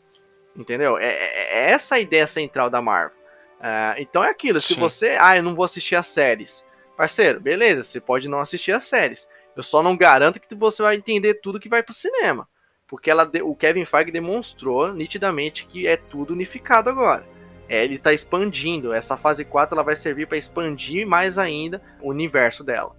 Entendeu? 0.56 0.98
É, 0.98 1.06
é- 1.10 1.66
é 1.66 1.72
essa 1.72 1.96
a 1.96 2.00
ideia 2.00 2.28
central 2.28 2.70
da 2.70 2.82
Marvel. 2.82 3.18
É, 3.60 3.96
então 3.98 4.24
é 4.24 4.30
aquilo. 4.30 4.62
Se 4.62 4.74
Sim. 4.76 4.80
você. 4.80 5.18
Ah, 5.20 5.36
eu 5.36 5.44
não 5.44 5.54
vou 5.54 5.66
assistir 5.66 5.98
as 5.98 6.08
séries. 6.08 6.66
Parceiro, 6.98 7.40
beleza, 7.40 7.84
você 7.84 8.02
pode 8.02 8.28
não 8.28 8.40
assistir 8.40 8.72
as 8.72 8.86
séries. 8.86 9.28
Eu 9.56 9.62
só 9.62 9.84
não 9.84 9.96
garanto 9.96 10.40
que 10.40 10.56
você 10.56 10.82
vai 10.82 10.96
entender 10.96 11.36
tudo 11.36 11.60
que 11.60 11.70
vai 11.70 11.84
pro 11.84 11.94
cinema. 11.94 12.50
Porque 12.88 13.12
ela, 13.12 13.30
o 13.44 13.56
Kevin 13.56 13.86
Feige 13.86 14.12
demonstrou 14.12 14.92
nitidamente 14.92 15.68
que 15.68 15.86
é 15.86 15.96
tudo 15.96 16.34
unificado 16.34 16.90
agora. 16.90 17.24
É, 17.70 17.84
ele 17.84 17.96
está 17.96 18.12
expandindo. 18.14 18.94
Essa 18.94 19.16
fase 19.16 19.46
4 19.46 19.76
ela 19.76 19.84
vai 19.84 19.96
servir 19.96 20.26
para 20.26 20.38
expandir 20.38 21.06
mais 21.06 21.38
ainda 21.38 21.82
o 22.02 22.10
universo 22.10 22.64
dela. 22.64 22.96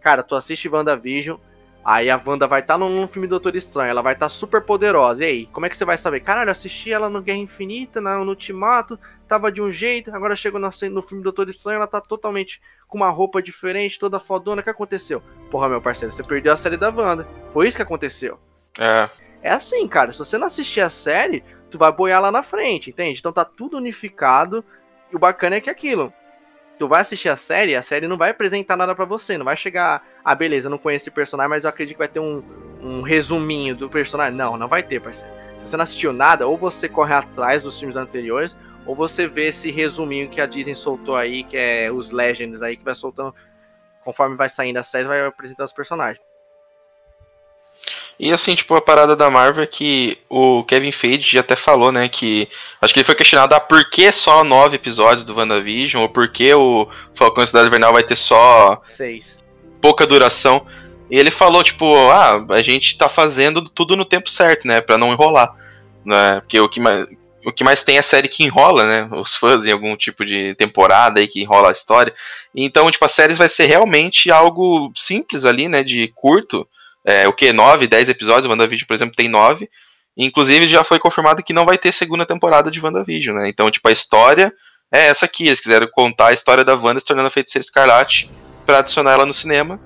Cara, 0.00 0.22
tu 0.22 0.34
assiste 0.34 0.68
WandaVision, 0.68 1.38
aí 1.84 2.08
a 2.08 2.20
Wanda 2.24 2.46
vai 2.46 2.60
estar 2.60 2.78
num, 2.78 2.88
num 2.88 3.08
filme 3.08 3.28
Doutor 3.28 3.56
Estranho, 3.56 3.90
ela 3.90 4.02
vai 4.02 4.14
estar 4.14 4.28
super 4.28 4.62
poderosa. 4.62 5.24
E 5.24 5.28
aí, 5.28 5.46
como 5.46 5.66
é 5.66 5.68
que 5.68 5.76
você 5.76 5.84
vai 5.84 5.98
saber? 5.98 6.20
Caralho, 6.20 6.50
assisti 6.50 6.92
ela 6.92 7.10
no 7.10 7.20
Guerra 7.20 7.38
Infinita, 7.38 8.00
no 8.00 8.28
Ultimato, 8.28 8.98
tava 9.28 9.50
de 9.50 9.60
um 9.60 9.72
jeito, 9.72 10.14
agora 10.14 10.36
chegou 10.36 10.60
no, 10.60 10.68
no 10.90 11.02
filme 11.02 11.22
Doutor 11.22 11.48
Estranho, 11.48 11.76
ela 11.76 11.86
tá 11.86 12.00
totalmente 12.00 12.60
com 12.86 12.96
uma 12.96 13.08
roupa 13.08 13.42
diferente, 13.42 13.98
toda 13.98 14.20
fodona. 14.20 14.60
O 14.60 14.64
que 14.64 14.70
aconteceu? 14.70 15.22
Porra, 15.50 15.68
meu 15.68 15.80
parceiro, 15.80 16.12
você 16.12 16.22
perdeu 16.22 16.52
a 16.52 16.56
série 16.56 16.76
da 16.76 16.90
Wanda. 16.90 17.26
Foi 17.52 17.66
isso 17.66 17.76
que 17.76 17.82
aconteceu. 17.82 18.38
É. 18.78 19.08
É 19.42 19.50
assim, 19.50 19.86
cara. 19.86 20.12
Se 20.12 20.18
você 20.18 20.38
não 20.38 20.46
assistir 20.46 20.80
a 20.80 20.88
série, 20.88 21.44
tu 21.70 21.76
vai 21.76 21.92
boiar 21.92 22.22
lá 22.22 22.32
na 22.32 22.42
frente, 22.42 22.90
entende? 22.90 23.18
Então 23.18 23.32
tá 23.32 23.44
tudo 23.44 23.76
unificado. 23.76 24.64
E 25.12 25.16
o 25.16 25.18
bacana 25.18 25.56
é 25.56 25.60
que 25.60 25.68
é 25.68 25.72
aquilo. 25.72 26.12
Tu 26.78 26.88
vai 26.88 27.00
assistir 27.00 27.28
a 27.28 27.36
série, 27.36 27.76
a 27.76 27.82
série 27.82 28.08
não 28.08 28.16
vai 28.16 28.30
apresentar 28.30 28.76
nada 28.76 28.94
para 28.94 29.04
você, 29.04 29.38
não 29.38 29.44
vai 29.44 29.56
chegar, 29.56 30.04
ah, 30.24 30.34
beleza, 30.34 30.66
eu 30.66 30.70
não 30.70 30.78
conheço 30.78 31.04
esse 31.04 31.10
personagem, 31.10 31.48
mas 31.48 31.64
eu 31.64 31.70
acredito 31.70 31.94
que 31.94 32.00
vai 32.00 32.08
ter 32.08 32.18
um, 32.18 32.42
um 32.80 33.00
resuminho 33.00 33.76
do 33.76 33.88
personagem. 33.88 34.34
Não, 34.34 34.56
não 34.56 34.66
vai 34.66 34.82
ter, 34.82 35.00
parceiro. 35.00 35.32
Se 35.64 35.70
você 35.70 35.76
não 35.76 35.84
assistiu 35.84 36.12
nada, 36.12 36.46
ou 36.46 36.58
você 36.58 36.88
corre 36.88 37.14
atrás 37.14 37.62
dos 37.62 37.78
filmes 37.78 37.96
anteriores, 37.96 38.56
ou 38.86 38.94
você 38.94 39.26
vê 39.26 39.48
esse 39.48 39.70
resuminho 39.70 40.28
que 40.28 40.40
a 40.40 40.46
Disney 40.46 40.74
soltou 40.74 41.16
aí, 41.16 41.44
que 41.44 41.56
é 41.56 41.90
os 41.90 42.10
Legends 42.10 42.62
aí, 42.62 42.76
que 42.76 42.84
vai 42.84 42.94
soltando 42.94 43.34
conforme 44.04 44.36
vai 44.36 44.50
saindo 44.50 44.76
a 44.76 44.82
série, 44.82 45.08
vai 45.08 45.24
apresentando 45.26 45.66
os 45.66 45.72
personagens. 45.72 46.20
E 48.18 48.32
assim, 48.32 48.54
tipo, 48.54 48.74
a 48.76 48.80
parada 48.80 49.16
da 49.16 49.28
Marvel 49.28 49.64
é 49.64 49.66
que 49.66 50.18
o 50.28 50.62
Kevin 50.64 50.92
Feige 50.92 51.38
até 51.38 51.56
falou, 51.56 51.90
né, 51.90 52.08
que 52.08 52.48
acho 52.80 52.94
que 52.94 53.00
ele 53.00 53.04
foi 53.04 53.14
questionado 53.14 53.54
a 53.54 53.56
ah, 53.56 53.60
por 53.60 53.90
que 53.90 54.12
só 54.12 54.44
nove 54.44 54.76
episódios 54.76 55.24
do 55.24 55.34
WandaVision, 55.34 56.02
ou 56.02 56.08
por 56.08 56.28
que 56.28 56.54
o 56.54 56.88
Falcão 57.12 57.44
Cidade 57.44 57.66
Invernal 57.66 57.92
vai 57.92 58.04
ter 58.04 58.14
só 58.14 58.80
seis. 58.86 59.38
pouca 59.80 60.06
duração. 60.06 60.64
E 61.10 61.18
ele 61.18 61.30
falou, 61.30 61.62
tipo, 61.64 61.92
ah, 62.10 62.46
a 62.50 62.62
gente 62.62 62.96
tá 62.96 63.08
fazendo 63.08 63.68
tudo 63.68 63.96
no 63.96 64.04
tempo 64.04 64.30
certo, 64.30 64.66
né, 64.66 64.80
pra 64.80 64.96
não 64.96 65.12
enrolar. 65.12 65.52
Né, 66.04 66.40
porque 66.40 66.60
o 66.60 66.68
que 66.68 66.78
mais, 66.78 67.08
o 67.44 67.52
que 67.52 67.64
mais 67.64 67.82
tem 67.82 67.98
é 67.98 68.02
série 68.02 68.28
que 68.28 68.44
enrola, 68.44 68.86
né? 68.86 69.08
Os 69.12 69.36
fãs 69.36 69.64
em 69.64 69.72
algum 69.72 69.96
tipo 69.96 70.24
de 70.24 70.54
temporada 70.54 71.20
aí 71.20 71.28
que 71.28 71.40
enrola 71.40 71.68
a 71.68 71.72
história. 71.72 72.14
Então, 72.54 72.90
tipo, 72.90 73.04
as 73.04 73.12
séries 73.12 73.38
vai 73.38 73.48
ser 73.48 73.66
realmente 73.66 74.30
algo 74.30 74.92
simples 74.96 75.44
ali, 75.44 75.68
né? 75.68 75.82
De 75.82 76.08
curto. 76.14 76.66
É, 77.04 77.28
o 77.28 77.32
que? 77.32 77.52
9, 77.52 77.86
10 77.86 78.08
episódios. 78.08 78.50
WandaVision, 78.50 78.86
por 78.86 78.94
exemplo, 78.94 79.14
tem 79.14 79.28
9. 79.28 79.68
Inclusive, 80.16 80.68
já 80.68 80.84
foi 80.84 80.98
confirmado 80.98 81.42
que 81.42 81.52
não 81.52 81.64
vai 81.64 81.76
ter 81.76 81.92
segunda 81.92 82.24
temporada 82.24 82.70
de 82.70 82.80
WandaVision, 82.80 83.36
né? 83.36 83.48
Então, 83.48 83.70
tipo, 83.70 83.88
a 83.88 83.92
história 83.92 84.52
é 84.92 85.06
essa 85.06 85.24
aqui. 85.24 85.46
Eles 85.46 85.60
quiseram 85.60 85.88
contar 85.88 86.28
a 86.28 86.32
história 86.32 86.64
da 86.64 86.74
Wanda 86.74 87.00
se 87.00 87.06
tornando 87.06 87.28
a 87.28 87.30
feiticeira 87.30 87.64
escarlate 87.64 88.30
para 88.64 88.78
adicionar 88.78 89.12
ela 89.12 89.26
no 89.26 89.34
cinema, 89.34 89.80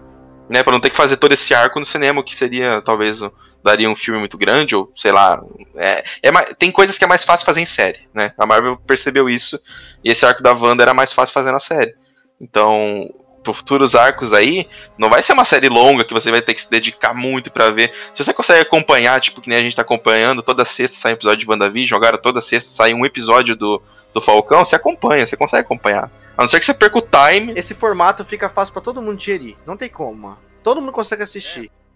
né? 0.48 0.62
Pra 0.62 0.72
não 0.72 0.80
ter 0.80 0.90
que 0.90 0.96
fazer 0.96 1.16
todo 1.16 1.32
esse 1.32 1.54
arco 1.54 1.80
no 1.80 1.86
cinema, 1.86 2.22
que 2.22 2.36
seria 2.36 2.80
talvez 2.82 3.20
daria 3.62 3.90
um 3.90 3.96
filme 3.96 4.18
muito 4.18 4.38
grande, 4.38 4.74
ou 4.74 4.92
sei 4.96 5.12
lá. 5.12 5.42
É, 5.76 6.04
é, 6.22 6.32
tem 6.58 6.70
coisas 6.70 6.98
que 6.98 7.04
é 7.04 7.08
mais 7.08 7.24
fácil 7.24 7.46
fazer 7.46 7.60
em 7.60 7.66
série, 7.66 8.08
né? 8.14 8.32
A 8.38 8.46
Marvel 8.46 8.76
percebeu 8.76 9.28
isso, 9.28 9.60
e 10.04 10.10
esse 10.10 10.24
arco 10.24 10.42
da 10.42 10.52
Wanda 10.52 10.82
era 10.82 10.94
mais 10.94 11.12
fácil 11.12 11.34
fazer 11.34 11.52
na 11.52 11.60
série. 11.60 11.94
Então, 12.40 13.10
por 13.42 13.54
futuros 13.54 13.94
arcos 13.94 14.32
aí, 14.32 14.68
não 14.98 15.08
vai 15.08 15.22
ser 15.22 15.32
uma 15.32 15.44
série 15.44 15.68
longa 15.68 16.04
que 16.04 16.12
você 16.12 16.30
vai 16.30 16.42
ter 16.42 16.54
que 16.54 16.60
se 16.60 16.70
dedicar 16.70 17.14
muito 17.14 17.50
para 17.50 17.70
ver. 17.70 17.92
Se 18.12 18.22
você 18.22 18.32
consegue 18.32 18.60
acompanhar, 18.60 19.20
tipo, 19.20 19.40
que 19.40 19.48
nem 19.48 19.58
a 19.58 19.62
gente 19.62 19.74
tá 19.74 19.82
acompanhando, 19.82 20.42
toda 20.42 20.64
sexta 20.64 20.96
sai 20.96 21.12
um 21.12 21.14
episódio 21.14 21.40
de 21.40 21.50
WandaVision, 21.50 21.96
agora 21.96 22.18
toda 22.18 22.40
sexta 22.40 22.70
sai 22.70 22.94
um 22.94 23.06
episódio 23.06 23.56
do, 23.56 23.82
do 24.12 24.20
Falcão, 24.20 24.64
você 24.64 24.76
acompanha, 24.76 25.26
você 25.26 25.36
consegue 25.36 25.62
acompanhar. 25.62 26.10
A 26.36 26.42
não 26.42 26.48
ser 26.48 26.60
que 26.60 26.66
você 26.66 26.74
perca 26.74 26.98
o 26.98 27.02
time. 27.02 27.52
Esse 27.56 27.74
formato 27.74 28.24
fica 28.24 28.48
fácil 28.48 28.72
para 28.72 28.82
todo 28.82 29.02
mundo 29.02 29.18
digerir. 29.18 29.56
Não 29.66 29.76
tem 29.76 29.88
como, 29.88 30.14
mano. 30.14 30.38
Todo 30.62 30.80
mundo 30.80 30.92
consegue 30.92 31.22
assistir. 31.22 31.66
É, 31.66 31.87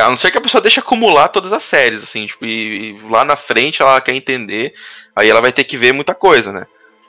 a 0.00 0.08
não 0.08 0.16
ser 0.16 0.30
que 0.30 0.38
a 0.38 0.40
pessoa 0.40 0.60
deixe 0.60 0.80
acumular 0.80 1.28
todas 1.28 1.52
as 1.52 1.62
séries, 1.62 2.02
assim, 2.02 2.26
tipo, 2.26 2.44
e, 2.44 2.90
e, 2.90 3.00
lá 3.08 3.24
na 3.24 3.36
frente 3.36 3.82
ela 3.82 4.00
quer 4.00 4.14
entender, 4.14 4.74
aí 5.14 5.28
ela 5.28 5.40
vai 5.40 5.52
ter 5.52 5.64
que 5.64 5.76
ver 5.76 5.92
muita 5.92 6.14
coisa, 6.14 6.52
né? 6.52 6.66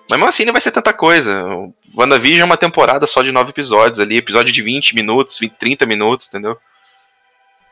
Mas 0.10 0.18
mesmo 0.18 0.30
assim 0.30 0.46
não 0.46 0.54
vai 0.54 0.62
ser 0.62 0.72
tanta 0.72 0.94
coisa. 0.94 1.46
O 1.46 1.74
WandaVision 1.96 2.42
é 2.42 2.46
uma 2.46 2.56
temporada 2.56 3.06
só 3.06 3.22
de 3.22 3.32
nove 3.32 3.50
episódios 3.50 4.00
ali, 4.00 4.18
episódio 4.18 4.54
de 4.54 4.62
20 4.62 4.96
minutos, 4.96 5.38
20, 5.38 5.54
30 5.56 5.86
minutos, 5.86 6.28
entendeu? 6.28 6.58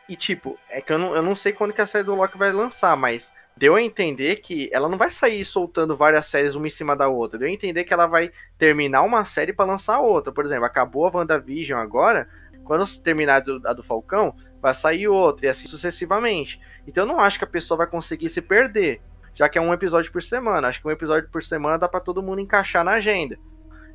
E 0.07 0.15
tipo, 0.15 0.59
é 0.69 0.81
que 0.81 0.91
eu 0.91 0.99
não, 0.99 1.15
eu 1.15 1.21
não 1.21 1.35
sei 1.35 1.53
quando 1.53 1.73
que 1.73 1.81
a 1.81 1.85
série 1.85 2.03
do 2.03 2.13
Loki 2.13 2.37
vai 2.37 2.51
lançar, 2.51 2.95
mas 2.97 3.33
deu 3.57 3.75
a 3.75 3.81
entender 3.81 4.37
que 4.37 4.69
ela 4.71 4.89
não 4.89 4.97
vai 4.97 5.09
sair 5.09 5.43
soltando 5.45 5.95
várias 5.95 6.25
séries 6.25 6.55
uma 6.55 6.67
em 6.67 6.69
cima 6.69 6.95
da 6.95 7.07
outra. 7.07 7.39
Deu 7.39 7.47
a 7.47 7.51
entender 7.51 7.85
que 7.85 7.93
ela 7.93 8.05
vai 8.05 8.31
terminar 8.57 9.01
uma 9.03 9.23
série 9.23 9.53
para 9.53 9.65
lançar 9.65 9.99
outra. 9.99 10.31
Por 10.31 10.43
exemplo, 10.43 10.65
acabou 10.65 11.07
a 11.07 11.11
WandaVision 11.17 11.79
agora, 11.79 12.27
quando 12.65 12.85
terminar 13.01 13.43
a 13.65 13.73
do 13.73 13.83
Falcão, 13.83 14.35
vai 14.65 14.73
sair 14.73 15.07
outro, 15.07 15.45
e 15.45 15.47
assim 15.47 15.67
sucessivamente. 15.67 16.59
Então 16.87 17.03
eu 17.03 17.07
não 17.07 17.19
acho 17.19 17.37
que 17.37 17.43
a 17.43 17.47
pessoa 17.47 17.77
vai 17.77 17.85
conseguir 17.85 18.29
se 18.29 18.41
perder, 18.41 18.99
já 19.35 19.47
que 19.47 19.59
é 19.59 19.61
um 19.61 19.71
episódio 19.71 20.11
por 20.11 20.23
semana. 20.23 20.67
Acho 20.67 20.81
que 20.81 20.87
um 20.87 20.91
episódio 20.91 21.29
por 21.29 21.43
semana 21.43 21.77
dá 21.77 21.87
para 21.87 21.99
todo 21.99 22.23
mundo 22.23 22.41
encaixar 22.41 22.83
na 22.83 22.93
agenda. 22.93 23.37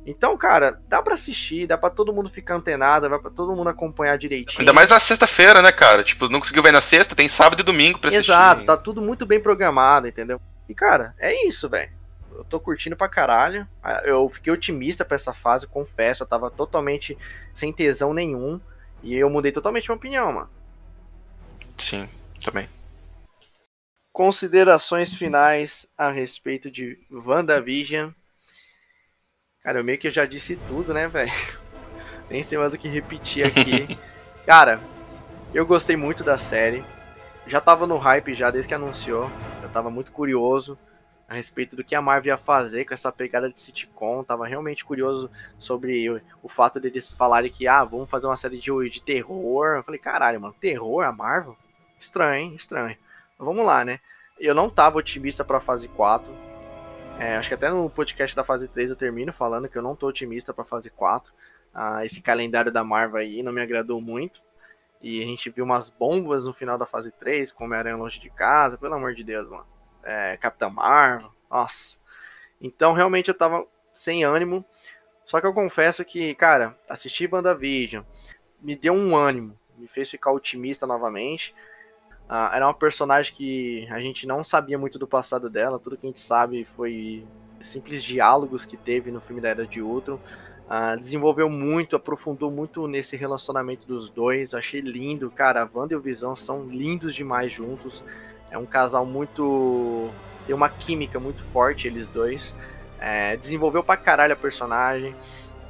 Então, 0.05 0.37
cara, 0.37 0.79
dá 0.87 1.01
para 1.01 1.13
assistir, 1.13 1.67
dá 1.67 1.77
para 1.77 1.89
todo 1.89 2.13
mundo 2.13 2.29
ficar 2.29 2.55
antenado, 2.55 3.09
dá 3.09 3.19
para 3.19 3.29
todo 3.29 3.53
mundo 3.53 3.67
acompanhar 3.69 4.17
direitinho. 4.17 4.61
Ainda 4.61 4.71
mais 4.71 4.89
na 4.89 4.97
sexta-feira, 4.97 5.61
né, 5.61 5.73
cara? 5.73 6.05
Tipo, 6.05 6.29
não 6.29 6.39
conseguiu 6.39 6.63
ver 6.63 6.71
na 6.71 6.79
sexta, 6.79 7.15
tem 7.15 7.27
sábado 7.27 7.59
e 7.59 7.63
domingo 7.65 7.99
pra 7.99 8.09
assistir. 8.09 8.31
Exato, 8.31 8.65
tá 8.65 8.77
tudo 8.77 9.01
muito 9.01 9.25
bem 9.25 9.41
programado, 9.41 10.07
entendeu? 10.07 10.39
E, 10.69 10.73
cara, 10.73 11.13
é 11.19 11.45
isso, 11.45 11.67
velho. 11.67 11.91
Eu 12.33 12.45
tô 12.45 12.61
curtindo 12.61 12.95
pra 12.95 13.09
caralho. 13.09 13.67
Eu 14.05 14.29
fiquei 14.29 14.53
otimista 14.53 15.03
pra 15.03 15.15
essa 15.15 15.33
fase, 15.33 15.67
confesso. 15.67 16.23
Eu 16.23 16.27
tava 16.27 16.49
totalmente 16.49 17.17
sem 17.53 17.73
tesão 17.73 18.13
nenhum. 18.13 18.59
E 19.03 19.15
eu 19.15 19.29
mudei 19.29 19.51
totalmente 19.51 19.89
minha 19.89 19.97
opinião, 19.97 20.31
mano. 20.31 20.49
Sim, 21.77 22.07
também. 22.43 22.69
Considerações 24.11 25.13
finais 25.13 25.87
a 25.97 26.11
respeito 26.11 26.69
de 26.69 26.99
WandaVision. 27.09 28.11
Cara, 29.63 29.79
eu 29.79 29.83
meio 29.83 29.97
que 29.97 30.09
já 30.09 30.25
disse 30.25 30.55
tudo, 30.67 30.93
né, 30.93 31.07
velho? 31.07 31.31
Nem 32.29 32.43
sei 32.43 32.57
mais 32.57 32.73
o 32.73 32.77
que 32.77 32.87
repetir 32.87 33.45
aqui. 33.45 33.97
Cara, 34.45 34.81
eu 35.53 35.65
gostei 35.65 35.95
muito 35.95 36.23
da 36.23 36.37
série. 36.37 36.83
Já 37.47 37.59
tava 37.61 37.87
no 37.87 37.97
hype 37.97 38.33
já 38.33 38.51
desde 38.51 38.67
que 38.67 38.73
anunciou. 38.73 39.29
Eu 39.61 39.69
tava 39.69 39.89
muito 39.89 40.11
curioso 40.11 40.77
a 41.31 41.33
respeito 41.33 41.77
do 41.77 41.83
que 41.83 41.95
a 41.95 42.01
Marvel 42.01 42.33
ia 42.33 42.37
fazer 42.37 42.83
com 42.83 42.93
essa 42.93 43.09
pegada 43.09 43.49
de 43.49 43.61
sitcom. 43.61 44.21
Tava 44.21 44.45
realmente 44.45 44.83
curioso 44.83 45.31
sobre 45.57 46.09
o, 46.09 46.21
o 46.43 46.49
fato 46.49 46.77
deles 46.77 47.13
falarem 47.13 47.49
que, 47.49 47.69
ah, 47.69 47.85
vamos 47.85 48.09
fazer 48.09 48.27
uma 48.27 48.35
série 48.35 48.59
de, 48.59 48.89
de 48.89 49.01
terror. 49.01 49.77
Eu 49.77 49.83
falei, 49.83 49.97
caralho, 49.97 50.41
mano, 50.41 50.53
terror, 50.59 51.05
a 51.05 51.11
Marvel? 51.13 51.55
Estranho, 51.97 52.35
hein? 52.35 52.53
Estranho. 52.53 52.97
Mas 53.39 53.45
vamos 53.45 53.65
lá, 53.65 53.85
né? 53.85 54.01
Eu 54.37 54.53
não 54.53 54.69
tava 54.69 54.97
otimista 54.97 55.45
pra 55.45 55.61
fase 55.61 55.87
4. 55.87 56.29
É, 57.17 57.37
acho 57.37 57.47
que 57.47 57.55
até 57.55 57.69
no 57.69 57.89
podcast 57.89 58.35
da 58.35 58.43
fase 58.43 58.67
3 58.67 58.89
eu 58.89 58.97
termino 58.97 59.31
falando 59.31 59.69
que 59.69 59.77
eu 59.77 59.81
não 59.81 59.95
tô 59.95 60.07
otimista 60.07 60.53
pra 60.53 60.65
fase 60.65 60.89
4. 60.89 61.31
Ah, 61.73 62.05
esse 62.05 62.21
calendário 62.21 62.73
da 62.73 62.83
Marvel 62.83 63.21
aí 63.21 63.41
não 63.41 63.53
me 63.53 63.61
agradou 63.61 64.01
muito. 64.01 64.41
E 65.01 65.23
a 65.23 65.25
gente 65.25 65.49
viu 65.49 65.63
umas 65.63 65.89
bombas 65.89 66.43
no 66.43 66.51
final 66.51 66.77
da 66.77 66.85
fase 66.85 67.09
3, 67.09 67.53
como 67.53 67.67
Homem-Aranha 67.67 67.95
Longe 67.95 68.19
de 68.19 68.29
Casa, 68.29 68.77
pelo 68.77 68.95
amor 68.95 69.15
de 69.15 69.23
Deus, 69.23 69.49
mano 69.49 69.80
é, 70.03 70.37
Capitã 70.37 70.69
Marvel, 70.69 71.31
nossa. 71.49 71.97
Então 72.59 72.93
realmente 72.93 73.29
eu 73.29 73.33
tava 73.33 73.65
sem 73.93 74.23
ânimo. 74.23 74.63
Só 75.25 75.39
que 75.39 75.47
eu 75.47 75.53
confesso 75.53 76.03
que, 76.03 76.35
cara, 76.35 76.77
assistir 76.89 77.31
WandaVision 77.31 78.03
me 78.61 78.75
deu 78.75 78.93
um 78.93 79.15
ânimo, 79.15 79.57
me 79.77 79.87
fez 79.87 80.09
ficar 80.09 80.31
otimista 80.31 80.85
novamente. 80.85 81.55
Uh, 82.29 82.53
era 82.53 82.65
uma 82.65 82.73
personagem 82.73 83.33
que 83.33 83.87
a 83.89 83.99
gente 83.99 84.27
não 84.27 84.43
sabia 84.43 84.77
muito 84.77 84.97
do 84.97 85.07
passado 85.07 85.49
dela, 85.49 85.79
tudo 85.79 85.97
que 85.97 86.05
a 86.05 86.09
gente 86.09 86.21
sabe 86.21 86.63
foi 86.63 87.25
simples 87.59 88.03
diálogos 88.03 88.65
que 88.65 88.77
teve 88.77 89.11
no 89.11 89.21
filme 89.21 89.41
da 89.41 89.49
Era 89.49 89.65
de 89.65 89.81
Ultron. 89.81 90.19
Uh, 90.67 90.97
desenvolveu 90.97 91.49
muito, 91.49 91.95
aprofundou 91.95 92.49
muito 92.49 92.87
nesse 92.87 93.17
relacionamento 93.17 93.85
dos 93.85 94.09
dois. 94.09 94.53
Achei 94.53 94.79
lindo, 94.79 95.29
cara. 95.29 95.63
A 95.63 95.69
Wanda 95.73 95.93
e 95.93 95.97
o 95.97 96.01
Visão 96.01 96.33
são 96.35 96.63
lindos 96.63 97.13
demais 97.13 97.51
juntos. 97.51 98.03
É 98.51 98.57
um 98.57 98.65
casal 98.65 99.05
muito. 99.05 100.09
tem 100.45 100.53
uma 100.53 100.69
química 100.69 101.19
muito 101.19 101.41
forte, 101.45 101.87
eles 101.87 102.07
dois. 102.07 102.53
É, 102.99 103.35
desenvolveu 103.37 103.83
pra 103.83 103.97
caralho 103.97 104.33
a 104.33 104.35
personagem. 104.35 105.15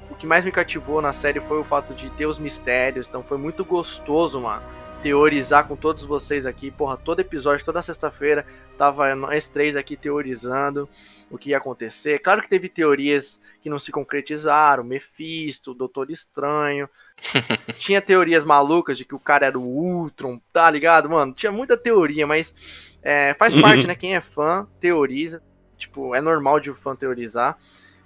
O 0.09 0.15
que 0.15 0.25
mais 0.25 0.43
me 0.43 0.51
cativou 0.51 1.01
na 1.01 1.13
série 1.13 1.39
foi 1.39 1.59
o 1.59 1.63
fato 1.63 1.93
de 1.93 2.09
ter 2.09 2.25
os 2.25 2.39
mistérios. 2.39 3.07
Então 3.07 3.23
foi 3.23 3.37
muito 3.37 3.63
gostoso, 3.63 4.41
mano, 4.41 4.63
teorizar 5.01 5.67
com 5.67 5.75
todos 5.75 6.03
vocês 6.03 6.45
aqui. 6.45 6.69
Porra, 6.71 6.97
todo 6.97 7.21
episódio, 7.21 7.63
toda 7.63 7.81
sexta-feira, 7.81 8.45
tava 8.77 9.15
nós 9.15 9.47
três 9.47 9.75
aqui 9.75 9.95
teorizando 9.95 10.89
o 11.29 11.37
que 11.37 11.51
ia 11.51 11.57
acontecer. 11.57 12.19
Claro 12.19 12.41
que 12.41 12.49
teve 12.49 12.67
teorias 12.67 13.41
que 13.61 13.69
não 13.69 13.79
se 13.79 13.91
concretizaram, 13.91 14.83
Mephisto, 14.83 15.73
Doutor 15.73 16.09
Estranho. 16.09 16.89
Tinha 17.77 18.01
teorias 18.01 18.43
malucas 18.43 18.97
de 18.97 19.05
que 19.05 19.15
o 19.15 19.19
cara 19.19 19.45
era 19.45 19.57
o 19.57 19.63
Ultron, 19.63 20.39
tá 20.51 20.69
ligado? 20.69 21.09
Mano, 21.09 21.33
tinha 21.33 21.51
muita 21.51 21.77
teoria, 21.77 22.25
mas 22.25 22.55
é, 23.01 23.33
faz 23.35 23.59
parte, 23.59 23.87
né? 23.87 23.93
Quem 23.95 24.15
é 24.15 24.21
fã 24.21 24.67
teoriza. 24.79 25.41
Tipo, 25.77 26.13
é 26.13 26.21
normal 26.21 26.59
de 26.59 26.69
o 26.69 26.73
fã 26.73 26.95
teorizar. 26.95 27.57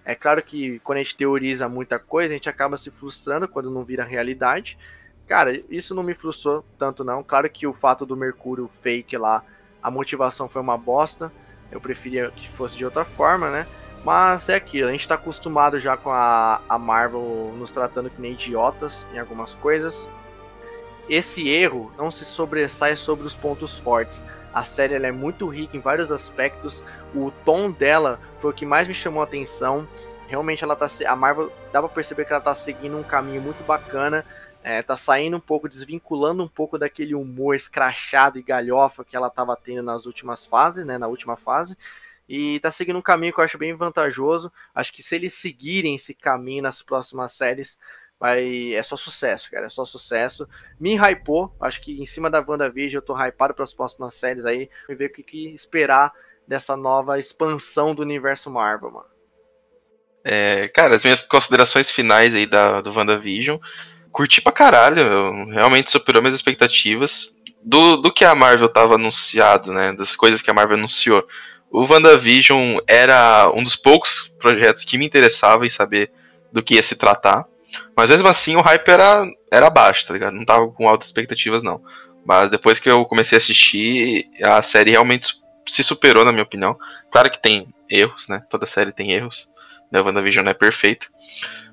É 0.03 0.13
claro 0.13 0.41
que 0.41 0.79
quando 0.79 0.99
a 0.99 1.03
gente 1.03 1.17
teoriza 1.17 1.67
muita 1.67 1.97
coisa, 1.97 2.33
a 2.33 2.37
gente 2.37 2.49
acaba 2.49 2.77
se 2.77 2.91
frustrando 2.91 3.47
quando 3.47 3.71
não 3.71 3.83
vira 3.83 4.03
realidade. 4.03 4.77
Cara, 5.27 5.59
isso 5.69 5.95
não 5.95 6.03
me 6.03 6.13
frustrou 6.13 6.63
tanto 6.77 7.03
não. 7.03 7.23
Claro 7.23 7.49
que 7.49 7.65
o 7.65 7.73
fato 7.73 8.05
do 8.05 8.15
Mercúrio 8.15 8.69
fake 8.81 9.17
lá, 9.17 9.43
a 9.81 9.89
motivação 9.89 10.47
foi 10.47 10.61
uma 10.61 10.77
bosta. 10.77 11.31
Eu 11.71 11.81
preferia 11.81 12.31
que 12.35 12.47
fosse 12.47 12.77
de 12.77 12.85
outra 12.85 13.03
forma, 13.03 13.49
né? 13.49 13.67
Mas 14.05 14.49
é 14.49 14.55
aquilo, 14.55 14.87
a 14.87 14.91
gente 14.91 15.07
tá 15.07 15.15
acostumado 15.15 15.79
já 15.79 15.97
com 15.97 16.11
a, 16.11 16.61
a 16.69 16.77
Marvel 16.77 17.51
nos 17.57 17.71
tratando 17.71 18.07
que 18.07 18.21
nem 18.21 18.33
idiotas 18.33 19.07
em 19.11 19.17
algumas 19.17 19.55
coisas. 19.55 20.07
Esse 21.09 21.49
erro 21.49 21.91
não 21.97 22.11
se 22.11 22.23
sobressai 22.23 22.95
sobre 22.95 23.25
os 23.25 23.35
pontos 23.35 23.79
fortes. 23.79 24.23
A 24.53 24.63
série 24.63 24.93
é 24.93 25.11
muito 25.11 25.47
rica 25.47 25.75
em 25.75 25.79
vários 25.79 26.11
aspectos. 26.11 26.83
O 27.15 27.31
tom 27.43 27.71
dela 27.71 28.19
foi 28.39 28.51
o 28.51 28.53
que 28.53 28.63
mais 28.63 28.87
me 28.87 28.93
chamou 28.93 29.21
a 29.21 29.25
atenção. 29.25 29.87
realmente 30.27 30.63
ela 30.63 30.75
tá 30.75 30.85
a 31.07 31.15
Marvel 31.15 31.51
dá 31.73 31.81
para 31.81 31.89
perceber 31.89 32.25
que 32.25 32.31
ela 32.31 32.41
tá 32.41 32.53
seguindo 32.53 32.95
um 32.95 33.03
caminho 33.03 33.41
muito 33.41 33.63
bacana, 33.65 34.23
é, 34.63 34.83
tá 34.83 34.95
saindo 34.95 35.37
um 35.37 35.39
pouco, 35.39 35.67
desvinculando 35.67 36.43
um 36.43 36.47
pouco 36.47 36.77
daquele 36.77 37.15
humor 37.15 37.55
escrachado 37.55 38.37
e 38.37 38.43
galhofa 38.43 39.03
que 39.03 39.15
ela 39.15 39.31
tava 39.31 39.55
tendo 39.55 39.81
nas 39.81 40.05
últimas 40.05 40.45
fases, 40.45 40.85
né, 40.85 40.95
na 40.99 41.07
última 41.07 41.35
fase. 41.35 41.75
E 42.27 42.59
tá 42.59 42.71
seguindo 42.71 42.97
um 42.97 43.01
caminho 43.01 43.33
que 43.33 43.39
eu 43.39 43.43
acho 43.43 43.57
bem 43.57 43.75
vantajoso. 43.75 44.51
Acho 44.73 44.91
que 44.91 45.03
se 45.03 45.15
eles 45.15 45.33
seguirem 45.33 45.95
esse 45.95 46.13
caminho 46.13 46.63
nas 46.63 46.81
próximas 46.81 47.33
séries, 47.33 47.77
vai 48.19 48.73
é 48.73 48.81
só 48.81 48.95
sucesso, 48.95 49.51
cara, 49.51 49.67
é 49.67 49.69
só 49.69 49.85
sucesso. 49.85 50.47
Me 50.79 50.95
hypou, 50.95 51.55
acho 51.59 51.81
que 51.81 52.01
em 52.01 52.05
cima 52.05 52.29
da 52.29 52.43
WandaVision 52.45 52.99
eu 52.99 53.05
tô 53.05 53.15
hypado 53.15 53.53
para 53.53 53.63
as 53.63 53.73
próximas 53.73 54.15
séries 54.15 54.45
aí, 54.45 54.69
e 54.89 54.95
ver 54.95 55.07
o 55.07 55.13
que, 55.13 55.23
que 55.23 55.53
esperar 55.53 56.11
dessa 56.47 56.75
nova 56.75 57.19
expansão 57.19 57.93
do 57.93 58.01
universo 58.01 58.49
Marvel, 58.49 58.91
mano. 58.91 59.15
É, 60.23 60.67
cara, 60.69 60.95
as 60.95 61.03
minhas 61.03 61.23
considerações 61.23 61.91
finais 61.91 62.33
aí 62.33 62.47
da, 62.47 62.81
do 62.81 62.91
WandaVision. 62.91 63.59
Curti 64.11 64.41
pra 64.41 64.51
caralho, 64.51 65.49
realmente 65.49 65.91
superou 65.91 66.21
minhas 66.21 66.35
expectativas. 66.35 67.35
Do, 67.61 67.97
do 67.97 68.13
que 68.13 68.23
a 68.23 68.33
Marvel 68.33 68.69
tava 68.69 68.95
anunciado, 68.95 69.71
né? 69.71 69.91
Das 69.93 70.15
coisas 70.15 70.41
que 70.41 70.49
a 70.49 70.53
Marvel 70.53 70.77
anunciou. 70.77 71.27
O 71.75 71.85
WandaVision 71.85 72.77
era 72.87 73.51
um 73.53 73.61
dos 73.61 73.75
poucos 73.75 74.33
projetos 74.39 74.85
que 74.85 74.97
me 74.97 75.05
interessava 75.05 75.67
em 75.67 75.69
saber 75.69 76.09
do 76.49 76.63
que 76.63 76.75
ia 76.75 76.81
se 76.81 76.95
tratar. 76.95 77.45
Mas 77.93 78.09
mesmo 78.09 78.29
assim 78.29 78.55
o 78.55 78.61
hype 78.61 78.87
era, 78.87 79.27
era 79.51 79.69
baixo, 79.69 80.07
tá 80.07 80.13
ligado? 80.13 80.35
Não 80.35 80.45
tava 80.45 80.69
com 80.69 80.87
altas 80.87 81.09
expectativas, 81.09 81.61
não. 81.61 81.81
Mas 82.25 82.49
depois 82.49 82.79
que 82.79 82.89
eu 82.89 83.03
comecei 83.03 83.37
a 83.37 83.41
assistir, 83.41 84.25
a 84.41 84.61
série 84.61 84.91
realmente 84.91 85.35
se 85.67 85.83
superou, 85.83 86.23
na 86.23 86.31
minha 86.31 86.45
opinião. 86.45 86.77
Claro 87.11 87.29
que 87.29 87.41
tem 87.41 87.67
erros, 87.89 88.29
né? 88.29 88.41
Toda 88.49 88.65
série 88.65 88.93
tem 88.93 89.11
erros. 89.11 89.49
Né? 89.91 89.99
WandaVision 89.99 90.45
não 90.45 90.51
é 90.51 90.53
perfeito. 90.53 91.11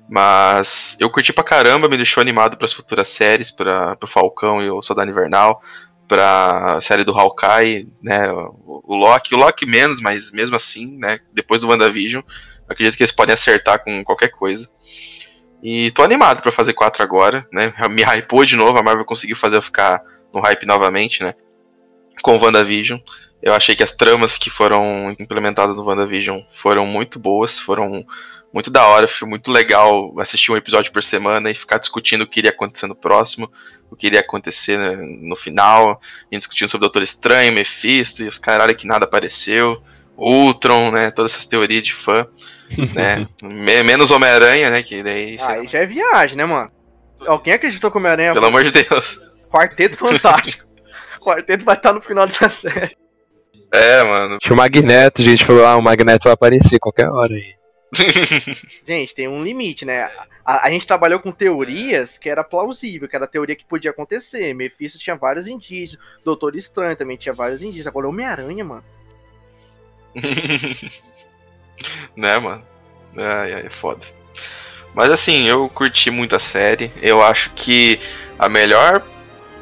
Mas 0.09 0.97
eu 0.99 1.09
curti 1.09 1.31
pra 1.31 1.45
caramba, 1.45 1.87
me 1.87 1.95
deixou 1.95 2.19
animado 2.19 2.57
para 2.57 2.65
as 2.65 2.73
futuras 2.73 3.07
séries, 3.07 3.51
para 3.51 3.97
o 4.03 4.07
Falcão 4.07 4.61
e 4.61 4.69
o 4.69 4.81
Soldado 4.81 5.09
Invernal, 5.09 5.61
pra 6.07 6.79
série 6.81 7.03
do 7.03 7.17
Hawkeye, 7.17 7.87
né? 8.01 8.31
O, 8.31 8.95
Loki, 8.95 9.33
o 9.33 9.37
Loki 9.37 9.65
menos, 9.65 10.01
mas 10.01 10.31
mesmo 10.31 10.55
assim, 10.55 10.97
né? 10.97 11.19
Depois 11.33 11.61
do 11.61 11.67
WandaVision, 11.67 12.21
acredito 12.67 12.97
que 12.97 13.03
eles 13.03 13.11
podem 13.11 13.33
acertar 13.33 13.83
com 13.83 14.03
qualquer 14.03 14.29
coisa. 14.29 14.69
E 15.61 15.91
tô 15.91 16.03
animado 16.03 16.41
para 16.41 16.51
fazer 16.51 16.73
4 16.73 17.01
agora, 17.01 17.47
né? 17.51 17.73
Me 17.89 18.03
hypou 18.03 18.45
de 18.45 18.55
novo, 18.55 18.77
a 18.77 18.83
Marvel 18.83 19.05
conseguiu 19.05 19.35
fazer 19.35 19.57
eu 19.57 19.61
ficar 19.61 20.01
no 20.33 20.41
hype 20.41 20.65
novamente, 20.65 21.23
né? 21.23 21.33
Com 22.21 22.37
WandaVision. 22.37 22.99
Eu 23.41 23.53
achei 23.53 23.75
que 23.75 23.83
as 23.83 23.91
tramas 23.91 24.37
que 24.37 24.49
foram 24.49 25.15
implementadas 25.19 25.75
no 25.75 25.83
WandaVision 25.83 26.41
foram 26.51 26.85
muito 26.85 27.19
boas, 27.19 27.59
foram 27.59 28.05
muito 28.53 28.69
da 28.69 28.85
hora, 28.85 29.07
foi 29.07 29.27
muito 29.27 29.51
legal 29.51 30.13
assistir 30.19 30.51
um 30.51 30.55
episódio 30.55 30.91
por 30.91 31.03
semana 31.03 31.49
e 31.49 31.55
ficar 31.55 31.79
discutindo 31.79 32.21
o 32.21 32.27
que 32.27 32.39
iria 32.39 32.51
acontecer 32.51 32.85
no 32.85 32.95
próximo, 32.95 33.51
o 33.89 33.95
que 33.95 34.05
iria 34.05 34.19
acontecer 34.19 34.77
no 34.77 35.35
final, 35.35 35.99
e 36.31 36.37
discutindo 36.37 36.69
sobre 36.69 36.85
o 36.85 36.87
Doutor 36.87 37.01
Estranho, 37.01 37.51
Mephisto 37.51 38.21
e 38.21 38.27
os 38.27 38.37
caralho 38.37 38.75
que 38.75 38.85
nada 38.85 39.05
apareceu, 39.05 39.81
Ultron, 40.15 40.91
né, 40.91 41.09
todas 41.09 41.33
essas 41.33 41.47
teorias 41.47 41.81
de 41.81 41.95
fã, 41.95 42.27
né, 42.93 43.27
menos 43.81 44.11
Homem-Aranha, 44.11 44.69
né, 44.69 44.83
que 44.83 45.01
daí... 45.01 45.35
Aí 45.41 45.67
já 45.67 45.79
é 45.79 45.85
viagem, 45.87 46.37
né, 46.37 46.45
mano? 46.45 46.71
Alguém 47.25 47.55
acreditou 47.55 47.89
que 47.89 47.97
Homem-Aranha... 47.97 48.33
Pelo 48.33 48.45
amor 48.45 48.63
de 48.63 48.83
Deus. 48.83 49.17
Quarteto 49.51 49.97
Fantástico. 49.97 50.63
Quarteto 51.19 51.65
vai 51.65 51.75
estar 51.75 51.91
no 51.91 52.01
final 52.01 52.27
dessa 52.27 52.49
série. 52.49 52.95
É, 53.73 54.03
mano. 54.03 54.37
Tinha 54.37 54.53
o 54.53 54.57
Magneto, 54.57 55.23
a 55.23 55.25
gente 55.25 55.43
falou, 55.43 55.65
ah, 55.65 55.75
o 55.75 55.81
Magneto 55.81 56.25
vai 56.25 56.33
aparecer 56.33 56.77
qualquer 56.77 57.09
hora 57.09 57.33
aí. 57.33 57.62
Gente, 58.85 59.13
tem 59.13 59.27
um 59.27 59.41
limite, 59.41 59.85
né? 59.85 60.09
A, 60.45 60.67
a, 60.67 60.69
gente 60.69 60.87
trabalhou 60.87 61.19
com 61.19 61.31
teorias 61.31 62.17
que 62.17 62.29
era 62.29 62.43
plausível, 62.43 63.07
que 63.07 63.15
era 63.15 63.27
teoria 63.27 63.55
que 63.55 63.65
podia 63.65 63.91
acontecer. 63.91 64.53
Mephisto 64.53 64.99
tinha 64.99 65.15
vários 65.15 65.47
indícios, 65.47 66.01
Doutor 66.23 66.55
Estranho 66.55 66.95
também 66.95 67.17
tinha 67.17 67.33
vários 67.33 67.61
indícios. 67.61 67.87
Agora 67.87 68.07
Homem-Aranha, 68.07 68.63
mano. 68.63 68.83
né, 72.15 72.37
mano? 72.39 72.65
Ai, 73.15 73.53
ai, 73.53 73.65
é 73.67 73.69
foda. 73.69 74.05
Mas 74.93 75.09
assim, 75.09 75.47
eu 75.47 75.67
curti 75.69 76.11
muito 76.11 76.35
a 76.35 76.39
série. 76.39 76.91
Eu 77.01 77.21
acho 77.21 77.51
que 77.53 77.99
a 78.37 78.47
melhor 78.47 79.03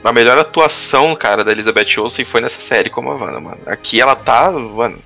a 0.03 0.11
melhor 0.11 0.37
atuação, 0.37 1.15
cara, 1.15 1.43
da 1.43 1.51
Elizabeth 1.51 1.99
Olsen 1.99 2.25
foi 2.25 2.41
nessa 2.41 2.59
série 2.59 2.89
como 2.89 3.11
a 3.11 3.15
Wanda, 3.15 3.39
mano. 3.39 3.61
Aqui 3.67 4.01
ela 4.01 4.15
tá, 4.15 4.51
mano, 4.51 4.99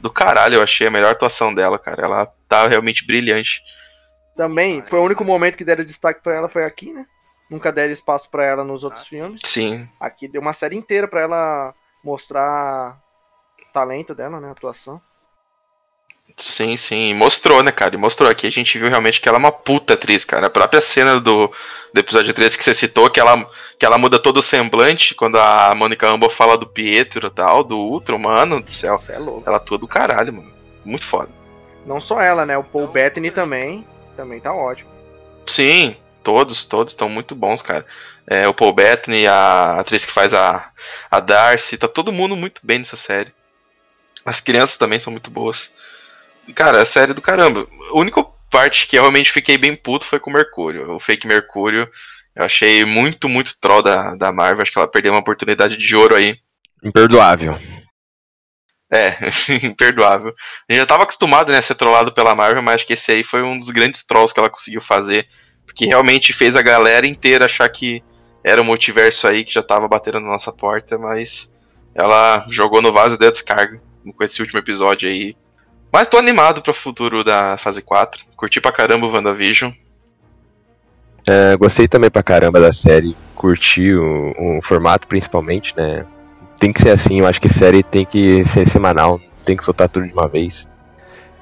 do 0.00 0.10
caralho, 0.10 0.56
eu 0.56 0.62
achei 0.62 0.86
a 0.86 0.90
melhor 0.90 1.12
atuação 1.12 1.54
dela, 1.54 1.78
cara. 1.78 2.04
Ela 2.04 2.26
tá 2.48 2.66
realmente 2.66 3.06
brilhante. 3.06 3.62
Também, 4.36 4.82
foi 4.82 4.98
o 4.98 5.04
único 5.04 5.24
momento 5.24 5.56
que 5.56 5.64
deram 5.64 5.84
destaque 5.84 6.22
para 6.22 6.36
ela 6.36 6.48
foi 6.48 6.64
aqui, 6.64 6.92
né? 6.92 7.06
Nunca 7.50 7.72
deram 7.72 7.92
espaço 7.92 8.30
para 8.30 8.44
ela 8.44 8.62
nos 8.62 8.84
outros 8.84 9.04
ah, 9.04 9.08
filmes. 9.08 9.40
Sim. 9.44 9.88
Aqui 9.98 10.28
deu 10.28 10.40
uma 10.40 10.52
série 10.52 10.76
inteira 10.76 11.08
para 11.08 11.22
ela 11.22 11.74
mostrar 12.04 13.00
o 13.60 13.72
talento 13.72 14.14
dela, 14.14 14.40
né, 14.40 14.48
a 14.48 14.52
atuação. 14.52 15.00
Sim, 16.38 16.76
sim, 16.76 17.14
mostrou, 17.14 17.62
né, 17.64 17.72
cara? 17.72 17.96
E 17.96 17.98
mostrou 17.98 18.30
aqui, 18.30 18.46
a 18.46 18.50
gente 18.50 18.78
viu 18.78 18.88
realmente 18.88 19.20
que 19.20 19.28
ela 19.28 19.38
é 19.38 19.40
uma 19.40 19.50
puta 19.50 19.94
atriz, 19.94 20.24
cara. 20.24 20.46
A 20.46 20.50
própria 20.50 20.80
cena 20.80 21.20
do, 21.20 21.52
do 21.92 21.98
episódio 22.00 22.32
3 22.32 22.56
que 22.56 22.62
você 22.62 22.74
citou, 22.74 23.10
que 23.10 23.18
ela, 23.18 23.44
que 23.76 23.84
ela 23.84 23.98
muda 23.98 24.20
todo 24.20 24.38
o 24.38 24.42
semblante 24.42 25.16
quando 25.16 25.36
a 25.36 25.74
Mônica 25.74 26.08
Rambeau 26.08 26.30
fala 26.30 26.56
do 26.56 26.66
Pietro 26.66 27.26
e 27.26 27.30
tal, 27.30 27.64
do 27.64 27.76
Ultron, 27.76 28.18
mano 28.18 28.60
do 28.60 28.70
céu. 28.70 28.96
Você 28.96 29.14
é 29.14 29.18
louco. 29.18 29.42
Ela 29.46 29.56
atua 29.56 29.78
do 29.78 29.88
caralho, 29.88 30.32
mano. 30.32 30.52
Muito 30.84 31.04
foda. 31.04 31.30
Não 31.84 32.00
só 32.00 32.20
ela, 32.20 32.46
né? 32.46 32.56
O 32.56 32.62
Paul 32.62 32.86
Bettany 32.86 33.32
também, 33.32 33.84
também 34.16 34.40
tá 34.40 34.54
ótimo. 34.54 34.90
Sim, 35.44 35.96
todos, 36.22 36.64
todos 36.64 36.92
estão 36.92 37.08
muito 37.08 37.34
bons, 37.34 37.62
cara. 37.62 37.84
É, 38.26 38.46
o 38.46 38.54
Paul 38.54 38.72
Bettany, 38.74 39.26
a 39.26 39.80
atriz 39.80 40.04
que 40.04 40.12
faz 40.12 40.32
a, 40.34 40.70
a 41.10 41.18
Darcy, 41.18 41.76
tá 41.76 41.88
todo 41.88 42.12
mundo 42.12 42.36
muito 42.36 42.60
bem 42.62 42.78
nessa 42.78 42.96
série. 42.96 43.32
As 44.24 44.40
crianças 44.40 44.76
também 44.76 45.00
são 45.00 45.10
muito 45.10 45.30
boas. 45.30 45.72
Cara, 46.54 46.78
é 46.78 46.84
série 46.84 47.12
do 47.12 47.22
caramba. 47.22 47.66
A 47.90 47.96
única 47.96 48.22
parte 48.50 48.86
que 48.86 48.96
eu 48.96 49.02
realmente 49.02 49.32
fiquei 49.32 49.58
bem 49.58 49.74
puto 49.74 50.06
foi 50.06 50.18
com 50.18 50.30
o 50.30 50.32
Mercúrio. 50.32 50.92
O 50.92 51.00
fake 51.00 51.26
Mercúrio. 51.26 51.88
Eu 52.34 52.44
achei 52.44 52.84
muito, 52.84 53.28
muito 53.28 53.58
troll 53.60 53.82
da, 53.82 54.14
da 54.14 54.32
Marvel. 54.32 54.62
Acho 54.62 54.72
que 54.72 54.78
ela 54.78 54.90
perdeu 54.90 55.12
uma 55.12 55.20
oportunidade 55.20 55.76
de 55.76 55.96
ouro 55.96 56.14
aí. 56.14 56.38
Imperdoável. 56.82 57.58
É, 58.92 59.16
imperdoável. 59.66 60.32
A 60.68 60.72
gente 60.72 60.80
já 60.80 60.86
tava 60.86 61.02
acostumado 61.02 61.52
né, 61.52 61.58
a 61.58 61.62
ser 61.62 61.74
trollado 61.74 62.12
pela 62.12 62.34
Marvel, 62.34 62.62
mas 62.62 62.76
acho 62.76 62.86
que 62.86 62.94
esse 62.94 63.12
aí 63.12 63.22
foi 63.22 63.42
um 63.42 63.58
dos 63.58 63.70
grandes 63.70 64.04
trolls 64.04 64.32
que 64.32 64.40
ela 64.40 64.50
conseguiu 64.50 64.80
fazer. 64.80 65.26
Porque 65.66 65.86
realmente 65.86 66.32
fez 66.32 66.56
a 66.56 66.62
galera 66.62 67.06
inteira 67.06 67.44
achar 67.44 67.68
que 67.68 68.02
era 68.42 68.62
o 68.62 68.64
multiverso 68.64 69.26
aí 69.26 69.44
que 69.44 69.52
já 69.52 69.62
tava 69.62 69.86
batendo 69.86 70.20
na 70.20 70.28
nossa 70.28 70.52
porta, 70.52 70.96
mas 70.96 71.52
ela 71.94 72.46
jogou 72.48 72.80
no 72.80 72.92
vaso 72.92 73.16
e 73.16 73.18
deu 73.18 73.30
descarga 73.30 73.80
com 74.16 74.24
esse 74.24 74.40
último 74.40 74.58
episódio 74.58 75.08
aí. 75.08 75.36
Mas 75.92 76.08
tô 76.08 76.18
animado 76.18 76.62
pro 76.62 76.74
futuro 76.74 77.24
da 77.24 77.56
fase 77.56 77.82
4. 77.82 78.24
Curti 78.36 78.60
pra 78.60 78.72
caramba 78.72 79.06
o 79.06 79.12
WandaVision. 79.12 79.72
É, 81.28 81.56
gostei 81.56 81.88
também 81.88 82.10
pra 82.10 82.22
caramba 82.22 82.60
da 82.60 82.72
série. 82.72 83.16
Curti 83.34 83.94
o, 83.94 84.32
o, 84.38 84.62
formato 84.62 85.06
principalmente, 85.06 85.74
né? 85.76 86.04
Tem 86.58 86.72
que 86.72 86.80
ser 86.80 86.90
assim, 86.90 87.20
eu 87.20 87.26
acho 87.26 87.40
que 87.40 87.48
série 87.48 87.82
tem 87.82 88.04
que 88.04 88.44
ser 88.44 88.66
semanal, 88.66 89.20
tem 89.44 89.56
que 89.56 89.64
soltar 89.64 89.88
tudo 89.88 90.06
de 90.06 90.12
uma 90.12 90.26
vez. 90.26 90.66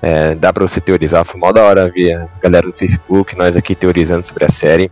É, 0.02 0.34
dá 0.34 0.52
pra 0.52 0.66
você 0.66 0.80
teorizar, 0.80 1.24
foi 1.24 1.40
mó 1.40 1.52
da 1.52 1.62
hora 1.62 1.90
ver 1.90 2.14
a 2.14 2.24
galera 2.40 2.66
do 2.66 2.76
Facebook, 2.76 3.36
nós 3.36 3.56
aqui 3.56 3.74
teorizando 3.74 4.26
sobre 4.26 4.44
a 4.44 4.48
série. 4.48 4.90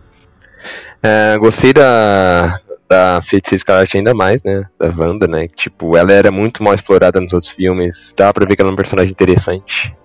É, 1.03 1.37
gostei 1.37 1.71
da, 1.71 2.59
da 2.87 3.21
Feiticeira 3.21 3.57
Escarlate 3.57 3.97
ainda 3.97 4.13
mais, 4.13 4.43
né? 4.43 4.65
Da 4.79 4.91
Wanda, 4.95 5.27
né? 5.27 5.47
Tipo, 5.47 5.97
ela 5.97 6.11
era 6.11 6.31
muito 6.31 6.63
mal 6.63 6.73
explorada 6.73 7.19
nos 7.19 7.33
outros 7.33 7.51
filmes. 7.51 8.13
Dava 8.15 8.33
pra 8.33 8.45
ver 8.45 8.55
que 8.55 8.61
ela 8.61 8.71
é 8.71 8.73
um 8.73 8.77
personagem 8.77 9.11
interessante, 9.11 9.95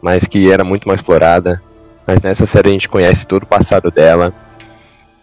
mas 0.00 0.24
que 0.24 0.50
era 0.50 0.64
muito 0.64 0.86
mal 0.86 0.94
explorada. 0.94 1.62
Mas 2.06 2.20
nessa 2.22 2.46
série 2.46 2.68
a 2.68 2.72
gente 2.72 2.88
conhece 2.88 3.26
todo 3.26 3.44
o 3.44 3.46
passado 3.46 3.90
dela. 3.90 4.32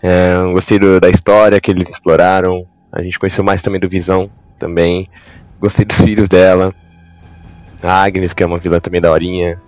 É, 0.02 0.41
gostei 0.53 0.80
do, 0.80 0.99
da 0.99 1.10
história 1.10 1.60
que 1.60 1.72
eles 1.72 1.90
exploraram. 1.90 2.65
A 2.91 3.02
gente 3.02 3.19
conheceu 3.19 3.44
mais 3.44 3.61
também 3.61 3.80
do 3.80 3.90
Visão 3.90 4.30
também. 4.57 5.10
Gostei 5.60 5.86
dos 5.86 5.99
filhos 5.99 6.30
dela. 6.30 6.73
A 7.84 8.03
Agnes, 8.03 8.34
que 8.34 8.44
é 8.44 8.45
uma 8.45 8.60
vilã 8.60 8.80
também 8.80 9.02
da 9.02 9.11
horinha. 9.11 9.60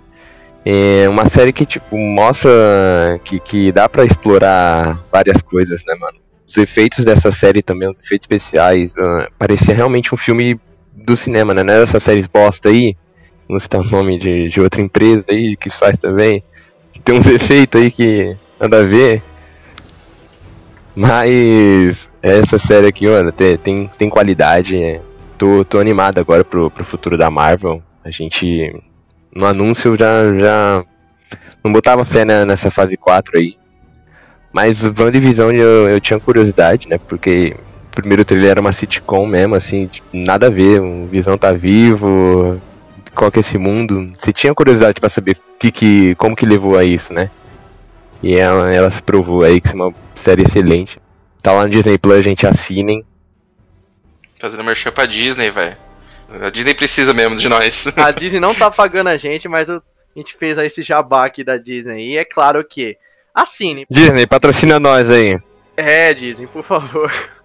É 0.63 1.09
uma 1.09 1.27
série 1.27 1.51
que, 1.51 1.65
tipo, 1.65 1.97
mostra 1.97 3.19
que, 3.23 3.39
que 3.39 3.71
dá 3.71 3.89
para 3.89 4.05
explorar 4.05 4.99
várias 5.11 5.41
coisas, 5.41 5.83
né, 5.85 5.95
mano? 5.95 6.19
Os 6.51 6.57
efeitos 6.57 7.05
dessa 7.05 7.31
série 7.31 7.61
também, 7.61 7.89
os 7.89 7.99
efeitos 7.99 8.25
especiais, 8.25 8.91
uh, 8.91 9.31
parecia 9.39 9.73
realmente 9.73 10.13
um 10.13 10.17
filme 10.17 10.59
do 10.93 11.15
cinema, 11.15 11.53
né? 11.53 11.63
Não 11.63 11.73
é 11.73 11.81
essas 11.81 12.03
séries 12.03 12.27
bosta 12.27 12.67
aí, 12.67 12.95
não 13.47 13.57
citar 13.57 13.79
o 13.79 13.89
nome 13.89 14.17
de, 14.17 14.49
de 14.49 14.59
outra 14.59 14.81
empresa 14.81 15.23
aí 15.29 15.55
que 15.55 15.69
faz 15.69 15.97
também, 15.97 16.43
que 16.91 16.99
tem 17.01 17.17
uns 17.17 17.27
efeitos 17.27 17.81
aí 17.81 17.89
que 17.89 18.35
nada 18.59 18.79
a 18.79 18.83
ver. 18.83 19.23
Mas 20.93 22.09
essa 22.21 22.57
série 22.57 22.87
aqui, 22.87 23.07
mano, 23.07 23.31
tem, 23.31 23.57
tem, 23.57 23.87
tem 23.97 24.09
qualidade. 24.09 24.77
É. 24.81 25.01
Tô, 25.37 25.63
tô 25.63 25.79
animado 25.79 26.19
agora 26.19 26.43
pro, 26.43 26.69
pro 26.69 26.83
futuro 26.83 27.17
da 27.17 27.31
Marvel. 27.31 27.81
A 28.03 28.11
gente. 28.11 28.75
No 29.33 29.45
anúncio 29.45 29.95
já, 29.97 30.33
já 30.37 30.83
não 31.63 31.71
botava 31.71 32.03
fé 32.03 32.25
na- 32.25 32.45
nessa 32.45 32.69
fase 32.69 32.97
4 32.97 33.37
aí. 33.39 33.55
Mas 34.51 34.83
o 34.83 34.93
WandaVision 34.97 35.51
eu, 35.51 35.89
eu 35.89 36.01
tinha 36.01 36.19
curiosidade, 36.19 36.87
né? 36.87 36.97
Porque 36.97 37.55
o 37.87 37.95
primeiro 37.95 38.25
trailer 38.25 38.51
era 38.51 38.61
uma 38.61 38.73
sitcom 38.73 39.25
mesmo, 39.25 39.55
assim, 39.55 39.87
tipo, 39.87 40.07
nada 40.11 40.47
a 40.47 40.49
ver. 40.49 40.81
O 40.81 41.07
Visão 41.07 41.37
tá 41.37 41.53
vivo, 41.53 42.61
qual 43.15 43.31
que 43.31 43.39
é 43.39 43.41
esse 43.41 43.57
mundo. 43.57 44.11
Você 44.17 44.33
tinha 44.33 44.53
curiosidade 44.53 44.99
pra 44.99 45.09
saber 45.09 45.37
que, 45.59 45.71
que, 45.71 46.15
como 46.15 46.35
que 46.35 46.45
levou 46.45 46.77
a 46.77 46.83
isso, 46.83 47.13
né? 47.13 47.29
E 48.21 48.35
ela, 48.35 48.71
ela 48.73 48.91
se 48.91 49.01
provou 49.01 49.43
aí 49.43 49.59
que 49.59 49.69
é 49.69 49.73
uma 49.73 49.93
série 50.15 50.43
excelente. 50.43 50.99
Tá 51.41 51.53
lá 51.53 51.63
no 51.63 51.69
Disney 51.69 51.97
Plus, 51.97 52.23
gente, 52.23 52.45
assinem. 52.45 53.03
Fazendo 54.39 54.63
merchan 54.63 54.91
pra 54.91 55.05
Disney, 55.05 55.49
velho. 55.49 55.77
A 56.41 56.49
Disney 56.49 56.73
precisa 56.73 57.13
mesmo 57.13 57.37
de 57.37 57.49
nós. 57.49 57.87
A 57.97 58.11
Disney 58.11 58.39
não 58.39 58.55
tá 58.55 58.69
pagando 58.71 59.07
a 59.07 59.17
gente, 59.17 59.49
mas 59.49 59.69
a 59.69 59.81
gente 60.15 60.35
fez 60.35 60.57
aí 60.57 60.67
esse 60.67 60.81
jabá 60.81 61.25
aqui 61.25 61.43
da 61.43 61.57
Disney. 61.57 62.13
E 62.13 62.17
é 62.17 62.23
claro 62.23 62.63
que 62.63 62.95
assine. 63.33 63.85
Disney, 63.89 64.27
patrocina 64.27 64.79
nós 64.79 65.09
aí. 65.09 65.39
É, 65.75 66.13
Disney, 66.13 66.47
por 66.47 66.63
favor. 66.63 67.11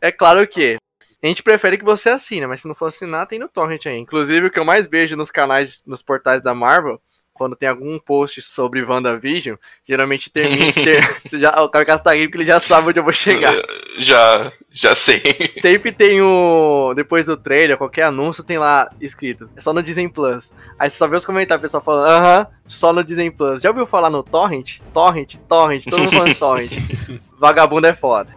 É 0.00 0.12
claro 0.12 0.46
que 0.46 0.78
a 1.20 1.26
gente 1.26 1.42
prefere 1.42 1.76
que 1.76 1.84
você 1.84 2.08
assine, 2.10 2.46
mas 2.46 2.60
se 2.60 2.68
não 2.68 2.74
for 2.76 2.86
assinar, 2.86 3.26
tem 3.26 3.40
no 3.40 3.48
Torrent 3.48 3.86
aí. 3.86 3.98
Inclusive, 3.98 4.46
o 4.46 4.50
que 4.50 4.60
eu 4.60 4.64
mais 4.64 4.86
vejo 4.86 5.16
nos 5.16 5.32
canais, 5.32 5.82
nos 5.84 6.00
portais 6.00 6.40
da 6.40 6.54
Marvel, 6.54 7.00
quando 7.38 7.56
tem 7.56 7.68
algum 7.68 7.98
post 7.98 8.42
sobre 8.42 8.84
WandaVision, 8.84 9.56
geralmente 9.86 10.28
tem. 10.28 10.48
você 11.24 11.38
já, 11.38 11.62
o 11.62 11.68
Carcaça 11.68 12.02
tá 12.02 12.12
rindo 12.12 12.26
porque 12.26 12.38
ele 12.38 12.50
já 12.50 12.58
sabe 12.58 12.88
onde 12.88 12.98
eu 12.98 13.04
vou 13.04 13.12
chegar. 13.12 13.54
Já, 14.00 14.52
já 14.70 14.94
sei. 14.94 15.20
Sempre 15.52 15.90
tem 15.90 16.22
o. 16.22 16.92
Depois 16.94 17.26
do 17.26 17.36
trailer, 17.36 17.76
qualquer 17.76 18.04
anúncio, 18.04 18.44
tem 18.44 18.58
lá 18.58 18.88
escrito. 19.00 19.50
É 19.56 19.60
só 19.60 19.72
no 19.72 19.82
Disney 19.82 20.08
Plus. 20.08 20.52
Aí 20.78 20.88
você 20.88 20.96
só 20.96 21.08
vê 21.08 21.16
os 21.16 21.24
comentários, 21.24 21.60
o 21.60 21.66
pessoal 21.66 21.82
falando, 21.82 22.08
aham, 22.08 22.46
só 22.64 22.92
no 22.92 23.02
Disney 23.02 23.28
Plus. 23.28 23.60
Já 23.60 23.70
ouviu 23.70 23.86
falar 23.86 24.08
no 24.08 24.22
Torrent? 24.22 24.78
Torrent, 24.94 25.34
Torrent, 25.48 25.84
todo 25.86 25.98
mundo 25.98 26.12
falando 26.12 26.34
Torrent. 26.36 26.70
Vagabundo 27.36 27.88
é 27.88 27.92
foda. 27.92 28.32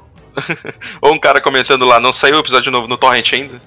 Ou 0.99 1.13
um 1.13 1.19
cara 1.19 1.39
comentando 1.39 1.85
lá, 1.85 1.99
não 1.99 2.11
saiu 2.11 2.37
o 2.37 2.39
episódio 2.39 2.71
novo 2.71 2.87
no 2.87 2.97
Torrent 2.97 3.33
ainda? 3.33 3.61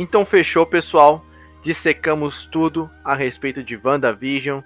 Então 0.00 0.24
fechou, 0.24 0.64
pessoal. 0.64 1.24
Dissecamos 1.60 2.46
tudo 2.46 2.88
a 3.04 3.16
respeito 3.16 3.64
de 3.64 3.76
WandaVision. 3.76 4.60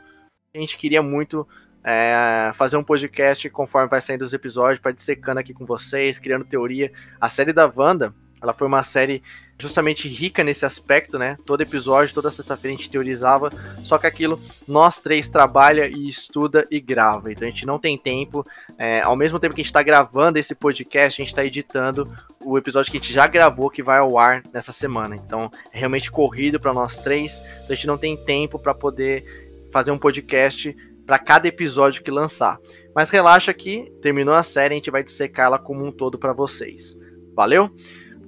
A 0.55 0.59
gente 0.59 0.77
queria 0.77 1.03
muito 1.03 1.49
é, 1.83 2.51
fazer 2.53 2.77
um 2.77 2.85
podcast 2.85 3.49
conforme 3.49 3.89
vai 3.89 4.03
saindo 4.03 4.21
os 4.21 4.35
episódios 4.35 4.79
para 4.79 4.93
dissecando 4.93 5.41
aqui 5.41 5.55
com 5.55 5.65
vocês, 5.65 6.19
criando 6.19 6.45
teoria. 6.45 6.93
A 7.19 7.31
série 7.31 7.51
da 7.51 7.65
Wanda, 7.75 8.15
ela 8.43 8.53
foi 8.53 8.67
uma 8.67 8.83
série 8.83 9.23
justamente 9.59 10.09
rica 10.09 10.43
nesse 10.43 10.67
aspecto, 10.67 11.19
né? 11.19 11.37
Todo 11.47 11.61
episódio, 11.61 12.15
toda 12.15 12.31
sexta-feira 12.31 12.75
a 12.75 12.79
gente 12.79 12.91
teorizava. 12.91 13.51
Só 13.85 13.97
que 13.97 14.07
aquilo, 14.07 14.41
nós 14.67 15.01
três 15.01 15.29
trabalha 15.29 15.87
e 15.87 16.09
estuda 16.09 16.67
e 16.71 16.81
grava. 16.81 17.31
Então 17.31 17.47
a 17.47 17.51
gente 17.51 17.65
não 17.65 17.79
tem 17.79 17.97
tempo. 17.97 18.45
É, 18.77 19.01
ao 19.01 19.15
mesmo 19.15 19.39
tempo 19.39 19.55
que 19.55 19.61
a 19.61 19.63
gente 19.63 19.71
está 19.71 19.83
gravando 19.83 20.39
esse 20.39 20.55
podcast, 20.55 21.21
a 21.21 21.25
gente 21.25 21.33
está 21.33 21.45
editando 21.45 22.11
o 22.45 22.59
episódio 22.59 22.91
que 22.91 22.99
a 22.99 23.01
gente 23.01 23.13
já 23.13 23.27
gravou, 23.27 23.71
que 23.71 23.83
vai 23.83 23.99
ao 23.99 24.19
ar 24.19 24.43
nessa 24.53 24.73
semana. 24.73 25.15
Então 25.15 25.49
é 25.73 25.79
realmente 25.79 26.11
corrido 26.11 26.59
para 26.59 26.73
nós 26.73 26.99
três. 26.99 27.39
Então 27.39 27.71
a 27.71 27.75
gente 27.75 27.87
não 27.87 27.99
tem 27.99 28.17
tempo 28.17 28.59
para 28.59 28.75
poder 28.75 29.69
fazer 29.71 29.93
um 29.93 29.99
podcast 29.99 30.77
para 31.07 31.19
cada 31.19 31.47
episódio 31.47 32.03
que 32.03 32.11
lançar. 32.11 32.59
Mas 32.95 33.11
relaxa 33.11 33.55
que 33.55 33.93
terminou 34.03 34.35
a 34.35 34.43
série, 34.43 34.75
a 34.75 34.77
gente 34.77 34.91
vai 34.91 35.05
dissecar 35.05 35.47
ela 35.47 35.59
como 35.59 35.87
um 35.87 35.93
todo 35.93 36.19
para 36.19 36.33
vocês. 36.33 36.97
Valeu? 37.35 37.71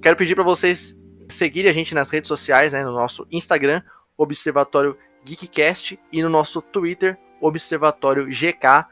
Quero 0.05 0.15
pedir 0.15 0.35
para 0.35 0.43
vocês 0.43 0.95
seguirem 1.27 1.71
a 1.71 1.73
gente 1.73 1.95
nas 1.95 2.11
redes 2.11 2.27
sociais, 2.27 2.73
né, 2.73 2.83
no 2.83 2.91
nosso 2.91 3.25
Instagram, 3.31 3.81
Observatório 4.15 4.95
Geekcast, 5.23 5.99
e 6.11 6.21
no 6.21 6.29
nosso 6.29 6.61
Twitter, 6.61 7.17
Observatório 7.41 8.27
GK. 8.27 8.85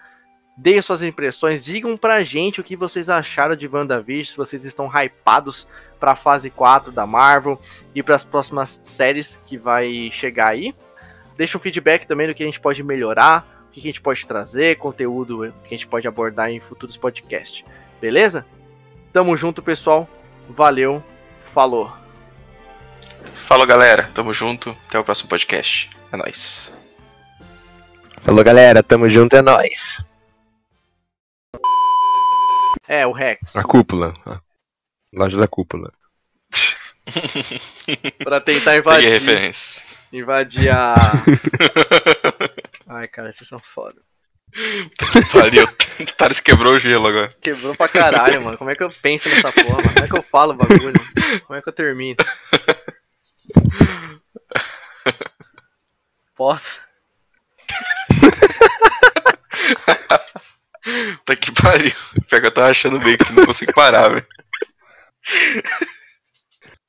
Deem 0.58 0.82
suas 0.82 1.04
impressões, 1.04 1.64
digam 1.64 1.96
pra 1.96 2.24
gente 2.24 2.60
o 2.60 2.64
que 2.64 2.76
vocês 2.76 3.12
acharam 3.12 3.56
de 3.56 3.68
WandaVision, 3.68 4.32
se 4.32 4.36
vocês 4.36 4.66
estão 4.66 4.88
hypados 4.88 5.68
para 6.00 6.14
a 6.14 6.16
fase 6.16 6.50
4 6.50 6.92
da 6.92 7.06
Marvel 7.06 7.62
e 7.94 8.02
para 8.02 8.16
as 8.16 8.26
próximas 8.26 8.82
séries 8.84 9.40
que 9.46 9.56
vai 9.56 10.10
chegar 10.12 10.48
aí. 10.48 10.74
Deixa 11.38 11.60
um 11.60 11.62
feedback 11.62 12.08
também 12.08 12.26
do 12.26 12.34
que 12.34 12.42
a 12.42 12.48
gente 12.48 12.60
pode 12.60 12.82
melhorar, 12.82 13.68
o 13.68 13.72
que 13.72 13.80
a 13.80 13.84
gente 13.84 14.02
pode 14.02 14.26
trazer, 14.26 14.78
conteúdo 14.78 15.54
que 15.64 15.76
a 15.76 15.78
gente 15.78 15.86
pode 15.86 16.08
abordar 16.08 16.50
em 16.50 16.60
futuros 16.60 16.98
podcasts. 16.98 17.64
Beleza? 18.02 18.44
Tamo 19.12 19.38
junto, 19.38 19.62
pessoal. 19.62 20.10
Valeu. 20.50 21.04
Falou. 21.54 21.92
Falou, 23.36 23.66
galera. 23.66 24.10
Tamo 24.14 24.34
junto. 24.34 24.76
Até 24.88 25.00
o 25.00 25.04
próximo 25.04 25.30
podcast. 25.30 25.90
É 26.12 26.18
nóis. 26.18 26.74
Falou, 28.22 28.44
galera. 28.44 28.84
Tamo 28.84 29.10
junto, 29.10 29.36
é 29.36 29.42
nóis. 29.42 30.04
É, 32.88 33.06
o 33.08 33.12
Rex. 33.12 33.56
A 33.56 33.64
cúpula. 33.64 34.14
A 34.26 34.40
loja 35.12 35.38
da 35.38 35.48
cúpula. 35.48 35.92
Pra 38.24 38.40
tentar 38.40 38.78
invadir. 38.78 39.10
referência. 39.10 39.84
Invadir 40.12 40.70
a. 40.72 40.96
Ai, 42.88 43.08
cara, 43.08 43.32
vocês 43.32 43.48
são 43.48 43.60
foda. 43.60 44.02
Pariu. 45.32 45.68
O 46.00 46.06
Thales 46.18 46.40
quebrou 46.40 46.74
o 46.74 46.80
gelo 46.80 47.08
agora. 47.08 47.34
Quebrou 47.42 47.76
pra 47.76 47.88
caralho, 47.88 48.42
mano. 48.42 48.58
Como 48.58 48.70
é 48.70 48.76
que 48.76 48.84
eu 48.84 48.90
penso 49.02 49.30
nessa 49.30 49.52
porra, 49.52 49.78
mano? 49.78 49.94
Como 49.94 50.06
é 50.06 50.08
que 50.08 50.18
eu 50.18 50.24
falo 50.24 50.54
o 50.54 50.56
bagulho? 50.56 50.94
Como 51.46 51.58
é 51.58 51.62
que 51.62 51.70
eu 51.70 51.74
termino? 51.74 52.18
Posso? 56.36 56.80
Tá 61.24 61.34
que 61.34 61.50
pariu. 61.54 61.94
Pior 62.28 62.42
que 62.42 62.48
eu 62.48 62.54
tava 62.54 62.70
achando 62.70 63.00
bem 63.00 63.16
que 63.16 63.32
não 63.32 63.46
consigo 63.46 63.74
parar, 63.74 64.10
velho. 64.10 64.26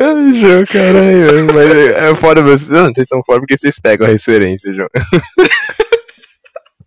Ai, 0.00 0.34
João, 0.34 0.64
caralho. 0.64 1.46
Mas 1.54 1.74
é 1.74 2.10
é 2.10 2.14
foda 2.16 2.42
vocês. 2.42 2.68
Não, 2.68 2.92
vocês 2.92 3.08
são 3.08 3.22
foda 3.24 3.38
porque 3.38 3.56
vocês 3.56 3.78
pegam 3.78 4.08
a 4.08 4.10
referência, 4.10 4.74
João. 4.74 4.88